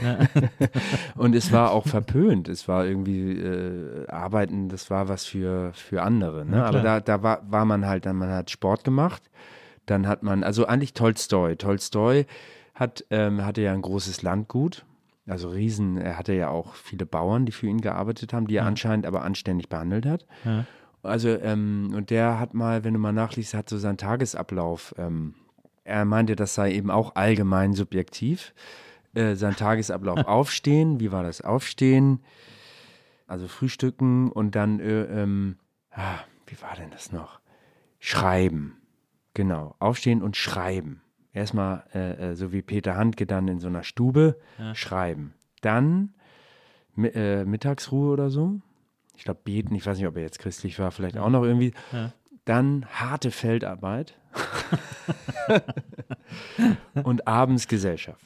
und 1.16 1.36
es 1.36 1.52
war 1.52 1.72
auch 1.72 1.88
verpönt. 1.88 2.48
Es 2.48 2.68
war 2.68 2.86
irgendwie 2.86 3.34
äh, 3.34 4.08
arbeiten, 4.08 4.70
das 4.70 4.90
war 4.90 5.10
was 5.10 5.26
für, 5.26 5.72
für 5.74 6.04
andere. 6.04 6.46
Ne? 6.46 6.64
Aber 6.64 6.80
da, 6.80 7.00
da 7.00 7.22
war, 7.22 7.42
war 7.50 7.66
man 7.66 7.86
halt, 7.86 8.06
dann 8.06 8.16
man 8.16 8.30
hat 8.30 8.50
Sport 8.50 8.84
gemacht, 8.84 9.24
dann 9.86 10.08
hat 10.08 10.24
man, 10.24 10.44
also 10.44 10.66
eigentlich 10.66 10.94
Tolstoi. 10.94 11.56
Tolstoi 11.56 12.26
hat, 12.74 13.04
ähm, 13.10 13.46
hatte 13.46 13.62
ja 13.62 13.74
ein 13.74 13.82
großes 13.82 14.22
Landgut. 14.22 14.86
Also 15.30 15.50
Riesen, 15.50 15.98
er 15.98 16.18
hatte 16.18 16.34
ja 16.34 16.50
auch 16.50 16.74
viele 16.74 17.06
Bauern, 17.06 17.46
die 17.46 17.52
für 17.52 17.68
ihn 17.68 17.82
gearbeitet 17.82 18.34
haben, 18.34 18.48
die 18.48 18.56
er 18.56 18.66
anscheinend 18.66 19.06
aber 19.06 19.24
anständig 19.24 19.70
behandelt 19.70 20.06
hat. 20.06 20.26
Also, 21.04 21.30
ähm, 21.30 21.92
und 21.96 22.10
der 22.10 22.40
hat 22.40 22.54
mal, 22.54 22.84
wenn 22.84 22.94
du 22.94 23.00
mal 23.00 23.14
nachliest, 23.14 23.54
hat 23.54 23.70
so 23.70 23.78
seinen 23.78 23.98
Tagesablauf. 23.98 24.94
Ähm, 24.98 25.36
er 25.84 26.04
meinte, 26.06 26.36
das 26.36 26.56
sei 26.56 26.74
eben 26.74 26.92
auch 26.92 27.16
allgemein 27.16 27.74
subjektiv. 27.74 28.54
Äh, 29.14 29.36
sein 29.36 29.56
Tagesablauf 29.56 30.20
aufstehen. 30.28 31.00
Wie 31.00 31.12
war 31.12 31.24
das? 31.24 31.42
Aufstehen, 31.42 32.20
also 33.28 33.48
frühstücken 33.48 34.32
und 34.32 34.56
dann, 34.56 34.80
äh, 34.80 35.04
ähm, 35.04 35.58
ah, 35.92 36.20
wie 36.48 36.62
war 36.62 36.76
denn 36.76 36.90
das 36.92 37.12
noch? 37.12 37.40
Schreiben. 38.00 38.78
Genau. 39.34 39.76
Aufstehen 39.80 40.22
und 40.22 40.36
schreiben. 40.36 41.02
Erstmal, 41.34 41.84
äh, 41.94 42.32
äh, 42.32 42.36
so 42.36 42.52
wie 42.52 42.62
Peter 42.62 42.96
Handke 42.96 43.26
dann 43.26 43.48
in 43.48 43.60
so 43.60 43.68
einer 43.68 43.84
Stube, 43.84 44.38
schreiben. 44.74 45.34
Dann 45.62 46.14
äh, 46.98 47.46
Mittagsruhe 47.46 48.12
oder 48.12 48.30
so. 48.30 48.60
Ich 49.16 49.26
glaube, 49.26 49.42
beten, 49.44 49.76
ich 49.76 49.86
weiß 49.86 49.98
nicht, 49.98 50.08
ob 50.08 50.16
er 50.16 50.24
jetzt 50.24 50.40
christlich 50.40 50.80
war, 50.80 50.92
vielleicht 50.92 51.18
auch 51.18 51.30
noch 51.30 51.44
irgendwie. 51.44 51.74
Dann 52.46 52.86
harte 52.88 53.32
Feldarbeit. 53.32 54.16
und 57.04 57.28
abends 57.28 57.68
Gesellschaft. 57.68 58.26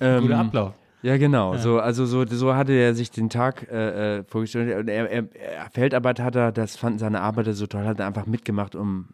Ähm, 0.00 0.22
Guter 0.22 0.38
Ablauf. 0.38 0.74
Ja, 1.04 1.18
genau. 1.18 1.54
So, 1.58 1.80
also 1.80 2.06
so, 2.06 2.24
so 2.26 2.54
hatte 2.54 2.72
er 2.72 2.94
sich 2.94 3.10
den 3.10 3.28
Tag 3.28 3.70
äh, 3.70 4.20
äh, 4.20 4.24
vorgestellt. 4.24 4.88
Er, 4.88 5.10
er, 5.10 5.28
er, 5.34 5.70
Feldarbeit 5.70 6.18
hat 6.18 6.34
er, 6.34 6.50
das 6.50 6.76
fanden 6.76 6.98
seine 6.98 7.20
Arbeiter 7.20 7.52
so 7.52 7.66
toll, 7.66 7.84
hat 7.84 8.00
er 8.00 8.06
einfach 8.06 8.24
mitgemacht, 8.24 8.74
um, 8.74 9.08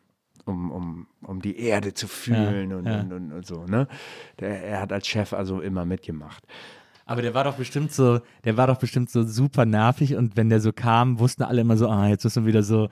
um, 0.51 0.71
um, 0.71 1.07
um 1.23 1.41
die 1.41 1.59
Erde 1.59 1.95
zu 1.95 2.09
fühlen 2.09 2.71
Ja, 2.71 2.77
und, 2.77 2.87
ja. 2.87 3.01
Und, 3.01 3.13
und, 3.13 3.33
und 3.33 3.47
so. 3.47 3.65
Ne? 3.65 3.89
Der, 4.39 4.63
er 4.63 4.81
hat 4.81 4.93
als 4.93 5.07
Chef 5.07 5.33
also 5.33 5.61
immer 5.61 5.85
mitgemacht. 5.85 6.45
Aber 7.07 7.23
der 7.23 7.35
war 7.35 7.45
doch 7.45 7.57
bestimmt 7.57 7.93
so, 7.93 8.21
der 8.45 8.57
war 8.57 8.67
doch 8.67 8.79
bestimmt 8.79 9.11
so 9.11 9.25
super 9.25 9.65
nervig 9.65 10.15
und 10.15 10.37
wenn 10.37 10.49
der 10.49 10.61
so 10.61 10.73
kam, 10.73 11.19
wussten 11.19 11.43
alle 11.43 11.63
immer 11.63 11.77
so, 11.77 11.89
ah, 11.89 12.07
jetzt 12.07 12.23
müssen 12.25 12.45
wir 12.45 12.49
wieder 12.49 12.63
so, 12.63 12.89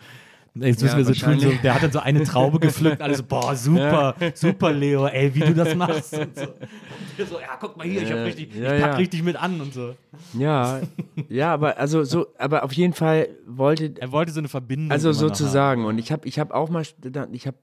jetzt 0.54 0.82
müssen 0.82 0.86
Ja, 0.86 0.96
wir 0.96 1.04
so 1.04 1.12
tun, 1.12 1.40
so, 1.40 1.52
der 1.62 1.74
hat 1.74 1.82
dann 1.82 1.92
so 1.92 1.98
eine 1.98 2.22
Traube 2.24 2.58
gepflückt, 2.58 3.00
alle 3.02 3.14
so, 3.14 3.22
boah, 3.22 3.54
super, 3.56 4.14
super, 4.34 4.72
Leo, 4.72 5.06
ey, 5.06 5.34
wie 5.34 5.40
du 5.40 5.54
das 5.54 5.74
machst 5.74 6.16
und 6.16 6.36
so. 6.36 6.42
Und 6.42 7.28
so, 7.28 7.40
ja, 7.40 7.56
guck 7.60 7.76
mal 7.76 7.86
hier, 7.86 8.02
ich 8.02 8.12
hab 8.12 8.18
richtig, 8.18 8.54
ja, 8.54 8.74
ich 8.74 8.80
pack 8.80 8.90
ja. 8.92 8.96
richtig 8.96 9.22
mit 9.22 9.36
an 9.36 9.60
und 9.60 9.74
so. 9.74 9.94
Ja, 10.34 10.80
ja, 11.28 11.52
aber 11.52 11.78
also 11.78 12.04
so, 12.04 12.26
aber 12.38 12.64
auf 12.64 12.72
jeden 12.72 12.92
Fall 12.92 13.28
wollte 13.46 13.94
Er 13.98 14.12
wollte 14.12 14.32
so 14.32 14.40
eine 14.40 14.48
Verbindung. 14.48 14.90
Also 14.90 15.12
sozusagen. 15.12 15.84
Und 15.84 15.98
ich 15.98 16.12
habe 16.12 16.26
ich 16.26 16.38
hab 16.38 16.52
auch 16.52 16.68
mal, 16.68 16.84
ich 17.32 17.46
habe 17.46 17.56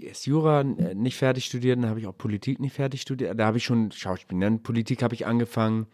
erst 0.00 0.26
Jura 0.26 0.60
äh, 0.60 0.94
nicht 0.94 1.16
fertig 1.16 1.46
studiert, 1.46 1.78
dann 1.78 1.88
habe 1.88 2.00
ich 2.00 2.06
auch 2.06 2.16
Politik 2.16 2.60
nicht 2.60 2.74
fertig 2.74 3.02
studiert. 3.02 3.38
Da 3.38 3.46
habe 3.46 3.56
ich 3.56 3.64
schon 3.64 3.90
Schauspiel. 3.90 4.38
Dann 4.38 4.62
Politik 4.62 5.02
habe 5.02 5.14
ich 5.14 5.26
angefangen, 5.26 5.86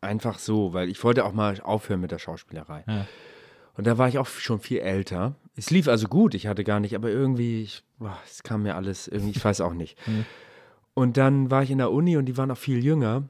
einfach 0.00 0.38
so, 0.38 0.72
weil 0.72 0.88
ich 0.88 1.02
wollte 1.02 1.24
auch 1.24 1.32
mal 1.32 1.60
aufhören 1.62 2.00
mit 2.00 2.10
der 2.10 2.18
Schauspielerei. 2.18 2.84
Ja. 2.86 3.06
Und 3.76 3.86
da 3.86 3.98
war 3.98 4.08
ich 4.08 4.18
auch 4.18 4.26
schon 4.26 4.60
viel 4.60 4.78
älter. 4.78 5.34
Es 5.56 5.70
lief 5.70 5.88
also 5.88 6.08
gut, 6.08 6.34
ich 6.34 6.46
hatte 6.46 6.64
gar 6.64 6.80
nicht, 6.80 6.94
aber 6.94 7.10
irgendwie, 7.10 7.62
ich, 7.62 7.82
boah, 7.98 8.18
es 8.24 8.42
kam 8.42 8.62
mir 8.62 8.76
alles, 8.76 9.08
irgendwie, 9.08 9.30
ich 9.30 9.44
weiß 9.44 9.60
auch 9.60 9.74
nicht. 9.74 9.98
Und 10.94 11.16
dann 11.16 11.50
war 11.50 11.62
ich 11.62 11.70
in 11.70 11.78
der 11.78 11.92
Uni 11.92 12.16
und 12.16 12.26
die 12.26 12.36
waren 12.36 12.50
auch 12.50 12.58
viel 12.58 12.84
jünger. 12.84 13.22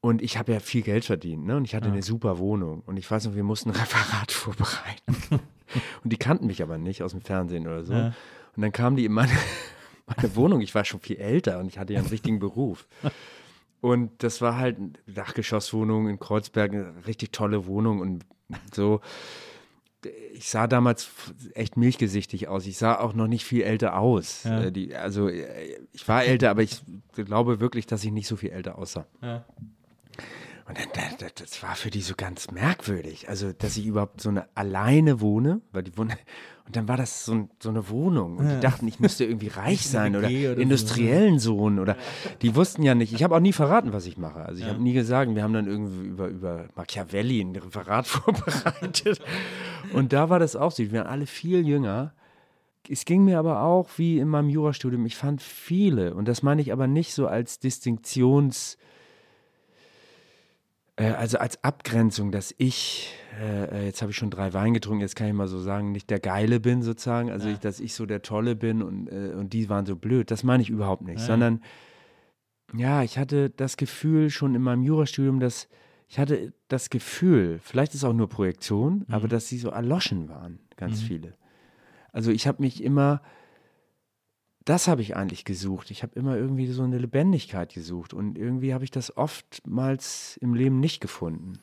Und 0.00 0.22
ich 0.22 0.38
habe 0.38 0.52
ja 0.52 0.60
viel 0.60 0.82
Geld 0.82 1.04
verdient, 1.04 1.44
ne? 1.46 1.56
Und 1.56 1.64
ich 1.64 1.74
hatte 1.74 1.88
eine 1.88 2.02
super 2.02 2.38
Wohnung. 2.38 2.82
Und 2.86 2.96
ich 2.98 3.10
weiß 3.10 3.26
noch, 3.26 3.34
wir 3.34 3.42
mussten 3.42 3.70
ein 3.70 3.76
Referat 3.80 4.30
vorbereiten. 4.30 5.16
und 6.04 6.12
die 6.12 6.18
kannten 6.18 6.46
mich 6.46 6.62
aber 6.62 6.78
nicht 6.78 7.02
aus 7.02 7.12
dem 7.12 7.22
Fernsehen 7.22 7.66
oder 7.66 7.84
so. 7.84 7.92
Ja. 7.92 8.14
Und 8.54 8.62
dann 8.62 8.70
kamen 8.70 8.96
die 8.96 9.06
in 9.06 9.12
meine, 9.12 9.32
meine 10.06 10.36
Wohnung. 10.36 10.60
Ich 10.60 10.74
war 10.74 10.84
schon 10.84 11.00
viel 11.00 11.16
älter 11.16 11.58
und 11.58 11.66
ich 11.66 11.78
hatte 11.78 11.94
ja 11.94 11.98
einen 11.98 12.08
richtigen 12.08 12.38
Beruf. 12.38 12.86
Und 13.80 14.22
das 14.22 14.40
war 14.40 14.56
halt 14.56 14.76
eine 14.76 14.92
Dachgeschosswohnung 15.06 16.08
in 16.08 16.20
Kreuzberg, 16.20 16.72
eine 16.72 17.06
richtig 17.06 17.32
tolle 17.32 17.66
Wohnung 17.66 18.00
und 18.00 18.24
so. 18.72 19.00
Ich 20.34 20.48
sah 20.48 20.66
damals 20.66 21.08
echt 21.54 21.76
milchgesichtig 21.76 22.48
aus. 22.48 22.66
Ich 22.66 22.76
sah 22.78 22.98
auch 22.98 23.14
noch 23.14 23.26
nicht 23.26 23.44
viel 23.44 23.62
älter 23.62 23.98
aus. 23.98 24.44
Ja. 24.44 24.64
Äh, 24.64 24.72
Die, 24.72 24.94
also 24.94 25.28
äh, 25.28 25.78
ich 25.92 26.06
war 26.08 26.24
älter, 26.24 26.50
aber 26.50 26.62
ich 26.62 26.80
glaube 27.14 27.60
wirklich, 27.60 27.86
dass 27.86 28.04
ich 28.04 28.12
nicht 28.12 28.26
so 28.28 28.36
viel 28.36 28.50
älter 28.50 28.78
aussah. 28.78 29.06
Ja. 29.22 29.44
Und 30.68 30.78
dann, 30.78 31.30
das, 31.36 31.62
war 31.62 31.76
für 31.76 31.90
die 31.90 32.00
so 32.00 32.14
ganz 32.16 32.50
merkwürdig. 32.50 33.28
Also, 33.28 33.52
dass 33.52 33.76
ich 33.76 33.86
überhaupt 33.86 34.20
so 34.20 34.30
eine 34.30 34.48
alleine 34.56 35.20
wohne, 35.20 35.60
weil 35.72 35.84
die 35.84 35.96
wohnen, 35.96 36.14
und 36.66 36.74
dann 36.74 36.88
war 36.88 36.96
das 36.96 37.24
so, 37.24 37.34
ein, 37.34 37.50
so 37.60 37.68
eine 37.68 37.88
Wohnung. 37.88 38.38
Und 38.38 38.48
die 38.48 38.60
dachten, 38.60 38.88
ich 38.88 38.98
müsste 38.98 39.24
irgendwie 39.24 39.46
reich 39.46 39.86
sein 39.86 40.16
oder, 40.16 40.26
oder 40.26 40.54
so. 40.56 40.60
industriellen 40.60 41.38
Sohn 41.38 41.78
oder 41.78 41.96
die 42.42 42.56
wussten 42.56 42.82
ja 42.82 42.96
nicht. 42.96 43.12
Ich 43.12 43.22
habe 43.22 43.36
auch 43.36 43.40
nie 43.40 43.52
verraten, 43.52 43.92
was 43.92 44.06
ich 44.06 44.16
mache. 44.16 44.40
Also 44.44 44.60
ich 44.62 44.68
habe 44.68 44.82
nie 44.82 44.92
gesagt, 44.92 45.32
wir 45.32 45.44
haben 45.44 45.52
dann 45.52 45.68
irgendwie 45.68 46.06
über, 46.06 46.26
über 46.26 46.66
Machiavelli 46.74 47.40
ein 47.40 47.54
Referat 47.54 48.06
vorbereitet. 48.08 49.20
Und 49.92 50.12
da 50.12 50.28
war 50.30 50.40
das 50.40 50.56
auch 50.56 50.72
so. 50.72 50.82
Wir 50.82 50.92
waren 50.92 51.06
alle 51.06 51.26
viel 51.26 51.64
jünger. 51.64 52.12
Es 52.88 53.04
ging 53.04 53.24
mir 53.24 53.38
aber 53.38 53.62
auch 53.62 53.88
wie 53.96 54.18
in 54.18 54.26
meinem 54.26 54.48
Jurastudium. 54.48 55.06
Ich 55.06 55.16
fand 55.16 55.42
viele, 55.42 56.14
und 56.14 56.26
das 56.26 56.42
meine 56.42 56.60
ich 56.60 56.72
aber 56.72 56.88
nicht 56.88 57.14
so 57.14 57.28
als 57.28 57.62
Distinktions- 57.62 58.76
also 60.96 61.38
als 61.38 61.62
Abgrenzung, 61.62 62.32
dass 62.32 62.54
ich, 62.56 63.14
äh, 63.38 63.84
jetzt 63.84 64.00
habe 64.00 64.12
ich 64.12 64.16
schon 64.16 64.30
drei 64.30 64.54
Wein 64.54 64.72
getrunken, 64.72 65.02
jetzt 65.02 65.14
kann 65.14 65.26
ich 65.26 65.34
mal 65.34 65.46
so 65.46 65.60
sagen, 65.60 65.92
nicht 65.92 66.08
der 66.08 66.20
Geile 66.20 66.58
bin 66.58 66.82
sozusagen, 66.82 67.30
also 67.30 67.48
ich, 67.48 67.58
dass 67.58 67.80
ich 67.80 67.94
so 67.94 68.06
der 68.06 68.22
Tolle 68.22 68.56
bin 68.56 68.82
und, 68.82 69.08
äh, 69.08 69.34
und 69.34 69.52
die 69.52 69.68
waren 69.68 69.84
so 69.84 69.94
blöd, 69.96 70.30
das 70.30 70.42
meine 70.42 70.62
ich 70.62 70.70
überhaupt 70.70 71.02
nicht, 71.02 71.20
sondern 71.20 71.60
ja, 72.74 73.02
ich 73.02 73.18
hatte 73.18 73.50
das 73.50 73.76
Gefühl 73.76 74.30
schon 74.30 74.54
in 74.54 74.62
meinem 74.62 74.82
Jurastudium, 74.82 75.38
dass 75.38 75.68
ich 76.08 76.18
hatte 76.18 76.52
das 76.68 76.88
Gefühl, 76.88 77.58
vielleicht 77.62 77.94
ist 77.94 78.04
auch 78.04 78.12
nur 78.12 78.28
Projektion, 78.28 79.04
aber 79.08 79.28
dass 79.28 79.48
sie 79.48 79.58
so 79.58 79.70
erloschen 79.70 80.28
waren, 80.28 80.60
ganz 80.76 81.02
viele. 81.02 81.34
Also 82.12 82.30
ich 82.30 82.46
habe 82.46 82.62
mich 82.62 82.82
immer, 82.82 83.20
das 84.66 84.88
habe 84.88 85.00
ich 85.00 85.16
eigentlich 85.16 85.44
gesucht. 85.44 85.90
Ich 85.90 86.02
habe 86.02 86.12
immer 86.16 86.36
irgendwie 86.36 86.66
so 86.66 86.82
eine 86.82 86.98
Lebendigkeit 86.98 87.72
gesucht 87.72 88.12
und 88.12 88.36
irgendwie 88.36 88.74
habe 88.74 88.84
ich 88.84 88.90
das 88.90 89.16
oftmals 89.16 90.38
im 90.42 90.54
Leben 90.54 90.80
nicht 90.80 91.00
gefunden. 91.00 91.54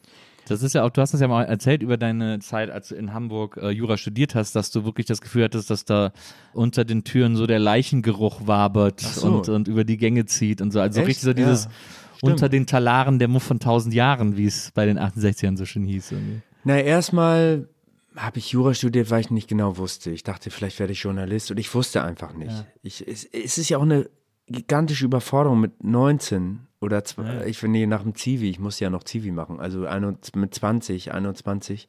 Das 0.47 0.63
ist 0.63 0.73
ja 0.73 0.84
auch, 0.84 0.89
du 0.89 1.01
hast 1.01 1.13
uns 1.13 1.21
ja 1.21 1.27
mal 1.27 1.43
erzählt 1.43 1.84
über 1.84 1.97
deine 1.97 2.39
Zeit, 2.39 2.69
als 2.69 2.89
du 2.89 2.95
in 2.95 3.13
Hamburg 3.13 3.57
äh, 3.61 3.69
Jura 3.69 3.97
studiert 3.97 4.35
hast, 4.35 4.55
dass 4.55 4.71
du 4.71 4.85
wirklich 4.85 5.05
das 5.05 5.21
Gefühl 5.21 5.43
hattest, 5.43 5.69
dass 5.69 5.85
da 5.85 6.11
unter 6.53 6.85
den 6.85 7.03
Türen 7.03 7.35
so 7.35 7.45
der 7.45 7.59
Leichengeruch 7.59 8.47
wabert 8.47 9.01
so. 9.01 9.27
und, 9.27 9.49
und 9.49 9.67
über 9.67 9.84
die 9.84 9.97
Gänge 9.97 10.25
zieht 10.25 10.61
und 10.61 10.71
so. 10.71 10.80
Also 10.80 10.99
Echt? 10.99 11.09
richtig 11.09 11.23
so 11.23 11.34
dieses 11.34 11.65
Ja, 11.65 12.30
unter 12.30 12.47
den 12.47 12.65
Talaren 12.65 13.19
der 13.19 13.27
Muff 13.27 13.43
von 13.43 13.59
tausend 13.59 13.93
Jahren, 13.93 14.38
wie 14.38 14.45
es 14.45 14.71
bei 14.71 14.85
den 14.85 14.97
68ern 14.97 15.57
so 15.57 15.65
schön 15.65 15.84
hieß. 15.85 16.13
Irgendwie. 16.13 16.41
Na, 16.63 16.80
erstmal 16.80 17.67
habe 18.15 18.40
ich 18.40 18.52
Jura 18.52 18.73
studiert, 18.73 19.10
weil 19.10 19.22
ich 19.22 19.31
nicht 19.31 19.48
genau 19.48 19.77
wusste. 19.77 20.11
Ich 20.11 20.23
dachte, 20.23 20.52
vielleicht 20.52 20.80
werde 20.80 20.94
ich 20.94 21.02
Journalist 21.03 21.52
und 21.52 21.57
ich 21.57 21.73
wusste 21.73 22.03
einfach 22.03 22.34
nicht. 22.34 22.65
Ich, 22.81 23.07
es, 23.07 23.26
es 23.26 23.57
ist 23.57 23.69
ja 23.69 23.77
auch 23.77 23.84
eine 23.84 24.10
gigantische 24.48 25.06
Überforderung 25.06 25.60
mit 25.60 25.84
19 25.84 26.68
oder 26.81 27.03
zwei, 27.03 27.45
ich 27.48 27.64
nee, 27.64 27.85
nach 27.85 28.03
dem 28.03 28.14
Zivi, 28.14 28.49
ich 28.49 28.60
muss 28.60 28.80
ja 28.80 28.90
noch 28.90 29.03
Zivi 29.03 29.31
machen, 29.31 29.60
also 29.60 29.85
21 29.85 30.35
mit 30.35 30.53
20, 30.53 31.14
21. 31.14 31.88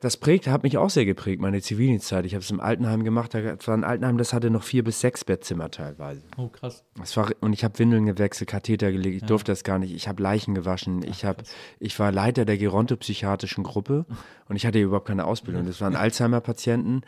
Das 0.00 0.16
prägt, 0.16 0.46
hat 0.46 0.62
mich 0.62 0.78
auch 0.78 0.90
sehr 0.90 1.04
geprägt, 1.04 1.42
meine 1.42 1.60
Zivildienstzeit. 1.60 2.24
Ich 2.24 2.34
habe 2.34 2.42
es 2.44 2.50
im 2.50 2.60
Altenheim 2.60 3.02
gemacht, 3.02 3.34
das 3.34 3.66
war 3.66 3.76
ein 3.76 3.82
Altenheim, 3.82 4.16
das 4.16 4.32
hatte 4.32 4.48
noch 4.48 4.62
vier 4.62 4.84
bis 4.84 5.00
sechs 5.00 5.24
Bettzimmer 5.24 5.72
teilweise. 5.72 6.22
Oh, 6.36 6.46
krass. 6.46 6.84
Das 6.96 7.16
war, 7.16 7.32
und 7.40 7.52
ich 7.52 7.64
habe 7.64 7.76
Windeln 7.80 8.06
gewechselt, 8.06 8.48
Katheter 8.48 8.92
gelegt, 8.92 9.22
ich 9.22 9.28
durfte 9.28 9.50
das 9.50 9.64
gar 9.64 9.80
nicht. 9.80 9.92
Ich 9.92 10.06
habe 10.06 10.22
Leichen 10.22 10.54
gewaschen, 10.54 11.02
ich, 11.02 11.24
hab, 11.24 11.42
ich 11.80 11.98
war 11.98 12.12
Leiter 12.12 12.44
der 12.44 12.58
gerontopsychiatrischen 12.58 13.64
Gruppe 13.64 14.06
und 14.48 14.54
ich 14.54 14.66
hatte 14.66 14.78
überhaupt 14.78 15.08
keine 15.08 15.24
Ausbildung. 15.24 15.66
Das 15.66 15.80
waren 15.80 15.96
Alzheimer-Patienten 15.96 17.00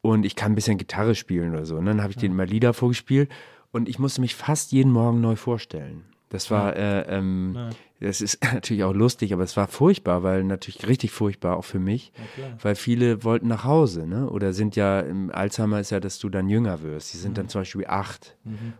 und 0.00 0.24
ich 0.24 0.34
kann 0.34 0.52
ein 0.52 0.54
bisschen 0.54 0.78
Gitarre 0.78 1.14
spielen 1.14 1.50
oder 1.50 1.66
so. 1.66 1.76
Und 1.76 1.84
dann 1.84 2.00
habe 2.00 2.12
ich 2.12 2.16
denen 2.16 2.34
immer 2.34 2.46
Lieder 2.46 2.72
vorgespielt 2.72 3.30
und 3.70 3.86
ich 3.86 3.98
musste 3.98 4.22
mich 4.22 4.34
fast 4.34 4.72
jeden 4.72 4.92
Morgen 4.92 5.20
neu 5.20 5.36
vorstellen. 5.36 6.04
Das 6.30 6.50
war, 6.50 6.74
äh, 6.74 7.02
ähm, 7.16 7.52
das 8.00 8.20
ist 8.20 8.38
natürlich 8.52 8.82
auch 8.84 8.92
lustig, 8.94 9.32
aber 9.32 9.44
es 9.44 9.56
war 9.56 9.68
furchtbar, 9.68 10.22
weil 10.22 10.42
natürlich 10.44 10.86
richtig 10.88 11.12
furchtbar 11.12 11.56
auch 11.56 11.64
für 11.64 11.78
mich, 11.78 12.12
weil 12.60 12.74
viele 12.74 13.22
wollten 13.22 13.46
nach 13.48 13.64
Hause, 13.64 14.06
ne? 14.06 14.28
Oder 14.28 14.52
sind 14.52 14.74
ja 14.74 15.00
im 15.00 15.30
Alzheimer 15.30 15.78
ist 15.80 15.90
ja, 15.90 16.00
dass 16.00 16.18
du 16.18 16.28
dann 16.28 16.48
jünger 16.48 16.82
wirst. 16.82 17.10
Sie 17.12 17.18
sind 17.18 17.38
dann 17.38 17.48
zum 17.48 17.60
Beispiel 17.60 17.86
acht 17.86 18.36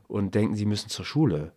und 0.09 0.35
denken, 0.35 0.57
sie 0.57 0.67
müssen 0.67 0.89
zur 0.89 1.05
Schule 1.05 1.53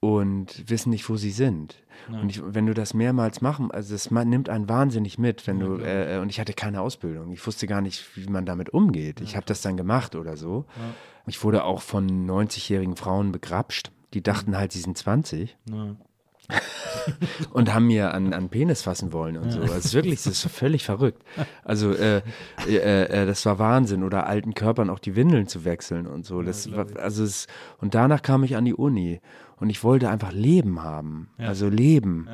und 0.00 0.68
wissen 0.68 0.90
nicht, 0.90 1.08
wo 1.08 1.16
sie 1.16 1.30
sind. 1.30 1.82
Und 2.20 2.28
ich, 2.28 2.42
wenn 2.44 2.66
du 2.66 2.74
das 2.74 2.92
mehrmals 2.92 3.40
machen, 3.40 3.70
also 3.70 3.94
das 3.94 4.10
nimmt 4.10 4.48
einen 4.50 4.68
wahnsinnig 4.68 5.18
mit, 5.18 5.46
wenn 5.46 5.60
du 5.60 5.76
äh, 5.76 6.16
äh, 6.16 6.20
und 6.20 6.28
ich 6.28 6.38
hatte 6.40 6.52
keine 6.52 6.82
Ausbildung. 6.82 7.32
Ich 7.32 7.44
wusste 7.46 7.66
gar 7.66 7.80
nicht, 7.80 8.14
wie 8.16 8.28
man 8.28 8.44
damit 8.44 8.68
umgeht. 8.70 9.22
Ich 9.22 9.34
habe 9.34 9.46
das 9.46 9.62
dann 9.62 9.76
gemacht 9.78 10.14
oder 10.14 10.36
so. 10.36 10.66
Ich 11.26 11.42
wurde 11.42 11.64
auch 11.64 11.80
von 11.80 12.28
90-jährigen 12.28 12.96
Frauen 12.96 13.32
begrapscht. 13.32 13.90
Die 14.14 14.22
dachten 14.22 14.56
halt, 14.56 14.72
sie 14.72 14.80
sind 14.80 14.96
20 14.96 15.56
und 17.52 17.72
haben 17.74 17.86
mir 17.86 18.12
an, 18.14 18.32
an 18.32 18.48
Penis 18.48 18.82
fassen 18.82 19.12
wollen 19.12 19.36
und 19.36 19.50
so. 19.50 19.60
Also 19.60 19.74
es 19.74 19.84
ist 19.86 19.94
wirklich, 19.94 20.22
das 20.22 20.44
ist 20.44 20.46
völlig 20.50 20.84
verrückt. 20.84 21.22
Also 21.64 21.92
äh, 21.92 22.22
äh, 22.68 22.76
äh, 22.76 23.26
das 23.26 23.44
war 23.46 23.58
Wahnsinn. 23.58 24.02
Oder 24.04 24.26
alten 24.26 24.54
Körpern 24.54 24.90
auch 24.90 24.98
die 24.98 25.16
Windeln 25.16 25.46
zu 25.48 25.64
wechseln 25.64 26.06
und 26.06 26.24
so. 26.26 26.42
Das 26.42 26.70
war, 26.72 26.86
also 26.98 27.24
es, 27.24 27.46
und 27.80 27.94
danach 27.94 28.22
kam 28.22 28.44
ich 28.44 28.56
an 28.56 28.64
die 28.64 28.74
Uni 28.74 29.20
und 29.56 29.70
ich 29.70 29.82
wollte 29.84 30.08
einfach 30.10 30.32
Leben 30.32 30.82
haben. 30.82 31.30
Also 31.48 31.68
Leben. 31.68 32.28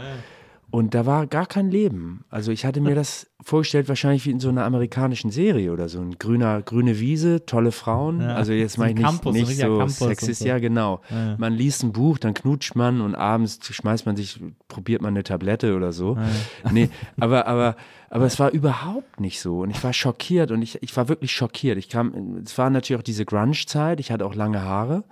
Und 0.70 0.94
da 0.94 1.04
war 1.04 1.26
gar 1.26 1.46
kein 1.46 1.70
Leben. 1.70 2.24
Also 2.30 2.52
ich 2.52 2.64
hatte 2.64 2.80
mir 2.80 2.94
das 2.94 3.26
vorgestellt, 3.42 3.88
wahrscheinlich 3.88 4.24
wie 4.26 4.30
in 4.30 4.40
so 4.40 4.48
einer 4.50 4.64
amerikanischen 4.64 5.30
Serie 5.30 5.72
oder 5.72 5.88
so. 5.88 6.00
Ein 6.00 6.18
grüner, 6.18 6.62
grüne 6.62 7.00
Wiese, 7.00 7.44
tolle 7.44 7.72
Frauen. 7.72 8.20
Ja. 8.20 8.34
Also 8.34 8.52
jetzt 8.52 8.74
So 8.74 8.82
ein 8.82 8.94
meine 8.94 9.00
ich 9.00 9.06
nicht, 9.06 9.22
Campus, 9.22 9.34
nicht 9.34 9.56
so 9.58 9.78
Campus 9.78 9.98
sexist, 9.98 10.42
so. 10.42 10.48
ja 10.48 10.58
genau. 10.58 11.00
Man 11.38 11.54
liest 11.54 11.82
ein 11.82 11.92
Buch, 11.92 12.18
dann 12.18 12.34
knutscht 12.34 12.76
man 12.76 13.00
und 13.00 13.14
abends 13.14 13.58
schmeißt 13.62 14.06
man 14.06 14.16
sich, 14.16 14.40
probiert 14.68 15.02
man 15.02 15.14
eine 15.14 15.24
Tablette 15.24 15.74
oder 15.76 15.92
so. 15.92 16.16
Nee, 16.72 16.88
aber, 17.18 17.46
aber, 17.46 17.76
aber 18.10 18.26
es 18.26 18.38
war 18.38 18.50
überhaupt 18.50 19.18
nicht 19.18 19.40
so. 19.40 19.60
Und 19.60 19.70
ich 19.70 19.82
war 19.82 19.92
schockiert 19.92 20.50
und 20.52 20.62
ich, 20.62 20.82
ich 20.82 20.96
war 20.96 21.08
wirklich 21.08 21.32
schockiert. 21.32 21.78
Ich 21.78 21.88
kam, 21.88 22.42
es 22.44 22.56
war 22.58 22.70
natürlich 22.70 23.00
auch 23.00 23.04
diese 23.04 23.24
Grunge-Zeit, 23.24 23.98
ich 23.98 24.12
hatte 24.12 24.24
auch 24.24 24.34
lange 24.34 24.62
Haare. 24.62 25.04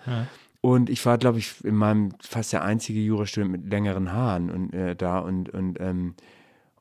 Und 0.61 0.91
ich 0.91 1.05
war, 1.07 1.19
glaube 1.19 1.39
ich, 1.39 1.65
in 1.65 1.77
meinem 1.77 2.11
fast 2.21 2.53
der 2.53 2.65
einzige 2.65 3.01
Jurastudent 3.01 3.53
mit 3.53 3.71
längeren 3.71 4.13
Haaren 4.13 4.51
und 4.51 4.73
äh, 4.75 4.97
da 4.97 5.21
und 5.21 5.51
und 5.51 5.81
ähm, 5.81 6.15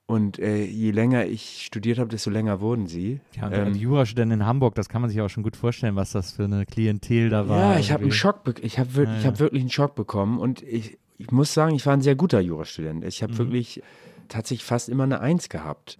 und 0.07 0.39
äh, 0.39 0.63
je 0.63 0.91
länger 0.91 1.25
ich 1.25 1.65
studiert 1.65 1.99
habe, 1.99 2.09
desto 2.09 2.29
länger 2.29 2.61
wurden 2.61 2.87
sie. 2.87 3.19
Ja, 3.35 3.51
ähm, 3.51 3.67
als 3.67 3.77
Jurastudent 3.77 4.31
in 4.31 4.45
Hamburg, 4.45 4.73
das 4.75 4.87
kann 4.87 5.01
man 5.01 5.11
sich 5.11 5.19
auch 5.19 5.29
schon 5.29 5.43
gut 5.43 5.57
vorstellen, 5.57 5.97
was 5.97 6.13
das 6.13 6.31
für 6.31 6.45
eine 6.45 6.65
Klientel 6.65 7.29
da 7.29 7.49
war. 7.49 7.73
Ja, 7.73 7.79
ich 7.79 7.91
habe 7.91 8.03
einen. 8.03 8.13
Schock, 8.13 8.41
ich 8.61 8.79
habe 8.79 8.95
wirklich, 8.95 9.19
ich 9.19 9.25
habe 9.25 9.39
wirklich 9.39 9.61
einen 9.61 9.69
Schock 9.69 9.95
bekommen 9.95 10.39
und 10.39 10.63
ich, 10.63 10.97
ich 11.17 11.31
muss 11.31 11.53
sagen, 11.53 11.75
ich 11.75 11.85
war 11.85 11.93
ein 11.93 12.01
sehr 12.01 12.15
guter 12.15 12.39
Jurastudent. 12.39 13.03
Ich 13.03 13.21
habe 13.21 13.37
wirklich 13.37 13.83
tatsächlich 14.29 14.63
fast 14.63 14.87
immer 14.87 15.03
eine 15.03 15.19
Eins 15.19 15.49
gehabt. 15.49 15.99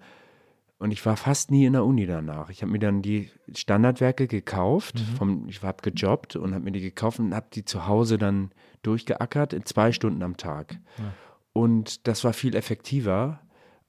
Und 0.80 0.91
ich 0.91 1.04
war 1.06 1.18
fast 1.18 1.49
nie 1.49 1.66
in 1.66 1.74
der 1.74 1.86
Uni 1.86 2.06
danach. 2.06 2.49
Ich 2.52 2.62
habe 2.62 2.72
mir 2.72 2.78
dann 2.80 3.02
die 3.02 3.32
Standardwerke 3.56 4.28
gekauft, 4.28 4.99
vom, 5.18 5.48
ich 5.49 5.64
habe 5.64 5.90
gejobbt 5.90 6.36
und 6.36 6.54
habe 6.54 6.64
mir 6.66 6.72
die 6.72 6.82
gekauft 6.82 7.20
und 7.20 7.34
habe 7.34 7.48
die 7.52 7.66
zu 7.66 7.88
Hause 7.88 8.18
dann 8.20 8.52
durchgeackert 8.84 9.54
in 9.54 9.66
zwei 9.66 9.91
Stunden 9.91 10.22
am 10.22 10.38
Tag. 10.38 10.78
Und 11.54 12.08
das 12.08 12.24
war 12.24 12.34
viel 12.34 12.56
effektiver, 12.56 13.40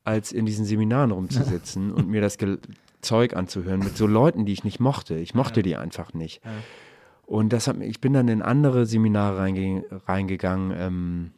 als 0.02 0.32
in 0.32 0.46
diesen 0.46 0.64
Seminaren 0.64 1.10
rumzusitzen 1.10 1.92
und 1.92 2.08
mir 2.08 2.22
das 2.22 2.38
Gel- 2.38 2.60
Zeug 3.02 3.36
anzuhören 3.36 3.80
mit 3.80 3.96
so 3.96 4.06
Leuten, 4.08 4.44
die 4.46 4.52
ich 4.52 4.64
nicht 4.64 4.80
mochte. 4.80 5.14
Ich 5.18 5.34
mochte 5.34 5.62
die 5.62 5.76
einfach 5.76 6.14
nicht. 6.14 6.40
Und 7.26 7.52
das 7.52 7.68
hat, 7.68 7.80
ich 7.80 8.00
bin 8.00 8.12
dann 8.14 8.26
in 8.28 8.40
andere 8.42 8.86
Seminare 8.86 9.38
reinge 9.38 9.84
reingegangen, 10.06 10.72
ähm, 10.76 11.30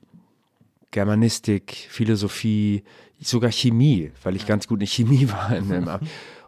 Germanistik, 0.93 1.87
Philosophie, 1.91 2.83
sogar 3.29 3.51
Chemie, 3.51 4.13
weil 4.23 4.37
ich 4.37 4.47
ganz 4.47 4.67
gut 4.67 4.81
in 4.81 4.87
Chemie 4.87 5.29
war. 5.33 5.57
In 5.57 5.89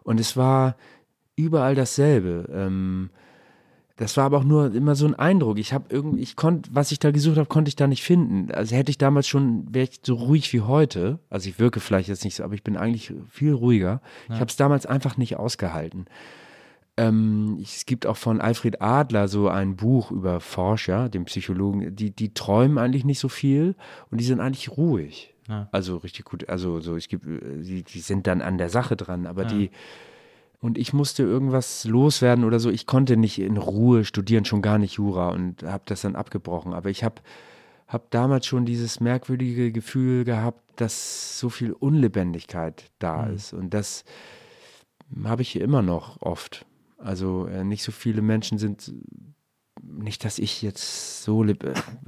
und 0.03 0.19
es 0.19 0.35
war 0.35 0.75
überall 1.35 1.75
dasselbe. 1.75 2.49
Ähm, 2.53 3.09
das 3.95 4.17
war 4.17 4.25
aber 4.25 4.39
auch 4.39 4.43
nur 4.43 4.73
immer 4.73 4.95
so 4.95 5.05
ein 5.05 5.13
Eindruck. 5.13 5.59
Ich 5.59 5.71
habe 5.71 5.85
irgendwie, 5.89 6.21
ich 6.21 6.35
konnte, 6.35 6.69
was 6.73 6.91
ich 6.91 6.97
da 6.97 7.11
gesucht 7.11 7.37
habe, 7.37 7.47
konnte 7.47 7.69
ich 7.69 7.75
da 7.75 7.85
nicht 7.85 8.03
finden. 8.03 8.51
Also 8.51 8.75
hätte 8.75 8.89
ich 8.89 8.97
damals 8.97 9.27
schon, 9.27 9.71
wäre 9.73 9.87
ich 9.89 9.99
so 10.03 10.15
ruhig 10.15 10.51
wie 10.51 10.61
heute. 10.61 11.19
Also 11.29 11.47
ich 11.47 11.59
wirke 11.59 11.79
vielleicht 11.79 12.09
jetzt 12.09 12.23
nicht 12.23 12.35
so, 12.35 12.43
aber 12.43 12.55
ich 12.55 12.63
bin 12.63 12.75
eigentlich 12.75 13.13
viel 13.29 13.53
ruhiger. 13.53 14.01
Ich 14.29 14.35
habe 14.35 14.47
es 14.49 14.55
damals 14.55 14.87
einfach 14.87 15.17
nicht 15.17 15.37
ausgehalten. 15.37 16.05
Ähm, 16.97 17.59
es 17.61 17.85
gibt 17.85 18.05
auch 18.05 18.17
von 18.17 18.41
Alfred 18.41 18.81
Adler 18.81 19.27
so 19.27 19.47
ein 19.47 19.75
Buch 19.75 20.11
über 20.11 20.39
Forscher, 20.39 21.09
den 21.09 21.25
Psychologen, 21.25 21.95
die, 21.95 22.11
die 22.11 22.33
träumen 22.33 22.77
eigentlich 22.77 23.05
nicht 23.05 23.19
so 23.19 23.29
viel 23.29 23.75
und 24.09 24.19
die 24.19 24.25
sind 24.25 24.39
eigentlich 24.39 24.69
ruhig. 24.69 25.32
Also 25.71 25.97
richtig 25.97 26.25
gut, 26.25 26.49
also 26.49 26.79
so, 26.79 26.95
es 26.95 27.07
gibt, 27.07 27.25
äh, 27.25 27.61
die, 27.61 27.83
die 27.83 27.99
sind 27.99 28.27
dann 28.27 28.41
an 28.41 28.57
der 28.57 28.69
Sache 28.69 28.95
dran, 28.95 29.25
aber 29.27 29.45
die, 29.45 29.71
und 30.63 30.77
ich 30.77 30.93
musste 30.93 31.23
irgendwas 31.23 31.83
loswerden 31.83 32.45
oder 32.45 32.57
so. 32.57 32.69
Ich 32.69 32.87
konnte 32.87 33.17
nicht 33.17 33.37
in 33.37 33.57
Ruhe 33.57 34.05
studieren, 34.05 34.45
schon 34.45 34.61
gar 34.61 34.77
nicht 34.77 34.93
Jura 34.93 35.31
und 35.31 35.61
habe 35.63 35.83
das 35.87 36.03
dann 36.03 36.15
abgebrochen. 36.15 36.73
Aber 36.73 36.89
ich 36.89 37.03
habe 37.03 37.15
hab 37.85 38.09
damals 38.11 38.45
schon 38.45 38.65
dieses 38.65 39.01
merkwürdige 39.01 39.73
Gefühl 39.73 40.23
gehabt, 40.23 40.61
dass 40.77 41.37
so 41.37 41.49
viel 41.49 41.73
Unlebendigkeit 41.73 42.85
da 42.99 43.25
ist. 43.25 43.51
Und 43.51 43.73
das 43.73 44.05
habe 45.25 45.41
ich 45.41 45.49
hier 45.49 45.63
immer 45.63 45.81
noch 45.81 46.21
oft. 46.21 46.65
Also 46.97 47.45
äh, 47.47 47.65
nicht 47.65 47.83
so 47.83 47.91
viele 47.91 48.21
Menschen 48.21 48.57
sind 48.57 48.89
nicht, 49.85 50.23
dass 50.25 50.39
ich 50.39 50.61
jetzt 50.61 51.23
so, 51.23 51.43
äh, 51.43 51.55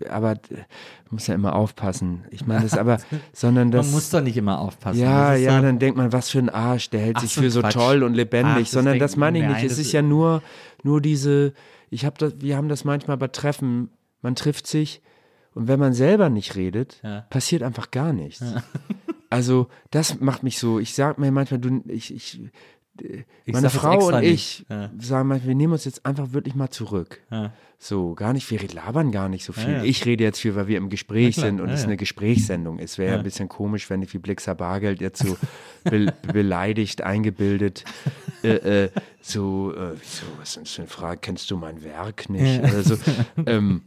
aber 0.10 0.32
äh, 0.32 0.64
muss 1.10 1.28
ja 1.28 1.36
immer 1.36 1.56
aufpassen. 1.56 2.24
Ich 2.32 2.48
meine 2.48 2.62
das 2.64 2.78
aber, 2.78 3.00
sondern 3.34 3.72
das. 3.72 3.86
Man 3.88 3.96
muss 3.96 4.10
doch 4.10 4.22
nicht 4.22 4.38
immer 4.38 4.60
aufpassen. 4.60 5.00
ja, 5.02 5.32
Das 5.34 5.42
ja, 5.42 5.58
so- 5.58 5.62
dann 5.64 5.80
denkt 5.80 5.98
man, 5.98 6.12
was 6.14 6.30
für 6.30 6.40
ein 6.40 6.50
Arsch, 6.50 6.90
der 6.90 7.02
hält 7.02 7.18
Ach 7.18 7.22
sich 7.22 7.34
für 7.34 7.52
so 7.52 7.62
Quatsch. 7.62 7.74
toll 7.74 8.04
und 8.04 8.14
lebendig, 8.14 8.54
Ach, 8.56 8.60
das 8.60 8.72
sondern 8.72 9.00
das 9.00 9.12
denken- 9.12 9.20
meine 9.20 9.38
ich 9.40 9.44
nein, 9.44 9.54
nicht. 9.56 9.64
Es 9.66 9.72
das 9.78 9.80
ist 9.86 9.92
ja 9.92 10.02
nur, 10.02 10.42
nur 10.84 11.02
diese, 11.02 11.54
ich 11.90 12.06
habe 12.06 12.16
das, 12.18 12.36
wir 12.40 12.56
haben 12.58 12.70
das 12.70 12.86
manchmal 12.86 13.18
bei 13.18 13.28
Treffen, 13.28 13.90
man 14.22 14.36
trifft 14.36 14.68
sich 14.68 15.02
und 15.54 15.68
wenn 15.68 15.80
man 15.80 15.94
selber 15.94 16.30
nicht 16.30 16.56
redet, 16.56 17.00
Ja. 17.04 17.22
passiert 17.30 17.62
einfach 17.64 17.92
gar 17.92 18.14
nichts. 18.14 18.44
Also 19.32 19.68
das 19.92 20.22
macht 20.22 20.44
mich 20.44 20.60
so, 20.60 20.80
ich 20.80 20.94
sag 20.94 21.18
mir 21.18 21.30
manchmal, 21.32 21.60
du, 21.60 21.82
ich, 21.88 22.14
ich, 22.14 22.40
Ich 23.02 23.54
meine 23.54 23.70
Frau 23.70 24.08
und 24.08 24.24
ich 24.24 24.66
Ja. 24.70 24.90
sagen 25.00 25.28
manchmal, 25.28 25.48
wir 25.50 25.56
nehmen 25.56 25.74
uns 25.74 25.86
jetzt 25.86 26.06
einfach 26.06 26.34
wirklich 26.34 26.56
mal 26.56 26.70
zurück. 26.70 27.20
Ja. 27.32 27.52
So, 27.78 28.16
gar 28.16 28.32
nicht, 28.34 28.50
wir 28.50 28.60
labern 28.74 29.12
gar 29.12 29.28
nicht 29.30 29.44
so 29.44 29.52
viel. 29.54 29.70
Ja. 29.74 29.84
Ich 29.84 30.06
rede 30.06 30.24
jetzt 30.24 30.40
viel, 30.40 30.56
weil 30.56 30.68
wir 30.68 30.78
im 30.78 30.90
Gespräch 30.90 31.36
sind 31.36 31.60
und 31.60 31.70
es 31.70 31.84
eine 31.84 31.98
Gesprächssendung 31.98 32.80
ist. 32.80 32.98
Wäre 32.98 33.12
ja. 33.12 33.18
Ein 33.18 33.24
bisschen 33.24 33.50
komisch, 33.50 33.90
wenn 33.90 34.02
ich 34.02 34.14
wie 34.14 34.18
Blixer 34.18 34.56
Bargeld 34.56 35.02
jetzt 35.02 35.22
so 35.24 35.36
be 35.84 36.14
beleidigt, 36.34 37.02
eingebildet, 37.02 37.84
äh, 38.44 38.86
äh, 38.86 38.90
so, 39.22 39.74
äh, 39.74 39.96
so, 40.02 40.26
was 40.40 40.50
ist 40.50 40.56
denn 40.58 40.66
für 40.66 40.82
eine 40.84 40.88
Frage, 40.90 41.20
kennst 41.22 41.52
du 41.52 41.58
mein 41.58 41.84
Werk 41.84 42.30
nicht? 42.30 42.60
Oder 42.64 42.82
so, 42.84 42.96
ähm, 43.46 43.82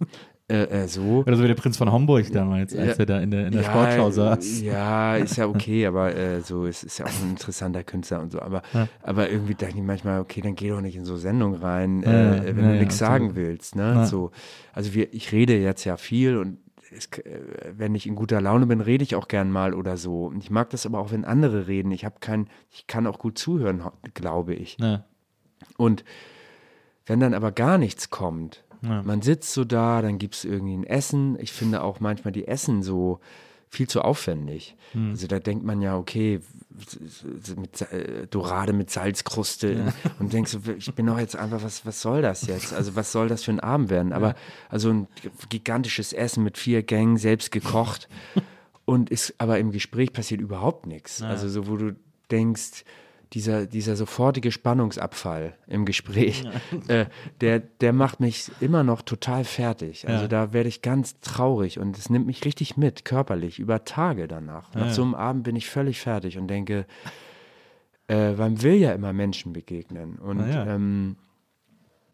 äh, 0.51 0.63
äh, 0.85 0.89
so. 0.89 1.25
Oder 1.27 1.37
so 1.37 1.43
wie 1.43 1.49
der 1.49 1.55
Prinz 1.55 1.77
von 1.77 1.93
Homburg 1.93 2.33
damals, 2.33 2.75
als 2.75 2.97
Ja. 2.97 3.03
er 3.03 3.07
da 3.07 3.21
in 3.21 3.31
der, 3.31 3.47
in 3.49 3.53
der 3.53 3.65
Sportschau 3.65 4.11
saß. 4.11 4.63
Ja, 4.63 5.17
ist 5.17 5.37
ja 5.37 5.47
okay, 5.49 5.87
aber 5.87 6.15
äh, 6.15 6.41
so, 6.41 6.65
es 6.67 6.85
ist 6.85 6.99
ja 6.99 7.05
auch 7.07 7.23
ein 7.23 7.31
interessanter 7.31 7.85
Künstler 7.85 8.21
und 8.23 8.33
so. 8.33 8.41
Aber, 8.41 8.63
aber 9.03 9.31
irgendwie 9.31 9.55
denke 9.55 9.77
ich 9.77 9.83
manchmal, 9.83 10.21
okay, 10.21 10.41
dann 10.41 10.55
geh 10.55 10.71
doch 10.71 10.81
nicht 10.81 10.97
in 10.97 11.05
so 11.05 11.17
Sendungen 11.19 11.61
rein, 11.61 12.03
Ja, 12.03 12.37
äh, 12.37 12.57
wenn 12.57 12.65
ja, 12.65 12.71
du 12.71 12.75
ja, 12.77 12.81
nichts 12.81 12.97
sagen 12.99 13.37
willst. 13.37 13.77
Ne? 13.77 13.93
Ja. 13.95 14.07
So, 14.07 14.31
also 14.73 14.95
wir, 14.95 15.13
ich 15.13 15.33
rede 15.33 15.57
jetzt 15.59 15.85
ja 15.85 15.97
viel 15.99 16.39
und 16.39 16.59
es, 16.97 17.07
äh, 17.19 17.41
wenn 17.77 17.95
ich 17.95 18.07
in 18.07 18.15
guter 18.15 18.41
Laune 18.41 18.65
bin, 18.67 18.81
rede 18.81 19.05
ich 19.05 19.15
auch 19.17 19.29
gern 19.29 19.51
mal 19.51 19.75
oder 19.75 19.99
so. 19.99 20.27
Und 20.27 20.43
ich 20.43 20.51
mag 20.51 20.71
das 20.71 20.87
aber 20.87 20.99
auch, 20.99 21.13
wenn 21.13 21.27
andere 21.27 21.67
reden. 21.67 21.93
Ich 21.93 22.07
habe 22.07 22.17
kein, 22.21 22.49
ich 22.71 22.87
kann 22.87 23.07
auch 23.07 23.19
gut 23.19 23.37
zuhören, 23.37 23.83
glaube 24.15 24.55
ich. 24.55 24.79
Ja. 24.81 25.05
Und 25.77 26.05
wenn 27.05 27.21
dann 27.21 27.35
aber 27.35 27.53
gar 27.53 27.77
nichts 27.77 28.09
kommt, 28.11 28.65
Ja. 28.83 29.03
man 29.03 29.23
sitzt 29.23 29.53
so 29.53 29.65
da, 29.65 30.03
dann 30.03 30.19
gibt 30.19 30.35
es 30.35 30.45
irgendwie 30.45 30.75
ein 30.75 30.85
Essen. 30.85 31.39
Ich 31.41 31.53
finde 31.53 31.83
auch 31.83 32.01
manchmal 32.01 32.33
die 32.33 32.47
Essen 32.47 32.83
so 32.83 33.21
viel 33.71 33.89
zu 33.89 34.03
aufwendig. 34.03 34.77
Hm. 34.93 35.11
Also 35.11 35.27
da 35.27 35.39
denkt 35.39 35.65
man 35.65 35.83
ja, 35.83 35.97
okay, 35.97 36.41
mit, 37.57 37.83
äh, 37.93 38.27
Dorade 38.29 38.73
mit 38.73 38.91
Salzkruste 38.91 39.93
und 40.19 40.33
denkst 40.33 40.53
so, 40.53 40.61
ich 40.77 40.95
bin 40.95 41.07
doch 41.07 41.19
jetzt 41.19 41.37
einfach, 41.37 41.63
was, 41.63 41.85
was 41.85 42.01
soll 42.01 42.23
das 42.23 42.47
jetzt? 42.47 42.73
Also 42.73 42.97
was 42.97 43.13
soll 43.13 43.29
das 43.29 43.45
für 43.45 43.51
ein 43.51 43.61
Abend 43.61 43.91
werden? 43.91 44.13
Aber 44.13 44.35
also 44.69 44.91
ein 44.91 45.09
gigantisches 45.49 46.13
Essen 46.13 46.45
mit 46.45 46.57
vier 46.57 46.83
Gängen, 46.83 47.17
selbst 47.17 47.51
gekocht 47.51 48.09
und 48.85 49.11
ist, 49.11 49.35
aber 49.39 49.59
im 49.59 49.71
Gespräch 49.71 50.13
passiert 50.13 50.41
überhaupt 50.41 50.87
nichts. 50.87 51.23
Also 51.23 51.49
so, 51.49 51.69
wo 51.69 51.77
du 51.77 51.97
denkst, 52.31 52.85
dieser, 53.33 53.67
dieser 53.67 53.97
sofortige 53.97 54.51
Spannungsabfall 54.53 55.55
im 55.67 55.85
Gespräch, 55.85 56.45
äh, 56.89 57.07
der, 57.41 57.61
der 57.61 57.93
macht 57.93 58.21
mich 58.21 58.51
immer 58.61 58.83
noch 58.83 59.03
total 59.03 59.45
fertig. 59.45 60.09
Also 60.09 60.23
Ja. 60.23 60.29
da 60.29 60.53
werde 60.53 60.69
ich 60.69 60.83
ganz 60.83 61.21
traurig 61.21 61.79
und 61.79 61.99
es 61.99 62.11
nimmt 62.11 62.27
mich 62.27 62.45
richtig 62.45 62.77
mit, 62.77 63.05
körperlich, 63.05 63.59
über 63.59 63.85
Tage 63.85 64.29
danach. 64.29 64.75
Nach 64.75 64.91
so 64.91 65.03
einem 65.03 65.15
Abend 65.15 65.45
bin 65.45 65.57
ich 65.57 65.69
völlig 65.69 66.01
fertig 66.01 66.39
und 66.39 66.49
denke, 66.49 66.87
äh, 68.09 68.33
man 68.33 68.63
will 68.63 68.75
ja 68.75 68.93
immer 68.93 69.13
Menschen 69.13 69.53
begegnen. 69.53 70.17
Und 70.19 70.41
ja. 70.49 70.67
ähm, 70.67 71.17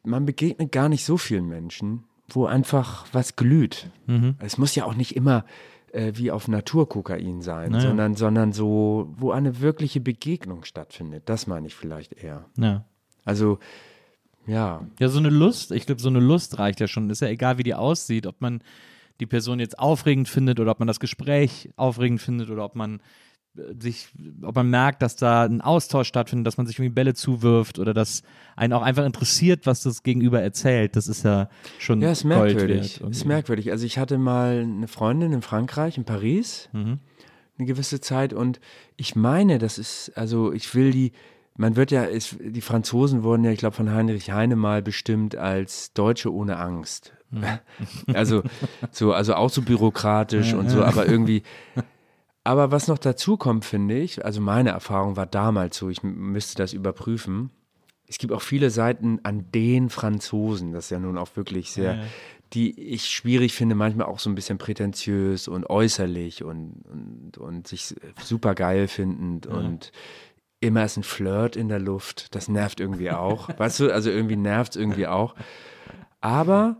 man 0.03 0.27
begegnet 0.27 0.73
gar 0.73 0.89
nicht 0.89 1.05
so 1.05 1.16
vielen 1.16 1.49
Menschen, 1.49 2.05
wo 2.28 2.47
einfach 2.47 3.07
was 3.12 3.36
glüht. 3.36 3.91
Mhm. 4.07 4.35
Es 4.41 4.59
muss 4.59 4.74
ja 4.74 4.85
auch 4.85 4.95
nicht 4.95 5.15
immer 5.15 5.45
äh, 5.95 6.12
wie 6.16 6.31
auf 6.31 6.49
Naturkokain 6.49 7.41
sein, 7.43 7.73
Naja. 7.73 7.87
sondern, 7.89 8.15
sondern 8.16 8.53
so, 8.53 9.12
wo 9.16 9.31
eine 9.31 9.61
wirkliche 9.61 10.01
Begegnung 10.01 10.65
stattfindet. 10.65 11.23
Das 11.27 11.47
meine 11.47 11.66
ich 11.66 11.75
vielleicht 11.75 12.12
eher. 12.12 12.47
Ja. 12.59 12.85
Also, 13.25 13.59
ja, 14.47 14.87
Ja, 14.99 15.09
so 15.09 15.19
eine 15.19 15.31
Lust, 15.31 15.71
ich 15.73 15.87
glaube, 15.87 16.01
so 16.01 16.09
eine 16.09 16.21
Lust 16.21 16.59
reicht 16.59 16.81
ja 16.81 16.87
schon. 16.87 17.09
Ist 17.11 17.21
ja 17.23 17.29
egal, 17.29 17.57
wie 17.59 17.62
die 17.62 17.75
aussieht, 17.75 18.27
ob 18.27 18.41
man 18.41 18.61
die 19.21 19.27
Person 19.27 19.61
jetzt 19.61 19.79
aufregend 19.79 20.29
findet 20.29 20.61
oder 20.61 20.73
ob 20.73 20.81
man 20.81 20.89
das 20.89 21.01
Gespräch 21.01 21.71
aufregend 21.77 22.21
findet 22.21 22.51
oder 22.51 22.65
ob 22.65 22.75
man 22.75 23.01
sich, 23.81 24.09
ob 24.43 24.56
man 24.56 24.68
merkt, 24.68 25.01
dass 25.02 25.14
da 25.16 25.44
ein 25.44 25.60
Austausch 25.60 26.09
stattfindet, 26.09 26.47
dass 26.47 26.56
man 26.56 26.66
sich 26.66 26.76
irgendwie 26.78 26.93
Bälle 26.94 27.14
zuwirft 27.14 27.78
oder 27.78 27.94
dass 27.94 28.22
einen 28.56 28.72
auch 28.72 28.82
einfach 28.82 29.05
interessiert, 29.05 29.66
was 29.66 29.82
das 29.82 30.02
Gegenüber 30.02 30.40
erzählt. 30.43 30.97
Das 30.97 31.06
ist 31.06 31.24
ja 31.24 31.48
schon 31.78 32.01
ja, 32.01 32.10
ist 32.10 32.24
merkwürdig. 32.24 33.01
Ist 33.01 33.24
merkwürdig. 33.24 33.70
Also 33.70 33.86
ich 33.86 33.98
hatte 33.98 34.18
mal 34.18 34.60
eine 34.62 34.89
Freundin 34.89 35.32
in 35.32 35.43
Frankreich, 35.43 35.97
in 35.97 36.05
Paris, 36.05 36.68
Mhm. 36.72 36.98
eine 37.59 37.66
gewisse 37.66 38.01
Zeit 38.01 38.32
und 38.32 38.59
ich 38.97 39.14
meine, 39.14 39.59
das 39.59 39.78
ist, 39.78 40.12
also 40.16 40.52
ich 40.52 40.74
will 40.74 40.90
die, 40.90 41.12
man 41.56 41.76
wird 41.76 41.93
ja, 41.93 42.02
ist, 42.02 42.36
die 42.40 42.60
Franzosen 42.60 43.22
wurden 43.22 43.44
ja, 43.44 43.52
ich 43.52 43.59
glaube, 43.60 43.76
von 43.76 43.93
Heinrich 43.93 44.32
Heine 44.32 44.56
mal 44.56 44.82
bestimmt 44.82 45.36
als 45.36 45.93
Deutsche 45.93 46.32
ohne 46.35 46.56
Angst. 46.59 47.12
Mhm. 47.31 47.44
Also 48.14 48.43
so, 48.90 49.12
also 49.12 49.35
auch 49.35 49.51
so 49.51 49.62
bürokratisch 49.62 50.52
und 50.55 50.70
so, 50.70 50.82
aber 50.82 51.06
irgendwie. 51.06 51.44
Aber 52.45 52.71
was 52.71 52.89
noch 52.89 52.99
dazu 52.99 53.39
kommt, 53.39 53.65
finde 53.65 53.99
ich, 53.99 54.25
also 54.25 54.41
meine 54.41 54.71
Erfahrung 54.71 55.16
war 55.16 55.27
damals 55.27 55.79
so, 55.79 55.89
ich 55.89 56.03
müsste 56.03 56.57
das 56.57 56.75
überprüfen. 56.75 57.51
Es 58.07 58.19
gibt 58.19 58.35
auch 58.35 58.43
viele 58.43 58.69
Seiten 58.69 59.19
an 59.23 59.51
den 59.51 59.89
Franzosen, 59.89 60.73
das 60.73 60.85
ist 60.87 60.91
ja 60.91 60.99
nun 60.99 61.16
auch 61.16 61.37
wirklich 61.37 61.73
sehr, 61.73 62.05
die 62.53 62.79
ich 62.79 63.07
schwierig 63.09 63.55
finde, 63.55 63.75
manchmal 63.75 64.07
auch 64.07 64.19
so 64.19 64.29
ein 64.29 64.35
bisschen 64.35 64.59
prätentiös 64.59 65.49
und 65.49 65.71
äußerlich 65.71 66.45
und, 66.45 66.83
und, 66.91 67.39
und 67.39 67.66
sich 67.66 67.95
super 68.23 68.55
geil 68.55 68.89
findend 68.89 69.47
und 69.47 69.91
immer 70.61 70.85
ist 70.85 70.99
ein 70.99 71.03
Flirt 71.03 71.57
in 71.57 71.69
der 71.69 71.81
Luft, 71.81 72.35
das 72.35 72.49
nervt 72.49 72.79
irgendwie 72.79 73.11
auch. 73.11 73.49
weißt 73.59 73.81
du, 73.81 73.91
also 73.91 74.11
irgendwie 74.11 74.37
nervt 74.37 74.73
es 74.73 74.81
irgendwie 74.81 75.07
auch. 75.07 75.35
Aber 76.21 76.77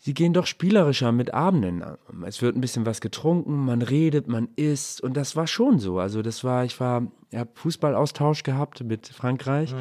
sie 0.00 0.14
gehen 0.14 0.32
doch 0.32 0.46
spielerischer 0.46 1.12
mit 1.12 1.32
Abenden. 1.32 1.84
Es 2.26 2.42
wird 2.42 2.56
ein 2.56 2.60
bisschen 2.60 2.86
was 2.86 3.00
getrunken, 3.00 3.64
man 3.66 3.82
redet, 3.82 4.26
man 4.28 4.48
isst 4.56 5.00
und 5.02 5.16
das 5.16 5.36
war 5.36 5.46
schon 5.46 5.78
so. 5.78 5.98
Also 5.98 6.22
das 6.22 6.42
war, 6.42 6.64
ich 6.64 6.80
war, 6.80 7.06
ich 7.30 7.38
habe 7.38 7.50
Fußballaustausch 7.54 8.42
gehabt 8.42 8.82
mit 8.82 9.08
Frankreich. 9.08 9.74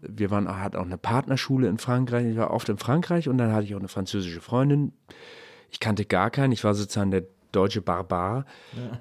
Wir 0.00 0.30
waren, 0.30 0.48
hat 0.48 0.76
auch 0.76 0.86
eine 0.86 0.98
Partnerschule 0.98 1.68
in 1.68 1.78
Frankreich. 1.78 2.26
Ich 2.26 2.36
war 2.36 2.52
oft 2.52 2.68
in 2.68 2.78
Frankreich 2.78 3.28
und 3.28 3.38
dann 3.38 3.52
hatte 3.52 3.64
ich 3.64 3.74
auch 3.74 3.80
eine 3.80 3.88
französische 3.88 4.40
Freundin. 4.40 4.92
Ich 5.70 5.80
kannte 5.80 6.04
gar 6.04 6.30
keinen. 6.30 6.52
Ich 6.52 6.62
war 6.62 6.74
sozusagen 6.74 7.10
der 7.10 7.24
deutsche 7.50 7.82
Barbar. 7.82 8.44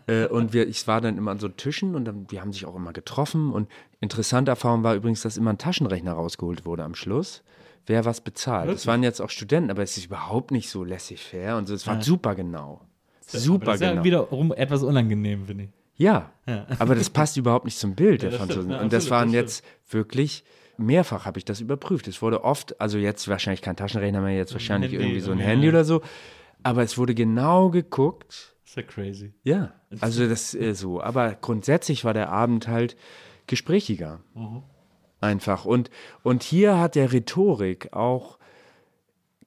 Äh, 0.08 0.28
und 0.28 0.52
wir, 0.52 0.68
ich 0.68 0.88
war 0.88 1.00
dann 1.00 1.18
immer 1.18 1.32
an 1.32 1.40
so 1.40 1.48
Tischen 1.48 1.94
und 1.94 2.06
dann, 2.06 2.26
die 2.28 2.42
haben 2.42 2.54
sich 2.54 2.66
auch 2.66 2.76
immer 2.76 2.92
getroffen. 2.92 3.52
Und 3.52 3.70
interessante 4.00 4.50
Erfahrung 4.50 4.82
war 4.82 4.96
übrigens, 4.96 5.22
dass 5.22 5.38
immer 5.38 5.52
ein 5.52 5.60
Taschenrechner 5.60 6.14
rausgeholt 6.14 6.66
wurde 6.66 6.84
am 6.84 6.96
Schluss. 6.96 7.44
Wer 7.88 8.06
was 8.06 8.22
bezahlt. 8.22 8.70
Das 8.70 8.88
waren 8.88 9.04
jetzt 9.04 9.22
auch 9.22 9.30
Studenten, 9.30 9.70
aber 9.70 9.84
es 9.84 9.96
ist 9.98 10.06
überhaupt 10.06 10.52
nicht 10.52 10.70
so 10.70 10.84
laissez-faire 10.84 11.58
und 11.58 11.68
so. 11.68 11.76
Es 11.76 11.86
war 11.86 12.02
super 12.02 12.34
genau. 12.34 12.82
Super 13.22 13.66
Das 13.66 13.76
ist 13.76 13.82
ja 13.82 13.92
genau. 13.92 14.04
wiederum 14.04 14.54
etwas 14.54 14.84
unangenehm, 14.84 15.46
finde 15.46 15.66
ich. 15.66 15.70
Ja, 15.98 16.32
aber 16.80 16.96
das 16.96 17.10
passt 17.10 17.38
überhaupt 17.38 17.66
nicht 17.66 17.78
zum 17.78 17.96
Bild 17.96 18.22
der 18.22 18.32
das 18.32 18.38
stimmt. 18.38 18.52
Franzosen. 18.52 18.72
Ja, 18.72 18.82
und 18.82 18.92
das 18.92 19.10
waren 19.10 19.30
das 19.30 19.34
jetzt 19.34 19.66
wirklich, 19.90 20.44
mehrfach 20.78 21.26
habe 21.26 21.38
ich 21.38 21.46
das 21.46 21.62
überprüft. 21.62 22.08
Es 22.08 22.22
wurde 22.22 22.44
oft, 22.44 22.80
also 22.82 22.98
jetzt 22.98 23.28
wahrscheinlich 23.28 23.62
kein 23.62 23.76
Taschenrechner 23.76 24.22
mehr, 24.22 24.36
jetzt 24.36 24.54
wahrscheinlich 24.54 24.92
Handy, 24.92 25.06
irgendwie 25.06 25.22
so 25.22 25.32
ein 25.32 25.40
ja. 25.40 25.46
Handy 25.46 25.70
oder 25.70 25.86
so. 25.86 26.02
Aber 26.64 26.84
es 26.84 26.98
wurde 26.98 27.16
genau 27.16 27.70
geguckt. 27.70 28.56
Das 28.64 28.72
ist 28.72 28.76
ja 28.76 28.84
crazy. 28.84 29.34
Ja, 29.44 29.74
also 30.02 30.28
das 30.28 30.54
äh, 30.54 30.74
so. 30.74 31.02
Aber 31.02 31.34
grundsätzlich 31.36 32.04
war 32.04 32.14
der 32.14 32.30
Abend 32.30 32.68
halt 32.68 32.98
gesprächiger. 33.48 34.20
Einfach. 35.26 35.66
Und, 35.66 35.90
und 36.24 36.44
hier 36.44 36.80
hat 36.80 36.96
der 36.96 37.12
Rhetorik 37.12 37.94
auch 37.94 38.38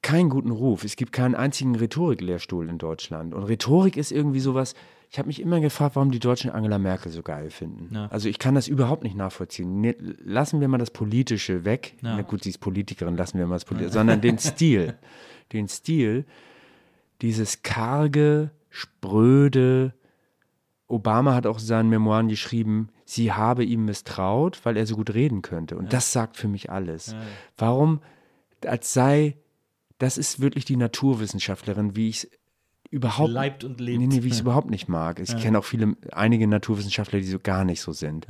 keinen 0.03 0.31
guten 0.31 0.51
Ruf. 0.51 0.85
Es 0.85 0.97
gibt 0.97 1.13
keinen 1.13 1.35
einzigen 1.35 1.75
Rhetoriklehrstuhl 1.75 2.69
in 2.69 2.79
Deutschland. 2.79 3.35
Und 3.35 3.45
Rhetorik 3.45 3.97
ist 3.97 4.13
irgendwie 4.13 4.41
sowas. 4.41 4.75
Ich 5.11 5.19
habe 5.19 5.27
mich 5.27 5.41
immer 5.41 5.61
gefragt, 5.61 5.97
warum 5.97 6.11
die 6.11 6.21
Deutschen 6.21 6.51
Angela 6.51 6.79
Merkel 6.79 7.11
so 7.11 7.23
geil 7.23 7.51
finden. 7.51 7.95
Ja. 7.95 8.07
Also 8.09 8.29
ich 8.29 8.39
kann 8.39 8.55
das 8.55 8.69
überhaupt 8.69 9.05
nicht 9.05 9.17
nachvollziehen. 9.17 9.81
Ne, 9.81 9.97
lassen 10.23 10.61
wir 10.61 10.69
mal 10.69 10.79
das 10.79 10.91
Politische 10.91 11.65
weg. 11.65 11.95
Na 12.03 12.21
gut, 12.23 12.45
sie 12.45 12.51
ist 12.51 12.59
Politikerin, 12.59 13.17
lassen 13.17 13.39
wir 13.39 13.47
mal 13.47 13.57
das 13.57 13.65
Politische, 13.65 13.93
sondern 13.93 14.21
den 14.21 14.39
Stil. 14.39 14.97
Den 15.51 15.67
Stil, 15.67 16.27
dieses 17.23 17.63
karge, 17.63 18.51
spröde. 18.69 19.95
Obama 20.89 21.35
hat 21.35 21.47
auch 21.47 21.59
in 21.59 21.65
seinen 21.65 21.89
Memoiren 21.89 22.29
geschrieben, 22.29 22.91
sie 23.09 23.33
habe 23.33 23.65
ihm 23.65 23.87
misstraut, 23.87 24.61
weil 24.65 24.77
er 24.77 24.87
so 24.87 24.95
gut 24.95 25.15
reden 25.15 25.41
könnte. 25.41 25.79
Und 25.79 25.93
das 25.95 26.13
sagt 26.13 26.37
für 26.37 26.47
mich 26.49 26.71
alles. 26.71 27.17
Warum, 27.57 28.01
als 28.67 28.93
sei, 28.93 29.39
das 29.99 30.19
ist 30.19 30.41
wirklich 30.41 30.67
die 30.67 30.77
Naturwissenschaftlerin, 30.77 31.97
wie 31.97 32.11
ich 32.11 32.25
es 32.25 32.31
überhaupt 32.91 33.31
Leibt 33.31 33.65
und 33.65 33.81
lebt. 33.81 33.99
Nee, 33.99 34.07
nee, 34.09 34.23
wie 34.23 34.27
ich 34.29 34.33
es 34.35 34.39
Ja. 34.41 34.43
überhaupt 34.45 34.71
nicht 34.71 34.89
mag. 34.89 35.21
Ich 35.21 35.37
kenne 35.39 35.59
auch 35.59 35.65
viele, 35.65 35.97
einige 36.13 36.47
Naturwissenschaftler, 36.47 37.19
die 37.21 37.27
so 37.27 37.39
gar 37.39 37.65
nicht 37.65 37.81
so 37.81 37.93
sind. 37.93 38.27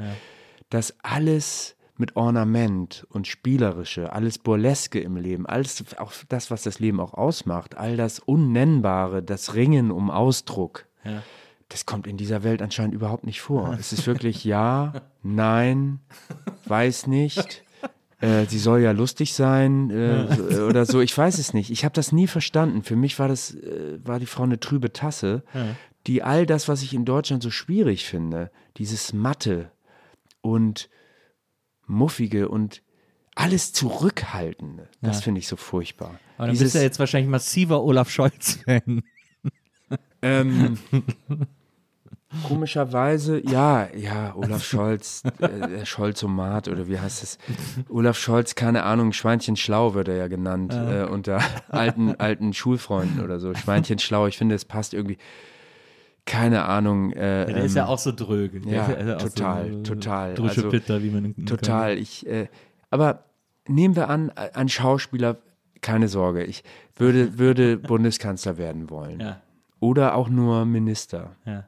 Dass 0.71 0.95
alles 1.03 1.75
mit 1.97 2.15
Ornament 2.15 3.05
und 3.11 3.27
Spielerische, 3.27 4.13
alles 4.13 4.39
Burleske 4.39 5.01
im 5.01 5.17
Leben, 5.17 5.47
alles, 5.47 5.85
auch 5.99 6.13
das, 6.29 6.53
was 6.53 6.63
das 6.63 6.79
Leben 6.79 7.01
auch 7.01 7.15
ausmacht, 7.15 7.77
all 7.77 7.97
das 7.97 8.21
Unnennbare, 8.21 9.25
das 9.25 9.55
Ringen 9.55 9.91
um 9.91 10.09
Ausdruck, 10.11 10.87
Ja. 11.05 11.23
Das 11.69 11.85
kommt 11.87 12.07
in 12.07 12.17
dieser 12.17 12.43
Welt 12.45 12.63
anscheinend 12.63 12.95
überhaupt 12.95 13.25
nicht 13.25 13.41
vor. 13.41 13.77
Es 13.79 13.93
ist 13.93 14.07
wirklich 14.07 14.45
ja, 14.45 14.93
nein, 15.23 16.01
weiß 16.67 17.07
nicht. 17.07 17.63
Äh, 18.21 18.47
sie 18.47 18.59
soll 18.59 18.81
ja 18.81 18.91
lustig 18.93 19.35
sein 19.35 19.91
äh, 19.91 20.35
so- 20.35 20.65
oder 20.67 20.87
so. 20.87 21.01
Ich 21.01 21.17
weiß 21.17 21.39
es 21.39 21.55
nicht. 21.55 21.71
Ich 21.71 21.85
habe 21.85 21.95
das 21.95 22.11
nie 22.11 22.27
verstanden. 22.27 22.83
Für 22.83 22.97
mich 22.97 23.19
war 23.19 23.29
das 23.29 23.55
äh, 23.55 23.99
war 24.03 24.19
die 24.19 24.27
Frau 24.27 24.43
eine 24.43 24.59
trübe 24.59 24.93
Tasse, 24.93 25.45
die 26.07 26.23
all 26.23 26.45
das, 26.47 26.67
was 26.69 26.83
ich 26.83 26.95
in 26.95 27.05
Deutschland 27.05 27.43
so 27.43 27.51
schwierig 27.51 28.07
finde, 28.07 28.51
dieses 28.79 29.13
Matte 29.13 29.71
und 30.41 30.89
muffige 31.87 32.49
und 32.49 32.83
alles 33.35 33.73
zurückhaltende, 33.73 34.89
das 35.01 35.19
Ja. 35.19 35.23
finde 35.23 35.39
ich 35.39 35.47
so 35.47 35.55
furchtbar. 35.57 36.19
Aber 36.39 36.47
dann 36.49 36.51
Dieses- 36.55 36.65
bist 36.67 36.75
du 36.75 36.79
ja 36.79 36.85
jetzt 36.85 36.99
wahrscheinlich 36.99 37.31
massiver 37.31 37.85
Olaf 37.85 38.11
Scholz-Fan. 38.11 39.03
Ähm, 40.23 40.79
komischerweise, 42.47 43.41
ja, 43.47 43.89
ja, 43.95 44.35
Olaf 44.37 44.65
Scholz, 44.65 45.23
äh, 45.41 45.69
der 45.69 45.85
Scholzomat 45.87 46.69
oder 46.69 46.87
wie 46.89 46.99
heißt 46.99 47.23
es? 47.23 47.39
Olaf 47.89 48.19
Scholz, 48.19 48.55
keine 48.55 48.83
Ahnung, 48.83 49.13
Schweinchen 49.13 49.57
schlau 49.57 49.95
wird 49.95 50.09
er 50.09 50.17
ja 50.17 50.29
genannt 50.29 50.75
äh, 50.75 51.05
unter 51.05 51.41
alten, 51.69 52.15
alten 52.17 52.53
Schulfreunden 52.53 53.25
oder 53.25 53.41
so. 53.41 53.55
Schweinchen 53.55 53.99
schlau, 53.99 54.27
ich 54.27 54.37
finde, 54.37 54.55
es 54.55 54.65
passt 54.65 54.93
irgendwie, 54.93 55.17
keine 56.27 56.67
Ahnung. 56.67 57.13
Äh, 57.13 57.47
der 57.47 57.65
ist 57.65 57.75
ja 57.75 57.85
ähm, 57.85 57.89
auch 57.89 57.99
so 57.99 58.13
dröge. 58.13 58.61
Der 58.61 58.73
ja, 58.73 59.01
ja 59.07 59.15
total, 59.17 59.73
so, 59.73 59.83
total. 59.83 60.35
Drusche 60.35 60.57
Also, 60.57 60.69
Pitter, 60.69 61.03
wie 61.03 61.11
man 61.11 61.25
ihn 61.25 61.47
Total. 61.47 61.97
Ich, 61.97 62.27
äh, 62.27 62.49
aber 62.91 63.25
nehmen 63.67 63.97
wir 63.97 64.11
an, 64.11 64.31
ein 64.31 64.69
Schauspieler, 64.69 65.39
keine 65.81 66.09
Sorge, 66.09 66.45
ich 66.45 66.63
würde, 66.97 67.39
würde 67.39 67.79
Bundeskanzler 67.79 68.59
werden 68.59 68.91
wollen. 68.91 69.21
Ja, 69.21 69.41
Oder 69.81 70.15
auch 70.15 70.29
nur 70.29 70.67
Minister. 70.67 71.37
ja. 71.47 71.65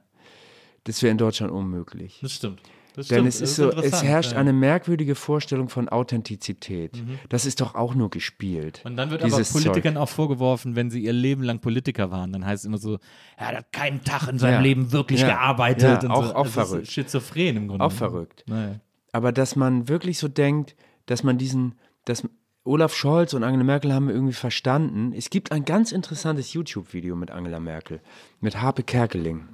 Das 0.84 1.02
wäre 1.02 1.10
in 1.12 1.18
Deutschland 1.18 1.52
unmöglich. 1.52 2.18
Das 2.22 2.32
stimmt. 2.32 2.60
Das 2.96 3.06
Denn 3.06 3.18
stimmt. 3.18 3.28
es 3.28 3.40
ist 3.40 3.56
so, 3.56 3.70
es 3.70 4.02
herrscht 4.02 4.32
ja. 4.32 4.38
eine 4.38 4.52
merkwürdige 4.52 5.14
Vorstellung 5.14 5.68
von 5.68 5.88
Authentizität. 5.88 7.00
Das 7.28 7.46
ist 7.46 7.60
doch 7.60 7.74
auch 7.76 7.94
nur 7.94 8.10
gespielt. 8.10 8.82
Und 8.84 8.96
dann 8.96 9.10
wird 9.10 9.22
aber 9.22 9.36
Politikern 9.44 9.94
Zeug. 9.94 10.02
auch 10.02 10.08
vorgeworfen, 10.08 10.74
wenn 10.74 10.90
sie 10.90 11.00
ihr 11.04 11.12
Leben 11.12 11.42
lang 11.44 11.60
Politiker 11.60 12.10
waren, 12.10 12.32
dann 12.32 12.44
heißt 12.44 12.64
es 12.64 12.66
immer 12.66 12.78
so, 12.78 12.98
er 13.36 13.48
hat 13.58 13.72
keinen 13.72 14.02
Tag 14.02 14.28
in 14.28 14.38
seinem 14.38 14.54
Ja. 14.54 14.60
Leben 14.60 14.90
wirklich 14.92 15.20
Ja. 15.20 15.28
gearbeitet. 15.28 16.04
Auch- 16.10 16.24
so. 16.26 16.34
auch 16.34 16.42
Das 16.44 16.48
ist 16.48 16.68
verrückt. 16.70 16.90
Schizophren 16.90 17.56
im 17.56 17.68
Grunde. 17.68 17.84
Auch 17.84 17.92
verrückt. 17.92 18.44
Naja. 18.48 18.80
Aber 19.12 19.30
dass 19.32 19.54
man 19.56 19.88
wirklich 19.88 20.18
so 20.18 20.26
denkt, 20.28 20.74
dass 21.06 21.22
man 21.22 21.38
diesen, 21.38 21.76
dass 22.06 22.24
Olaf 22.64 22.94
Scholz 22.94 23.34
und 23.34 23.42
Angela 23.44 23.64
Merkel 23.64 23.92
haben 23.94 24.10
irgendwie 24.10 24.32
verstanden. 24.34 25.12
Es 25.16 25.30
gibt 25.30 25.50
ein 25.52 25.64
ganz 25.64 25.92
interessantes 25.92 26.52
YouTube-Video 26.52 27.16
mit 27.16 27.30
Angela 27.30 27.58
Merkel, 27.58 28.00
mit 28.40 28.60
Harpe 28.60 28.82
Kerkeling, 28.82 29.44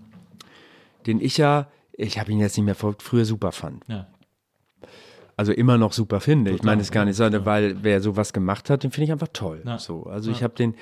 den 1.07 1.20
ich 1.20 1.39
ja, 1.39 1.69
ich 1.93 2.19
habe 2.19 2.33
ihn 2.33 2.41
jetzt 2.41 2.57
nicht 2.57 2.65
mehr 2.65 2.74
verfolgt, 2.74 3.03
früher 3.03 3.24
super 3.24 3.53
fand. 3.53 3.85
Ja. 3.89 4.07
also 5.37 5.53
immer 5.53 5.78
noch 5.78 5.93
super 5.93 6.20
finde. 6.20 6.51
ich 6.51 6.59
Total, 6.59 6.73
meine 6.73 6.83
es 6.83 6.91
gar 6.91 7.05
nicht 7.05 7.16
so, 7.16 7.24
ja. 7.24 7.45
weil 7.45 7.83
wer 7.83 8.01
sowas 8.01 8.33
gemacht 8.33 8.70
hat, 8.70 8.83
den 8.83 8.91
finde 8.91 9.07
ich 9.07 9.12
einfach 9.12 9.28
toll. 9.33 9.62
Ja. 9.65 9.78
So, 9.78 10.05
also 10.05 10.31
ich 10.31 10.43
habe 10.43 10.55
den, 10.55 10.74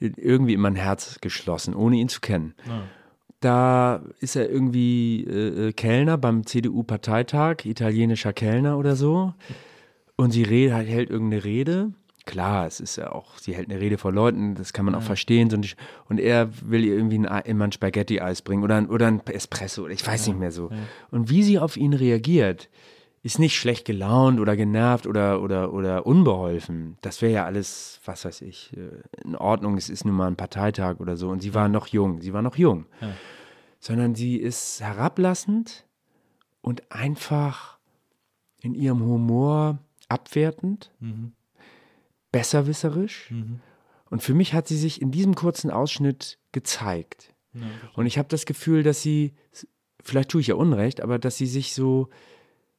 den 0.00 0.14
irgendwie 0.14 0.54
in 0.54 0.60
mein 0.60 0.76
Herz 0.76 1.18
geschlossen, 1.20 1.74
ohne 1.74 1.96
ihn 1.96 2.08
zu 2.08 2.20
kennen. 2.20 2.54
Da 3.40 4.02
ist 4.20 4.36
er 4.36 4.48
irgendwie 4.48 5.24
äh, 5.24 5.68
äh, 5.68 5.72
Kellner 5.72 6.16
beim 6.16 6.46
CDU-Parteitag, 6.46 7.64
italienischer 7.64 8.32
Kellner 8.32 8.78
oder 8.78 8.94
so. 8.94 9.34
Und 10.14 10.30
sie 10.30 10.44
red, 10.44 10.72
halt, 10.72 10.88
hält 10.88 11.10
irgendeine 11.10 11.42
Rede. 11.42 11.92
Klar, 12.24 12.66
es 12.66 12.78
ist 12.80 12.96
ja 12.96 13.10
auch, 13.12 13.36
sie 13.38 13.54
hält 13.54 13.68
eine 13.70 13.80
Rede 13.80 13.98
vor 13.98 14.12
Leuten, 14.12 14.54
das 14.54 14.72
kann 14.72 14.84
man 14.84 14.94
auch 14.94 15.02
verstehen. 15.02 15.50
so 15.50 15.56
nicht- 15.56 15.76
Und 16.08 16.20
er 16.20 16.50
will 16.62 16.84
ihr 16.84 16.94
irgendwie 16.94 17.18
ein, 17.18 17.28
Ei- 17.28 17.40
immer 17.40 17.64
ein 17.64 17.72
Spaghetti-Eis 17.72 18.42
bringen 18.42 18.62
oder 18.62 18.76
ein, 18.76 18.88
oder 18.88 19.08
ein 19.08 19.20
Espresso 19.26 19.82
oder 19.84 19.92
ich 19.92 20.06
weiß 20.06 20.28
nicht 20.28 20.38
mehr 20.38 20.52
so. 20.52 20.70
Und 21.10 21.30
wie 21.30 21.42
sie 21.42 21.58
auf 21.58 21.76
ihn 21.76 21.92
reagiert, 21.94 22.68
ist 23.24 23.38
nicht 23.38 23.56
schlecht 23.56 23.84
gelaunt 23.84 24.40
oder 24.40 24.56
genervt 24.56 25.06
oder, 25.06 25.42
oder, 25.42 25.72
oder 25.72 26.06
unbeholfen. 26.06 26.96
Das 27.02 27.22
wäre 27.22 27.32
ja 27.32 27.44
alles, 27.44 28.00
was 28.04 28.24
weiß 28.24 28.40
ich, 28.42 28.72
äh, 28.76 29.02
in 29.24 29.36
Ordnung. 29.36 29.76
Es 29.76 29.88
ist 29.90 30.04
nun 30.04 30.14
mal 30.14 30.26
ein 30.28 30.36
Parteitag 30.36 30.98
oder 31.00 31.16
so. 31.16 31.28
Und 31.28 31.40
sie 31.40 31.54
war 31.54 31.68
noch 31.68 31.86
jung. 31.88 32.20
Sie 32.20 32.32
war 32.32 32.42
noch 32.42 32.56
jung. 32.56 32.86
Sondern 33.78 34.14
sie 34.14 34.36
ist 34.36 34.80
herablassend 34.80 35.86
und 36.60 36.82
einfach 36.92 37.78
in 38.60 38.74
ihrem 38.74 39.00
Humor 39.04 39.78
abwertend, 40.08 40.90
besserwisserisch. 42.32 43.30
Und 44.10 44.22
für 44.22 44.34
mich 44.34 44.52
hat 44.52 44.68
sie 44.68 44.76
sich 44.76 45.00
in 45.00 45.10
diesem 45.10 45.34
kurzen 45.34 45.70
Ausschnitt 45.70 46.38
gezeigt. 46.52 47.32
Und 47.94 48.06
ich 48.06 48.18
habe 48.18 48.28
das 48.28 48.46
Gefühl, 48.46 48.82
dass 48.82 49.02
sie, 49.02 49.34
vielleicht 50.02 50.30
tue 50.30 50.40
ich 50.40 50.48
ja 50.48 50.54
Unrecht, 50.54 51.00
aber 51.00 51.18
dass 51.18 51.36
sie 51.36 51.46
sich 51.46 51.74
so, 51.74 52.08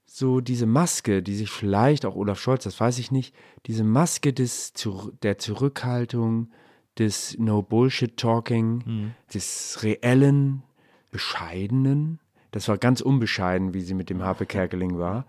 so 0.05 0.41
diese 0.41 0.65
Maske, 0.65 1.23
die 1.23 1.35
sich 1.35 1.49
vielleicht 1.49 2.05
auch 2.05 2.15
Olaf 2.15 2.39
Scholz, 2.39 2.63
das 2.63 2.80
weiß 2.80 2.97
ich 2.99 3.11
nicht, 3.11 3.34
diese 3.65 3.84
Maske 3.84 4.34
des, 4.34 4.73
der 5.21 5.38
Zurückhaltung, 5.38 6.49
des 6.97 7.38
No-Bullshit-Talking, 7.39 9.13
des 9.34 9.80
reellen, 9.81 10.63
bescheidenen, 11.11 12.19
das 12.51 12.67
war 12.67 12.77
ganz 12.77 13.01
unbescheiden, 13.01 13.73
wie 13.73 13.81
sie 13.81 13.95
mit 13.95 14.11
dem 14.11 14.21
Harpe 14.21 14.45
Kerkeling 14.45 14.99
war. 14.99 15.25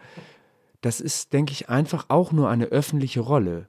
Das 0.82 1.00
ist, 1.00 1.32
denke 1.32 1.52
ich, 1.52 1.70
einfach 1.70 2.06
auch 2.08 2.32
nur 2.32 2.50
eine 2.50 2.66
öffentliche 2.66 3.20
Rolle. 3.20 3.66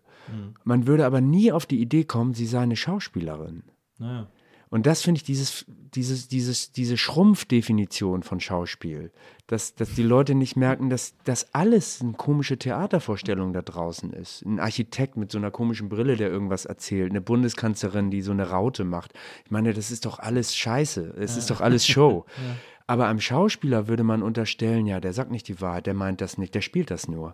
Man 0.63 0.87
würde 0.87 1.05
aber 1.05 1.21
nie 1.21 1.51
auf 1.51 1.65
die 1.65 1.81
Idee 1.81 2.03
kommen, 2.03 2.33
sie 2.33 2.45
sei 2.45 2.61
eine 2.61 2.75
Schauspielerin. 2.75 3.63
Naja. 3.97 4.27
Und 4.69 4.87
das 4.87 5.03
finde 5.03 5.19
ich 5.19 5.23
dieses, 5.23 5.65
dieses, 5.93 6.27
dieses, 6.27 6.71
diese 6.71 6.97
Schrumpfdefinition 6.97 8.23
von 8.23 8.39
Schauspiel, 8.39 9.11
dass, 9.47 9.75
dass 9.75 9.93
die 9.93 10.03
Leute 10.03 10.35
nicht 10.35 10.57
merken, 10.57 10.89
dass 10.89 11.13
das 11.23 11.53
alles 11.53 12.01
eine 12.01 12.13
komische 12.13 12.57
Theatervorstellung 12.57 13.53
da 13.53 13.61
draußen 13.61 14.11
ist. 14.11 14.43
Ein 14.43 14.59
Architekt 14.59 15.17
mit 15.17 15.31
so 15.31 15.37
einer 15.37 15.51
komischen 15.51 15.87
Brille, 15.87 16.17
der 16.17 16.29
irgendwas 16.29 16.65
erzählt, 16.65 17.11
eine 17.11 17.21
Bundeskanzlerin, 17.21 18.09
die 18.11 18.21
so 18.21 18.31
eine 18.31 18.49
Raute 18.49 18.83
macht. 18.83 19.13
Ich 19.45 19.51
meine, 19.51 19.73
das 19.73 19.91
ist 19.91 20.05
doch 20.05 20.19
alles 20.19 20.55
Scheiße. 20.55 21.13
Es 21.17 21.37
ist 21.37 21.51
doch 21.51 21.61
alles 21.61 21.87
Show. 21.87 22.25
Aber 22.87 23.07
einem 23.07 23.21
Schauspieler 23.21 23.87
würde 23.87 24.03
man 24.03 24.21
unterstellen, 24.23 24.85
ja, 24.85 24.99
der 24.99 25.13
sagt 25.13 25.31
nicht 25.31 25.47
die 25.47 25.61
Wahrheit, 25.61 25.87
der 25.87 25.93
meint 25.93 26.21
das 26.21 26.37
nicht, 26.37 26.53
der 26.53 26.61
spielt 26.61 26.91
das 26.91 27.07
nur. 27.07 27.33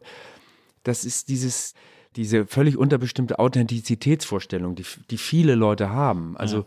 Das 0.83 1.05
ist 1.05 1.27
dieses, 1.27 1.73
diese 2.15 2.45
völlig 2.45 2.77
unterbestimmte 2.77 3.39
Authentizitätsvorstellung, 3.39 4.75
die, 4.75 4.85
die 5.09 5.17
viele 5.17 5.55
Leute 5.55 5.89
haben. 5.89 6.35
Also, 6.37 6.65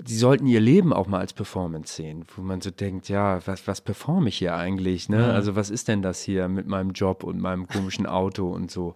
die 0.00 0.16
sollten 0.16 0.46
ihr 0.46 0.60
Leben 0.60 0.92
auch 0.92 1.08
mal 1.08 1.18
als 1.18 1.32
Performance 1.32 1.94
sehen, 1.94 2.24
wo 2.36 2.42
man 2.42 2.60
so 2.60 2.70
denkt, 2.70 3.08
ja, 3.08 3.44
was, 3.46 3.66
was 3.66 3.80
performe 3.80 4.28
ich 4.28 4.38
hier 4.38 4.54
eigentlich? 4.54 5.08
Ne? 5.08 5.32
Also, 5.32 5.56
was 5.56 5.70
ist 5.70 5.88
denn 5.88 6.02
das 6.02 6.22
hier 6.22 6.48
mit 6.48 6.66
meinem 6.66 6.92
Job 6.92 7.24
und 7.24 7.40
meinem 7.40 7.66
komischen 7.66 8.06
Auto 8.06 8.48
und 8.48 8.70
so? 8.70 8.94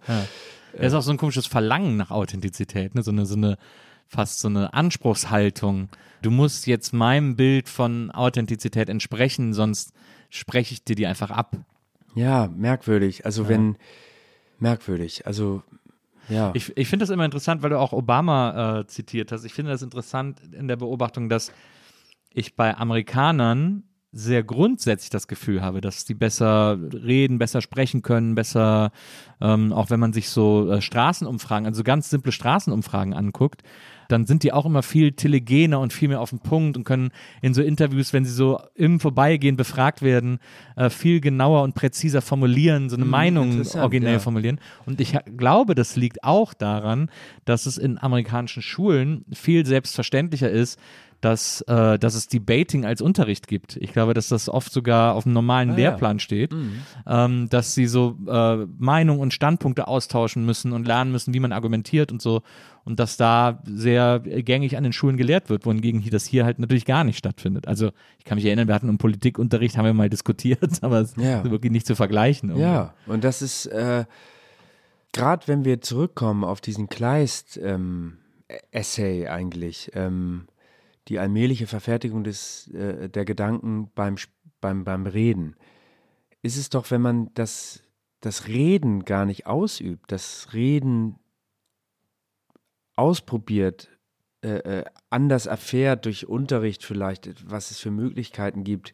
Er 0.73 0.87
ist 0.87 0.93
auch 0.93 1.01
so 1.01 1.11
ein 1.11 1.17
komisches 1.17 1.45
Verlangen 1.45 1.97
nach 1.97 2.09
Authentizität, 2.09 2.95
ne? 2.95 3.03
so, 3.03 3.11
eine, 3.11 3.25
so 3.25 3.35
eine 3.35 3.57
fast 4.07 4.39
so 4.39 4.47
eine 4.47 4.73
Anspruchshaltung. 4.73 5.89
Du 6.21 6.31
musst 6.31 6.67
jetzt 6.67 6.93
meinem 6.93 7.35
Bild 7.35 7.67
von 7.67 8.11
Authentizität 8.11 8.89
entsprechen, 8.89 9.53
sonst 9.53 9.91
spreche 10.29 10.73
ich 10.73 10.83
dir 10.83 10.95
die 10.95 11.07
einfach 11.07 11.31
ab. 11.31 11.57
Ja, 12.15 12.47
merkwürdig. 12.47 13.25
Also, 13.25 13.49
wenn, 13.49 13.77
merkwürdig. 14.59 15.27
Also, 15.27 15.63
ja. 16.29 16.51
Ich, 16.53 16.75
ich 16.77 16.87
finde 16.87 17.03
das 17.03 17.09
immer 17.09 17.25
interessant, 17.25 17.61
weil 17.63 17.69
du 17.69 17.79
auch 17.79 17.93
Obama 17.93 18.79
äh, 18.79 18.87
zitiert 18.87 19.31
hast. 19.31 19.43
Ich 19.43 19.53
finde 19.53 19.71
das 19.71 19.81
interessant 19.81 20.39
in 20.51 20.67
der 20.67 20.77
Beobachtung, 20.77 21.29
dass 21.29 21.51
ich 22.33 22.55
bei 22.55 22.75
Amerikanern 22.75 23.83
sehr 24.13 24.43
grundsätzlich 24.43 25.09
das 25.09 25.27
Gefühl 25.27 25.61
habe, 25.61 25.81
dass 25.81 26.05
die 26.05 26.13
besser 26.13 26.77
reden, 26.93 27.39
besser 27.39 27.61
sprechen 27.61 28.03
können, 28.03 28.35
besser, 28.35 28.91
ähm, 29.41 29.73
auch 29.73 29.89
wenn 29.89 29.99
man 29.99 30.13
sich 30.13 30.29
so 30.29 30.69
äh, 30.71 30.81
Straßenumfragen, 30.81 31.65
also 31.65 31.83
ganz 31.83 32.11
simple 32.11 32.31
Straßenumfragen 32.31 33.15
anguckt, 33.15 33.63
dann 34.07 34.25
sind 34.25 34.43
die 34.43 34.53
auch 34.53 34.65
immer 34.65 34.83
viel 34.83 35.13
telegener 35.13 35.79
und 35.79 35.93
viel 35.93 36.09
mehr 36.09 36.21
auf 36.21 36.29
den 36.29 36.39
Punkt 36.39 36.77
und 36.77 36.83
können 36.83 37.11
in 37.41 37.53
so 37.53 37.61
Interviews, 37.61 38.13
wenn 38.13 38.25
sie 38.25 38.31
so 38.31 38.59
im 38.75 38.99
Vorbeigehen 38.99 39.55
befragt 39.55 40.01
werden, 40.01 40.39
äh, 40.75 40.89
viel 40.89 41.19
genauer 41.19 41.63
und 41.63 41.75
präziser 41.75 42.21
formulieren, 42.21 42.89
so 42.89 42.95
eine 42.95 43.05
Meinung 43.05 43.51
interessant, 43.51 43.83
originell 43.83 44.13
ja. 44.13 44.19
formulieren. 44.19 44.59
Und 44.85 45.01
ich 45.01 45.17
glaube, 45.37 45.75
das 45.75 45.95
liegt 45.95 46.23
auch 46.23 46.53
daran, 46.53 47.09
dass 47.45 47.65
es 47.65 47.77
in 47.77 47.97
amerikanischen 47.97 48.61
Schulen 48.61 49.25
viel 49.33 49.65
selbstverständlicher 49.65 50.49
ist, 50.49 50.79
dass, 51.23 51.61
äh, 51.61 51.97
dass 51.97 52.13
es 52.15 52.27
Debating 52.27 52.83
als 52.85 53.01
Unterricht 53.01 53.47
gibt. 53.47 53.77
Ich 53.77 53.93
glaube, 53.93 54.13
dass 54.13 54.27
das 54.27 54.49
oft 54.49 54.73
sogar 54.73 55.15
auf 55.15 55.23
dem 55.23 55.31
normalen 55.33 55.69
Ah, 55.69 55.73
ja. 55.73 55.77
Lehrplan 55.77 56.19
steht, 56.19 56.51
Mhm. 56.51 56.73
ähm, 57.07 57.47
dass 57.49 57.73
sie 57.73 57.87
so 57.87 58.17
äh, 58.27 58.65
Meinungen 58.77 59.21
und 59.21 59.33
Standpunkte 59.33 59.87
austauschen 59.87 60.45
müssen 60.45 60.73
und 60.73 60.85
lernen 60.85 61.13
müssen, 61.13 61.33
wie 61.33 61.39
man 61.39 61.53
argumentiert 61.53 62.11
und 62.11 62.21
so. 62.21 62.41
Und 62.83 62.99
dass 62.99 63.15
da 63.15 63.61
sehr 63.63 64.19
gängig 64.19 64.75
an 64.75 64.83
den 64.83 64.91
Schulen 64.91 65.15
gelehrt 65.15 65.49
wird, 65.49 65.65
wohingegen 65.65 66.01
hier 66.01 66.11
das 66.11 66.25
hier 66.25 66.43
halt 66.43 66.59
natürlich 66.59 66.83
gar 66.85 67.05
nicht 67.05 67.17
stattfindet. 67.17 67.69
Also 67.69 67.91
ich 68.19 68.25
kann 68.25 68.35
mich 68.35 68.43
erinnern, 68.45 68.67
wir 68.67 68.75
hatten 68.75 68.89
im 68.89 68.97
Politikunterricht, 68.97 69.77
haben 69.77 69.85
wir 69.85 69.93
mal 69.93 70.09
diskutiert, 70.09 70.59
aber 70.83 70.99
es 70.99 71.15
Ja. 71.15 71.39
ist 71.41 71.49
wirklich 71.49 71.71
nicht 71.71 71.87
zu 71.87 71.95
vergleichen. 71.95 72.49
irgendwie. 72.49 72.65
Ja, 72.65 72.93
und 73.07 73.23
das 73.23 73.41
ist, 73.41 73.67
äh, 73.67 74.03
gerade 75.13 75.47
wenn 75.47 75.63
wir 75.63 75.79
zurückkommen 75.79 76.43
auf 76.43 76.59
diesen 76.59 76.89
Kleist-Essay 76.89 79.27
eigentlich, 79.27 79.91
ähm, 79.93 80.47
die 81.07 81.19
allmähliche 81.19 81.67
Verfertigung 81.67 82.23
des, 82.23 82.67
äh, 82.69 83.09
der 83.09 83.25
Gedanken 83.25 83.91
beim, 83.95 84.15
beim, 84.61 84.83
beim 84.83 85.05
Reden, 85.05 85.55
ist 86.41 86.57
es 86.57 86.69
doch, 86.69 86.91
wenn 86.91 87.01
man 87.01 87.33
das, 87.33 87.83
das 88.19 88.47
Reden 88.47 89.05
gar 89.05 89.25
nicht 89.25 89.47
ausübt, 89.47 90.11
das 90.11 90.53
Reden 90.53 91.19
ausprobiert, 92.95 93.89
äh, 94.43 94.79
äh, 94.79 94.85
anders 95.09 95.45
erfährt 95.45 96.05
durch 96.05 96.27
Unterricht 96.27 96.83
vielleicht, 96.83 97.49
was 97.49 97.71
es 97.71 97.79
für 97.79 97.91
Möglichkeiten 97.91 98.63
gibt, 98.63 98.93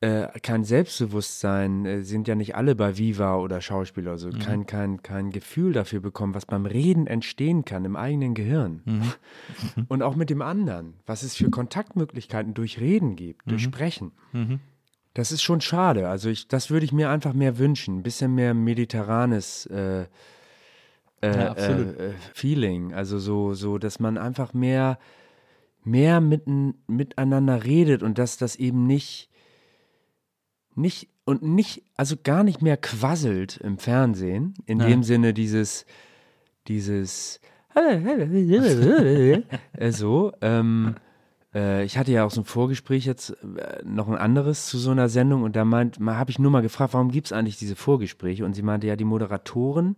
äh, 0.00 0.28
kein 0.40 0.64
Selbstbewusstsein, 0.64 1.84
äh, 1.84 2.02
sind 2.02 2.28
ja 2.28 2.34
nicht 2.34 2.54
alle 2.54 2.74
bei 2.74 2.98
Viva 2.98 3.36
oder 3.36 3.60
Schauspieler, 3.60 4.12
also 4.12 4.30
kein, 4.30 4.66
kein, 4.66 5.02
kein 5.02 5.30
Gefühl 5.30 5.72
dafür 5.72 6.00
bekommen, 6.00 6.34
was 6.34 6.46
beim 6.46 6.66
Reden 6.66 7.06
entstehen 7.06 7.64
kann 7.64 7.84
im 7.84 7.96
eigenen 7.96 8.34
Gehirn. 8.34 8.82
Und 9.88 10.02
auch 10.02 10.14
mit 10.14 10.30
dem 10.30 10.42
anderen, 10.42 10.94
was 11.06 11.22
es 11.22 11.34
für 11.34 11.50
Kontaktmöglichkeiten 11.50 12.54
durch 12.54 12.80
Reden 12.80 13.16
gibt, 13.16 13.50
durch 13.50 13.62
Sprechen. 13.64 14.12
Das 15.14 15.32
ist 15.32 15.42
schon 15.42 15.60
schade. 15.60 16.08
Also 16.08 16.28
ich, 16.28 16.46
das 16.46 16.70
würde 16.70 16.84
ich 16.84 16.92
mir 16.92 17.10
einfach 17.10 17.32
mehr 17.32 17.58
wünschen. 17.58 17.98
Ein 17.98 18.02
bisschen 18.04 18.34
mehr 18.36 18.54
mediterranes 18.54 19.66
äh, 19.66 20.06
äh, 21.20 21.36
Ja, 21.36 21.52
äh, 21.54 21.80
äh, 21.82 22.12
Feeling. 22.34 22.94
Also 22.94 23.18
so, 23.18 23.54
so, 23.54 23.78
dass 23.78 23.98
man 23.98 24.18
einfach 24.18 24.54
mehr, 24.54 24.98
mehr 25.84 26.20
mitten, 26.20 26.74
miteinander 26.86 27.64
redet 27.64 28.02
und 28.02 28.18
dass 28.18 28.38
das 28.38 28.56
eben 28.56 28.86
nicht, 28.86 29.27
nicht 30.78 31.08
und 31.24 31.42
nicht, 31.42 31.82
also 31.96 32.16
gar 32.22 32.42
nicht 32.44 32.62
mehr 32.62 32.76
quasselt 32.76 33.58
im 33.58 33.78
Fernsehen. 33.78 34.54
In 34.66 34.80
Ja. 34.80 34.86
dem 34.86 35.02
Sinne 35.02 35.34
dieses, 35.34 35.84
dieses 36.68 37.40
äh, 39.74 39.90
so. 39.92 40.32
Ähm, 40.40 40.94
äh, 41.54 41.84
ich 41.84 41.98
hatte 41.98 42.12
ja 42.12 42.24
auch 42.24 42.30
so 42.30 42.40
ein 42.40 42.44
Vorgespräch 42.44 43.04
jetzt 43.06 43.30
äh, 43.30 43.82
noch 43.84 44.08
ein 44.08 44.16
anderes 44.16 44.66
zu 44.66 44.78
so 44.78 44.90
einer 44.90 45.08
Sendung 45.08 45.42
und 45.42 45.54
da 45.54 45.64
meint, 45.64 46.00
mal 46.00 46.16
habe 46.16 46.30
ich 46.30 46.38
nur 46.38 46.50
mal 46.50 46.62
gefragt, 46.62 46.94
warum 46.94 47.10
gibt 47.10 47.26
es 47.26 47.32
eigentlich 47.32 47.58
diese 47.58 47.76
Vorgespräche? 47.76 48.44
Und 48.44 48.54
sie 48.54 48.62
meinte, 48.62 48.86
ja, 48.86 48.96
die 48.96 49.04
Moderatoren, 49.04 49.96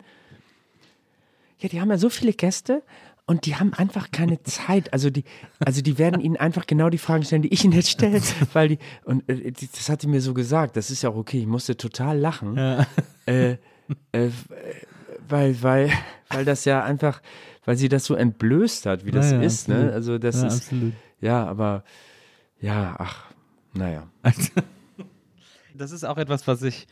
ja, 1.58 1.68
die 1.68 1.80
haben 1.80 1.90
ja 1.90 1.98
so 1.98 2.08
viele 2.08 2.32
Gäste 2.32 2.82
und 3.30 3.46
die 3.46 3.54
haben 3.54 3.72
einfach 3.74 4.10
keine 4.10 4.42
Zeit. 4.42 4.92
Also 4.92 5.08
die, 5.08 5.22
also 5.64 5.82
die 5.82 5.98
werden 5.98 6.20
ihnen 6.20 6.36
einfach 6.36 6.66
genau 6.66 6.90
die 6.90 6.98
Fragen 6.98 7.22
stellen, 7.24 7.42
die 7.42 7.52
ich 7.54 7.64
ihnen 7.64 7.72
jetzt 7.74 7.90
stelle, 7.90 8.20
weil 8.54 8.68
die 8.70 8.78
und 9.04 9.28
äh, 9.28 9.52
die- 9.52 9.68
das 9.70 9.88
hat 9.88 10.00
sie 10.02 10.08
mir 10.08 10.20
so 10.20 10.34
gesagt. 10.34 10.76
Das 10.76 10.90
ist 10.90 11.02
ja 11.02 11.10
auch 11.10 11.16
okay. 11.16 11.38
Ich 11.40 11.46
musste 11.46 11.76
total 11.76 12.18
lachen, 12.18 12.56
äh, 13.26 13.52
äh, 14.12 14.30
weil 15.28 15.62
weil 15.62 15.92
weil 16.30 16.44
das 16.44 16.64
ja 16.64 16.82
einfach, 16.82 17.22
weil 17.64 17.76
sie 17.76 17.88
das 17.88 18.04
so 18.04 18.14
entblößt 18.14 18.86
hat, 18.86 19.06
wie 19.06 19.12
das 19.12 19.30
Ja, 19.30 19.36
ja, 19.38 19.42
ist. 19.46 19.68
Ne? 19.68 19.90
Also 19.94 20.18
das 20.18 20.34
Ja, 20.36 20.46
ist 20.48 20.56
absolut. 20.56 20.94
ja, 21.20 21.46
aber 21.46 21.84
ja, 22.60 22.96
ach, 22.98 23.30
naja. 23.74 24.08
Das 25.74 25.92
ist 25.92 26.04
auch 26.04 26.18
etwas, 26.18 26.46
was 26.48 26.62
ich, 26.62 26.86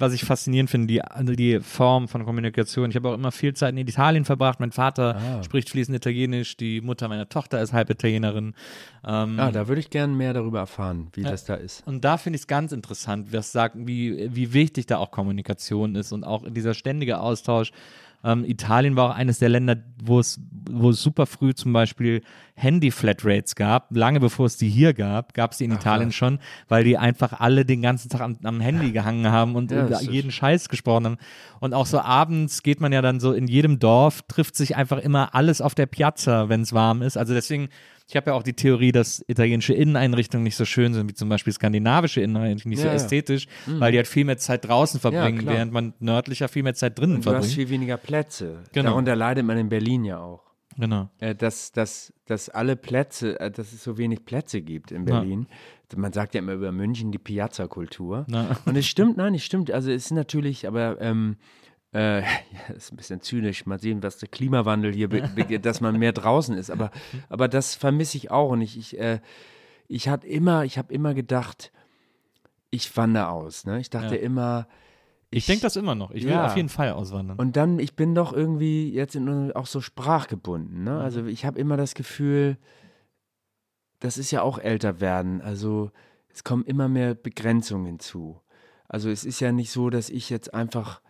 was 0.00 0.12
ich 0.14 0.24
faszinierend 0.24 0.70
finde, 0.70 0.86
die, 0.88 1.02
also 1.02 1.34
die 1.34 1.60
Form 1.60 2.08
von 2.08 2.24
Kommunikation. 2.24 2.90
Ich 2.90 2.96
habe 2.96 3.10
auch 3.10 3.14
immer 3.14 3.30
viel 3.30 3.54
Zeit 3.54 3.72
in 3.72 3.78
Italien 3.78 4.24
verbracht. 4.24 4.58
Mein 4.58 4.72
Vater 4.72 5.16
Ah. 5.16 5.42
spricht 5.44 5.70
fließend 5.70 5.96
Italienisch, 5.96 6.56
die 6.56 6.80
Mutter 6.80 7.06
meiner 7.08 7.28
Tochter 7.28 7.60
ist 7.60 7.72
halb 7.72 7.90
Italienerin. 7.90 8.54
Ähm, 9.06 9.38
Ah, 9.38 9.52
da 9.52 9.68
würde 9.68 9.80
ich 9.80 9.90
gerne 9.90 10.12
mehr 10.14 10.32
darüber 10.32 10.58
erfahren, 10.60 11.08
wie 11.12 11.22
das 11.22 11.44
da 11.44 11.54
ist. 11.54 11.86
Und 11.86 12.04
da 12.04 12.16
finde 12.16 12.36
ich 12.36 12.42
es 12.42 12.46
ganz 12.46 12.72
interessant, 12.72 13.32
was 13.32 13.52
sagt, 13.52 13.76
wie, 13.78 14.28
wie 14.34 14.52
wichtig 14.52 14.86
da 14.86 14.96
auch 14.98 15.10
Kommunikation 15.10 15.94
ist 15.94 16.12
und 16.12 16.24
auch 16.24 16.42
dieser 16.50 16.74
ständige 16.74 17.20
Austausch. 17.20 17.70
Ähm, 18.22 18.44
Italien 18.44 18.96
war 18.96 19.10
auch 19.10 19.14
eines 19.14 19.38
der 19.38 19.48
Länder, 19.48 19.76
wo 20.02 20.18
es, 20.20 20.38
wo 20.70 20.90
es 20.90 21.02
super 21.02 21.24
früh 21.24 21.54
zum 21.54 21.72
Beispiel 21.72 22.22
Handy-Flatrates 22.60 23.54
gab. 23.54 23.94
Lange 23.94 24.20
bevor 24.20 24.46
es 24.46 24.56
die 24.56 24.68
hier 24.68 24.94
gab, 24.94 25.34
gab 25.34 25.52
es 25.52 25.58
die 25.58 25.64
in 25.64 25.72
Italien 25.72 26.12
schon, 26.12 26.38
weil 26.68 26.84
die 26.84 26.96
einfach 26.98 27.40
alle 27.40 27.64
den 27.64 27.82
ganzen 27.82 28.08
Tag 28.08 28.20
am, 28.20 28.36
am 28.42 28.60
Handy 28.60 28.92
gehangen 28.92 29.30
haben 29.30 29.54
und 29.56 29.70
Ja, 29.70 30.00
jeden 30.00 30.30
Scheiß 30.30 30.68
gesprochen 30.68 31.04
haben. 31.04 31.16
Und 31.60 31.74
auch 31.74 31.86
so 31.86 31.98
abends 32.00 32.62
geht 32.62 32.80
man 32.80 32.92
ja 32.92 33.02
dann 33.02 33.20
so 33.20 33.32
in 33.32 33.46
jedem 33.46 33.78
Dorf, 33.78 34.22
trifft 34.28 34.56
sich 34.56 34.76
einfach 34.76 34.98
immer 34.98 35.34
alles 35.34 35.60
auf 35.60 35.74
der 35.74 35.86
Piazza, 35.86 36.48
wenn 36.48 36.62
es 36.62 36.72
warm 36.72 37.02
ist. 37.02 37.16
Also 37.16 37.34
deswegen 37.34 37.68
ich 38.08 38.16
habe 38.16 38.30
ja 38.32 38.36
auch 38.36 38.42
die 38.42 38.54
Theorie, 38.54 38.90
dass 38.90 39.22
italienische 39.28 39.72
Inneneinrichtungen 39.72 40.42
nicht 40.42 40.56
so 40.56 40.64
schön 40.64 40.94
sind 40.94 41.08
wie 41.08 41.14
zum 41.14 41.28
Beispiel 41.28 41.52
skandinavische 41.52 42.20
Inneneinrichtungen, 42.20 42.70
nicht 42.70 42.80
so 42.80 42.86
Ja, 42.86 42.90
ja. 42.92 42.96
ästhetisch, 42.96 43.46
weil 43.66 43.92
die 43.92 43.98
halt 43.98 44.08
viel 44.08 44.24
mehr 44.24 44.36
Zeit 44.36 44.66
draußen 44.66 44.98
verbringen, 44.98 45.38
klar. 45.38 45.54
während 45.54 45.72
man 45.72 45.94
nördlicher 46.00 46.48
viel 46.48 46.64
mehr 46.64 46.74
Zeit 46.74 46.98
drinnen 46.98 47.16
Und 47.16 47.26
du 47.26 47.30
hast 47.30 47.36
verbringt. 47.52 47.54
viel 47.54 47.70
weniger 47.70 47.96
Plätze. 47.98 48.64
Genau. 48.72 48.90
Darunter 48.90 49.14
leidet 49.14 49.46
man 49.46 49.58
in 49.58 49.68
Berlin 49.68 50.04
ja 50.04 50.18
auch. 50.18 50.49
Genau. 50.76 51.08
Äh, 51.18 51.34
dass, 51.34 51.72
dass, 51.72 52.12
dass 52.26 52.48
alle 52.48 52.76
Plätze, 52.76 53.38
äh, 53.40 53.50
dass 53.50 53.72
es 53.72 53.82
so 53.82 53.98
wenig 53.98 54.24
Plätze 54.24 54.60
gibt 54.62 54.92
in 54.92 55.06
Ja. 55.06 55.20
Berlin. 55.20 55.46
Man 55.96 56.12
sagt 56.12 56.34
ja 56.34 56.38
immer 56.40 56.52
über 56.52 56.70
München 56.70 57.10
die 57.10 57.18
Piazza-Kultur. 57.18 58.24
Und 58.64 58.76
es 58.76 58.86
stimmt, 58.86 59.16
nein, 59.16 59.34
es 59.34 59.42
stimmt. 59.44 59.72
Also 59.72 59.90
es 59.90 60.06
ist 60.06 60.10
natürlich, 60.12 60.68
aber 60.68 61.00
ähm, 61.00 61.36
äh, 61.92 62.20
ja, 62.22 62.28
das 62.68 62.76
ist 62.84 62.92
ein 62.92 62.96
bisschen 62.96 63.20
zynisch. 63.20 63.66
Mal 63.66 63.80
sehen, 63.80 64.00
was 64.02 64.18
der 64.18 64.28
Klimawandel 64.28 64.92
hier, 64.94 65.08
be- 65.08 65.28
be- 65.34 65.58
dass 65.58 65.80
man 65.80 65.98
mehr 65.98 66.12
draußen 66.12 66.56
ist. 66.56 66.70
Aber, 66.70 66.92
aber 67.28 67.48
das 67.48 67.74
vermisse 67.74 68.16
ich 68.18 68.30
auch. 68.30 68.50
Und 68.50 68.60
ich, 68.62 68.78
ich, 68.78 68.98
äh, 69.00 69.18
ich 69.88 70.08
hatte 70.08 70.28
immer, 70.28 70.64
ich 70.64 70.78
habe 70.78 70.94
immer 70.94 71.12
gedacht, 71.14 71.72
ich 72.70 72.96
wandere 72.96 73.30
aus. 73.30 73.66
Ne? 73.66 73.80
Ich 73.80 73.90
dachte 73.90 74.14
Ja. 74.14 74.22
immer, 74.22 74.68
Ich 75.32 75.46
denke 75.46 75.62
das 75.62 75.76
immer 75.76 75.94
noch. 75.94 76.10
Ich 76.10 76.24
will 76.24 76.32
Ja. 76.32 76.46
auf 76.46 76.56
jeden 76.56 76.68
Fall 76.68 76.90
auswandern. 76.92 77.38
und 77.38 77.56
dann, 77.56 77.78
ich 77.78 77.94
bin 77.94 78.14
doch 78.14 78.32
irgendwie 78.32 78.92
jetzt 78.92 79.14
in, 79.14 79.52
auch 79.52 79.66
so 79.66 79.80
sprachgebunden. 79.80 80.82
Ne? 80.84 80.98
Also 81.00 81.24
ich 81.26 81.44
habe 81.44 81.58
immer 81.58 81.76
das 81.76 81.94
Gefühl, 81.94 82.56
das 84.00 84.18
ist 84.18 84.30
ja 84.30 84.42
auch 84.42 84.58
älter 84.58 85.00
werden. 85.00 85.40
Also 85.40 85.90
es 86.32 86.42
kommen 86.42 86.64
immer 86.64 86.88
mehr 86.88 87.14
Begrenzungen 87.14 87.86
hinzu. 87.86 88.40
Also 88.88 89.08
es 89.08 89.24
ist 89.24 89.38
ja 89.40 89.52
nicht 89.52 89.70
so, 89.70 89.88
dass 89.88 90.10
ich 90.10 90.30
jetzt 90.30 90.52
einfach, 90.52 91.00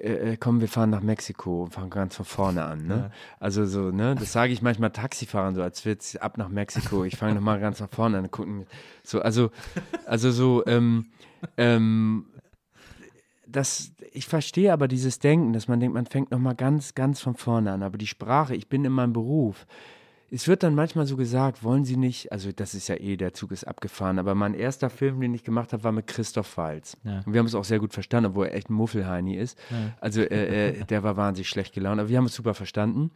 äh, 0.00 0.32
äh, 0.32 0.36
komm, 0.36 0.60
wir 0.60 0.66
fahren 0.68 0.90
nach 0.90 1.02
Mexiko 1.02 1.62
und 1.64 1.70
fangen 1.72 1.90
ganz 1.90 2.16
von 2.16 2.24
vorne 2.24 2.64
an. 2.64 2.86
Ne? 2.86 3.12
Also 3.38 3.64
so, 3.64 3.92
ne, 3.92 4.16
das 4.16 4.32
sage 4.32 4.52
ich 4.52 4.60
manchmal 4.60 4.90
Taxifahrern 4.90 5.54
so, 5.54 5.62
als 5.62 5.84
wird's 5.84 6.16
ab 6.16 6.36
nach 6.36 6.48
Mexiko. 6.48 7.04
Ich 7.04 7.16
fange 7.16 7.36
nochmal 7.36 7.60
ganz 7.60 7.78
nach 7.78 7.90
vorne 7.90 8.18
an, 8.18 8.28
gucken. 8.30 8.66
So, 9.04 9.20
also, 9.20 9.50
also 10.06 10.32
so, 10.32 10.66
ähm, 10.66 11.06
ähm, 11.56 12.26
das, 13.46 13.92
ich 14.12 14.26
verstehe 14.26 14.72
aber 14.72 14.88
dieses 14.88 15.18
Denken, 15.18 15.52
dass 15.52 15.68
man 15.68 15.80
denkt, 15.80 15.94
man 15.94 16.06
fängt 16.06 16.30
nochmal 16.30 16.54
ganz, 16.54 16.94
ganz 16.94 17.20
von 17.20 17.34
vorne 17.34 17.72
an. 17.72 17.82
Aber 17.82 17.98
die 17.98 18.06
Sprache, 18.06 18.54
ich 18.54 18.68
bin 18.68 18.84
in 18.84 18.92
meinem 18.92 19.12
Beruf. 19.12 19.66
Es 20.28 20.48
wird 20.48 20.64
dann 20.64 20.74
manchmal 20.74 21.06
so 21.06 21.16
gesagt, 21.16 21.62
wollen 21.62 21.84
Sie 21.84 21.96
nicht, 21.96 22.32
also 22.32 22.50
das 22.50 22.74
ist 22.74 22.88
ja 22.88 22.96
eh, 22.96 23.16
der 23.16 23.32
Zug 23.32 23.52
ist 23.52 23.64
abgefahren, 23.64 24.18
aber 24.18 24.34
mein 24.34 24.54
erster 24.54 24.90
Film, 24.90 25.20
den 25.20 25.32
ich 25.34 25.44
gemacht 25.44 25.72
habe, 25.72 25.84
war 25.84 25.92
mit 25.92 26.08
Christoph 26.08 26.56
Waltz. 26.56 26.96
Ja. 27.04 27.22
Und 27.24 27.32
wir 27.32 27.38
haben 27.38 27.46
es 27.46 27.54
auch 27.54 27.64
sehr 27.64 27.78
gut 27.78 27.94
verstanden, 27.94 28.30
obwohl 28.30 28.46
er 28.46 28.54
echt 28.54 28.68
ein 28.68 28.74
Muffelheini 28.74 29.36
ist. 29.36 29.56
Also 30.00 30.22
äh, 30.22 30.80
äh, 30.80 30.84
der 30.84 31.04
war 31.04 31.16
wahnsinnig 31.16 31.48
schlecht 31.48 31.74
gelaunt, 31.74 32.00
aber 32.00 32.08
wir 32.08 32.18
haben 32.18 32.26
es 32.26 32.34
super 32.34 32.54
verstanden. 32.54 33.12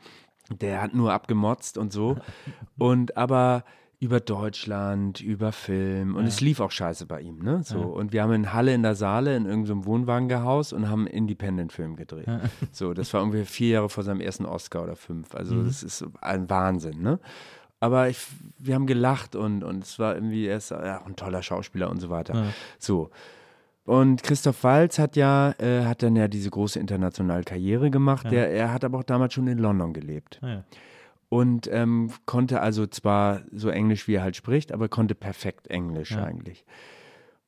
Der 0.50 0.80
hat 0.80 0.94
nur 0.94 1.12
abgemotzt 1.12 1.78
und 1.78 1.92
so. 1.92 2.16
Und 2.78 3.16
aber 3.16 3.64
über 4.00 4.18
Deutschland, 4.18 5.20
über 5.20 5.52
Film. 5.52 6.16
Und 6.16 6.24
es 6.24 6.40
lief 6.40 6.60
auch 6.60 6.70
scheiße 6.70 7.04
bei 7.04 7.20
ihm, 7.20 7.40
ne? 7.40 7.62
So. 7.62 7.80
Und 7.80 8.14
wir 8.14 8.22
haben 8.22 8.32
in 8.32 8.52
Halle 8.54 8.72
in 8.72 8.82
der 8.82 8.94
Saale 8.94 9.36
in 9.36 9.44
irgendeinem 9.44 9.84
Wohnwagengehaus 9.84 10.72
und 10.72 10.88
haben 10.88 11.06
einen 11.06 11.14
Independent-Film 11.14 11.96
gedreht. 11.96 12.26
So, 12.72 12.94
das 12.94 13.12
war 13.12 13.20
irgendwie 13.20 13.44
vier 13.44 13.68
Jahre 13.68 13.90
vor 13.90 14.02
seinem 14.02 14.22
ersten 14.22 14.46
Oscar 14.46 14.84
oder 14.84 14.96
fünf. 14.96 15.34
Also 15.34 15.62
das 15.62 15.82
ist 15.82 16.02
ein 16.22 16.48
Wahnsinn, 16.48 17.02
ne? 17.02 17.20
Aber 17.78 18.08
ich, 18.08 18.18
wir 18.58 18.74
haben 18.74 18.86
gelacht 18.86 19.36
und, 19.36 19.62
und 19.62 19.84
es 19.84 19.98
war 19.98 20.14
irgendwie, 20.14 20.46
er 20.46 20.56
ist 20.56 20.70
ja, 20.70 21.00
auch 21.00 21.06
ein 21.06 21.16
toller 21.16 21.42
Schauspieler 21.42 21.90
und 21.90 22.00
so 22.00 22.08
weiter. 22.08 22.52
So. 22.78 23.10
Und 23.84 24.22
Christoph 24.22 24.64
Waltz 24.64 24.98
hat 24.98 25.16
ja, 25.16 25.54
äh, 25.58 25.84
hat 25.84 26.02
dann 26.02 26.16
ja 26.16 26.28
diese 26.28 26.48
große 26.48 26.78
internationale 26.78 27.44
Karriere 27.44 27.90
gemacht. 27.90 28.30
Der, 28.30 28.50
er 28.50 28.72
hat 28.72 28.84
aber 28.84 28.98
auch 28.98 29.04
damals 29.04 29.34
schon 29.34 29.46
in 29.46 29.58
London 29.58 29.92
gelebt. 29.92 30.40
Ja. 30.42 30.64
Und 31.30 31.68
ähm, 31.72 32.10
konnte 32.26 32.60
also 32.60 32.86
zwar 32.86 33.42
so 33.52 33.70
Englisch, 33.70 34.06
wie 34.06 34.16
er 34.16 34.22
halt 34.22 34.36
spricht, 34.36 34.72
aber 34.72 34.88
konnte 34.88 35.14
perfekt 35.14 35.68
Englisch 35.68 36.10
Ja. 36.10 36.24
eigentlich. 36.24 36.66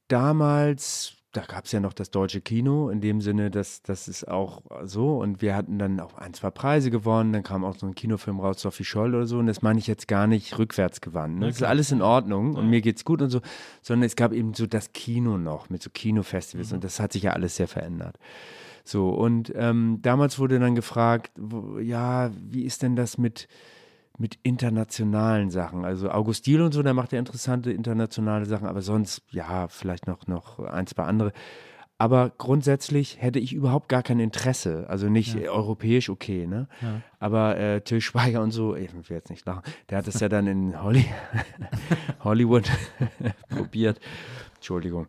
Damals 0.08 1.22
da 1.32 1.40
gab 1.40 1.64
es 1.64 1.72
ja 1.72 1.80
noch 1.80 1.94
das 1.94 2.10
deutsche 2.10 2.42
Kino, 2.42 2.90
in 2.90 3.00
dem 3.00 3.22
Sinne, 3.22 3.50
dass 3.50 3.82
das 3.82 4.06
ist 4.06 4.28
auch 4.28 4.62
so. 4.84 5.16
Und 5.18 5.40
wir 5.40 5.56
hatten 5.56 5.78
dann 5.78 5.98
auch 5.98 6.18
ein, 6.18 6.34
zwei 6.34 6.50
Preise 6.50 6.90
gewonnen. 6.90 7.32
Dann 7.32 7.42
kam 7.42 7.64
auch 7.64 7.74
so 7.76 7.86
ein 7.86 7.94
Kinofilm 7.94 8.38
raus, 8.38 8.60
Sophie 8.60 8.84
Scholl 8.84 9.14
oder 9.14 9.26
so. 9.26 9.38
Und 9.38 9.46
das 9.46 9.62
meine 9.62 9.78
ich 9.78 9.86
jetzt 9.86 10.08
gar 10.08 10.26
nicht 10.26 10.58
rückwärts 10.58 11.00
gewandt. 11.00 11.38
Ne? 11.38 11.46
Das 11.46 11.56
ist 11.56 11.62
alles 11.62 11.90
in 11.90 12.02
Ordnung 12.02 12.54
und 12.54 12.68
mir 12.68 12.82
geht's 12.82 13.06
gut 13.06 13.22
und 13.22 13.30
so. 13.30 13.40
Sondern 13.80 14.04
es 14.04 14.14
gab 14.14 14.32
eben 14.32 14.52
so 14.52 14.66
das 14.66 14.92
Kino 14.92 15.38
noch 15.38 15.70
mit 15.70 15.82
so 15.82 15.88
Kinofestivals. 15.88 16.70
Mhm. 16.70 16.74
Und 16.76 16.84
das 16.84 17.00
hat 17.00 17.12
sich 17.14 17.22
ja 17.22 17.32
alles 17.32 17.56
sehr 17.56 17.68
verändert. 17.68 18.18
So, 18.84 19.10
und 19.10 19.52
ähm, 19.56 20.00
damals 20.02 20.38
wurde 20.38 20.58
dann 20.58 20.74
gefragt, 20.74 21.32
wo, 21.38 21.78
ja, 21.78 22.30
wie 22.36 22.64
ist 22.64 22.82
denn 22.82 22.94
das 22.94 23.16
mit 23.16 23.48
mit 24.18 24.38
internationalen 24.42 25.50
Sachen. 25.50 25.84
Also 25.84 26.10
Augustil 26.10 26.60
und 26.62 26.72
so, 26.72 26.82
der 26.82 26.94
macht 26.94 27.12
ja 27.12 27.18
interessante 27.18 27.72
internationale 27.72 28.46
Sachen, 28.46 28.66
aber 28.66 28.82
sonst, 28.82 29.22
ja, 29.30 29.68
vielleicht 29.68 30.06
noch, 30.06 30.26
noch 30.26 30.58
ein, 30.60 30.86
zwei 30.86 31.04
andere. 31.04 31.32
Aber 32.02 32.32
grundsätzlich 32.36 33.22
hätte 33.22 33.38
ich 33.38 33.52
überhaupt 33.52 33.88
gar 33.88 34.02
kein 34.02 34.18
Interesse. 34.18 34.86
Also 34.88 35.08
nicht 35.08 35.36
ja. 35.36 35.52
europäisch 35.52 36.10
okay, 36.10 36.48
ne? 36.48 36.66
Ja. 36.80 37.00
Aber 37.20 37.56
äh, 37.56 37.80
Till 37.80 38.00
Schweiger 38.00 38.42
und 38.42 38.50
so, 38.50 38.74
ich 38.74 38.92
will 38.92 39.04
jetzt 39.08 39.30
nicht 39.30 39.46
lachen, 39.46 39.62
der 39.88 39.98
hat 39.98 40.08
es 40.08 40.18
ja 40.18 40.28
dann 40.28 40.48
in 40.48 40.82
Holly 40.82 41.04
Hollywood 42.24 42.68
probiert. 43.48 44.00
Entschuldigung, 44.56 45.06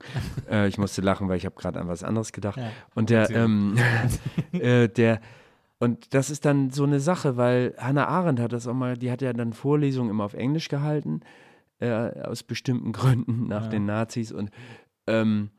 äh, 0.50 0.68
ich 0.68 0.78
musste 0.78 1.02
lachen, 1.02 1.30
weil 1.30 1.38
ich 1.38 1.46
habe 1.46 1.56
gerade 1.56 1.80
an 1.80 1.88
was 1.88 2.04
anderes 2.04 2.32
gedacht. 2.32 2.58
Ja. 2.58 2.70
Und 2.94 3.10
der, 3.10 3.30
ähm, 3.32 3.76
äh, 4.52 4.88
der, 4.88 5.20
und 5.84 6.14
das 6.14 6.30
ist 6.30 6.46
dann 6.46 6.70
so 6.70 6.86
eine 6.86 7.02
Sache, 7.02 7.36
weil 7.36 7.76
Hannah 7.78 8.08
Arendt 8.08 8.40
hat 8.40 8.54
das 8.54 8.68
auch 8.68 8.74
mal, 8.74 8.96
die 8.96 9.12
hat 9.12 9.22
ja 9.22 9.34
dann 9.34 9.52
Vorlesungen 9.52 10.10
immer 10.10 10.24
auf 10.24 10.34
Englisch 10.34 10.70
gehalten, 10.70 11.20
äh, 11.80 11.90
aus 11.90 12.44
bestimmten 12.44 12.94
Gründen 12.94 13.50
nach 13.50 13.66
ja. 13.66 13.70
den 13.70 13.86
Nazis 13.86 14.32
und 14.32 14.50
ähm, 15.08 15.50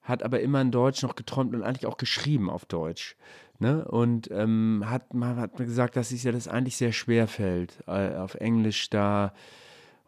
hat 0.00 0.22
aber 0.22 0.40
immer 0.40 0.62
in 0.62 0.70
Deutsch 0.70 1.02
noch 1.02 1.16
geträumt 1.16 1.54
und 1.54 1.62
eigentlich 1.62 1.84
auch 1.84 1.98
geschrieben 1.98 2.48
auf 2.48 2.64
Deutsch. 2.64 3.14
Ne? 3.58 3.84
Und 3.84 4.30
ähm, 4.30 4.84
hat, 4.86 5.12
man 5.12 5.36
hat 5.36 5.58
mir 5.58 5.66
gesagt, 5.66 5.96
dass 5.96 6.12
es 6.12 6.22
ja 6.22 6.32
das 6.32 6.48
eigentlich 6.48 6.78
sehr 6.78 6.92
schwer 6.92 7.28
fällt, 7.28 7.84
äh, 7.86 8.14
auf 8.16 8.36
Englisch 8.36 8.88
da 8.88 9.34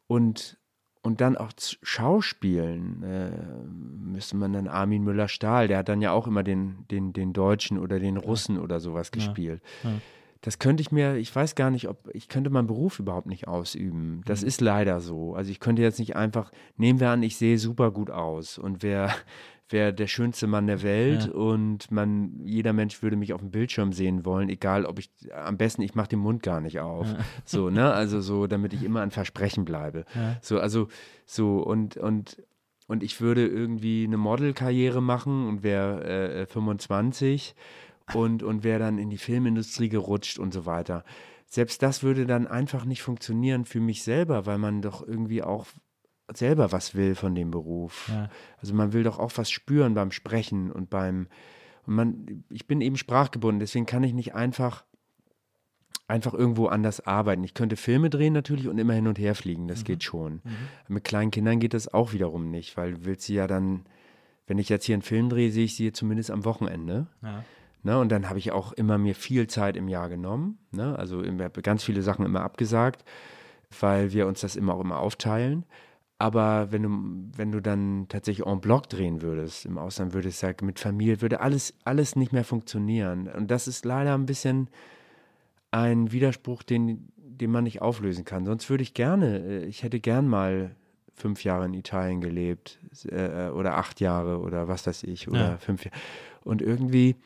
und 0.06 0.56
und 1.06 1.20
dann 1.20 1.36
auch 1.36 1.52
Schauspielen 1.82 3.04
äh, 3.04 3.30
müsste 4.04 4.36
man 4.36 4.52
dann 4.52 4.66
Armin 4.66 5.04
Müller-Stahl, 5.04 5.68
der 5.68 5.78
hat 5.78 5.88
dann 5.88 6.02
ja 6.02 6.10
auch 6.10 6.26
immer 6.26 6.42
den, 6.42 6.84
den, 6.90 7.12
den 7.12 7.32
Deutschen 7.32 7.78
oder 7.78 8.00
den 8.00 8.16
Russen 8.16 8.58
oder 8.58 8.80
sowas 8.80 9.12
gespielt. 9.12 9.62
Ja. 9.84 9.90
Ja. 9.90 9.96
Das 10.40 10.58
könnte 10.58 10.80
ich 10.80 10.90
mir, 10.90 11.14
ich 11.14 11.34
weiß 11.34 11.54
gar 11.54 11.70
nicht, 11.70 11.88
ob 11.88 12.08
ich 12.12 12.28
könnte 12.28 12.50
meinen 12.50 12.66
Beruf 12.66 12.98
überhaupt 12.98 13.28
nicht 13.28 13.46
ausüben. 13.46 14.22
Das 14.26 14.42
mhm. 14.42 14.48
ist 14.48 14.60
leider 14.60 14.98
so. 14.98 15.34
Also 15.36 15.52
ich 15.52 15.60
könnte 15.60 15.82
jetzt 15.82 16.00
nicht 16.00 16.16
einfach, 16.16 16.50
nehmen 16.76 16.98
wir 16.98 17.10
an, 17.10 17.22
ich 17.22 17.36
sehe 17.36 17.56
super 17.56 17.92
gut 17.92 18.10
aus 18.10 18.58
und 18.58 18.82
wer 18.82 19.14
wäre 19.68 19.92
der 19.92 20.06
schönste 20.06 20.46
Mann 20.46 20.66
der 20.66 20.82
Welt 20.82 21.26
ja. 21.26 21.32
und 21.32 21.90
man, 21.90 22.40
jeder 22.44 22.72
Mensch 22.72 23.02
würde 23.02 23.16
mich 23.16 23.32
auf 23.32 23.40
dem 23.40 23.50
Bildschirm 23.50 23.92
sehen 23.92 24.24
wollen, 24.24 24.48
egal 24.48 24.86
ob 24.86 24.98
ich, 24.98 25.10
am 25.32 25.56
besten 25.56 25.82
ich 25.82 25.94
mache 25.94 26.08
den 26.08 26.20
Mund 26.20 26.42
gar 26.42 26.60
nicht 26.60 26.80
auf. 26.80 27.06
Ja. 27.08 27.18
So, 27.44 27.70
ne? 27.70 27.92
Also 27.92 28.20
so, 28.20 28.46
damit 28.46 28.72
ich 28.72 28.82
immer 28.82 29.02
an 29.02 29.10
Versprechen 29.10 29.64
bleibe. 29.64 30.04
Ja. 30.14 30.36
So, 30.40 30.58
also 30.58 30.88
so 31.24 31.58
und, 31.58 31.96
und, 31.96 32.42
und 32.86 33.02
ich 33.02 33.20
würde 33.20 33.46
irgendwie 33.46 34.04
eine 34.04 34.16
Modelkarriere 34.16 35.00
machen 35.00 35.48
und 35.48 35.62
wäre 35.62 36.42
äh, 36.42 36.46
25 36.46 37.54
und, 38.14 38.42
und 38.42 38.64
wäre 38.64 38.78
dann 38.78 38.98
in 38.98 39.10
die 39.10 39.18
Filmindustrie 39.18 39.88
gerutscht 39.88 40.38
und 40.38 40.52
so 40.52 40.66
weiter. 40.66 41.04
Selbst 41.46 41.82
das 41.82 42.02
würde 42.02 42.26
dann 42.26 42.46
einfach 42.46 42.84
nicht 42.84 43.02
funktionieren 43.02 43.64
für 43.64 43.80
mich 43.80 44.02
selber, 44.02 44.46
weil 44.46 44.58
man 44.58 44.82
doch 44.82 45.06
irgendwie 45.06 45.42
auch 45.42 45.66
selber 46.34 46.72
was 46.72 46.94
will 46.94 47.14
von 47.14 47.34
dem 47.34 47.50
Beruf. 47.50 48.08
Ja. 48.08 48.28
Also 48.58 48.74
man 48.74 48.92
will 48.92 49.02
doch 49.02 49.18
auch 49.18 49.32
was 49.36 49.50
spüren 49.50 49.94
beim 49.94 50.10
Sprechen 50.10 50.70
und 50.72 50.90
beim 50.90 51.28
und 51.86 51.94
man, 51.94 52.44
ich 52.50 52.66
bin 52.66 52.80
eben 52.80 52.96
sprachgebunden, 52.96 53.60
deswegen 53.60 53.86
kann 53.86 54.02
ich 54.02 54.12
nicht 54.12 54.34
einfach 54.34 54.84
einfach 56.08 56.34
irgendwo 56.34 56.66
anders 56.66 57.04
arbeiten. 57.04 57.42
Ich 57.42 57.54
könnte 57.54 57.76
Filme 57.76 58.10
drehen 58.10 58.32
natürlich 58.32 58.68
und 58.68 58.78
immer 58.78 58.94
hin 58.94 59.08
und 59.08 59.18
her 59.18 59.34
fliegen, 59.34 59.66
das 59.66 59.80
mhm. 59.80 59.84
geht 59.84 60.04
schon. 60.04 60.34
Mhm. 60.44 60.68
Mit 60.88 61.04
kleinen 61.04 61.30
Kindern 61.30 61.58
geht 61.58 61.74
das 61.74 61.92
auch 61.92 62.12
wiederum 62.12 62.50
nicht, 62.50 62.76
weil 62.76 63.04
will 63.04 63.18
sie 63.18 63.34
ja 63.34 63.46
dann, 63.46 63.86
wenn 64.46 64.58
ich 64.58 64.68
jetzt 64.68 64.84
hier 64.84 64.94
einen 64.94 65.02
Film 65.02 65.28
drehe, 65.28 65.50
sehe 65.50 65.64
ich 65.64 65.76
sie 65.76 65.92
zumindest 65.92 66.30
am 66.30 66.44
Wochenende. 66.44 67.08
Ja. 67.22 67.44
Ne, 67.82 67.98
und 68.00 68.10
dann 68.10 68.28
habe 68.28 68.38
ich 68.38 68.50
auch 68.50 68.72
immer 68.72 68.98
mir 68.98 69.14
viel 69.14 69.46
Zeit 69.46 69.76
im 69.76 69.86
Jahr 69.86 70.08
genommen. 70.08 70.58
Ne? 70.72 70.98
Also 70.98 71.22
ich 71.22 71.30
habe 71.40 71.62
ganz 71.62 71.84
viele 71.84 72.02
Sachen 72.02 72.24
immer 72.24 72.40
abgesagt, 72.40 73.04
weil 73.80 74.12
wir 74.12 74.26
uns 74.26 74.40
das 74.40 74.56
immer 74.56 74.74
auch 74.74 74.80
immer 74.80 74.98
aufteilen. 74.98 75.64
Aber 76.18 76.72
wenn 76.72 76.82
du, 76.82 77.36
wenn 77.36 77.52
du 77.52 77.60
dann 77.60 78.06
tatsächlich 78.08 78.46
en 78.46 78.60
bloc 78.60 78.88
drehen 78.88 79.20
würdest, 79.20 79.66
im 79.66 79.76
Ausland 79.76 80.14
würde 80.14 80.28
es 80.28 80.40
ja 80.40 80.52
mit 80.62 80.80
Familie, 80.80 81.20
würde 81.20 81.40
alles, 81.40 81.74
alles 81.84 82.16
nicht 82.16 82.32
mehr 82.32 82.44
funktionieren. 82.44 83.28
Und 83.28 83.50
das 83.50 83.68
ist 83.68 83.84
leider 83.84 84.14
ein 84.14 84.24
bisschen 84.24 84.70
ein 85.70 86.12
Widerspruch, 86.12 86.62
den, 86.62 87.12
den 87.16 87.50
man 87.50 87.64
nicht 87.64 87.82
auflösen 87.82 88.24
kann. 88.24 88.46
Sonst 88.46 88.70
würde 88.70 88.82
ich 88.82 88.94
gerne, 88.94 89.40
äh, 89.40 89.64
ich 89.66 89.82
hätte 89.82 90.00
gern 90.00 90.26
mal 90.26 90.74
fünf 91.14 91.44
Jahre 91.44 91.66
in 91.66 91.74
Italien 91.74 92.20
gelebt 92.20 92.78
äh, 93.10 93.48
oder 93.48 93.76
acht 93.76 94.00
Jahre 94.00 94.38
oder 94.38 94.68
was 94.68 94.86
weiß 94.86 95.02
ich 95.04 95.28
oder 95.28 95.50
ja. 95.50 95.56
fünf 95.58 95.84
Jahre. 95.84 95.96
Und 96.44 96.62
irgendwie 96.62 97.16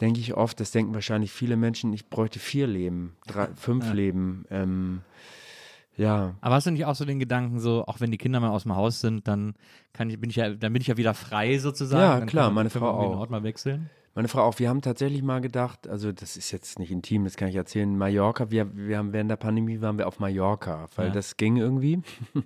denke 0.00 0.20
ich 0.20 0.34
oft, 0.34 0.58
das 0.58 0.72
denken 0.72 0.94
wahrscheinlich 0.94 1.30
viele 1.30 1.56
Menschen, 1.56 1.92
ich 1.92 2.08
bräuchte 2.08 2.40
vier 2.40 2.66
Leben, 2.66 3.16
drei, 3.26 3.48
fünf 3.54 3.86
ja. 3.86 3.92
Leben. 3.92 4.44
Ähm, 4.50 5.02
ja. 5.96 6.34
Aber 6.40 6.54
hast 6.54 6.66
du 6.66 6.70
nicht 6.70 6.84
auch 6.84 6.94
so 6.94 7.04
den 7.04 7.18
Gedanken, 7.18 7.60
so, 7.60 7.84
auch 7.86 8.00
wenn 8.00 8.10
die 8.10 8.18
Kinder 8.18 8.40
mal 8.40 8.50
aus 8.50 8.62
dem 8.62 8.74
Haus 8.74 9.00
sind, 9.00 9.28
dann 9.28 9.54
kann 9.92 10.10
ich, 10.10 10.20
bin 10.20 10.30
ich 10.30 10.36
ja, 10.36 10.50
dann 10.50 10.72
bin 10.72 10.82
ich 10.82 10.88
ja 10.88 10.96
wieder 10.96 11.14
frei 11.14 11.58
sozusagen. 11.58 12.02
Ja, 12.02 12.18
dann 12.18 12.28
klar, 12.28 12.50
meine 12.50 12.70
Frau 12.70 12.90
auch. 12.90 13.10
Den 13.10 13.18
Ort 13.18 13.30
mal 13.30 13.42
wechseln. 13.42 13.90
Meine 14.14 14.28
Frau 14.28 14.42
auch. 14.42 14.58
Wir 14.58 14.68
haben 14.68 14.82
tatsächlich 14.82 15.22
mal 15.22 15.40
gedacht, 15.40 15.88
also 15.88 16.12
das 16.12 16.36
ist 16.36 16.50
jetzt 16.50 16.78
nicht 16.78 16.90
intim, 16.90 17.24
das 17.24 17.36
kann 17.36 17.48
ich 17.48 17.56
erzählen. 17.56 17.96
Mallorca, 17.96 18.50
wir, 18.50 18.76
wir 18.76 18.98
haben 18.98 19.12
während 19.12 19.30
der 19.30 19.36
Pandemie 19.36 19.80
waren 19.80 19.96
wir 19.96 20.06
auf 20.06 20.18
Mallorca, 20.18 20.86
weil 20.96 21.08
ja. 21.08 21.12
das 21.12 21.36
ging 21.36 21.56
irgendwie. 21.56 22.02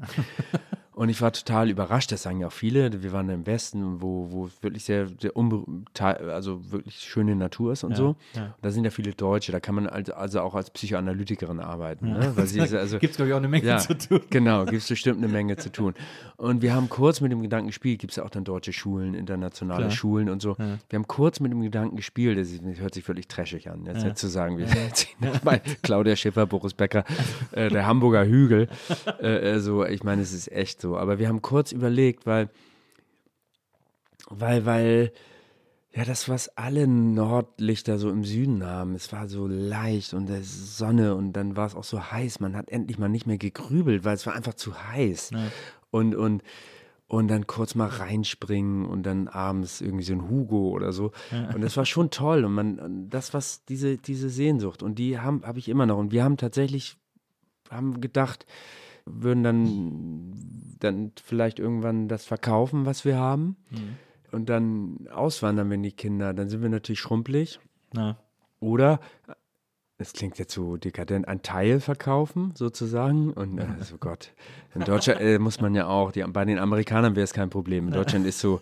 Und 0.97 1.11
ich 1.11 1.21
war 1.21 1.31
total 1.31 1.69
überrascht, 1.69 2.11
das 2.11 2.23
sagen 2.23 2.41
ja 2.41 2.47
auch 2.47 2.53
viele. 2.53 3.03
Wir 3.03 3.13
waren 3.13 3.29
im 3.29 3.47
Westen, 3.47 4.01
wo, 4.01 4.29
wo 4.31 4.49
wirklich 4.63 4.85
sehr, 4.85 5.09
sehr 5.21 5.33
also 5.37 6.73
wirklich 6.73 7.01
schöne 7.01 7.37
Natur 7.37 7.75
ist 7.75 7.85
und 7.85 7.91
ja, 7.91 7.97
so. 7.99 8.17
Ja. 8.35 8.45
Und 8.45 8.55
da 8.63 8.71
sind 8.71 8.85
ja 8.85 8.91
viele 8.91 9.13
Deutsche, 9.13 9.53
da 9.53 9.61
kann 9.61 9.75
man 9.75 9.89
also 9.89 10.41
auch 10.41 10.55
als 10.55 10.71
Psychoanalytikerin 10.71 11.61
arbeiten. 11.61 12.09
Ja. 12.09 12.19
Ne? 12.19 12.35
Also, 12.35 12.99
gibt 12.99 13.11
es, 13.11 13.17
glaube 13.17 13.29
ich, 13.29 13.35
auch 13.35 13.39
eine 13.39 13.49
Menge 13.49 13.77
zu 13.77 13.99
tun. 13.99 14.23
Genau, 14.31 14.65
gibt 14.65 14.81
es 14.81 14.89
bestimmt 14.89 15.19
eine 15.19 15.29
Menge 15.29 15.59
zu 15.59 15.71
tun. 15.71 15.93
Und 16.39 16.63
wir 16.63 16.75
haben 16.75 16.89
kurz 16.89 17.21
mit 17.21 17.31
dem 17.31 17.43
Gedanken 17.43 17.67
gespielt, 17.67 18.01
gibt 18.01 18.13
es 18.13 18.17
ja 18.17 18.25
auch 18.25 18.31
dann 18.31 18.45
deutsche 18.45 18.73
Schulen, 18.73 19.13
internationale 19.13 19.83
Klar. 19.83 19.91
Schulen 19.91 20.31
und 20.31 20.41
so. 20.41 20.57
Wir 20.57 20.97
haben 20.99 21.07
kurz 21.07 21.41
mit 21.41 21.53
dem 21.53 21.61
Gedanken 21.61 21.97
gespielt, 21.97 22.39
das 22.39 22.59
hört 22.81 22.95
sich 22.95 23.07
wirklich 23.07 23.29
trashig 23.29 23.69
an, 23.69 23.85
jetzt, 23.85 24.03
jetzt 24.03 24.21
zu 24.21 24.29
sagen, 24.29 24.57
wir 24.57 24.67
sind 24.67 25.07
bei 25.45 25.59
Claudia 25.83 26.17
Schiffer, 26.17 26.47
Boris 26.47 26.73
Becker, 26.73 27.05
äh, 27.53 27.69
der 27.69 27.85
Hamburger 27.87 28.25
Hügel. 28.25 28.69
Äh, 29.21 29.61
so, 29.61 29.85
ich 29.85 30.05
meine, 30.05 30.23
es 30.23 30.33
ist 30.33 30.53
echt 30.53 30.81
so 30.81 30.86
so. 30.87 30.97
Aber 30.97 31.19
wir 31.19 31.29
haben 31.29 31.43
kurz 31.43 31.73
überlegt, 31.73 32.27
weil, 32.27 32.49
weil, 34.29 34.65
weil, 34.67 35.13
ja, 35.95 36.05
das, 36.05 36.29
was 36.29 36.49
alle 36.57 36.87
Nordlichter 36.87 37.99
so 37.99 38.11
im 38.11 38.23
Süden 38.23 38.65
haben, 38.65 38.95
es 38.95 39.13
war 39.13 39.29
so 39.29 39.47
leicht 39.47 40.13
und 40.15 40.29
der 40.29 40.43
Sonne 40.43 41.15
und 41.15 41.33
dann 41.33 41.57
war 41.57 41.67
es 41.67 41.75
auch 41.75 41.85
so 41.85 42.11
heiß. 42.13 42.41
Man 42.41 42.55
hat 42.55 42.69
endlich 42.69 42.99
mal 42.99 43.09
nicht 43.09 43.27
mehr 43.27 43.39
gegrübelt, 43.39 44.05
weil 44.05 44.15
es 44.15 44.27
war 44.27 44.35
einfach 44.35 44.55
zu 44.55 44.75
heiß. 44.89 45.31
Ja. 45.31 45.49
Und, 45.91 46.15
und, 46.15 46.43
und 47.09 47.29
dann 47.29 47.47
kurz 47.47 47.75
mal 47.75 47.89
reinspringen 47.89 48.85
und 48.85 49.05
dann 49.05 49.27
abends 49.27 49.81
irgendwie 49.81 50.05
so 50.05 50.13
ein 50.13 50.29
Hugo 50.29 50.69
oder 50.69 50.93
so. 50.93 51.13
Ja. 51.33 51.55
Und 51.55 51.63
das 51.63 51.77
war 51.79 51.87
schon 51.87 52.11
toll. 52.11 52.45
Und 52.45 52.53
man, 52.53 53.09
das, 53.09 53.33
was 53.33 53.65
diese, 53.65 53.97
diese 53.97 54.29
Sehnsucht, 54.29 54.83
und 54.83 54.99
die 54.99 55.19
habe 55.19 55.47
hab 55.47 55.57
ich 55.57 55.69
immer 55.69 55.87
noch. 55.87 55.97
Und 55.97 56.13
wir 56.13 56.25
haben 56.25 56.37
tatsächlich, 56.37 56.99
haben 57.71 58.03
gedacht, 58.03 58.45
würden 59.07 59.43
dann, 59.43 60.33
dann 60.81 61.13
vielleicht 61.23 61.59
irgendwann 61.59 62.09
das 62.09 62.25
verkaufen, 62.25 62.87
was 62.87 63.05
wir 63.05 63.17
haben. 63.17 63.57
Mhm. 63.71 63.97
Und 64.33 64.49
dann 64.49 65.09
auswandern, 65.13 65.71
wenn 65.71 65.83
die 65.83 65.93
Kinder, 65.93 66.35
dann 66.35 66.49
sind 66.49 66.61
wir 66.63 66.69
natürlich 66.69 67.01
schrumpelig. 67.01 67.61
Ja. 67.95 68.19
Oder, 68.61 69.01
es 69.99 70.13
klingt 70.13 70.39
jetzt 70.39 70.53
so 70.53 70.77
dekadent, 70.77 71.27
ein 71.27 71.41
Teil 71.41 71.81
verkaufen 71.81 72.53
sozusagen. 72.55 73.33
Und 73.33 73.59
also 73.79 73.97
Gott, 73.99 74.35
in 74.75 74.83
Deutschland 74.83 75.21
äh, 75.21 75.39
muss 75.39 75.61
man 75.61 75.75
ja 75.75 75.87
auch, 75.87 76.13
die, 76.13 76.23
bei 76.23 76.45
den 76.45 76.59
Amerikanern 76.59 77.17
wäre 77.17 77.25
es 77.25 77.33
kein 77.33 77.49
Problem. 77.49 77.87
In 77.87 77.95
Deutschland 77.95 78.27
ist 78.27 78.41
so, 78.41 78.61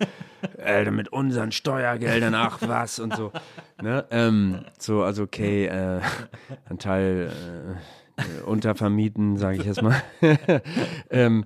äh, 0.59 0.89
mit 0.91 1.09
unseren 1.09 1.51
Steuergeldern, 1.51 2.35
ach 2.35 2.61
was 2.63 3.01
und 3.01 3.17
so. 3.17 3.33
Ne? 3.83 4.05
Ähm, 4.11 4.65
so, 4.79 5.03
also 5.03 5.25
okay, 5.25 5.67
äh, 5.67 6.01
ein 6.67 6.79
Teil. 6.79 7.33
Äh, 8.17 8.43
untervermieten, 8.45 9.37
sage 9.37 9.59
ich 9.59 9.65
jetzt 9.65 9.83
mal. 9.83 10.01
ähm, 11.11 11.45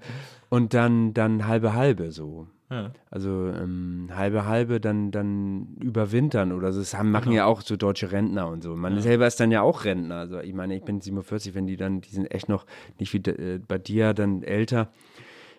und 0.50 0.74
dann, 0.74 1.14
dann 1.14 1.46
halbe 1.46 1.74
halbe 1.74 2.10
so. 2.10 2.46
Ja. 2.70 2.92
Also 3.10 3.48
ähm, 3.48 4.10
halbe 4.14 4.44
halbe 4.44 4.78
dann, 4.78 5.10
dann 5.10 5.76
überwintern 5.80 6.52
oder 6.52 6.72
so. 6.72 6.80
Das 6.80 6.94
haben, 6.94 7.10
machen 7.10 7.30
genau. 7.30 7.36
ja 7.36 7.44
auch 7.46 7.62
so 7.62 7.76
deutsche 7.76 8.12
Rentner 8.12 8.48
und 8.48 8.62
so. 8.62 8.76
Man 8.76 8.96
ja. 8.96 9.00
selber 9.00 9.26
ist 9.26 9.40
dann 9.40 9.50
ja 9.50 9.62
auch 9.62 9.84
Rentner. 9.84 10.16
Also 10.16 10.40
ich 10.40 10.52
meine, 10.52 10.76
ich 10.76 10.82
bin 10.82 11.00
47, 11.00 11.54
wenn 11.54 11.66
die 11.66 11.78
dann, 11.78 12.02
die 12.02 12.10
sind 12.10 12.26
echt 12.26 12.48
noch 12.48 12.66
nicht 12.98 13.14
wie 13.14 13.30
äh, 13.30 13.58
bei 13.66 13.78
dir 13.78 14.12
dann 14.12 14.42
älter. 14.42 14.90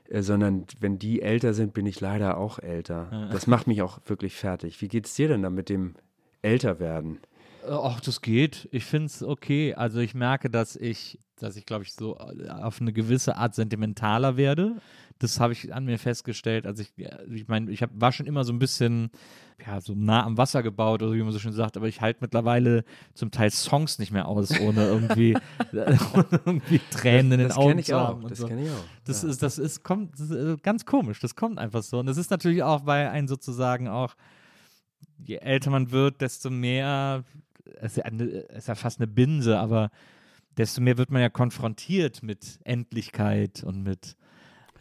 äh, 0.09 0.21
sondern 0.21 0.65
wenn 0.79 0.99
die 0.99 1.23
älter 1.23 1.53
sind, 1.53 1.73
bin 1.73 1.87
ich 1.87 1.99
leider 1.99 2.37
auch 2.37 2.59
älter. 2.59 3.29
Das 3.31 3.47
macht 3.47 3.65
mich 3.65 3.81
auch 3.81 3.99
wirklich 4.05 4.35
fertig. 4.35 4.79
Wie 4.81 4.87
geht 4.87 5.07
es 5.07 5.15
dir 5.15 5.27
denn 5.27 5.41
da 5.41 5.49
mit 5.49 5.69
dem 5.69 5.95
Älterwerden? 6.43 7.19
Ach, 7.67 7.99
das 7.99 8.21
geht. 8.21 8.67
Ich 8.71 8.85
finde 8.85 9.07
es 9.07 9.23
okay. 9.23 9.73
Also 9.73 9.99
ich 9.99 10.13
merke, 10.13 10.49
dass 10.49 10.75
ich, 10.75 11.19
dass 11.37 11.55
ich, 11.55 11.65
glaube 11.65 11.83
ich, 11.83 11.93
so 11.93 12.17
äh, 12.17 12.49
auf 12.49 12.81
eine 12.81 12.93
gewisse 12.93 13.35
Art 13.35 13.55
sentimentaler 13.55 14.37
werde. 14.37 14.77
Das 15.19 15.39
habe 15.41 15.51
ich 15.51 15.73
an 15.73 15.83
mir 15.83 15.99
festgestellt. 15.99 16.65
Also 16.65 16.81
ich, 16.81 16.93
ich 17.31 17.47
meine, 17.47 17.69
ich 17.71 17.81
hab, 17.83 17.89
war 17.93 18.13
schon 18.13 18.25
immer 18.25 18.45
so 18.45 18.53
ein 18.53 18.59
bisschen, 18.59 19.11
ja, 19.65 19.81
so 19.81 19.93
nah 19.93 20.23
am 20.23 20.37
Wasser 20.37 20.63
gebaut 20.63 21.03
oder 21.03 21.13
wie 21.13 21.21
man 21.21 21.33
so 21.33 21.39
schön 21.39 21.51
sagt, 21.51 21.75
aber 21.75 21.87
ich 21.87 21.99
halte 21.99 22.19
mittlerweile 22.21 22.85
zum 23.13 23.29
Teil 23.29 23.51
Songs 23.51 23.99
nicht 23.99 24.11
mehr 24.11 24.29
aus, 24.29 24.57
ohne 24.61 24.85
irgendwie, 24.85 25.35
irgendwie 25.71 26.79
Tränen 26.91 27.33
in 27.33 27.39
den 27.39 27.47
das 27.49 27.57
Augen 27.57 27.83
zu 27.83 27.97
auch. 27.97 28.07
haben. 28.07 28.27
Das 28.29 28.39
so. 28.39 28.47
kenne 28.47 28.63
ich 28.63 28.69
auch. 28.69 28.85
Das 29.03 29.23
ja. 29.23 29.29
ist, 29.29 29.43
das 29.43 29.57
ist, 29.57 29.83
kommt, 29.83 30.13
das 30.13 30.29
ist 30.29 30.31
äh, 30.31 30.55
ganz 30.63 30.85
komisch. 30.85 31.19
Das 31.19 31.35
kommt 31.35 31.59
einfach 31.59 31.83
so. 31.83 31.99
Und 31.99 32.05
das 32.05 32.17
ist 32.17 32.31
natürlich 32.31 32.63
auch, 32.63 32.85
weil 32.85 33.09
ein 33.09 33.27
sozusagen 33.27 33.89
auch, 33.89 34.15
je 35.17 35.35
älter 35.35 35.69
man 35.69 35.91
wird, 35.91 36.21
desto 36.21 36.49
mehr, 36.49 37.25
es 37.81 37.97
ist 37.97 38.67
ja, 38.67 38.75
fast 38.75 38.99
eine 38.99 39.07
Binse, 39.07 39.59
aber 39.59 39.91
desto 40.57 40.81
mehr 40.81 40.97
wird 40.97 41.11
man 41.11 41.21
ja 41.21 41.29
konfrontiert 41.29 42.23
mit 42.23 42.59
Endlichkeit 42.63 43.63
und 43.63 43.83
mit 43.83 44.15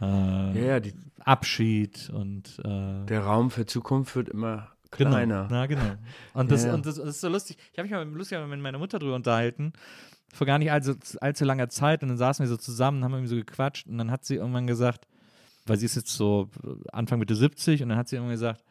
äh, 0.00 0.04
ja, 0.04 0.78
ja, 0.78 0.92
Abschied 1.20 2.10
und 2.10 2.58
äh, 2.64 3.04
der 3.06 3.20
Raum 3.24 3.50
für 3.50 3.66
Zukunft 3.66 4.14
wird 4.16 4.28
immer 4.28 4.72
Genau. 4.90 5.10
kleiner. 5.10 5.48
Na, 5.50 5.66
genau. 5.66 5.96
Und 6.32 6.50
das, 6.50 6.64
Ja. 6.64 6.74
Und 6.74 6.86
das, 6.86 6.96
das 6.96 7.08
ist 7.08 7.20
so 7.20 7.28
lustig. 7.28 7.58
Ich 7.72 7.78
habe 7.78 7.86
mich 7.86 7.92
mal 7.92 8.04
mit, 8.04 8.16
lustig 8.16 8.38
mit 8.46 8.60
meiner 8.60 8.78
Mutter 8.78 8.98
drüber 8.98 9.16
unterhalten, 9.16 9.72
vor 10.32 10.46
gar 10.46 10.58
nicht 10.58 10.72
allzu, 10.72 10.94
allzu 11.20 11.44
langer 11.44 11.68
Zeit. 11.68 12.02
Und 12.02 12.08
dann 12.08 12.16
saßen 12.16 12.42
wir 12.44 12.48
so 12.48 12.56
zusammen, 12.56 13.04
haben 13.04 13.12
irgendwie 13.12 13.28
so 13.28 13.36
gequatscht. 13.36 13.86
Und 13.86 13.98
dann 13.98 14.10
hat 14.10 14.24
sie 14.24 14.36
irgendwann 14.36 14.66
gesagt, 14.66 15.06
weil 15.66 15.76
sie 15.76 15.86
ist 15.86 15.96
jetzt 15.96 16.14
so 16.14 16.48
Anfang 16.92 17.18
Mitte 17.18 17.34
70, 17.34 17.82
und 17.82 17.90
dann 17.90 17.98
hat 17.98 18.08
sie 18.08 18.16
irgendwann 18.16 18.34
gesagt, 18.34 18.64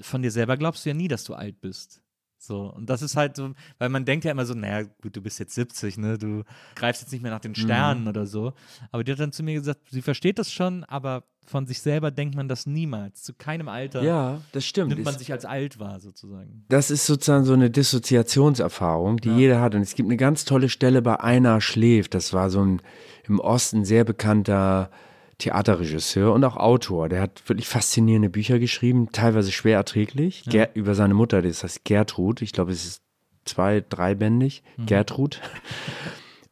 von 0.00 0.22
dir 0.22 0.30
selber 0.30 0.56
glaubst 0.56 0.84
du 0.84 0.90
ja 0.90 0.94
nie, 0.94 1.08
dass 1.08 1.24
du 1.24 1.34
alt 1.34 1.60
bist. 1.60 2.00
So, 2.40 2.72
und 2.72 2.88
das 2.88 3.02
ist 3.02 3.16
halt 3.16 3.34
so, 3.36 3.50
weil 3.78 3.88
man 3.88 4.04
denkt 4.04 4.24
ja 4.24 4.30
immer 4.30 4.46
so, 4.46 4.54
naja, 4.54 4.86
gut, 5.02 5.16
du 5.16 5.20
bist 5.20 5.38
jetzt 5.40 5.54
70, 5.54 5.98
ne, 5.98 6.16
du 6.18 6.44
greifst 6.76 7.02
jetzt 7.02 7.10
nicht 7.12 7.20
mehr 7.22 7.32
nach 7.32 7.40
den 7.40 7.54
Sternen 7.56 8.06
oder 8.06 8.26
so. 8.26 8.52
Aber 8.92 9.02
die 9.02 9.10
hat 9.12 9.18
dann 9.18 9.32
zu 9.32 9.42
mir 9.42 9.54
gesagt, 9.54 9.80
sie 9.90 10.02
versteht 10.02 10.38
das 10.38 10.52
schon, 10.52 10.84
aber 10.84 11.24
von 11.46 11.66
sich 11.66 11.80
selber 11.80 12.10
denkt 12.10 12.36
man 12.36 12.46
das 12.46 12.66
niemals. 12.66 13.22
Zu 13.22 13.32
keinem 13.34 13.68
Alter 13.68 14.02
Ja, 14.02 14.40
das 14.52 14.64
stimmt. 14.66 14.90
nimmt 14.90 15.04
man 15.04 15.14
Ist- 15.14 15.18
sich 15.20 15.32
als 15.32 15.44
alt 15.46 15.80
wahr, 15.80 15.98
sozusagen. 15.98 16.64
Das 16.68 16.90
ist 16.90 17.06
sozusagen 17.06 17.44
so 17.44 17.54
eine 17.54 17.70
Dissoziationserfahrung, 17.70 19.16
die 19.18 19.30
jeder 19.30 19.60
hat. 19.60 19.74
Und 19.74 19.80
es 19.82 19.94
gibt 19.94 20.08
eine 20.08 20.16
ganz 20.16 20.44
tolle 20.44 20.68
Stelle 20.68 21.02
bei 21.02 21.18
Einer 21.20 21.60
schläft. 21.60 22.14
Das 22.14 22.32
war 22.32 22.50
so 22.50 22.62
ein 22.64 22.82
im 23.26 23.40
Osten 23.40 23.84
sehr 23.84 24.04
bekannter 24.04 24.90
Theaterregisseur 25.38 26.32
und 26.32 26.44
auch 26.44 26.56
Autor. 26.56 27.08
Der 27.08 27.22
hat 27.22 27.48
wirklich 27.48 27.68
faszinierende 27.68 28.28
Bücher 28.28 28.58
geschrieben, 28.58 29.10
teilweise 29.12 29.52
schwer 29.52 29.76
erträglich, 29.76 30.44
Ger 30.48 30.74
über 30.74 30.94
seine 30.94 31.14
Mutter, 31.14 31.42
das 31.42 31.62
heißt 31.62 31.84
Gertrud. 31.84 32.42
Ich 32.42 32.52
glaube, 32.52 32.72
es 32.72 32.84
ist 32.84 33.02
zwei-, 33.44 33.84
dreibändig, 33.88 34.62
Gertrud. 34.86 35.40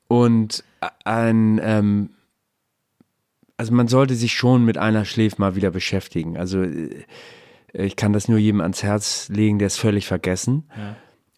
Und 0.09 0.65
ein, 1.05 1.61
ähm, 1.63 2.11
also 3.57 3.73
man 3.73 3.89
sollte 3.89 4.15
sich 4.15 4.35
schon 4.35 4.65
mit 4.65 4.79
Einer 4.79 5.05
schläft 5.05 5.39
mal 5.39 5.57
wieder 5.57 5.71
beschäftigen. 5.71 6.37
Also 6.37 6.63
äh, 6.63 7.05
ich 7.73 7.97
kann 7.97 8.13
das 8.13 8.29
nur 8.29 8.39
jedem 8.39 8.61
ans 8.61 8.83
Herz 8.83 9.29
legen, 9.29 9.59
der 9.59 9.67
ist 9.67 9.79
völlig 9.79 10.07
vergessen. 10.07 10.71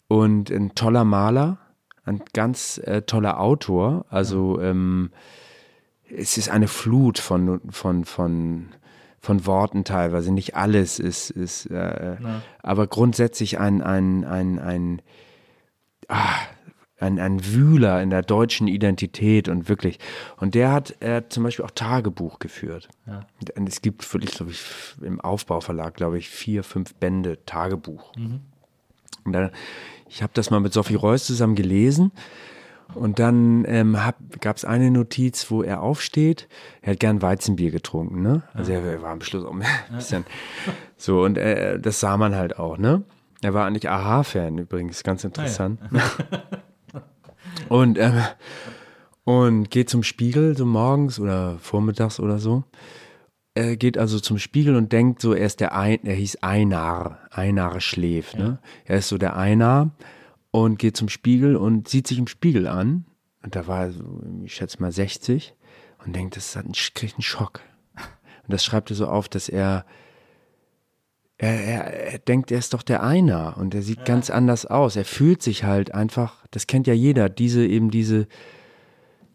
Und 0.07 0.51
ein 0.51 0.75
toller 0.75 1.05
Maler, 1.05 1.59
ein 2.05 2.23
ganz 2.33 2.79
äh, 2.79 3.03
toller 3.03 3.41
Autor. 3.41 4.07
Also 4.09 4.61
ähm, 4.61 5.11
es 6.17 6.39
ist 6.39 6.49
eine 6.49 6.69
Flut 6.69 7.19
von, 7.19 7.61
von, 7.71 8.05
von, 8.05 8.69
von 9.21 9.47
Worten 9.47 9.85
teilweise. 9.85 10.33
Nicht 10.33 10.57
alles 10.57 10.99
ist, 10.99 11.31
ist 11.31 11.67
äh, 11.67 12.17
aber 12.63 12.87
grundsätzlich 12.87 13.59
ein, 13.59 13.83
ein, 13.83 14.25
ein, 14.25 14.59
ein, 14.59 15.03
ah, 16.09 16.35
ein, 17.01 17.19
ein 17.19 17.45
Wühler 17.45 18.03
in 18.03 18.11
der 18.11 18.23
deutschen 18.23 18.67
Identität 18.69 19.49
und 19.49 19.69
wirklich. 19.69 19.99
Und 20.39 20.55
der 20.55 20.73
hat 20.73 20.97
er 21.01 21.29
zum 21.29 21.45
Beispiel 21.45 21.65
auch 21.65 21.71
Tagebuch 21.71 22.39
geführt. 22.39 22.89
Und 23.57 23.69
es 23.69 23.83
gibt 23.83 24.13
wirklich, 24.13 24.33
glaube 24.33 24.53
ich, 24.53 24.61
im 25.03 25.21
Aufbauverlag, 25.21 25.95
glaube 25.95 26.19
ich, 26.19 26.29
vier, 26.29 26.65
fünf 26.65 26.95
Bände 26.95 27.45
Tagebuch. 27.45 28.13
Und 29.25 29.33
da, 29.33 29.51
ich 30.09 30.23
habe 30.23 30.33
das 30.35 30.51
mal 30.51 30.61
mit 30.61 30.73
Sophie 30.73 30.95
Reuss 30.95 31.25
zusammen 31.25 31.55
gelesen. 31.55 32.13
Und 32.95 33.19
dann 33.19 33.65
ähm, 33.67 33.97
gab 34.41 34.57
es 34.57 34.65
eine 34.65 34.91
Notiz, 34.91 35.51
wo 35.51 35.63
er 35.63 35.83
aufsteht. 35.83 36.49
Er 36.81 36.93
hat 36.93 37.01
gern 37.01 37.21
Weizenbier 37.21 37.71
getrunken, 37.71 38.23
ne? 38.23 38.43
Also 38.55 38.73
er, 38.73 38.83
er 38.83 39.03
war 39.03 39.11
am 39.11 39.21
Schluss 39.21 39.45
auch 39.45 39.53
ein 39.53 39.63
bisschen 39.95 40.25
so. 40.97 41.23
Und 41.23 41.37
äh, 41.39 41.79
das 41.79 42.01
sah 42.01 42.17
man 42.17 42.35
halt 42.35 42.59
auch, 42.59 42.79
ne? 42.79 43.03
Er 43.41 43.55
war 43.55 43.67
eigentlich 43.67 43.89
Aha-Fan 43.89 44.59
übrigens, 44.59 45.05
ganz 45.05 45.23
interessant. 45.23 45.81
und, 47.69 47.99
ähm, 47.99 48.23
und 49.25 49.71
geht 49.71 49.91
zum 49.91 50.03
Spiegel 50.03 50.57
so 50.57 50.67
morgens 50.67 51.21
oder 51.21 51.59
vormittags 51.59 52.19
oder 52.19 52.39
so. 52.39 52.65
Er 53.55 53.77
geht 53.77 53.99
also 53.99 54.19
zum 54.19 54.39
Spiegel 54.39 54.77
und 54.77 54.93
denkt 54.93 55.21
so, 55.21 55.35
er 55.35 55.47
ist 55.47 55.61
der 55.61 55.75
Ein, 55.75 56.01
er 56.05 56.15
hieß 56.15 56.43
Einar, 56.43 57.19
Einar 57.31 57.81
schläft, 57.81 58.39
ne? 58.39 58.59
Er 58.87 58.99
ist 58.99 59.09
so 59.09 59.19
der 59.19 59.37
Einar 59.37 59.91
und 60.51 60.79
geht 60.79 60.97
zum 60.97 61.09
Spiegel 61.09 61.57
und 61.57 61.89
sieht 61.89 62.07
sich 62.07 62.19
im 62.19 62.27
Spiegel 62.27 62.67
an. 62.67 63.07
Und 63.43 63.55
da 63.57 63.67
war 63.67 63.85
er 63.85 63.93
so, 63.93 64.23
ich 64.45 64.55
schätze 64.55 64.81
mal 64.81 64.93
60 64.93 65.55
und 66.05 66.15
denkt, 66.15 66.37
das 66.37 66.57
hat 66.57 66.65
einen, 66.65 66.75
kriegt 66.95 67.15
einen 67.15 67.23
Schock. 67.23 67.61
Und 67.97 68.53
das 68.53 68.65
schreibt 68.65 68.91
er 68.91 68.97
so 68.97 69.07
auf, 69.07 69.29
dass 69.29 69.49
er, 69.49 69.85
er, 71.37 71.53
er, 71.53 72.13
er 72.13 72.19
denkt, 72.19 72.51
er 72.51 72.59
ist 72.59 72.75
doch 72.75 72.83
der 72.83 73.03
Einer 73.03 73.57
und 73.59 73.75
er 73.75 73.83
sieht 73.83 74.05
ganz 74.05 74.31
anders 74.31 74.67
aus. 74.67 74.97
Er 74.97 75.05
fühlt 75.05 75.43
sich 75.43 75.65
halt 75.65 75.95
einfach, 75.95 76.47
das 76.51 76.67
kennt 76.67 76.87
ja 76.87 76.95
jeder, 76.95 77.29
diese 77.29 77.65
eben 77.67 77.91
diese, 77.91 78.27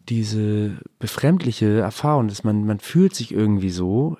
diese 0.08 0.78
befremdliche 0.98 1.80
Erfahrung, 1.80 2.28
dass 2.28 2.44
man, 2.44 2.66
man 2.66 2.80
fühlt 2.80 3.14
sich 3.14 3.32
irgendwie 3.32 3.70
so. 3.70 4.18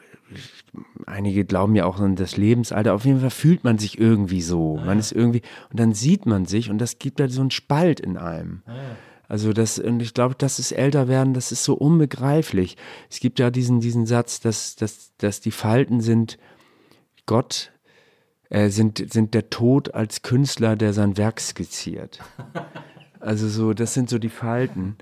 Einige 1.07 1.45
glauben 1.45 1.75
ja 1.75 1.85
auch 1.85 2.01
an 2.01 2.17
das 2.17 2.37
Lebensalter. 2.37 2.95
Auf 2.95 3.05
jeden 3.05 3.21
Fall 3.21 3.31
fühlt 3.31 3.65
man 3.65 3.79
sich 3.79 3.99
irgendwie 3.99 4.43
so. 4.43 4.77
Man 4.85 4.99
ist 4.99 5.13
irgendwie, 5.13 5.43
und 5.71 5.79
dann 5.79 5.95
sieht 5.95 6.27
man 6.27 6.47
sich 6.47 6.71
und 6.71 6.79
das 6.79 6.99
gibt 6.99 7.21
halt 7.21 7.33
so 7.33 7.41
einen 7.41 7.51
Spalt 7.51 8.01
in 8.01 8.17
einem. 8.17 8.63
Also 9.29 9.53
das, 9.53 9.79
und 9.79 10.01
ich 10.01 10.15
glaube, 10.15 10.35
das 10.37 10.59
ist 10.59 10.73
älter 10.73 11.09
werden, 11.09 11.35
das 11.35 11.53
ist 11.53 11.65
so 11.65 11.75
unbegreiflich. 11.75 12.77
Es 13.11 13.21
gibt 13.21 13.39
ja 13.39 13.51
diesen, 13.51 13.81
diesen 13.81 14.07
Satz, 14.07 14.41
dass, 14.41 14.77
dass, 14.77 15.13
dass 15.19 15.41
die 15.41 15.51
Falten 15.51 16.01
sind 16.01 16.39
Gott, 17.27 17.73
äh, 18.51 18.69
sind, 18.69 19.13
sind 19.13 19.35
der 19.35 19.51
Tod 19.51 19.95
als 19.95 20.23
Künstler, 20.23 20.77
der 20.77 20.93
sein 20.93 21.17
Werk 21.17 21.41
skizziert. 21.41 22.21
Also 23.21 23.49
so, 23.49 23.73
das 23.73 23.95
sind 23.95 24.11
so 24.11 24.19
die 24.19 24.29
Falten. 24.29 24.99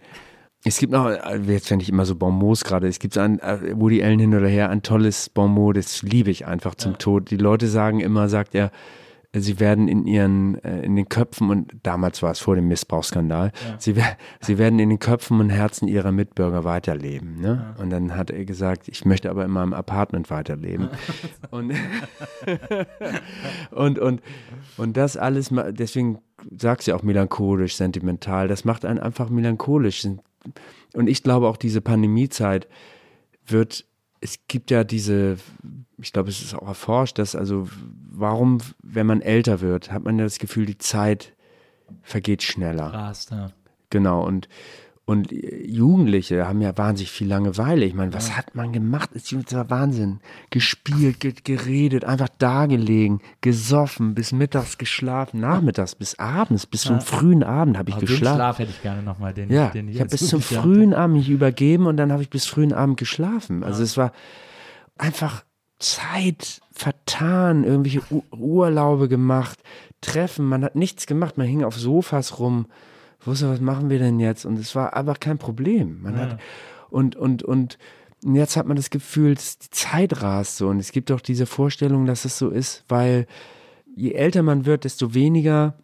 Es 0.65 0.79
gibt 0.79 0.93
noch, 0.93 1.11
jetzt 1.47 1.69
fände 1.69 1.83
ich 1.83 1.89
immer 1.89 2.05
so 2.07 2.15
Bonmots 2.15 2.63
gerade, 2.65 2.87
es 2.87 2.99
gibt 3.01 3.19
ein, 3.19 3.41
äh, 3.41 3.75
Woody 3.75 4.03
Allen 4.03 4.21
hin 4.21 4.35
oder 4.35 4.47
her, 4.49 4.71
ein 4.71 4.83
tolles 4.83 5.29
Bonmot, 5.29 5.77
das 5.77 6.03
liebe 6.03 6.31
ich 6.31 6.47
einfach 6.47 6.77
zum 6.77 6.99
Tod. 6.99 7.31
Die 7.31 7.37
Leute 7.37 7.67
sagen 7.67 7.99
immer, 7.99 8.29
sagt 8.29 8.55
er, 8.55 8.71
sie 9.35 9.59
werden 9.59 9.89
in 9.89 10.07
ihren, 10.07 10.63
äh, 10.63 10.83
in 10.83 10.95
den 10.95 11.09
Köpfen 11.09 11.51
und 11.51 11.73
damals 11.83 12.23
war 12.23 12.31
es 12.31 12.39
vor 12.39 12.55
dem 12.55 12.69
Missbrauchsskandal, 12.69 13.51
sie, 13.79 13.97
wer- 13.97 14.17
sie 14.41 14.57
werden 14.59 14.79
in 14.79 14.91
den 14.91 14.99
Köpfen 15.01 15.41
und 15.41 15.51
Herzen 15.51 15.89
ihrer 15.89 16.13
Mitbürger 16.13 16.63
weiterleben. 16.65 17.41
Ne? 17.41 17.75
Und 17.79 17.91
dann 17.91 18.15
hat 18.15 18.31
er 18.31 18.45
gesagt, 18.45 18.87
ich 18.89 19.05
möchte 19.05 19.31
aber 19.31 19.45
in 19.45 19.51
meinem 19.51 19.73
Apartment 19.73 20.31
weiterleben. 20.31 20.91
und, 21.51 21.73
und, 23.73 23.99
und, 23.99 24.23
und 24.77 24.97
das 24.97 25.17
alles, 25.17 25.51
deswegen 25.71 26.19
sagst 26.57 26.87
du 26.87 26.93
ja 26.93 26.97
auch 26.97 27.03
melancholisch, 27.03 27.75
sentimental, 27.75 28.49
das 28.49 28.65
macht 28.65 28.85
einen 28.85 28.99
einfach 29.01 29.29
melancholisch. 29.31 30.07
Und 30.95 31.09
ich 31.09 31.23
glaube 31.23 31.49
auch 31.49 31.57
diese 31.57 31.81
Pandemiezeit 31.81 32.69
wird, 33.47 33.87
es 34.21 34.39
gibt 34.47 34.71
ja 34.71 34.85
diese, 34.85 35.37
ich 35.99 36.13
glaube, 36.13 36.31
es 36.31 36.41
ist 36.41 36.55
auch 36.55 36.69
erforscht, 36.69 37.19
dass 37.19 37.35
also, 37.35 37.69
warum, 38.11 38.59
wenn 38.83 39.07
man 39.07 39.21
älter 39.21 39.61
wird, 39.61 39.91
hat 39.91 40.05
man 40.05 40.19
ja 40.19 40.25
das 40.25 40.39
Gefühl, 40.39 40.67
die 40.67 40.79
Zeit 40.79 41.35
vergeht 42.03 42.43
schneller. 42.43 42.87
Rast, 42.87 43.31
ja. 43.31 43.51
Genau, 43.91 44.25
und, 44.25 44.49
und 45.13 45.31
Jugendliche 45.31 46.49
haben 46.49 46.63
ja 46.63 46.77
wahnsinnig 46.79 47.11
viel 47.11 47.29
Langeweile. 47.29 47.85
Ich 47.85 47.93
meine, 47.93 48.15
was 48.15 48.35
hat 48.35 48.55
man 48.55 48.73
gemacht? 48.73 49.11
Es 49.15 49.31
war 49.53 49.69
Wahnsinn. 49.69 50.21
Gespielt, 50.49 51.21
ge 51.21 51.35
geredet, 51.45 52.07
einfach 52.07 52.31
da 52.39 52.65
gelegen, 52.65 53.21
gesoffen, 53.43 54.15
bis 54.15 54.33
mittags 54.33 54.79
geschlafen, 54.79 55.39
nachmittags, 55.41 55.95
bis 55.95 56.19
abends, 56.19 56.67
bis 56.67 56.83
zum 56.83 57.03
frühen 57.03 57.43
Abend 57.45 57.77
habe 57.77 57.91
ich 57.91 57.97
Aber 57.97 58.07
den 58.07 58.09
geschlafen. 58.09 58.37
Schlaf 58.37 58.59
hätte 58.59 58.71
ich 58.71 58.81
gerne 58.81 59.03
nochmal, 59.03 59.35
den, 59.35 59.51
Ja, 59.53 59.69
den 59.69 59.89
ich 59.89 60.01
habe 60.01 60.09
bis 60.09 60.27
zum 60.27 60.41
frühen 60.41 60.95
Abend 60.95 61.17
mich 61.17 61.29
übergeben 61.29 61.87
und 61.87 61.99
dann 61.99 62.11
habe 62.11 62.23
ich 62.23 62.31
bis 62.31 62.47
frühen 62.47 62.73
Abend 62.73 62.97
geschlafen. 62.97 63.63
Also 63.65 63.83
es 63.83 63.99
war 63.99 64.13
einfach 64.97 65.45
Zeit 65.79 66.63
vertan, 66.73 67.65
irgendwelche 67.65 68.01
U 68.11 68.23
Urlaube 68.31 69.09
gemacht, 69.09 69.59
Treffen, 70.01 70.49
man 70.49 70.65
hat 70.65 70.75
nichts 70.75 71.07
gemacht, 71.07 71.37
man 71.37 71.47
hing 71.47 71.65
auf 71.65 71.79
Sofas 71.79 72.39
rum, 72.39 72.67
wusste, 73.27 73.49
was 73.49 73.61
machen 73.61 73.91
wir 73.91 73.99
denn 73.99 74.21
jetzt? 74.21 74.45
Und 74.45 74.59
es 74.59 74.75
war 74.75 74.95
aber 74.95 75.15
kein 75.15 75.39
Problem. 75.39 76.03
Man 76.03 76.17
hat 76.17 76.41
und 76.91 77.17
und 77.17 77.43
und 77.43 77.79
Und 78.25 78.37
jetzt 78.37 78.57
hat 78.57 78.67
man 78.67 78.77
das 78.77 78.91
Gefühl, 78.91 79.35
dass 79.35 79.59
die 79.59 79.71
Zeit 79.71 80.23
rast 80.23 80.57
so. 80.57 80.69
Und 80.69 80.79
es 80.79 80.93
gibt 80.93 81.11
auch 81.11 81.21
diese 81.21 81.47
Vorstellung, 81.47 82.07
dass 82.07 82.25
es 82.25 82.39
so 82.39 82.51
ist, 82.51 82.85
weil 82.89 83.27
je 83.97 84.13
älter 84.13 84.43
man 84.43 84.65
wird, 84.65 84.85
desto 84.85 85.13
weniger, 85.13 85.75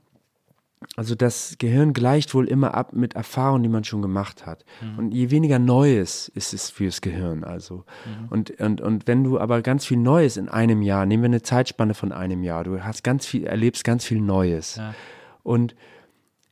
also 0.96 1.16
das 1.16 1.56
Gehirn 1.58 1.92
gleicht 1.92 2.34
wohl 2.34 2.46
immer 2.46 2.74
ab 2.74 2.92
mit 2.92 3.14
Erfahrungen, 3.14 3.64
die 3.64 3.68
man 3.68 3.82
schon 3.82 4.02
gemacht 4.02 4.46
hat. 4.46 4.64
Mhm. 4.80 4.98
Und 4.98 5.10
je 5.12 5.30
weniger 5.32 5.58
Neues 5.58 6.28
ist 6.32 6.54
es 6.54 6.70
fürs 6.70 7.00
Gehirn. 7.00 7.42
Also. 7.42 7.84
Mhm. 8.06 8.28
Und, 8.30 8.60
und, 8.60 8.80
und 8.80 9.06
wenn 9.08 9.24
du 9.24 9.40
aber 9.40 9.60
ganz 9.60 9.84
viel 9.84 9.98
Neues 9.98 10.36
in 10.36 10.48
einem 10.48 10.80
Jahr, 10.80 11.06
nehmen 11.06 11.24
wir 11.24 11.28
eine 11.28 11.42
Zeitspanne 11.42 11.94
von 11.94 12.12
einem 12.12 12.44
Jahr, 12.44 12.62
du 12.62 12.84
hast 12.84 13.02
ganz 13.02 13.26
viel, 13.26 13.44
erlebst 13.44 13.82
ganz 13.82 14.04
viel 14.04 14.20
Neues. 14.20 14.76
Ja. 14.76 14.94
Und 15.42 15.74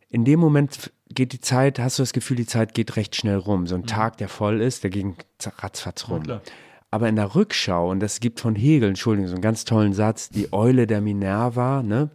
in 0.08 0.24
dem 0.24 0.40
Moment 0.40 0.92
geht 1.08 1.32
die 1.32 1.40
Zeit, 1.40 1.78
hast 1.78 1.98
du 1.98 2.02
das 2.02 2.12
Gefühl, 2.12 2.36
die 2.36 2.46
Zeit 2.46 2.74
geht 2.74 2.96
recht 2.96 3.16
schnell 3.16 3.36
rum. 3.36 3.66
So 3.66 3.74
ein 3.74 3.82
mhm. 3.82 3.86
Tag, 3.86 4.18
der 4.18 4.28
voll 4.28 4.60
ist, 4.60 4.82
der 4.82 4.90
ging 4.90 5.16
ratzfatz 5.58 6.08
rum. 6.08 6.22
Ja, 6.26 6.40
aber 6.90 7.08
in 7.08 7.16
der 7.16 7.34
Rückschau, 7.34 7.90
und 7.90 8.00
das 8.00 8.20
gibt 8.20 8.40
von 8.40 8.54
Hegel, 8.54 8.88
Entschuldigung, 8.88 9.28
so 9.28 9.34
einen 9.34 9.42
ganz 9.42 9.64
tollen 9.64 9.92
Satz, 9.92 10.30
die 10.30 10.52
Eule 10.52 10.86
der 10.86 11.00
Minerva, 11.00 11.82
ne, 11.82 12.10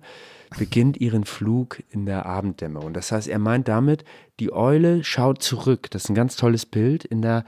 beginnt 0.57 0.97
ihren 0.97 1.23
Flug 1.23 1.84
in 1.89 2.05
der 2.05 2.26
Abenddämmerung. 2.26 2.93
Das 2.93 3.11
heißt, 3.11 3.27
er 3.27 3.39
meint 3.39 3.68
damit, 3.68 4.03
die 4.39 4.51
Eule 4.51 5.03
schaut 5.03 5.43
zurück. 5.43 5.89
Das 5.91 6.05
ist 6.05 6.09
ein 6.09 6.15
ganz 6.15 6.35
tolles 6.35 6.65
Bild 6.65 7.05
in 7.05 7.22
der, 7.22 7.45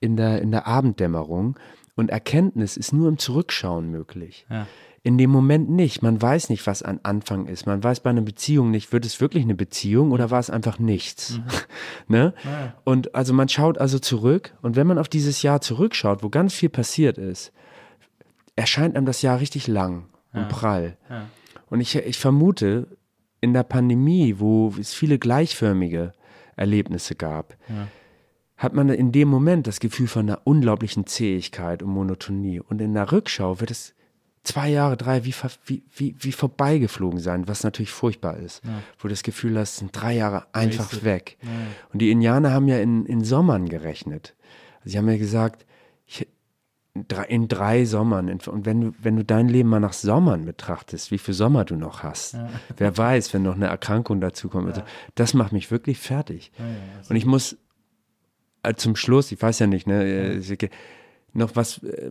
in 0.00 0.16
der, 0.16 0.42
in 0.42 0.50
der 0.50 0.66
Abenddämmerung. 0.66 1.58
Und 1.96 2.10
Erkenntnis 2.10 2.76
ist 2.76 2.92
nur 2.92 3.08
im 3.08 3.18
Zurückschauen 3.18 3.90
möglich. 3.90 4.46
Ja 4.48 4.66
in 5.02 5.16
dem 5.16 5.30
Moment 5.30 5.70
nicht. 5.70 6.02
Man 6.02 6.20
weiß 6.20 6.50
nicht, 6.50 6.66
was 6.66 6.82
an 6.82 7.00
Anfang 7.02 7.46
ist. 7.46 7.66
Man 7.66 7.82
weiß 7.82 8.00
bei 8.00 8.10
einer 8.10 8.20
Beziehung 8.20 8.70
nicht, 8.70 8.92
wird 8.92 9.06
es 9.06 9.20
wirklich 9.20 9.44
eine 9.44 9.54
Beziehung 9.54 10.12
oder 10.12 10.30
war 10.30 10.40
es 10.40 10.50
einfach 10.50 10.78
nichts? 10.78 11.38
Mhm. 11.38 11.44
ne? 12.14 12.34
Ja. 12.44 12.74
Und 12.84 13.14
also 13.14 13.32
man 13.32 13.48
schaut 13.48 13.78
also 13.78 13.98
zurück 13.98 14.54
und 14.60 14.76
wenn 14.76 14.86
man 14.86 14.98
auf 14.98 15.08
dieses 15.08 15.42
Jahr 15.42 15.60
zurückschaut, 15.60 16.22
wo 16.22 16.28
ganz 16.28 16.52
viel 16.52 16.68
passiert 16.68 17.16
ist, 17.16 17.52
erscheint 18.56 18.94
einem 18.94 19.06
das 19.06 19.22
Jahr 19.22 19.40
richtig 19.40 19.66
lang 19.68 20.06
und 20.34 20.42
ja. 20.42 20.48
prall. 20.48 20.96
Ja. 21.08 21.26
Und 21.70 21.80
ich, 21.80 21.96
ich 21.96 22.18
vermute, 22.18 22.88
in 23.40 23.54
der 23.54 23.62
Pandemie, 23.62 24.34
wo 24.38 24.74
es 24.78 24.92
viele 24.92 25.18
gleichförmige 25.18 26.12
Erlebnisse 26.56 27.14
gab, 27.14 27.56
hat 28.58 28.74
man 28.74 28.90
in 28.90 29.12
dem 29.12 29.28
Moment 29.28 29.66
das 29.66 29.80
Gefühl 29.80 30.08
von 30.08 30.28
einer 30.28 30.42
unglaublichen 30.44 31.06
Zähigkeit 31.06 31.82
und 31.82 31.90
Monotonie. 31.90 32.60
Und 32.60 32.82
in 32.82 32.92
der 32.92 33.10
Rückschau 33.10 33.60
wird 33.60 33.70
es 33.70 33.94
zwei 34.42 34.68
Jahre, 34.70 34.96
drei, 34.96 35.24
wie, 35.24 35.34
wie, 35.64 35.82
wie, 35.94 36.16
wie 36.18 36.32
vorbeigeflogen 36.32 37.20
sein, 37.20 37.46
was 37.48 37.62
natürlich 37.62 37.90
furchtbar 37.90 38.36
ist. 38.36 38.64
Ja. 38.64 38.82
Wo 38.98 39.08
du 39.08 39.08
das 39.08 39.22
Gefühl 39.22 39.58
hast, 39.58 39.76
sind 39.76 39.90
drei 39.92 40.14
Jahre 40.14 40.46
einfach 40.52 40.86
Wasted. 40.86 41.04
weg. 41.04 41.38
Ja. 41.42 41.48
Und 41.92 42.00
die 42.00 42.10
Indianer 42.10 42.52
haben 42.52 42.68
ja 42.68 42.78
in, 42.78 43.04
in 43.06 43.22
Sommern 43.22 43.68
gerechnet. 43.68 44.34
Sie 44.84 44.96
haben 44.96 45.08
ja 45.08 45.18
gesagt, 45.18 45.66
ich, 46.06 46.26
in 47.28 47.48
drei 47.48 47.84
Sommern. 47.84 48.30
Und 48.30 48.66
wenn 48.66 48.80
du, 48.80 48.92
wenn 49.00 49.16
du 49.16 49.24
dein 49.24 49.48
Leben 49.48 49.68
mal 49.68 49.80
nach 49.80 49.92
Sommern 49.92 50.44
betrachtest, 50.44 51.10
wie 51.10 51.18
viel 51.18 51.34
Sommer 51.34 51.64
du 51.64 51.76
noch 51.76 52.02
hast, 52.02 52.34
ja. 52.34 52.48
wer 52.78 52.96
weiß, 52.96 53.34
wenn 53.34 53.42
noch 53.42 53.54
eine 53.54 53.66
Erkrankung 53.66 54.20
dazu 54.20 54.48
kommt. 54.48 54.68
Also, 54.68 54.82
das 55.14 55.34
macht 55.34 55.52
mich 55.52 55.70
wirklich 55.70 55.98
fertig. 55.98 56.50
Und 57.08 57.16
ich 57.16 57.26
muss 57.26 57.58
äh, 58.62 58.74
zum 58.74 58.96
Schluss, 58.96 59.30
ich 59.32 59.40
weiß 59.40 59.58
ja 59.58 59.66
nicht, 59.66 59.86
ne, 59.86 60.38
äh, 60.38 60.68
noch 61.32 61.56
was 61.56 61.82
äh, 61.82 62.10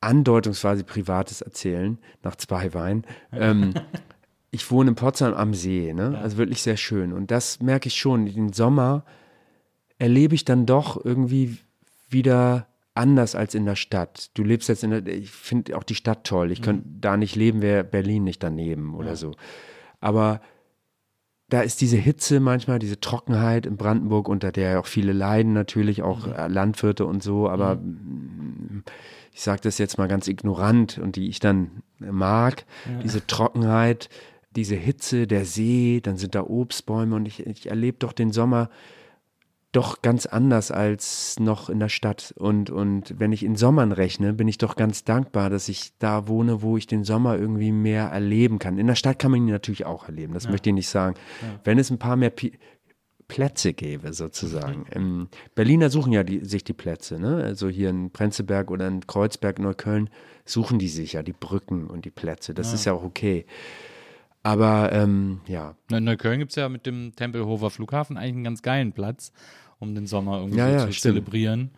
andeutungsweise 0.00 0.84
Privates 0.84 1.40
erzählen, 1.42 1.98
nach 2.22 2.36
zwei 2.36 2.72
Weinen. 2.74 3.04
Ähm, 3.32 3.74
ich 4.50 4.70
wohne 4.70 4.90
in 4.90 4.94
Potsdam 4.96 5.34
am 5.34 5.54
See, 5.54 5.92
ne? 5.92 6.18
also 6.18 6.36
wirklich 6.36 6.62
sehr 6.62 6.76
schön. 6.76 7.12
Und 7.12 7.30
das 7.30 7.60
merke 7.60 7.88
ich 7.88 7.96
schon. 7.96 8.26
Den 8.26 8.52
Sommer 8.52 9.04
erlebe 9.98 10.34
ich 10.34 10.44
dann 10.44 10.66
doch 10.66 11.04
irgendwie 11.04 11.58
wieder 12.08 12.66
anders 12.94 13.34
als 13.34 13.54
in 13.54 13.66
der 13.66 13.76
Stadt. 13.76 14.30
Du 14.34 14.42
lebst 14.42 14.68
jetzt 14.68 14.82
in 14.82 14.90
der, 14.90 15.06
ich 15.06 15.30
finde 15.30 15.76
auch 15.76 15.84
die 15.84 15.94
Stadt 15.94 16.24
toll. 16.24 16.50
Ich 16.50 16.60
mhm. 16.60 16.64
könnte 16.64 16.88
da 17.00 17.16
nicht 17.16 17.36
leben, 17.36 17.62
wäre 17.62 17.84
Berlin 17.84 18.24
nicht 18.24 18.42
daneben 18.42 18.94
oder 18.94 19.10
ja. 19.10 19.16
so. 19.16 19.34
Aber 20.00 20.40
da 21.50 21.60
ist 21.60 21.80
diese 21.80 21.96
Hitze 21.96 22.40
manchmal, 22.40 22.78
diese 22.78 23.00
Trockenheit 23.00 23.66
in 23.66 23.76
Brandenburg, 23.76 24.28
unter 24.28 24.52
der 24.52 24.80
auch 24.80 24.86
viele 24.86 25.12
leiden, 25.12 25.52
natürlich 25.52 26.02
auch 26.02 26.26
mhm. 26.26 26.52
Landwirte 26.52 27.04
und 27.04 27.22
so, 27.22 27.48
aber 27.48 27.76
mhm 27.76 28.84
ich 29.32 29.42
sage 29.42 29.60
das 29.62 29.78
jetzt 29.78 29.98
mal 29.98 30.08
ganz 30.08 30.28
ignorant 30.28 30.98
und 30.98 31.16
die 31.16 31.28
ich 31.28 31.40
dann 31.40 31.82
mag, 31.98 32.64
ja. 32.86 33.02
diese 33.02 33.26
Trockenheit, 33.26 34.08
diese 34.56 34.74
Hitze, 34.74 35.26
der 35.26 35.44
See, 35.44 36.00
dann 36.02 36.16
sind 36.16 36.34
da 36.34 36.42
Obstbäume 36.42 37.14
und 37.14 37.26
ich, 37.26 37.46
ich 37.46 37.68
erlebe 37.68 37.98
doch 37.98 38.12
den 38.12 38.32
Sommer 38.32 38.70
doch 39.72 40.02
ganz 40.02 40.26
anders 40.26 40.70
als 40.72 41.38
noch 41.38 41.70
in 41.70 41.78
der 41.78 41.88
Stadt. 41.88 42.34
Und, 42.36 42.70
und 42.70 43.18
wenn 43.20 43.32
ich 43.32 43.44
in 43.44 43.54
Sommern 43.54 43.92
rechne, 43.92 44.32
bin 44.32 44.48
ich 44.48 44.58
doch 44.58 44.74
ganz 44.74 45.04
dankbar, 45.04 45.48
dass 45.48 45.68
ich 45.68 45.92
da 45.98 46.26
wohne, 46.26 46.62
wo 46.62 46.76
ich 46.76 46.86
den 46.86 47.04
Sommer 47.04 47.38
irgendwie 47.38 47.70
mehr 47.70 48.06
erleben 48.06 48.58
kann. 48.58 48.78
In 48.78 48.88
der 48.88 48.96
Stadt 48.96 49.18
kann 49.18 49.30
man 49.30 49.40
ihn 49.40 49.52
natürlich 49.52 49.86
auch 49.86 50.06
erleben, 50.06 50.34
das 50.34 50.44
ja. 50.44 50.50
möchte 50.50 50.70
ich 50.70 50.74
nicht 50.74 50.88
sagen. 50.88 51.14
Ja. 51.42 51.60
Wenn 51.62 51.78
es 51.78 51.90
ein 51.90 51.98
paar 51.98 52.16
mehr 52.16 52.32
Plätze 53.28 53.72
gäbe, 53.72 54.12
sozusagen. 54.12 54.86
Mhm. 54.92 55.28
Berliner 55.54 55.88
suchen 55.88 56.12
ja 56.12 56.24
die, 56.24 56.44
sich 56.44 56.64
die 56.64 56.72
Plätze, 56.72 57.20
ne? 57.20 57.36
Also 57.44 57.68
hier 57.68 57.88
in 57.88 58.10
Prenzlberg 58.10 58.72
oder 58.72 58.88
in 58.88 59.06
Kreuzberg, 59.06 59.60
Neukölln, 59.60 60.10
suchen 60.44 60.80
die 60.80 60.88
sich 60.88 61.12
ja 61.12 61.22
die 61.22 61.32
Brücken 61.32 61.86
und 61.86 62.04
die 62.04 62.10
Plätze. 62.10 62.54
Das 62.54 62.68
ja. 62.68 62.74
ist 62.74 62.84
ja 62.86 62.92
auch 62.92 63.04
okay. 63.04 63.46
Aber 64.42 64.90
ähm, 64.92 65.42
ja. 65.46 65.76
In 65.90 66.04
Neukölln 66.04 66.38
gibt 66.38 66.50
es 66.50 66.56
ja 66.56 66.68
mit 66.68 66.86
dem 66.86 67.12
Tempelhofer 67.14 67.70
Flughafen 67.70 68.16
eigentlich 68.16 68.34
einen 68.34 68.44
ganz 68.44 68.62
geilen 68.62 68.92
Platz, 68.92 69.32
um 69.80 69.94
den 69.94 70.06
Sommer 70.06 70.38
irgendwie 70.38 70.58
ja, 70.58 70.68
ja, 70.68 70.86
zu 70.86 70.92
stimmt. 70.92 71.14
zelebrieren. 71.14 71.70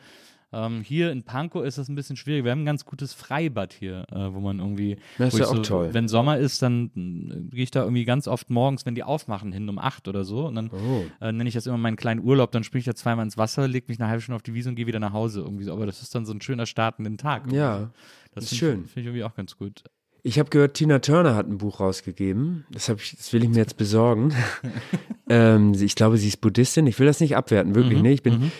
Ähm, 0.54 0.82
hier 0.82 1.10
in 1.10 1.22
Pankow 1.22 1.64
ist 1.64 1.78
das 1.78 1.88
ein 1.88 1.94
bisschen 1.94 2.16
schwierig. 2.16 2.44
Wir 2.44 2.50
haben 2.50 2.62
ein 2.62 2.66
ganz 2.66 2.84
gutes 2.84 3.14
Freibad 3.14 3.72
hier, 3.72 4.04
äh, 4.12 4.34
wo 4.34 4.40
man 4.40 4.58
irgendwie. 4.58 4.98
Das 5.16 5.32
ist 5.32 5.40
ja 5.40 5.46
auch 5.46 5.56
so, 5.56 5.62
toll. 5.62 5.88
Wenn 5.94 6.08
Sommer 6.08 6.36
ist, 6.36 6.60
dann 6.60 6.90
äh, 6.94 7.54
gehe 7.54 7.64
ich 7.64 7.70
da 7.70 7.82
irgendwie 7.82 8.04
ganz 8.04 8.28
oft 8.28 8.50
morgens, 8.50 8.84
wenn 8.84 8.94
die 8.94 9.02
aufmachen, 9.02 9.50
hin 9.50 9.66
um 9.70 9.78
acht 9.78 10.08
oder 10.08 10.24
so. 10.24 10.46
Und 10.46 10.56
dann 10.56 10.70
oh. 10.70 11.04
äh, 11.24 11.32
nenne 11.32 11.48
ich 11.48 11.54
das 11.54 11.66
immer 11.66 11.78
meinen 11.78 11.96
kleinen 11.96 12.20
Urlaub. 12.20 12.52
Dann 12.52 12.64
springe 12.64 12.80
ich 12.80 12.84
da 12.84 12.94
zweimal 12.94 13.24
ins 13.24 13.38
Wasser, 13.38 13.66
lege 13.66 13.86
mich 13.88 13.98
eine 13.98 14.10
halbe 14.10 14.20
Stunde 14.20 14.36
auf 14.36 14.42
die 14.42 14.52
Wiese 14.52 14.68
und 14.68 14.74
gehe 14.74 14.86
wieder 14.86 15.00
nach 15.00 15.14
Hause. 15.14 15.40
Irgendwie 15.40 15.64
so. 15.64 15.72
Aber 15.72 15.86
das 15.86 16.02
ist 16.02 16.14
dann 16.14 16.26
so 16.26 16.34
ein 16.34 16.42
schöner 16.42 16.66
Start 16.66 16.98
in 16.98 17.04
den 17.04 17.16
Tag. 17.16 17.44
Irgendwie. 17.44 17.56
Ja. 17.56 17.90
Das 18.34 18.44
ist 18.44 18.56
schön. 18.56 18.84
Finde 18.86 19.00
ich 19.00 19.06
irgendwie 19.06 19.24
auch 19.24 19.34
ganz 19.34 19.56
gut. 19.56 19.84
Ich 20.24 20.38
habe 20.38 20.50
gehört, 20.50 20.74
Tina 20.74 21.00
Turner 21.00 21.34
hat 21.34 21.48
ein 21.48 21.58
Buch 21.58 21.80
rausgegeben. 21.80 22.64
Das, 22.70 22.88
ich, 22.88 23.16
das 23.16 23.32
will 23.32 23.42
ich 23.42 23.50
mir 23.50 23.56
jetzt 23.56 23.76
besorgen. 23.76 24.32
ähm, 25.28 25.74
ich 25.74 25.96
glaube, 25.96 26.16
sie 26.16 26.28
ist 26.28 26.40
Buddhistin. 26.40 26.86
Ich 26.86 26.98
will 27.00 27.06
das 27.06 27.20
nicht 27.20 27.36
abwerten, 27.36 27.74
wirklich 27.74 27.98
mhm, 27.98 28.04
nicht. 28.04 28.14
Ich 28.14 28.22
bin 28.22 28.34
mhm. 28.34 28.52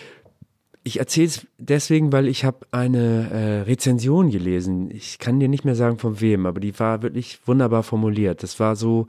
Ich 0.85 0.99
erzähle 0.99 1.27
es 1.27 1.47
deswegen, 1.57 2.11
weil 2.11 2.27
ich 2.27 2.43
habe 2.43 2.67
eine 2.71 3.29
äh, 3.31 3.61
Rezension 3.61 4.31
gelesen. 4.31 4.91
Ich 4.91 5.17
kann 5.17 5.39
dir 5.39 5.47
nicht 5.47 5.63
mehr 5.63 5.75
sagen 5.75 5.97
von 5.97 6.19
wem, 6.19 6.45
aber 6.45 6.59
die 6.59 6.77
war 6.77 7.01
wirklich 7.01 7.39
wunderbar 7.45 7.83
formuliert. 7.83 8.43
Das 8.43 8.59
war 8.59 8.75
so 8.75 9.07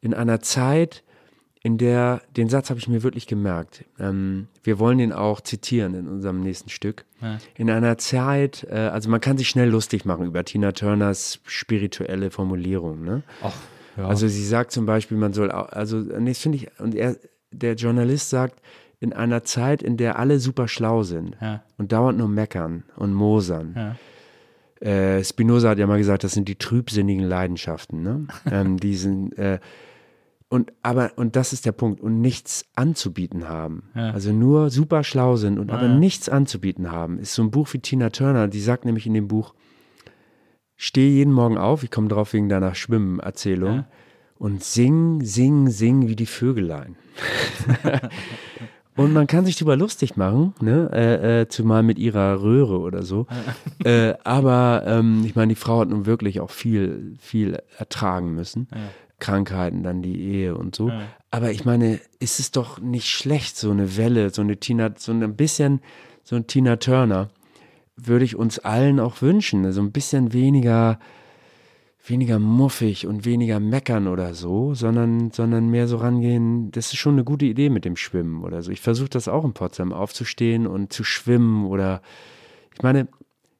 in 0.00 0.14
einer 0.14 0.40
Zeit, 0.40 1.04
in 1.62 1.76
der, 1.76 2.22
den 2.36 2.48
Satz 2.48 2.70
habe 2.70 2.80
ich 2.80 2.88
mir 2.88 3.02
wirklich 3.02 3.26
gemerkt. 3.26 3.84
Ähm, 3.98 4.48
wir 4.62 4.78
wollen 4.78 4.98
den 4.98 5.12
auch 5.12 5.42
zitieren 5.42 5.94
in 5.94 6.08
unserem 6.08 6.40
nächsten 6.40 6.70
Stück. 6.70 7.04
Ja. 7.20 7.38
In 7.54 7.70
einer 7.70 7.98
Zeit, 7.98 8.66
äh, 8.70 8.76
also 8.76 9.10
man 9.10 9.20
kann 9.20 9.36
sich 9.36 9.48
schnell 9.48 9.68
lustig 9.68 10.06
machen 10.06 10.26
über 10.26 10.42
Tina 10.44 10.72
Turners 10.72 11.40
spirituelle 11.44 12.30
Formulierung. 12.30 13.04
Ne? 13.04 13.22
Ach, 13.42 13.54
ja. 13.98 14.08
Also 14.08 14.26
sie 14.26 14.44
sagt 14.44 14.72
zum 14.72 14.86
Beispiel, 14.86 15.18
man 15.18 15.34
soll, 15.34 15.52
auch, 15.52 15.68
also 15.68 15.98
nee, 15.98 16.32
finde 16.32 16.56
ich, 16.56 16.80
und 16.80 16.94
er, 16.94 17.16
der 17.50 17.74
Journalist 17.74 18.30
sagt, 18.30 18.62
in 18.98 19.12
einer 19.12 19.44
Zeit, 19.44 19.82
in 19.82 19.96
der 19.96 20.18
alle 20.18 20.38
super 20.38 20.66
schlau 20.68 21.02
sind 21.02 21.36
ja. 21.40 21.62
und 21.78 21.92
dauernd 21.92 22.18
nur 22.18 22.28
meckern 22.28 22.84
und 22.96 23.12
mosern. 23.12 23.96
Äh, 24.80 25.24
Spinoza 25.24 25.70
hat 25.70 25.78
ja 25.78 25.86
mal 25.86 25.98
gesagt, 25.98 26.24
das 26.24 26.32
sind 26.32 26.48
die 26.48 26.56
trübsinnigen 26.56 27.24
Leidenschaften, 27.24 28.02
ne? 28.02 28.26
ähm, 28.50 28.78
diesen, 28.78 29.32
äh, 29.36 29.58
und 30.50 30.72
aber 30.82 31.12
und 31.14 31.36
das 31.36 31.52
ist 31.52 31.64
der 31.64 31.72
Punkt 31.72 32.00
und 32.00 32.20
nichts 32.20 32.66
anzubieten 32.74 33.48
haben. 33.48 33.84
Ja. 33.94 34.10
Also 34.10 34.32
nur 34.32 34.68
super 34.68 35.04
schlau 35.04 35.36
sind 35.36 35.60
und 35.60 35.68
ja. 35.68 35.74
aber 35.74 35.88
nichts 35.88 36.28
anzubieten 36.28 36.90
haben. 36.90 37.20
Ist 37.20 37.34
so 37.34 37.42
ein 37.42 37.52
Buch 37.52 37.72
wie 37.72 37.78
Tina 37.78 38.10
Turner, 38.10 38.48
die 38.48 38.60
sagt 38.60 38.84
nämlich 38.84 39.06
in 39.06 39.14
dem 39.14 39.28
Buch: 39.28 39.54
Steh 40.74 41.08
jeden 41.08 41.32
Morgen 41.32 41.56
auf, 41.56 41.84
ich 41.84 41.92
komme 41.92 42.08
drauf 42.08 42.32
wegen 42.32 42.48
deiner 42.48 42.74
Schwimmen-Erzählung 42.74 43.74
ja. 43.76 43.88
und 44.38 44.64
sing, 44.64 45.22
sing, 45.22 45.68
sing 45.68 46.08
wie 46.08 46.16
die 46.16 46.26
Vögelein. 46.26 46.96
Und 48.96 49.14
man 49.14 49.26
kann 49.26 49.46
sich 49.46 49.56
darüber 49.56 49.76
lustig 49.76 50.16
machen, 50.16 50.52
ne? 50.60 50.90
Äh, 50.92 51.42
äh, 51.42 51.48
zumal 51.48 51.82
mit 51.82 51.98
ihrer 51.98 52.42
Röhre 52.42 52.80
oder 52.80 53.02
so. 53.02 53.26
äh, 53.84 54.14
aber 54.24 54.82
ähm, 54.84 55.22
ich 55.24 55.34
meine, 55.34 55.50
die 55.50 55.60
Frau 55.60 55.80
hat 55.80 55.88
nun 55.88 56.04
wirklich 56.04 56.40
auch 56.40 56.50
viel, 56.50 57.14
viel 57.18 57.62
ertragen 57.78 58.34
müssen. 58.34 58.68
Krankheiten, 59.20 59.82
dann 59.82 60.02
die 60.02 60.20
Ehe 60.20 60.56
und 60.56 60.74
so. 60.74 60.88
Ja. 60.88 61.02
Aber 61.30 61.52
ich 61.52 61.64
meine, 61.64 62.00
ist 62.18 62.40
es 62.40 62.50
doch 62.50 62.80
nicht 62.80 63.08
schlecht, 63.08 63.56
so 63.56 63.70
eine 63.70 63.96
Welle, 63.96 64.30
so 64.30 64.42
eine 64.42 64.56
Tina, 64.56 64.90
so 64.96 65.12
ein 65.12 65.36
bisschen, 65.36 65.80
so 66.24 66.36
ein 66.36 66.46
Tina 66.46 66.76
Turner, 66.76 67.28
würde 67.96 68.24
ich 68.24 68.34
uns 68.34 68.58
allen 68.58 68.98
auch 68.98 69.22
wünschen. 69.22 69.70
So 69.72 69.80
ein 69.80 69.92
bisschen 69.92 70.32
weniger 70.32 70.98
weniger 72.06 72.38
muffig 72.38 73.06
und 73.06 73.24
weniger 73.24 73.60
meckern 73.60 74.08
oder 74.08 74.34
so, 74.34 74.74
sondern, 74.74 75.30
sondern 75.30 75.68
mehr 75.68 75.86
so 75.86 75.98
rangehen, 75.98 76.70
das 76.72 76.86
ist 76.86 76.96
schon 76.96 77.14
eine 77.14 77.24
gute 77.24 77.44
Idee 77.44 77.70
mit 77.70 77.84
dem 77.84 77.96
Schwimmen 77.96 78.42
oder 78.42 78.62
so. 78.62 78.70
Ich 78.70 78.80
versuche 78.80 79.10
das 79.10 79.28
auch 79.28 79.44
in 79.44 79.52
Potsdam 79.52 79.92
aufzustehen 79.92 80.66
und 80.66 80.92
zu 80.92 81.04
schwimmen 81.04 81.66
oder 81.66 82.00
ich 82.74 82.82
meine, 82.82 83.08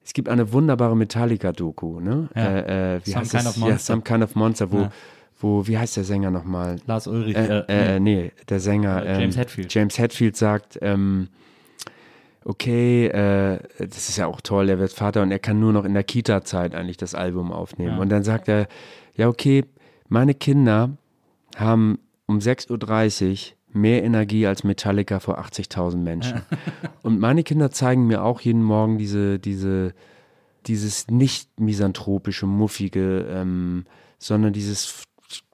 es 0.02 0.14
gibt 0.14 0.28
eine 0.28 0.52
wunderbare 0.52 0.96
Metallica-Doku, 0.96 2.00
ne? 2.00 2.28
Ja. 2.34 2.42
Äh, 2.42 2.96
äh, 2.96 3.00
wie 3.04 3.10
Some 3.10 3.20
heißt 3.20 3.30
Kind 3.30 3.44
das? 3.44 3.50
of 3.50 3.56
Monster. 3.58 3.72
Ja, 3.72 3.78
Some 3.78 4.02
Kind 4.02 4.24
of 4.24 4.34
Monster, 4.34 4.72
wo, 4.72 4.78
Ja. 4.78 4.92
Wo, 5.40 5.66
wie 5.66 5.78
heißt 5.78 5.96
der 5.96 6.04
Sänger 6.04 6.30
nochmal? 6.30 6.76
Lars 6.86 7.06
Ulrich. 7.06 7.36
Äh, 7.36 7.64
äh, 7.68 7.96
äh, 7.96 8.00
nee, 8.00 8.32
der 8.48 8.60
Sänger. 8.60 9.04
Äh, 9.04 9.20
James 9.20 9.34
ähm, 9.34 9.40
Hetfield. 9.40 9.74
James 9.74 9.98
Hetfield 9.98 10.36
sagt, 10.36 10.78
ähm, 10.82 11.28
okay, 12.44 13.06
äh, 13.06 13.58
das 13.78 14.08
ist 14.08 14.16
ja 14.16 14.26
auch 14.26 14.40
toll, 14.40 14.68
er 14.68 14.78
wird 14.78 14.92
Vater 14.92 15.22
und 15.22 15.30
er 15.30 15.38
kann 15.38 15.60
nur 15.60 15.72
noch 15.72 15.84
in 15.84 15.94
der 15.94 16.04
Kita-Zeit 16.04 16.74
eigentlich 16.74 16.96
das 16.96 17.14
Album 17.14 17.52
aufnehmen. 17.52 17.96
Ja. 17.96 17.98
Und 17.98 18.08
dann 18.10 18.22
sagt 18.22 18.48
er, 18.48 18.68
ja, 19.14 19.28
okay, 19.28 19.64
meine 20.08 20.34
Kinder 20.34 20.90
haben 21.56 21.98
um 22.26 22.38
6.30 22.38 23.30
Uhr 23.30 23.56
mehr 23.72 24.02
Energie 24.02 24.46
als 24.46 24.64
Metallica 24.64 25.20
vor 25.20 25.38
80.000 25.38 25.96
Menschen. 25.96 26.42
und 27.02 27.20
meine 27.20 27.44
Kinder 27.44 27.70
zeigen 27.70 28.06
mir 28.06 28.24
auch 28.24 28.40
jeden 28.40 28.62
Morgen 28.62 28.98
diese, 28.98 29.38
diese, 29.38 29.94
dieses 30.66 31.08
nicht 31.08 31.60
misanthropische, 31.60 32.46
muffige, 32.46 33.26
ähm, 33.30 33.84
sondern 34.18 34.52
dieses, 34.52 35.04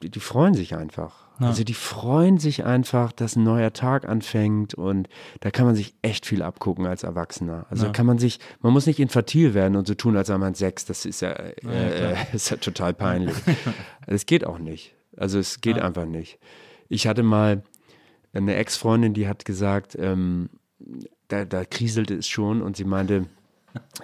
die 0.03 0.20
freuen 0.20 0.55
sich 0.55 0.74
einfach. 0.74 1.27
Ja. 1.40 1.48
Also 1.48 1.65
die 1.65 1.74
freuen 1.74 2.39
sich 2.39 2.65
einfach, 2.65 3.12
dass 3.12 3.36
ein 3.36 3.43
neuer 3.44 3.73
Tag 3.74 4.09
anfängt 4.09 4.73
und 4.74 5.09
da 5.40 5.51
kann 5.51 5.66
man 5.66 5.74
sich 5.74 5.94
echt 6.01 6.24
viel 6.24 6.40
abgucken 6.43 6.86
als 6.86 7.03
Erwachsener. 7.03 7.66
Also 7.69 7.86
Ja. 7.86 7.93
kann 7.93 8.07
man 8.07 8.19
sich, 8.19 8.39
man 8.61 8.73
muss 8.73 8.86
nicht 8.86 8.98
infantil 9.01 9.53
werden 9.53 9.77
und 9.77 9.86
so 9.86 9.94
tun, 9.94 10.16
als 10.16 10.28
sei 10.28 10.39
man 10.39 10.55
sechs. 10.55 10.86
Das 10.86 11.05
ist 11.05 11.20
ja, 11.20 11.35
klar. 11.35 11.74
äh, 11.74 12.16
ist 12.32 12.51
ja 12.51 12.57
total 12.57 12.94
peinlich. 12.94 13.35
Das 14.07 14.24
geht 14.27 14.47
auch 14.47 14.59
nicht. 14.59 14.94
Also 15.16 15.39
es 15.39 15.61
geht 15.61 15.77
Ja. 15.78 15.85
einfach 15.85 16.07
nicht. 16.07 16.39
Ich 16.89 17.07
hatte 17.07 17.23
mal 17.23 17.62
eine 18.32 18.55
Ex-Freundin, 18.55 19.12
die 19.15 19.27
hat 19.28 19.44
gesagt, 19.44 19.97
ähm, 19.98 20.48
da, 21.28 21.44
da 21.44 21.65
kriselte 21.65 22.15
es 22.15 22.28
schon 22.28 22.62
und 22.62 22.77
sie 22.77 22.85
meinte, 22.85 23.27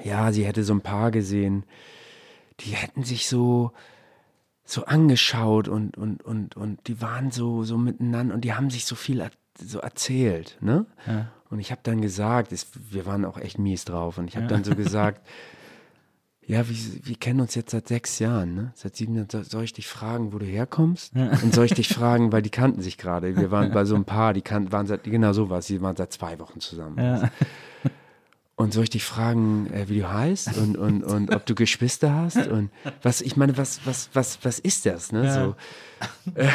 ja, 0.02 0.32
sie 0.32 0.44
hätte 0.44 0.64
so 0.64 0.74
ein 0.74 0.80
Paar 0.80 1.10
gesehen, 1.12 1.64
die 2.60 2.70
hätten 2.70 3.04
sich 3.04 3.28
so, 3.28 3.72
so 4.64 4.84
angeschaut 4.84 5.68
und, 5.68 5.96
und, 5.96 6.22
und, 6.24 6.56
und 6.56 6.86
die 6.86 7.00
waren 7.00 7.30
so, 7.30 7.64
so 7.64 7.76
miteinander 7.76 8.34
und 8.34 8.42
die 8.42 8.54
haben 8.54 8.70
sich 8.70 8.84
so 8.86 8.94
viel 8.94 9.28
so 9.58 9.80
erzählt. 9.80 10.56
Ne? 10.60 10.86
Ja. 11.06 11.28
Und 11.50 11.58
ich 11.60 11.70
habe 11.70 11.80
dann 11.84 12.00
gesagt, 12.00 12.52
es, 12.52 12.68
wir 12.90 13.04
waren 13.04 13.24
auch 13.24 13.38
echt 13.38 13.58
mies 13.58 13.84
drauf 13.84 14.18
und 14.18 14.28
ich 14.28 14.36
habe 14.36 14.46
dann 14.46 14.64
so 14.64 14.74
gesagt, 14.76 15.26
ja, 16.44 16.68
wir, 16.68 16.76
wir 17.04 17.16
kennen 17.16 17.40
uns 17.40 17.54
jetzt 17.54 17.70
seit 17.70 17.86
sechs 17.86 18.18
Jahren, 18.18 18.54
ne? 18.54 18.72
Seit 18.74 18.96
sieben 18.96 19.14
Jahren. 19.14 19.28
Soll- 19.44 19.62
ich 19.62 19.74
dich 19.74 19.86
fragen, 19.86 20.32
wo 20.32 20.38
du 20.38 20.44
herkommst? 20.46 21.12
Und 21.14 21.54
soll 21.54 21.66
ich 21.66 21.74
dich 21.74 21.88
fragen, 21.94 22.32
weil 22.32 22.42
die 22.42 22.50
kannten 22.50 22.82
sich 22.82 22.98
gerade. 22.98 23.36
Wir 23.36 23.52
waren 23.52 23.70
bei 23.70 23.84
so 23.84 23.94
einem 23.94 24.04
Paar, 24.04 24.32
die 24.34 24.42
kannten, 24.42 24.72
waren 24.72 24.86
seit, 24.88 25.04
genau 25.04 25.32
so 25.34 25.50
was, 25.50 25.66
die 25.68 25.80
waren 25.80 25.94
seit 25.94 26.12
zwei 26.12 26.38
Wochen 26.40 26.58
zusammen. 26.60 26.98
Ja. 26.98 27.30
Und 28.54 28.74
soll 28.74 28.84
ich 28.84 28.90
dich 28.90 29.04
fragen, 29.04 29.66
äh, 29.72 29.88
wie 29.88 30.00
du 30.00 30.12
heißt 30.12 30.56
und, 30.58 30.76
und, 30.76 31.02
und 31.02 31.34
ob 31.34 31.46
du 31.46 31.54
Geschwister 31.54 32.14
hast? 32.14 32.48
Und 32.48 32.70
was, 33.02 33.20
ich 33.20 33.36
meine, 33.36 33.56
was, 33.56 33.80
was, 33.86 34.10
was, 34.12 34.38
was 34.44 34.58
ist 34.58 34.86
das? 34.86 35.10
Ne? 35.10 35.24
Ja. 35.24 35.34
So, 35.34 35.56
äh, 36.34 36.48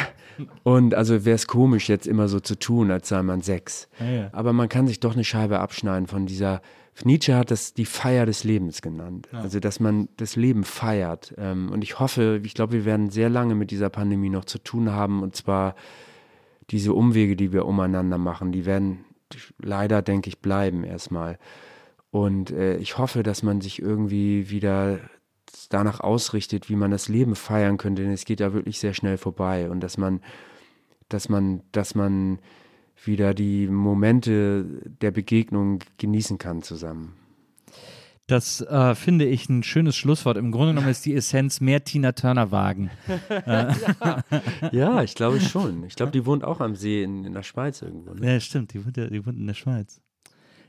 und 0.62 0.94
also 0.94 1.24
wäre 1.24 1.34
es 1.34 1.46
komisch, 1.46 1.88
jetzt 1.88 2.06
immer 2.06 2.28
so 2.28 2.40
zu 2.40 2.58
tun, 2.58 2.90
als 2.90 3.08
sei 3.08 3.22
man 3.22 3.40
sechs. 3.42 3.88
Ja, 3.98 4.10
ja. 4.10 4.28
Aber 4.32 4.52
man 4.52 4.68
kann 4.68 4.86
sich 4.86 5.00
doch 5.00 5.14
eine 5.14 5.24
Scheibe 5.24 5.60
abschneiden 5.60 6.06
von 6.06 6.26
dieser. 6.26 6.62
Nietzsche 7.04 7.36
hat 7.36 7.52
das 7.52 7.74
die 7.74 7.84
Feier 7.84 8.26
des 8.26 8.42
Lebens 8.42 8.82
genannt. 8.82 9.28
Also, 9.32 9.60
dass 9.60 9.78
man 9.78 10.08
das 10.16 10.34
Leben 10.34 10.64
feiert. 10.64 11.32
Ähm, 11.38 11.70
und 11.70 11.84
ich 11.84 12.00
hoffe, 12.00 12.40
ich 12.42 12.54
glaube, 12.54 12.72
wir 12.72 12.84
werden 12.84 13.10
sehr 13.10 13.28
lange 13.28 13.54
mit 13.54 13.70
dieser 13.70 13.88
Pandemie 13.88 14.30
noch 14.30 14.44
zu 14.44 14.58
tun 14.58 14.90
haben. 14.90 15.22
Und 15.22 15.36
zwar 15.36 15.76
diese 16.70 16.92
Umwege, 16.92 17.36
die 17.36 17.52
wir 17.52 17.66
umeinander 17.66 18.18
machen, 18.18 18.50
die 18.50 18.66
werden 18.66 19.04
leider, 19.58 20.02
denke 20.02 20.28
ich, 20.28 20.40
bleiben 20.40 20.82
erstmal. 20.82 21.38
Und 22.24 22.50
äh, 22.50 22.76
ich 22.78 22.98
hoffe, 22.98 23.22
dass 23.22 23.42
man 23.42 23.60
sich 23.60 23.80
irgendwie 23.80 24.50
wieder 24.50 24.98
danach 25.70 26.00
ausrichtet, 26.00 26.68
wie 26.68 26.76
man 26.76 26.90
das 26.90 27.08
Leben 27.08 27.34
feiern 27.36 27.76
könnte, 27.76 28.02
denn 28.02 28.12
es 28.12 28.24
geht 28.24 28.40
ja 28.40 28.52
wirklich 28.52 28.78
sehr 28.78 28.94
schnell 28.94 29.18
vorbei 29.18 29.68
und 29.70 29.80
dass 29.80 29.98
man, 29.98 30.20
dass 31.08 31.28
man, 31.28 31.62
dass 31.72 31.94
man 31.94 32.38
wieder 33.04 33.34
die 33.34 33.66
Momente 33.68 34.64
der 35.00 35.10
Begegnung 35.10 35.78
genießen 35.98 36.38
kann 36.38 36.62
zusammen. 36.62 37.14
Das 38.26 38.60
äh, 38.60 38.94
finde 38.94 39.24
ich 39.24 39.48
ein 39.48 39.62
schönes 39.62 39.96
Schlusswort. 39.96 40.36
Im 40.36 40.50
Grunde 40.52 40.72
genommen 40.74 40.88
ist 40.90 41.06
die 41.06 41.14
Essenz 41.14 41.60
mehr 41.62 41.84
Tina 41.84 42.12
Turner 42.12 42.50
wagen. 42.50 42.90
Ja, 44.72 45.02
ich 45.02 45.14
glaube 45.14 45.40
schon. 45.40 45.84
Ich 45.84 45.96
glaube, 45.96 46.12
die 46.12 46.26
wohnt 46.26 46.44
auch 46.44 46.60
am 46.60 46.74
See 46.76 47.02
in, 47.02 47.24
in 47.24 47.32
der 47.32 47.42
Schweiz 47.42 47.80
irgendwo. 47.80 48.12
Ne? 48.14 48.34
Ja, 48.34 48.40
stimmt, 48.40 48.74
die 48.74 48.84
wohnt, 48.84 48.96
ja- 48.96 49.06
die 49.08 49.24
wohnt 49.24 49.38
in 49.38 49.46
der 49.46 49.54
Schweiz. 49.54 50.00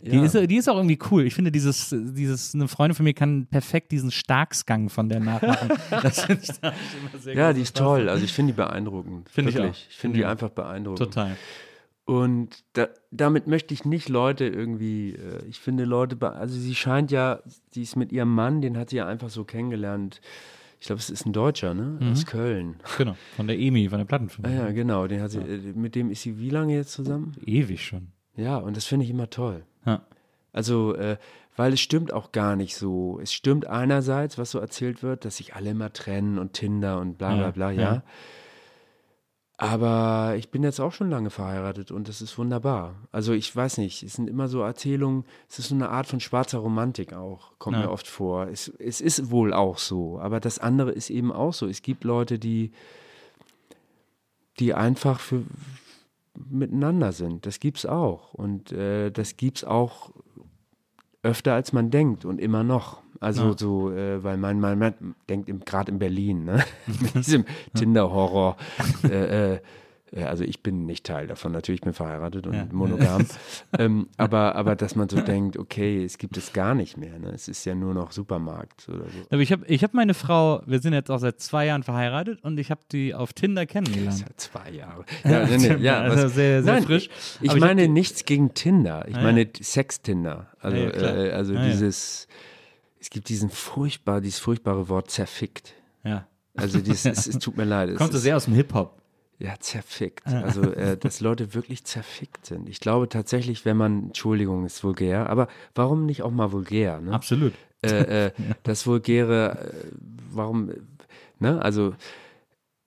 Die, 0.01 0.15
Ja. 0.15 0.23
ist, 0.23 0.34
die 0.49 0.55
ist 0.55 0.69
auch 0.69 0.77
irgendwie 0.77 0.99
cool. 1.11 1.26
Ich 1.26 1.35
finde, 1.35 1.51
dieses, 1.51 1.93
dieses, 1.93 2.55
eine 2.55 2.67
Freundin 2.67 2.95
von 2.95 3.03
mir 3.03 3.13
kann 3.13 3.47
perfekt 3.47 3.91
diesen 3.91 4.11
Starksgang 4.11 4.89
von 4.89 5.09
der 5.09 5.19
nachmachen. 5.19 5.69
Das 5.89 6.21
finde 6.21 6.43
ich, 6.43 6.59
da 6.59 6.69
immer 6.69 7.19
sehr 7.19 7.35
ja, 7.35 7.53
die 7.53 7.61
ist 7.61 7.77
Spaß 7.77 7.84
toll. 7.84 8.09
Also 8.09 8.23
ich 8.23 8.34
finde 8.34 8.53
die 8.53 8.57
beeindruckend. 8.57 9.30
Finde 9.30 9.51
ich 9.51 9.59
auch. 9.59 9.65
Ich 9.89 9.97
finde 9.97 10.17
die 10.17 10.26
einfach 10.26 10.49
beeindruckend. 10.49 10.99
Total. 10.99 11.35
Und 12.05 12.63
da, 12.73 12.88
damit 13.11 13.45
möchte 13.45 13.71
ich 13.73 13.85
nicht 13.85 14.09
Leute 14.09 14.45
irgendwie, 14.45 15.11
äh, 15.13 15.45
ich 15.47 15.59
finde 15.59 15.85
Leute, 15.85 16.17
also 16.34 16.57
sie 16.57 16.73
scheint 16.73 17.11
ja, 17.11 17.41
sie 17.71 17.84
ist 17.84 17.95
mit 17.95 18.11
ihrem 18.11 18.34
Mann, 18.34 18.61
den 18.61 18.77
hat 18.77 18.89
sie 18.89 18.95
ja 18.95 19.07
einfach 19.07 19.30
so 19.30 19.43
kennengelernt. 19.43 20.19
Ich 20.80 20.88
glaube, 20.88 21.01
es 21.01 21.09
ist 21.11 21.26
ein 21.27 21.34
Deutscher, 21.34 21.73
ne? 21.76 21.97
Mhm. 21.99 22.11
Aus 22.13 22.26
Köln. 22.26 22.77
Genau, 22.97 23.15
von 23.35 23.45
der 23.47 23.59
EMI, 23.59 23.89
von 23.89 23.99
der 23.99 24.05
Plattenfirma. 24.05 24.47
Ah, 24.49 24.53
ja, 24.53 24.71
genau. 24.71 25.05
Den 25.07 25.21
hat 25.21 25.31
sie, 25.31 25.39
äh, 25.39 25.73
mit 25.76 25.93
dem 25.93 26.09
ist 26.09 26.21
sie 26.23 26.39
wie 26.39 26.49
lange 26.49 26.73
jetzt 26.73 26.93
zusammen? 26.93 27.34
Ewig 27.45 27.85
schon. 27.85 28.07
Ja, 28.35 28.57
und 28.57 28.76
das 28.76 28.85
finde 28.85 29.03
ich 29.03 29.11
immer 29.11 29.30
toll. 29.30 29.65
Ja. 29.89 30.01
Also, 30.53 30.95
äh, 30.95 31.17
weil 31.55 31.73
es 31.73 31.81
stimmt 31.81 32.13
auch 32.13 32.31
gar 32.31 32.55
nicht 32.55 32.75
so. 32.75 33.19
Es 33.21 33.33
stimmt 33.33 33.67
einerseits, 33.67 34.37
was 34.37 34.51
so 34.51 34.59
erzählt 34.59 35.03
wird, 35.03 35.25
dass 35.25 35.37
sich 35.37 35.55
alle 35.55 35.71
immer 35.71 35.91
trennen 35.91 36.39
und 36.39 36.53
Tinder 36.53 36.99
und 36.99 37.17
bla 37.17 37.35
bla 37.35 37.51
bla, 37.51 37.71
ja. 37.71 37.81
ja. 37.81 38.03
Aber 39.57 40.35
ich 40.37 40.51
bin 40.51 40.63
jetzt 40.63 40.79
auch 40.79 40.93
schon 40.93 41.09
lange 41.09 41.29
verheiratet 41.29 41.91
und 41.91 42.07
das 42.07 42.21
ist 42.21 42.37
wunderbar. 42.37 42.95
Also 43.11 43.33
ich 43.33 43.53
weiß 43.53 43.77
nicht, 43.79 44.03
es 44.03 44.13
sind 44.13 44.29
immer 44.29 44.47
so 44.47 44.61
Erzählungen, 44.61 45.25
es 45.49 45.59
ist 45.59 45.67
so 45.67 45.75
eine 45.75 45.89
Art 45.89 46.07
von 46.07 46.21
schwarzer 46.21 46.59
Romantik 46.59 47.11
auch, 47.11 47.51
kommt 47.59 47.75
Ja. 47.75 47.83
mir 47.83 47.91
oft 47.91 48.07
vor. 48.07 48.47
Es, 48.47 48.69
es 48.79 49.01
ist 49.01 49.31
wohl 49.31 49.53
auch 49.53 49.77
so, 49.77 50.17
aber 50.17 50.39
das 50.39 50.59
andere 50.59 50.91
ist 50.91 51.09
eben 51.09 51.33
auch 51.33 51.53
so. 51.53 51.67
Es 51.67 51.81
gibt 51.81 52.05
Leute, 52.05 52.39
die, 52.39 52.71
die 54.59 54.73
einfach 54.73 55.19
für, 55.19 55.43
miteinander 56.49 57.11
sind. 57.11 57.45
Das 57.45 57.59
gibt's 57.59 57.85
auch. 57.85 58.33
Und 58.33 58.71
äh, 58.71 59.11
das 59.11 59.37
gibt's 59.37 59.63
auch 59.63 60.11
öfter 61.23 61.53
als 61.53 61.73
man 61.73 61.89
denkt 61.91 62.23
und 62.25 62.39
immer 62.39 62.63
noch. 62.63 63.01
Also 63.19 63.49
Ja. 63.49 63.57
so, 63.57 63.91
äh, 63.91 64.23
weil 64.23 64.37
man, 64.37 64.59
man, 64.59 64.79
man 64.79 65.15
denkt 65.29 65.65
gerade 65.65 65.91
in 65.91 65.99
Berlin, 65.99 66.45
ne? 66.45 66.63
mit 66.87 67.13
diesem 67.15 67.45
Tinder-Horror. 67.75 68.55
äh, 69.03 69.55
äh, 69.55 69.59
also 70.15 70.44
ich 70.44 70.64
bin 70.64 70.86
nicht 70.86 71.06
Teil 71.06 71.27
davon, 71.27 71.52
natürlich, 71.52 71.80
ich 71.80 71.84
bin 71.84 71.94
verheiratet 71.94 72.48
und 72.48 72.53
Ja. 72.53 72.68
monogam. 72.72 73.26
ähm, 73.77 74.07
aber, 74.18 74.56
aber 74.56 74.76
dass 74.76 74.95
man 74.95 75.07
so 75.10 75.22
denkt, 75.22 75.57
okay, 75.57 76.03
es 76.03 76.18
gibt 76.18 76.36
es 76.38 76.52
gar 76.53 76.73
nicht 76.76 76.98
mehr. 76.98 77.19
Ne? 77.19 77.30
Es 77.34 77.48
ist 77.48 77.64
ja 77.65 77.76
nur 77.76 77.94
noch 77.94 78.11
Supermarkt 78.11 78.88
oder 78.90 79.03
so. 79.06 79.19
Aber 79.30 79.41
ich 79.41 79.52
habe 79.52 79.65
ich 79.68 79.84
hab 79.84 79.94
meine 79.94 80.14
Frau, 80.14 80.61
wir 80.65 80.80
sind 80.80 80.94
jetzt 80.94 81.11
auch 81.11 81.19
seit 81.19 81.40
zwei 81.40 81.65
Jahren 81.68 81.84
verheiratet 81.84 82.44
und 82.44 82.57
ich 82.60 82.72
habe 82.72 82.81
die 82.91 83.14
auf 83.14 83.34
Tinder 83.34 83.65
kennengelernt. 83.65 84.19
ja 84.22 84.26
zwei 84.38 84.72
Jahre. 84.72 85.06
Ja, 85.23 85.45
nee, 85.45 85.57
nee, 85.57 85.76
ja, 85.84 85.99
Also 86.02 86.23
was- 86.26 86.34
sehr, 86.36 86.64
sehr 86.64 86.73
Nein, 86.73 86.84
frisch. 86.84 87.10
Ich, 87.41 87.49
ich 87.49 87.53
ich 87.56 87.60
meine 87.60 87.84
die- 87.84 87.88
nichts 87.90 88.26
gegen 88.26 88.53
Tinder. 88.53 89.06
Ich 89.07 89.15
Ah, 89.15 89.22
meine 89.22 89.41
ja. 89.44 89.49
Sex-Tinder. 89.61 90.48
Also, 90.60 90.77
Ah, 90.77 90.80
äh, 90.90 91.31
also 91.31 91.56
Ah, 91.56 91.65
dieses, 91.65 92.27
es 92.99 93.10
gibt 93.10 93.30
diesen 93.30 93.49
furchtbar, 93.49 94.22
dieses 94.22 94.40
furchtbare 94.40 94.90
Wort 94.90 95.10
zerfickt. 95.11 95.73
Ja. 96.03 96.26
Also 96.56 96.80
dieses, 96.80 97.06
es, 97.06 97.27
es 97.27 97.40
tut 97.40 97.56
mir 97.56 97.64
leid. 97.64 97.90
es 97.90 97.98
Kommt 97.98 98.11
so 98.11 98.18
sehr 98.19 98.36
aus 98.36 98.45
dem 98.45 98.53
Hip-Hop. 98.56 98.98
Ja, 99.39 99.55
zerfickt. 99.59 100.27
Also, 100.27 100.63
äh, 100.73 100.97
dass 100.99 101.21
Leute 101.21 101.53
wirklich 101.53 101.85
zerfickt 101.85 102.45
sind. 102.45 102.67
Ich 102.69 102.79
glaube 102.81 103.07
tatsächlich, 103.09 103.63
wenn 103.65 103.77
man, 103.77 104.03
Entschuldigung, 104.07 104.65
ist 104.65 104.83
vulgär, 104.83 105.29
aber 105.29 105.47
warum 105.75 106.05
nicht 106.05 106.21
auch 106.23 106.31
mal 106.31 106.51
vulgär? 106.51 106.99
Ne? 106.99 107.13
Absolut. 107.13 107.53
äh, 107.83 108.27
äh, 108.27 108.31
das 108.63 108.85
Vulgäre, 108.85 109.71
äh, 109.73 109.91
warum, 110.31 110.71
ne, 111.39 111.61
also 111.61 111.95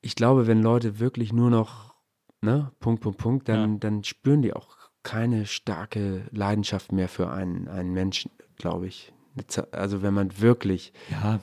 ich 0.03 0.15
glaube, 0.15 0.47
wenn 0.47 0.63
Leute 0.63 0.99
wirklich 0.99 1.33
nur 1.33 1.49
noch, 1.49 1.95
ne, 2.43 2.71
Punkt, 2.81 3.03
Punkt, 3.03 3.19
Punkt, 3.19 3.49
dann, 3.49 3.73
Ja. 3.75 3.79
dann 3.79 4.05
spüren 4.05 4.43
die 4.43 4.53
auch 4.53 4.77
keine 5.03 5.47
starke 5.47 6.27
Leidenschaft 6.33 6.93
mehr 6.93 7.09
für 7.09 7.31
einen, 7.31 7.67
einen 7.69 7.93
Menschen, 7.93 8.31
glaube 8.57 8.87
ich. 8.87 9.13
Also 9.73 10.03
wenn 10.03 10.13
man 10.13 10.39
wirklich, 10.41 10.93
Ja, 11.11 11.41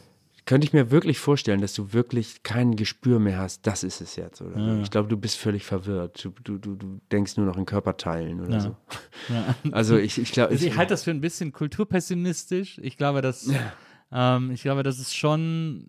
könnte 0.50 0.66
ich 0.66 0.74
mir 0.74 0.90
wirklich 0.90 1.20
vorstellen, 1.20 1.62
dass 1.62 1.76
du 1.76 1.94
wirklich 1.94 2.42
kein 2.42 2.76
Gespür 2.76 3.20
mehr 3.20 3.38
hast, 3.38 3.68
das 3.68 3.84
ist 3.84 4.02
es 4.02 4.16
jetzt, 4.16 4.42
oder? 4.42 4.58
Ja. 4.60 4.82
Ich 4.82 4.90
glaube, 4.90 5.08
du 5.08 5.16
bist 5.16 5.38
völlig 5.38 5.64
verwirrt. 5.64 6.26
Du, 6.26 6.32
du, 6.44 6.58
du, 6.58 6.74
du 6.76 7.00
denkst 7.12 7.38
nur 7.38 7.46
noch 7.46 7.56
in 7.56 7.68
Körperteilen 7.68 8.42
oder 8.42 8.54
Ja. 8.54 8.60
so. 8.60 8.76
ja. 9.30 9.56
Also 9.72 9.96
ich, 9.98 10.18
ich 10.18 10.32
glaube, 10.32 10.50
Also 10.50 10.66
ich 10.66 10.76
halte 10.76 10.94
das 10.94 11.04
für 11.04 11.12
ein 11.12 11.22
bisschen 11.22 11.52
kulturpessimistisch. 11.52 12.80
Ich 12.82 12.98
glaube, 12.98 13.22
dass, 13.22 13.48
ähm, 14.12 14.50
ich 14.50 14.64
glaube, 14.64 14.82
das 14.82 14.98
ist 14.98 15.16
schon 15.16 15.86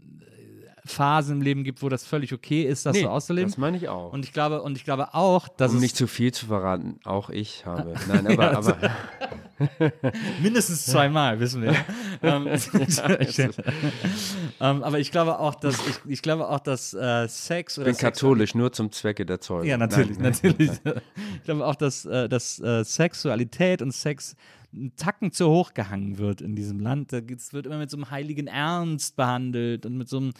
Phasen 0.90 1.36
im 1.36 1.42
Leben 1.42 1.64
gibt, 1.64 1.82
wo 1.82 1.88
das 1.88 2.04
völlig 2.04 2.32
okay 2.32 2.62
ist, 2.62 2.86
das 2.86 2.94
Nee, 2.94 3.02
so 3.02 3.08
auszuleben. 3.08 3.50
das 3.50 3.58
meine 3.58 3.76
ich 3.76 3.88
auch. 3.88 4.12
Und 4.12 4.24
ich 4.24 4.32
glaube, 4.32 4.62
und 4.62 4.76
ich 4.76 4.84
glaube 4.84 5.14
auch, 5.14 5.48
dass 5.48 5.72
um 5.72 5.78
nicht 5.78 5.96
zu 5.96 6.06
viel 6.06 6.32
zu 6.32 6.46
verraten, 6.46 6.98
auch 7.04 7.30
ich 7.30 7.64
habe. 7.66 7.94
Nein, 8.08 8.26
aber, 8.26 8.56
aber 8.56 8.76
mindestens 10.42 10.86
zweimal, 10.86 11.40
wissen 11.40 11.62
wir. 11.62 11.74
ähm, 12.22 12.48
ähm, 14.60 14.82
aber 14.82 14.98
ich 14.98 15.10
glaube 15.10 15.38
auch, 15.38 15.54
dass 15.54 15.74
ich, 15.86 15.96
ich 16.06 16.22
glaube 16.22 16.48
auch, 16.48 16.60
dass 16.60 16.94
äh, 16.94 17.28
Sex 17.28 17.78
oder 17.78 17.88
ich 17.88 17.96
bin 17.96 18.00
Sex 18.00 18.20
katholisch, 18.20 18.54
nur 18.54 18.72
zum 18.72 18.92
Zwecke 18.92 19.24
der 19.24 19.40
Zeugung. 19.40 19.66
Ja, 19.66 19.76
natürlich, 19.76 20.18
Nein, 20.18 20.32
natürlich. 20.32 20.70
Ich 21.36 21.44
glaube 21.44 21.66
auch, 21.66 21.76
dass, 21.76 22.04
äh, 22.04 22.28
dass 22.28 22.58
äh, 22.60 22.84
Sexualität 22.84 23.82
und 23.82 23.92
Sex 23.92 24.36
einen 24.72 24.94
Tacken 24.96 25.32
zu 25.32 25.48
hoch 25.48 25.74
gehangen 25.74 26.18
wird 26.18 26.40
in 26.40 26.54
diesem 26.54 26.78
Land. 26.80 27.10
Geht's- 27.26 27.52
wird 27.52 27.66
immer 27.66 27.78
mit 27.78 27.90
so 27.90 27.96
einem 27.96 28.10
heiligen 28.10 28.46
Ernst 28.46 29.16
behandelt 29.16 29.84
und 29.86 29.96
mit 29.98 30.08
so 30.08 30.18
einem, 30.18 30.32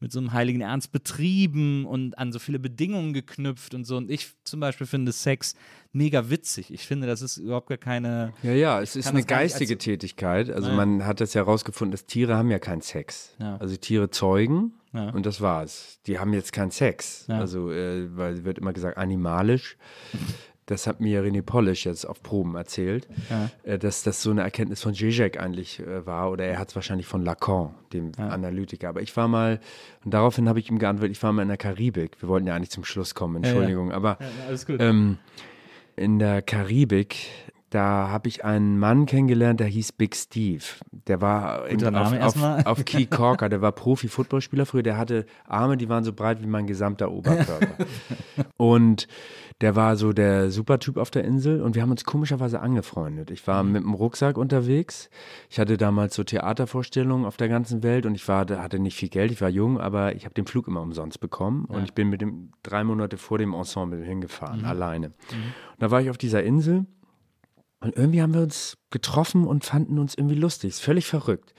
mit 0.00 0.10
so 0.12 0.18
einem 0.18 0.32
heiligen 0.32 0.60
Ernst 0.60 0.92
betrieben 0.92 1.84
und 1.86 2.18
an 2.18 2.32
so 2.32 2.38
viele 2.38 2.58
Bedingungen 2.58 3.12
geknüpft 3.12 3.74
und 3.74 3.84
so. 3.84 3.96
Und 3.96 4.10
ich 4.10 4.32
zum 4.44 4.60
Beispiel 4.60 4.86
finde 4.86 5.12
Sex 5.12 5.54
mega 5.92 6.30
witzig. 6.30 6.72
Ich 6.72 6.86
finde, 6.86 7.06
das 7.06 7.20
ist 7.22 7.36
überhaupt 7.36 7.68
gar 7.68 7.78
keine. 7.78 8.32
Ja, 8.42 8.52
ja, 8.52 8.80
es 8.80 8.96
ist 8.96 9.08
eine 9.08 9.24
geistige 9.24 9.74
als- 9.74 9.84
Tätigkeit. 9.84 10.50
Also 10.50 10.70
Ja. 10.70 10.74
man 10.76 11.04
hat 11.06 11.20
das 11.20 11.34
ja 11.34 11.42
herausgefunden, 11.44 11.92
dass 11.92 12.06
Tiere 12.06 12.36
haben 12.36 12.50
ja 12.50 12.58
keinen 12.58 12.80
Sex. 12.82 13.34
Ja. 13.38 13.56
Also 13.58 13.76
Tiere 13.76 14.10
zeugen 14.10 14.72
Ja. 14.92 15.10
und 15.10 15.26
das 15.26 15.40
war's. 15.40 16.00
Die 16.06 16.18
haben 16.18 16.32
jetzt 16.32 16.52
keinen 16.52 16.70
Sex. 16.70 17.26
Ja. 17.28 17.38
Also, 17.38 17.70
äh, 17.70 18.16
weil 18.16 18.44
wird 18.44 18.58
immer 18.58 18.72
gesagt, 18.72 18.96
animalisch. 18.98 19.76
Das 20.70 20.86
hat 20.86 21.00
mir 21.00 21.20
René 21.24 21.42
Polish 21.42 21.84
jetzt 21.84 22.04
auf 22.04 22.22
Proben 22.22 22.54
erzählt, 22.54 23.08
äh, 23.64 23.76
dass 23.76 24.04
das 24.04 24.22
so 24.22 24.30
eine 24.30 24.42
Erkenntnis 24.42 24.80
von 24.80 24.94
Zizek 24.94 25.40
eigentlich 25.40 25.80
äh, 25.80 26.06
war. 26.06 26.30
Oder 26.30 26.44
er 26.44 26.60
hat 26.60 26.68
es 26.68 26.76
wahrscheinlich 26.76 27.08
von 27.08 27.24
Lacan, 27.24 27.74
dem 27.92 28.12
Analytiker. 28.16 28.88
Aber 28.88 29.02
ich 29.02 29.16
war 29.16 29.26
mal, 29.26 29.58
und 30.04 30.14
daraufhin 30.14 30.48
habe 30.48 30.60
ich 30.60 30.70
ihm 30.70 30.78
geantwortet, 30.78 31.16
ich 31.16 31.22
war 31.24 31.32
mal 31.32 31.42
in 31.42 31.48
der 31.48 31.56
Karibik. 31.56 32.22
Wir 32.22 32.28
wollten 32.28 32.46
ja 32.46 32.54
eigentlich 32.54 32.70
zum 32.70 32.84
Schluss 32.84 33.16
kommen, 33.16 33.42
Entschuldigung. 33.42 33.90
Aber 33.90 34.18
alles 34.46 34.64
gut. 34.64 34.80
ähm, 34.80 35.18
in 35.96 36.20
der 36.20 36.40
Karibik, 36.40 37.16
da 37.70 38.08
habe 38.08 38.28
ich 38.28 38.44
einen 38.44 38.78
Mann 38.78 39.06
kennengelernt, 39.06 39.60
der 39.60 39.68
hieß 39.68 39.92
Big 39.92 40.16
Steve. 40.16 40.64
Der 41.06 41.20
war 41.20 41.62
auf, 41.64 42.36
auf, 42.36 42.66
auf 42.66 42.84
Key 42.84 43.06
Corker, 43.06 43.48
der 43.48 43.62
war 43.62 43.70
Profi-Footballspieler 43.72 44.66
früher, 44.66 44.82
der 44.82 44.98
hatte 44.98 45.24
Arme, 45.46 45.76
die 45.76 45.88
waren 45.88 46.02
so 46.02 46.12
breit 46.12 46.42
wie 46.42 46.46
mein 46.46 46.66
gesamter 46.66 47.12
Oberkörper. 47.12 47.86
und 48.56 49.06
der 49.60 49.76
war 49.76 49.96
so 49.96 50.12
der 50.12 50.50
Supertyp 50.50 50.96
auf 50.96 51.10
der 51.10 51.24
Insel. 51.24 51.60
Und 51.60 51.74
wir 51.74 51.82
haben 51.82 51.90
uns 51.90 52.04
komischerweise 52.04 52.60
angefreundet. 52.60 53.30
Ich 53.30 53.46
war 53.46 53.62
mit 53.62 53.82
dem 53.82 53.92
Rucksack 53.92 54.38
unterwegs. 54.38 55.10
Ich 55.50 55.60
hatte 55.60 55.76
damals 55.76 56.14
so 56.14 56.24
Theatervorstellungen 56.24 57.26
auf 57.26 57.36
der 57.36 57.48
ganzen 57.48 57.82
Welt. 57.82 58.06
Und 58.06 58.14
ich 58.14 58.26
war, 58.26 58.46
hatte 58.48 58.78
nicht 58.78 58.96
viel 58.96 59.10
Geld, 59.10 59.30
ich 59.30 59.40
war 59.42 59.50
jung, 59.50 59.78
aber 59.78 60.16
ich 60.16 60.24
habe 60.24 60.34
den 60.34 60.46
Flug 60.46 60.66
immer 60.66 60.80
umsonst 60.80 61.20
bekommen. 61.20 61.66
Und 61.66 61.84
ich 61.84 61.92
bin 61.92 62.08
mit 62.08 62.22
dem 62.22 62.52
drei 62.62 62.84
Monate 62.84 63.18
vor 63.18 63.36
dem 63.36 63.52
Ensemble 63.52 64.02
hingefahren, 64.02 64.64
alleine. 64.64 65.08
Und 65.08 65.14
da 65.78 65.90
war 65.90 66.00
ich 66.00 66.08
auf 66.08 66.18
dieser 66.18 66.42
Insel 66.42 66.86
und 67.80 67.96
irgendwie 67.96 68.20
haben 68.22 68.34
wir 68.34 68.42
uns 68.42 68.76
getroffen 68.90 69.46
und 69.46 69.64
fanden 69.64 69.98
uns 69.98 70.14
irgendwie 70.14 70.34
lustig. 70.34 70.70
Ist 70.70 70.80
völlig 70.80 71.06
verrückt. 71.06 71.54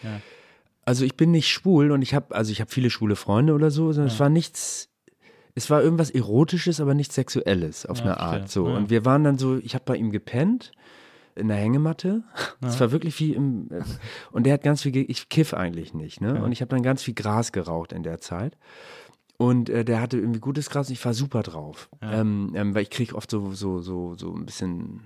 Also 0.85 1.05
ich 1.05 1.15
bin 1.15 1.31
nicht 1.31 1.47
schwul 1.49 1.91
und 1.91 2.01
ich 2.01 2.13
habe, 2.13 2.35
also 2.35 2.51
ich 2.51 2.61
habe 2.61 2.71
viele 2.71 2.89
schwule 2.89 3.15
Freunde 3.15 3.53
oder 3.53 3.71
so, 3.71 3.91
sondern 3.91 4.11
es 4.11 4.19
war 4.19 4.29
nichts, 4.29 4.89
es 5.55 5.69
war 5.69 5.81
irgendwas 5.81 6.09
Erotisches, 6.09 6.79
aber 6.79 6.93
nichts 6.93 7.15
Sexuelles 7.15 7.85
auf 7.85 8.01
eine 8.01 8.13
verstehe. 8.13 8.27
Art. 8.27 8.49
So. 8.49 8.67
Ja. 8.67 8.77
Und 8.77 8.89
wir 8.89 9.05
waren 9.05 9.23
dann 9.23 9.37
so, 9.37 9.57
ich 9.57 9.73
habe 9.73 9.85
bei 9.85 9.95
ihm 9.95 10.11
gepennt 10.11 10.71
in 11.35 11.47
der 11.47 11.57
Hängematte. 11.57 12.23
Es 12.61 12.79
war 12.79 12.91
wirklich 12.91 13.19
wie 13.19 13.33
im, 13.33 13.69
und 14.31 14.45
der 14.45 14.53
hat 14.53 14.63
ganz 14.63 14.81
viel, 14.81 14.95
ich 15.09 15.29
kiff 15.29 15.53
eigentlich 15.53 15.93
nicht, 15.93 16.19
ne? 16.19 16.43
Und 16.43 16.51
ich 16.51 16.61
habe 16.61 16.69
dann 16.69 16.83
ganz 16.83 17.03
viel 17.03 17.13
Gras 17.13 17.51
geraucht 17.51 17.93
in 17.93 18.03
der 18.03 18.19
Zeit. 18.19 18.57
Und 19.41 19.71
äh, 19.71 19.83
der 19.83 20.01
hatte 20.01 20.19
irgendwie 20.19 20.39
gutes 20.39 20.69
Gras 20.69 20.87
und 20.87 20.93
ich 20.93 21.03
war 21.03 21.15
super 21.15 21.41
drauf. 21.41 21.89
Ähm, 21.99 22.51
ähm, 22.53 22.75
weil 22.75 22.83
ich 22.83 22.91
kriege 22.91 23.15
oft 23.15 23.31
so, 23.31 23.53
so, 23.53 23.79
so, 23.79 24.13
so 24.13 24.31
ein 24.35 24.45
bisschen, 24.45 25.01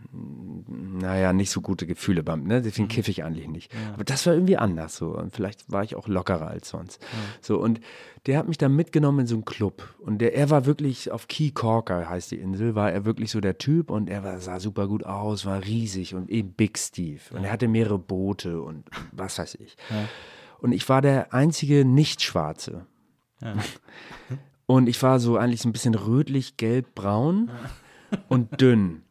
naja, 1.00 1.32
nicht 1.32 1.52
so 1.52 1.62
gute 1.62 1.88
Gefühle 1.88 2.22
beim, 2.22 2.44
ne? 2.44 2.62
Deswegen 2.62 2.90
kiffe 2.90 3.12
ich 3.12 3.24
eigentlich 3.24 3.48
nicht. 3.48 3.72
Aber 3.94 4.04
das 4.04 4.26
war 4.26 4.34
irgendwie 4.34 4.58
anders 4.58 4.98
so. 4.98 5.18
Und 5.18 5.34
vielleicht 5.34 5.72
war 5.72 5.86
ich 5.86 5.96
auch 5.96 6.10
lockerer 6.10 6.48
als 6.48 6.68
sonst. 6.68 7.02
So, 7.40 7.60
und 7.60 7.80
der 8.26 8.38
hat 8.38 8.50
mich 8.50 8.58
dann 8.58 8.76
mitgenommen 8.76 9.20
in 9.20 9.28
so 9.28 9.36
einen 9.36 9.46
Club. 9.46 9.96
Und 10.00 10.18
der, 10.18 10.36
er 10.36 10.50
war 10.50 10.66
wirklich 10.66 11.12
auf 11.12 11.30
Key 11.30 11.52
Corker, 11.52 12.10
heißt 12.10 12.32
die 12.32 12.40
Insel, 12.40 12.76
war 12.76 12.92
er 12.92 13.06
wirklich 13.06 13.32
so 13.32 13.40
der 13.40 13.58
Typ 13.58 13.90
und 13.90 14.10
er 14.10 14.26
war, 14.26 14.42
sah 14.42 14.60
super 14.60 14.90
gut 14.90 15.06
aus, 15.06 15.46
war 15.46 15.64
riesig 15.64 16.14
und 16.14 16.30
eben 16.30 16.52
Big 16.52 16.78
Steve. 16.78 17.22
Und 17.32 17.46
er 17.46 17.54
hatte 17.54 17.70
mehrere 17.70 18.00
Boote 18.00 18.62
und 18.62 18.84
was 19.14 19.40
weiß 19.40 19.56
ich. 19.56 19.78
Und 20.60 20.74
ich 20.74 20.90
war 20.90 21.02
der 21.02 21.34
einzige 21.34 21.86
Nicht-Schwarze. 21.86 22.86
Und 24.68 24.90
ich 24.90 25.02
war 25.04 25.20
so 25.20 25.38
eigentlich 25.38 25.62
so 25.62 25.70
ein 25.70 25.74
bisschen 25.74 25.94
rötlich, 25.96 26.58
gelb, 26.58 26.96
braun 26.96 27.52
und 28.30 28.60
dünn. 28.60 29.04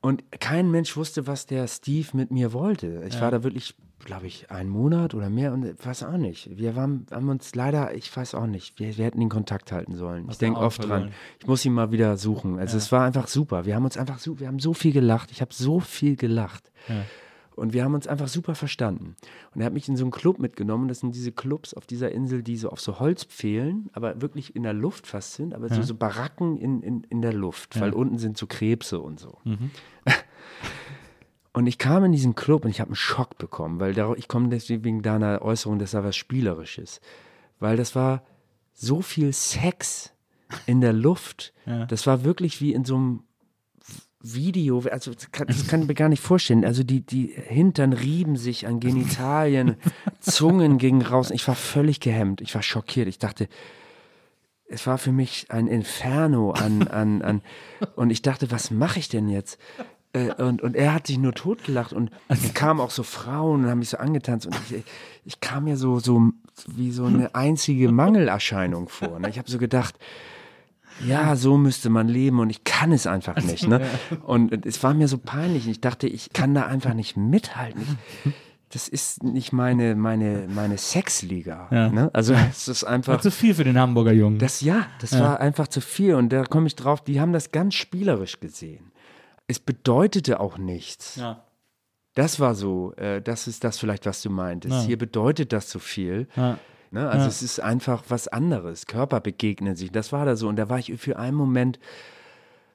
Und 0.00 0.24
kein 0.40 0.70
Mensch 0.70 0.96
wusste, 0.96 1.26
was 1.26 1.46
der 1.46 1.68
Steve 1.68 2.08
mit 2.14 2.30
mir 2.30 2.52
wollte. 2.52 3.04
Ich 3.06 3.20
war 3.20 3.30
da 3.30 3.44
wirklich, 3.44 3.74
glaube 3.98 4.26
ich, 4.26 4.50
einen 4.50 4.70
Monat 4.70 5.14
oder 5.14 5.28
mehr 5.28 5.52
und 5.52 5.84
weiß 5.84 6.02
auch 6.04 6.16
nicht. 6.16 6.56
Wir 6.56 6.76
waren, 6.76 7.06
haben 7.10 7.28
uns 7.28 7.54
leider, 7.54 7.94
ich 7.94 8.14
weiß 8.16 8.34
auch 8.34 8.46
nicht, 8.46 8.78
wir, 8.80 8.96
wir 8.96 9.04
hätten 9.04 9.20
den 9.20 9.28
Kontakt 9.28 9.70
halten 9.70 9.94
sollen. 9.96 10.26
ich 10.30 10.38
denke 10.38 10.60
oft 10.60 10.82
dran. 10.88 11.10
Ich 11.40 11.46
muss 11.46 11.64
ihn 11.64 11.74
mal 11.74 11.92
wieder 11.92 12.16
suchen. 12.16 12.58
Also 12.58 12.78
es 12.78 12.90
war 12.90 13.04
einfach 13.04 13.28
super. 13.28 13.66
Wir 13.66 13.74
haben 13.76 13.84
uns 13.84 13.98
einfach 13.98 14.18
so, 14.18 14.40
wir 14.40 14.46
haben 14.48 14.60
so 14.60 14.72
viel 14.72 14.92
gelacht. 14.92 15.30
Ich 15.30 15.40
habe 15.42 15.52
so 15.52 15.78
viel 15.78 16.16
gelacht. 16.16 16.72
Und 17.56 17.72
wir 17.72 17.84
haben 17.84 17.94
uns 17.94 18.06
einfach 18.06 18.28
super 18.28 18.54
verstanden. 18.54 19.16
Und 19.54 19.62
er 19.62 19.66
hat 19.66 19.72
mich 19.72 19.88
in 19.88 19.96
so 19.96 20.04
einen 20.04 20.10
Club 20.12 20.38
mitgenommen. 20.38 20.88
Das 20.88 21.00
sind 21.00 21.14
diese 21.14 21.32
Clubs 21.32 21.74
auf 21.74 21.86
dieser 21.86 22.12
Insel, 22.12 22.42
die 22.42 22.56
so 22.56 22.68
auf 22.68 22.80
so 22.80 23.00
Holzpfählen, 23.00 23.88
aber 23.94 24.20
wirklich 24.20 24.54
in 24.54 24.62
der 24.62 24.74
Luft 24.74 25.06
fast 25.06 25.34
sind, 25.34 25.54
aber 25.54 25.68
so, 25.68 25.82
so 25.82 25.94
Baracken 25.94 26.58
in, 26.58 26.82
in, 26.82 27.04
in 27.04 27.22
der 27.22 27.32
Luft, 27.32 27.80
weil 27.80 27.92
unten 27.92 28.18
sind 28.18 28.36
so 28.36 28.46
Krebse 28.46 29.00
und 29.00 29.18
so. 29.18 29.38
Und 31.52 31.66
ich 31.66 31.78
kam 31.78 32.04
in 32.04 32.12
diesen 32.12 32.34
Club 32.34 32.66
und 32.66 32.70
ich 32.70 32.80
habe 32.80 32.90
einen 32.90 32.96
Schock 32.96 33.38
bekommen, 33.38 33.80
weil 33.80 33.94
da, 33.94 34.12
ich 34.12 34.28
komme 34.28 34.50
deswegen 34.50 34.84
wegen 34.84 35.00
deiner 35.00 35.40
Äußerung, 35.40 35.78
das 35.78 35.94
war 35.94 36.04
was 36.04 36.14
Spielerisches. 36.14 37.00
Weil 37.60 37.78
das 37.78 37.94
war 37.94 38.24
so 38.74 39.00
viel 39.00 39.32
Sex 39.32 40.12
in 40.66 40.82
der 40.82 40.92
Luft. 40.92 41.54
Das 41.88 42.06
war 42.06 42.24
wirklich 42.24 42.60
wie 42.60 42.74
in 42.74 42.84
so 42.84 42.96
einem 42.96 43.22
Video, 44.34 44.82
also 44.90 45.12
das 45.12 45.30
kann, 45.32 45.46
das 45.46 45.66
kann 45.66 45.82
ich 45.82 45.88
mir 45.88 45.94
gar 45.94 46.08
nicht 46.08 46.22
vorstellen. 46.22 46.64
Also 46.64 46.82
die, 46.82 47.00
die 47.00 47.32
Hintern 47.34 47.92
rieben 47.92 48.36
sich 48.36 48.66
an 48.66 48.80
Genitalien, 48.80 49.76
Zungen 50.20 50.78
gingen 50.78 51.02
raus. 51.02 51.30
Ich 51.30 51.46
war 51.48 51.54
völlig 51.54 52.00
gehemmt, 52.00 52.40
ich 52.40 52.54
war 52.54 52.62
schockiert. 52.62 53.08
Ich 53.08 53.18
dachte, 53.18 53.48
es 54.68 54.86
war 54.86 54.98
für 54.98 55.12
mich 55.12 55.46
ein 55.50 55.68
Inferno 55.68 56.50
an, 56.50 56.88
an, 56.88 57.22
an 57.22 57.42
und 57.94 58.10
ich 58.10 58.22
dachte, 58.22 58.50
was 58.50 58.70
mache 58.70 58.98
ich 58.98 59.08
denn 59.08 59.28
jetzt? 59.28 59.58
Äh, 60.12 60.30
Und, 60.42 60.62
und 60.62 60.74
er 60.74 60.92
hat 60.92 61.06
sich 61.06 61.18
nur 61.18 61.34
totgelacht 61.34 61.92
und 61.92 62.10
dann 62.28 62.54
kamen 62.54 62.80
auch 62.80 62.90
so 62.90 63.02
Frauen 63.04 63.64
und 63.64 63.70
haben 63.70 63.78
mich 63.78 63.90
so 63.90 63.98
angetanzt 63.98 64.46
und 64.46 64.56
ich, 64.70 64.82
ich 65.24 65.40
kam 65.40 65.64
mir 65.64 65.76
so, 65.76 66.00
so 66.00 66.30
wie 66.66 66.90
so 66.90 67.04
eine 67.04 67.34
einzige 67.34 67.92
Mangelerscheinung 67.92 68.88
vor. 68.88 69.20
Ne? 69.20 69.28
Ich 69.28 69.38
habe 69.38 69.50
so 69.50 69.58
gedacht, 69.58 69.94
ja, 71.04 71.36
so 71.36 71.56
müsste 71.56 71.90
man 71.90 72.08
leben 72.08 72.40
und 72.40 72.50
ich 72.50 72.64
kann 72.64 72.92
es 72.92 73.06
einfach 73.06 73.36
nicht. 73.42 73.66
Ne? 73.68 73.80
Und 74.24 74.66
es 74.66 74.82
war 74.82 74.94
mir 74.94 75.08
so 75.08 75.18
peinlich. 75.18 75.68
Ich 75.68 75.80
dachte, 75.80 76.06
ich 76.06 76.32
kann 76.32 76.54
da 76.54 76.66
einfach 76.66 76.94
nicht 76.94 77.16
mithalten. 77.16 77.82
Ich, 78.24 78.32
das 78.70 78.88
ist 78.88 79.22
nicht 79.22 79.52
meine, 79.52 79.94
meine, 79.94 80.48
meine 80.48 80.76
Sexliga. 80.78 81.68
Ja. 81.70 81.88
Ne? 81.88 82.10
Also 82.12 82.34
es 82.34 82.68
ist 82.68 82.84
einfach. 82.84 83.14
War 83.14 83.20
zu 83.20 83.30
viel 83.30 83.54
für 83.54 83.64
den 83.64 83.78
Hamburger 83.78 84.12
Jungen. 84.12 84.38
Das 84.38 84.60
ja, 84.60 84.86
das 85.00 85.18
war 85.18 85.40
einfach 85.40 85.68
zu 85.68 85.80
viel. 85.80 86.14
Und 86.14 86.30
da 86.30 86.44
komme 86.44 86.66
ich 86.66 86.76
drauf, 86.76 87.02
die 87.02 87.20
haben 87.20 87.32
das 87.32 87.52
ganz 87.52 87.74
spielerisch 87.74 88.40
gesehen. 88.40 88.92
Es 89.46 89.60
bedeutete 89.60 90.40
auch 90.40 90.58
nichts. 90.58 91.16
ja. 91.16 91.42
Das 92.14 92.40
war 92.40 92.54
so, 92.54 92.94
äh, 92.94 93.20
das 93.20 93.46
ist 93.46 93.62
das 93.62 93.78
vielleicht, 93.78 94.06
was 94.06 94.22
du 94.22 94.30
meintest. 94.30 94.74
Ja. 94.74 94.82
Hier 94.82 94.96
bedeutet 94.96 95.52
das 95.52 95.68
zu 95.68 95.78
viel. 95.78 96.28
Ne? 96.90 97.08
Also 97.08 97.22
Ja. 97.24 97.28
es 97.28 97.42
ist 97.42 97.60
einfach 97.60 98.04
was 98.08 98.28
anderes. 98.28 98.86
Körper 98.86 99.20
begegnen 99.20 99.76
sich. 99.76 99.90
Das 99.92 100.12
war 100.12 100.24
da 100.24 100.36
so. 100.36 100.48
Und 100.48 100.56
da 100.56 100.68
war 100.68 100.78
ich 100.78 100.92
für 100.98 101.18
einen 101.18 101.36
Moment, 101.36 101.78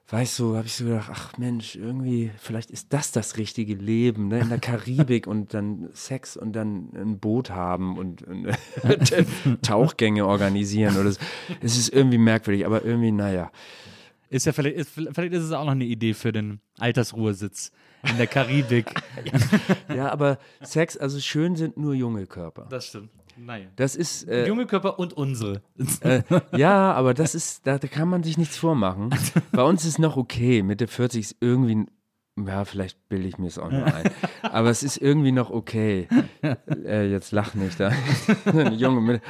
weißt 0.08 0.38
du, 0.38 0.56
habe 0.56 0.66
ich 0.66 0.74
so 0.74 0.84
gedacht, 0.84 1.10
ach 1.12 1.38
Mensch, 1.38 1.74
irgendwie, 1.76 2.30
vielleicht 2.38 2.70
ist 2.70 2.92
das 2.92 3.12
das 3.12 3.36
richtige 3.38 3.74
Leben. 3.74 4.28
Ne? 4.28 4.40
In 4.40 4.48
der 4.50 4.58
Karibik 4.58 5.26
und 5.26 5.54
dann 5.54 5.88
Sex 5.94 6.36
und 6.36 6.52
dann 6.54 6.90
ein 6.94 7.18
Boot 7.18 7.50
haben 7.50 7.96
und, 7.96 8.22
und 8.22 8.48
Tauchgänge 9.62 10.26
organisieren. 10.26 10.96
Oder 10.98 11.12
so. 11.12 11.20
Es 11.60 11.76
ist 11.78 11.88
irgendwie 11.88 12.18
merkwürdig, 12.18 12.66
aber 12.66 12.84
irgendwie, 12.84 13.12
naja. 13.12 13.50
Ist 14.28 14.46
ja 14.46 14.52
vielleicht, 14.52 14.76
ist, 14.76 14.90
vielleicht 14.90 15.32
ist 15.34 15.42
es 15.44 15.52
auch 15.52 15.64
noch 15.64 15.72
eine 15.72 15.84
Idee 15.84 16.14
für 16.14 16.32
den 16.32 16.60
Altersruhesitz 16.78 17.70
in 18.08 18.16
der 18.16 18.26
Karibik. 18.26 18.86
Ja, 19.94 20.10
aber 20.10 20.38
Sex, 20.62 20.96
also 20.96 21.20
schön 21.20 21.54
sind 21.54 21.76
nur 21.76 21.92
junge 21.94 22.26
Körper. 22.26 22.66
das 22.70 22.86
stimmt. 22.86 23.10
Naja. 23.36 23.66
Das 23.76 23.96
ist, 23.96 24.28
äh, 24.28 24.46
Junge 24.46 24.66
Körper 24.66 24.98
und 24.98 25.12
unsere. 25.14 25.62
Äh, 26.00 26.22
ja, 26.56 26.92
aber 26.92 27.14
das 27.14 27.34
ist, 27.34 27.66
da, 27.66 27.78
da 27.78 27.88
kann 27.88 28.08
man 28.08 28.22
sich 28.22 28.38
nichts 28.38 28.56
vormachen. 28.56 29.10
Bei 29.52 29.62
uns 29.62 29.84
ist 29.84 29.98
noch 29.98 30.16
okay. 30.16 30.62
Mitte 30.62 30.86
40 30.86 31.20
ist 31.20 31.36
irgendwie 31.40 31.86
Ja, 32.38 32.64
vielleicht 32.64 33.08
bilde 33.08 33.28
ich 33.28 33.38
mir 33.38 33.48
es 33.48 33.58
auch 33.58 33.70
nur 33.70 33.84
ein. 33.84 34.10
Aber 34.42 34.70
es 34.70 34.82
ist 34.82 34.96
irgendwie 34.96 35.32
noch 35.32 35.50
okay. 35.50 36.08
Äh, 36.42 37.10
jetzt 37.10 37.32
lach 37.32 37.54
nicht 37.54 37.78
da. 37.78 37.92
Junge 38.72 39.00
mit. 39.00 39.22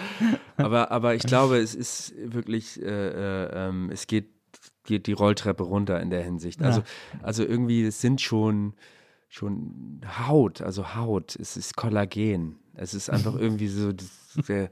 Aber, 0.57 0.91
aber 0.91 1.15
ich 1.15 1.23
glaube, 1.23 1.59
es 1.59 1.75
ist 1.75 2.15
wirklich, 2.17 2.81
äh, 2.81 2.87
äh, 2.87 3.69
ähm, 3.69 3.91
es 3.93 4.07
geht, 4.07 4.31
geht 4.85 5.07
die 5.07 5.13
Rolltreppe 5.13 5.63
runter 5.63 6.01
in 6.01 6.11
der 6.11 6.23
Hinsicht. 6.23 6.63
Also, 6.63 6.83
also 7.23 7.45
irgendwie, 7.45 7.85
es 7.85 8.01
sind 8.01 8.21
schon, 8.21 8.75
schon 9.33 10.01
Haut, 10.29 10.61
also 10.61 10.95
Haut, 10.95 11.37
es 11.37 11.57
ist 11.57 11.75
Kollagen. 11.75 12.57
Es 12.75 12.93
ist 12.93 13.09
einfach 13.09 13.35
irgendwie 13.39 13.69
so, 13.69 13.93
das, 13.93 14.07
der, 14.47 14.69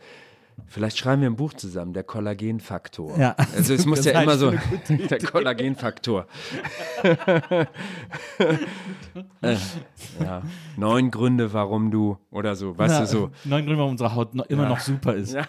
Vielleicht 0.67 0.99
schreiben 0.99 1.23
wir 1.23 1.31
ein 1.31 1.37
Buch 1.37 1.55
zusammen, 1.55 1.95
der 1.95 2.05
Kollagenfaktor. 2.05 3.17
Ja. 3.19 3.35
Also 3.57 3.73
es 3.73 3.87
muss 3.91 4.05
ja 4.05 4.21
immer 4.21 4.37
so, 4.37 4.51
der 4.89 5.19
Kollagenfaktor. 5.19 6.27
äh, 9.41 9.57
ja. 10.23 10.43
Neun 10.77 11.11
Gründe, 11.11 11.51
warum 11.55 11.91
du 11.91 12.19
oder 12.31 12.55
so, 12.57 12.77
weißt 12.77 12.93
Ja, 12.95 13.01
du 13.01 13.07
so. 13.07 13.31
Neun 13.47 13.63
Gründe, 13.65 13.79
warum 13.79 13.93
unsere 13.93 14.15
Haut 14.15 14.35
noch, 14.35 14.45
immer 14.47 14.65
Ja. 14.65 14.69
noch 14.69 14.81
super 14.81 15.15
ist. 15.15 15.33
Ja. 15.33 15.47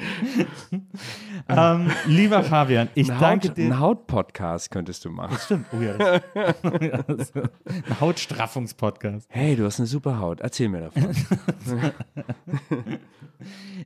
ähm, 1.48 1.90
lieber 2.06 2.42
Fabian, 2.42 2.88
ich 2.94 3.10
Ein, 3.10 3.18
danke 3.20 3.48
Haut, 3.48 3.56
dir. 3.56 3.64
ein 3.66 3.80
Haut-Podcast 3.80 4.70
könntest 4.70 5.04
du 5.04 5.10
machen. 5.10 5.36
Stimmt. 5.38 5.66
Oh 5.72 5.80
ja, 5.80 5.96
das, 5.96 7.32
das- 7.32 7.32
ein 7.64 8.00
Hautstraffungspodcast. 8.00 9.26
Hey, 9.30 9.56
du 9.56 9.64
hast 9.64 9.78
eine 9.80 9.86
super 9.86 10.18
Haut, 10.18 10.40
erzähl 10.40 10.68
mir 10.68 10.90
davon. 10.90 11.14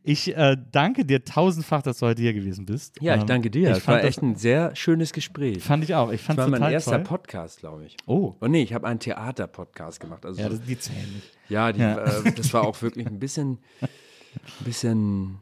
Ich 0.03 0.37
äh, 0.37 0.57
danke 0.73 1.05
dir 1.05 1.25
tausendfach, 1.25 1.81
dass 1.83 1.99
du 1.99 2.07
heute 2.07 2.21
hier 2.23 2.33
gewesen 2.35 2.67
bist. 2.67 3.01
Ja, 3.01 3.15
ich 3.15 3.21
Ähm, 3.21 3.27
danke 3.29 3.51
dir. 3.51 3.69
Ich 3.77 3.87
war 3.87 3.95
fand 3.95 4.05
echt 4.05 4.21
ein 4.21 4.35
sehr 4.35 4.75
schönes 4.75 5.13
Gespräch. 5.13 5.55
das, 5.59 5.65
fand 5.65 5.85
ich 5.85 5.95
auch. 5.95 6.11
Ich 6.11 6.21
fand 6.21 6.39
Das 6.41 6.47
es 6.47 6.53
war 6.53 6.59
mein 6.59 6.73
erster 6.73 6.97
toll. 6.97 7.05
Podcast, 7.05 7.61
glaube 7.61 7.85
ich. 7.87 7.97
Oh. 8.07 8.35
Oh 8.41 8.47
nee, 8.49 8.63
ich 8.63 8.75
habe 8.75 8.87
einen 8.89 8.99
Theater-Podcast 8.99 10.01
gemacht. 10.01 10.27
Also 10.27 10.43
Ja, 10.43 10.49
das, 10.49 10.61
die 10.63 10.77
zählen 10.77 11.09
nicht. 11.15 11.31
Ja, 11.49 11.71
die, 11.73 11.81
Ja. 11.81 11.99
Äh, 11.99 12.33
das 12.33 12.53
war 12.53 12.65
auch 12.67 12.83
wirklich 12.83 13.07
ein 13.07 13.21
bisschen, 13.21 13.59
ein 13.81 14.65
bisschen 14.65 15.39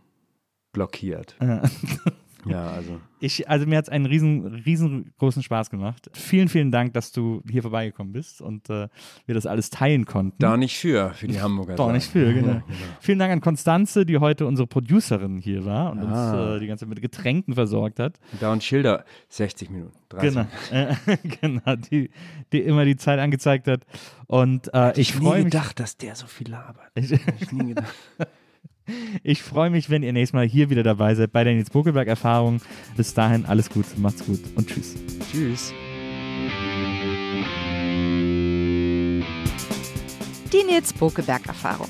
blockiert. 0.72 1.36
Ja, 2.44 2.70
also. 2.72 3.00
Ich, 3.20 3.48
also 3.48 3.66
mir 3.66 3.76
hat 3.78 3.84
es 3.84 3.88
einen 3.88 4.04
riesen, 4.04 4.44
riesengroßen 4.66 5.44
Spaß 5.44 5.70
gemacht. 5.70 6.10
Vielen, 6.12 6.48
vielen 6.48 6.72
Dank, 6.72 6.92
dass 6.92 7.12
du 7.12 7.40
hier 7.48 7.62
vorbeigekommen 7.62 8.12
bist 8.12 8.42
und 8.42 8.68
äh, 8.68 8.88
wir 9.26 9.34
das 9.36 9.46
alles 9.46 9.70
teilen 9.70 10.06
konnten. 10.06 10.34
Da 10.40 10.56
nicht 10.56 10.76
für, 10.76 11.10
für 11.14 11.28
die 11.28 11.40
Hamburger. 11.40 11.76
Sache. 11.76 11.92
nicht 11.92 12.10
viel, 12.10 12.34
genau. 12.34 12.54
Ja, 12.54 12.62
Vielen 13.00 13.20
Dank 13.20 13.32
an 13.32 13.40
Konstanze, 13.40 14.04
die 14.04 14.18
heute 14.18 14.44
unsere 14.48 14.66
Producerin 14.66 15.38
hier 15.38 15.64
war 15.64 15.92
und 15.92 16.00
Ah. 16.00 16.32
uns 16.48 16.56
äh, 16.56 16.60
die 16.60 16.66
ganze 16.66 16.84
Zeit 16.84 16.88
mit 16.88 17.00
Getränken 17.00 17.54
versorgt 17.54 18.00
hat. 18.00 18.18
Da 18.40 18.52
und 18.52 18.64
Schilder, 18.64 19.04
60 19.28 19.70
Minuten. 19.70 19.96
30 20.08 20.30
Genau, 20.34 20.46
äh, 20.72 20.96
genau 21.40 21.76
die, 21.76 22.10
die 22.52 22.58
immer 22.62 22.84
die 22.84 22.96
Zeit 22.96 23.20
angezeigt 23.20 23.68
hat. 23.68 23.82
Und 24.26 24.68
äh, 24.74 24.90
ich 25.00 25.10
Ich 25.14 25.20
nie 25.20 25.28
mich. 25.30 25.44
gedacht, 25.44 25.78
dass 25.78 25.96
der 25.96 26.16
so 26.16 26.26
viel 26.26 26.50
labert. 26.50 26.90
Ich, 26.96 27.12
Ich 27.12 27.52
nie 27.52 27.68
gedacht. 27.68 27.94
ich 29.22 29.42
freue 29.42 29.70
mich, 29.70 29.90
wenn 29.90 30.02
ihr 30.02 30.12
nächstes 30.12 30.34
Mal 30.34 30.46
hier 30.46 30.70
wieder 30.70 30.82
dabei 30.82 31.14
seid 31.14 31.32
bei 31.32 31.44
der 31.44 31.54
Nils 31.54 31.70
Bokelberg 31.70 32.08
Erfahrung. 32.08 32.60
Bis 32.96 33.14
dahin 33.14 33.46
alles 33.46 33.70
gut, 33.70 33.86
macht's 33.98 34.24
gut 34.24 34.40
und 34.56 34.68
tschüss. 34.68 34.94
Tschüss. 35.30 35.72
Die 40.52 40.64
Nils 40.66 40.92
Bokelberg 40.92 41.46
Erfahrung. 41.46 41.88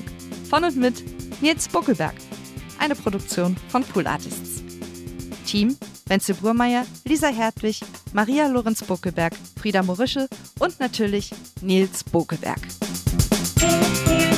Von 0.49 0.63
und 0.63 0.75
mit 0.75 1.03
Nils 1.41 1.67
Bokelberg. 1.67 2.15
Eine 2.79 2.95
Produktion 2.95 3.55
von 3.69 3.83
Pool 3.83 4.07
Artists. 4.07 4.63
Team 5.45 5.75
Wenzel 6.05 6.35
Burmeier, 6.35 6.85
Lisa 7.05 7.27
Hertwig, 7.27 7.79
Maria 8.13 8.47
Lorenz 8.47 8.83
Bokelberg, 8.83 9.33
Frieda 9.59 9.83
Morische 9.83 10.27
und 10.59 10.79
natürlich 10.79 11.31
Nils 11.61 12.03
Bokelberg. 12.03 12.59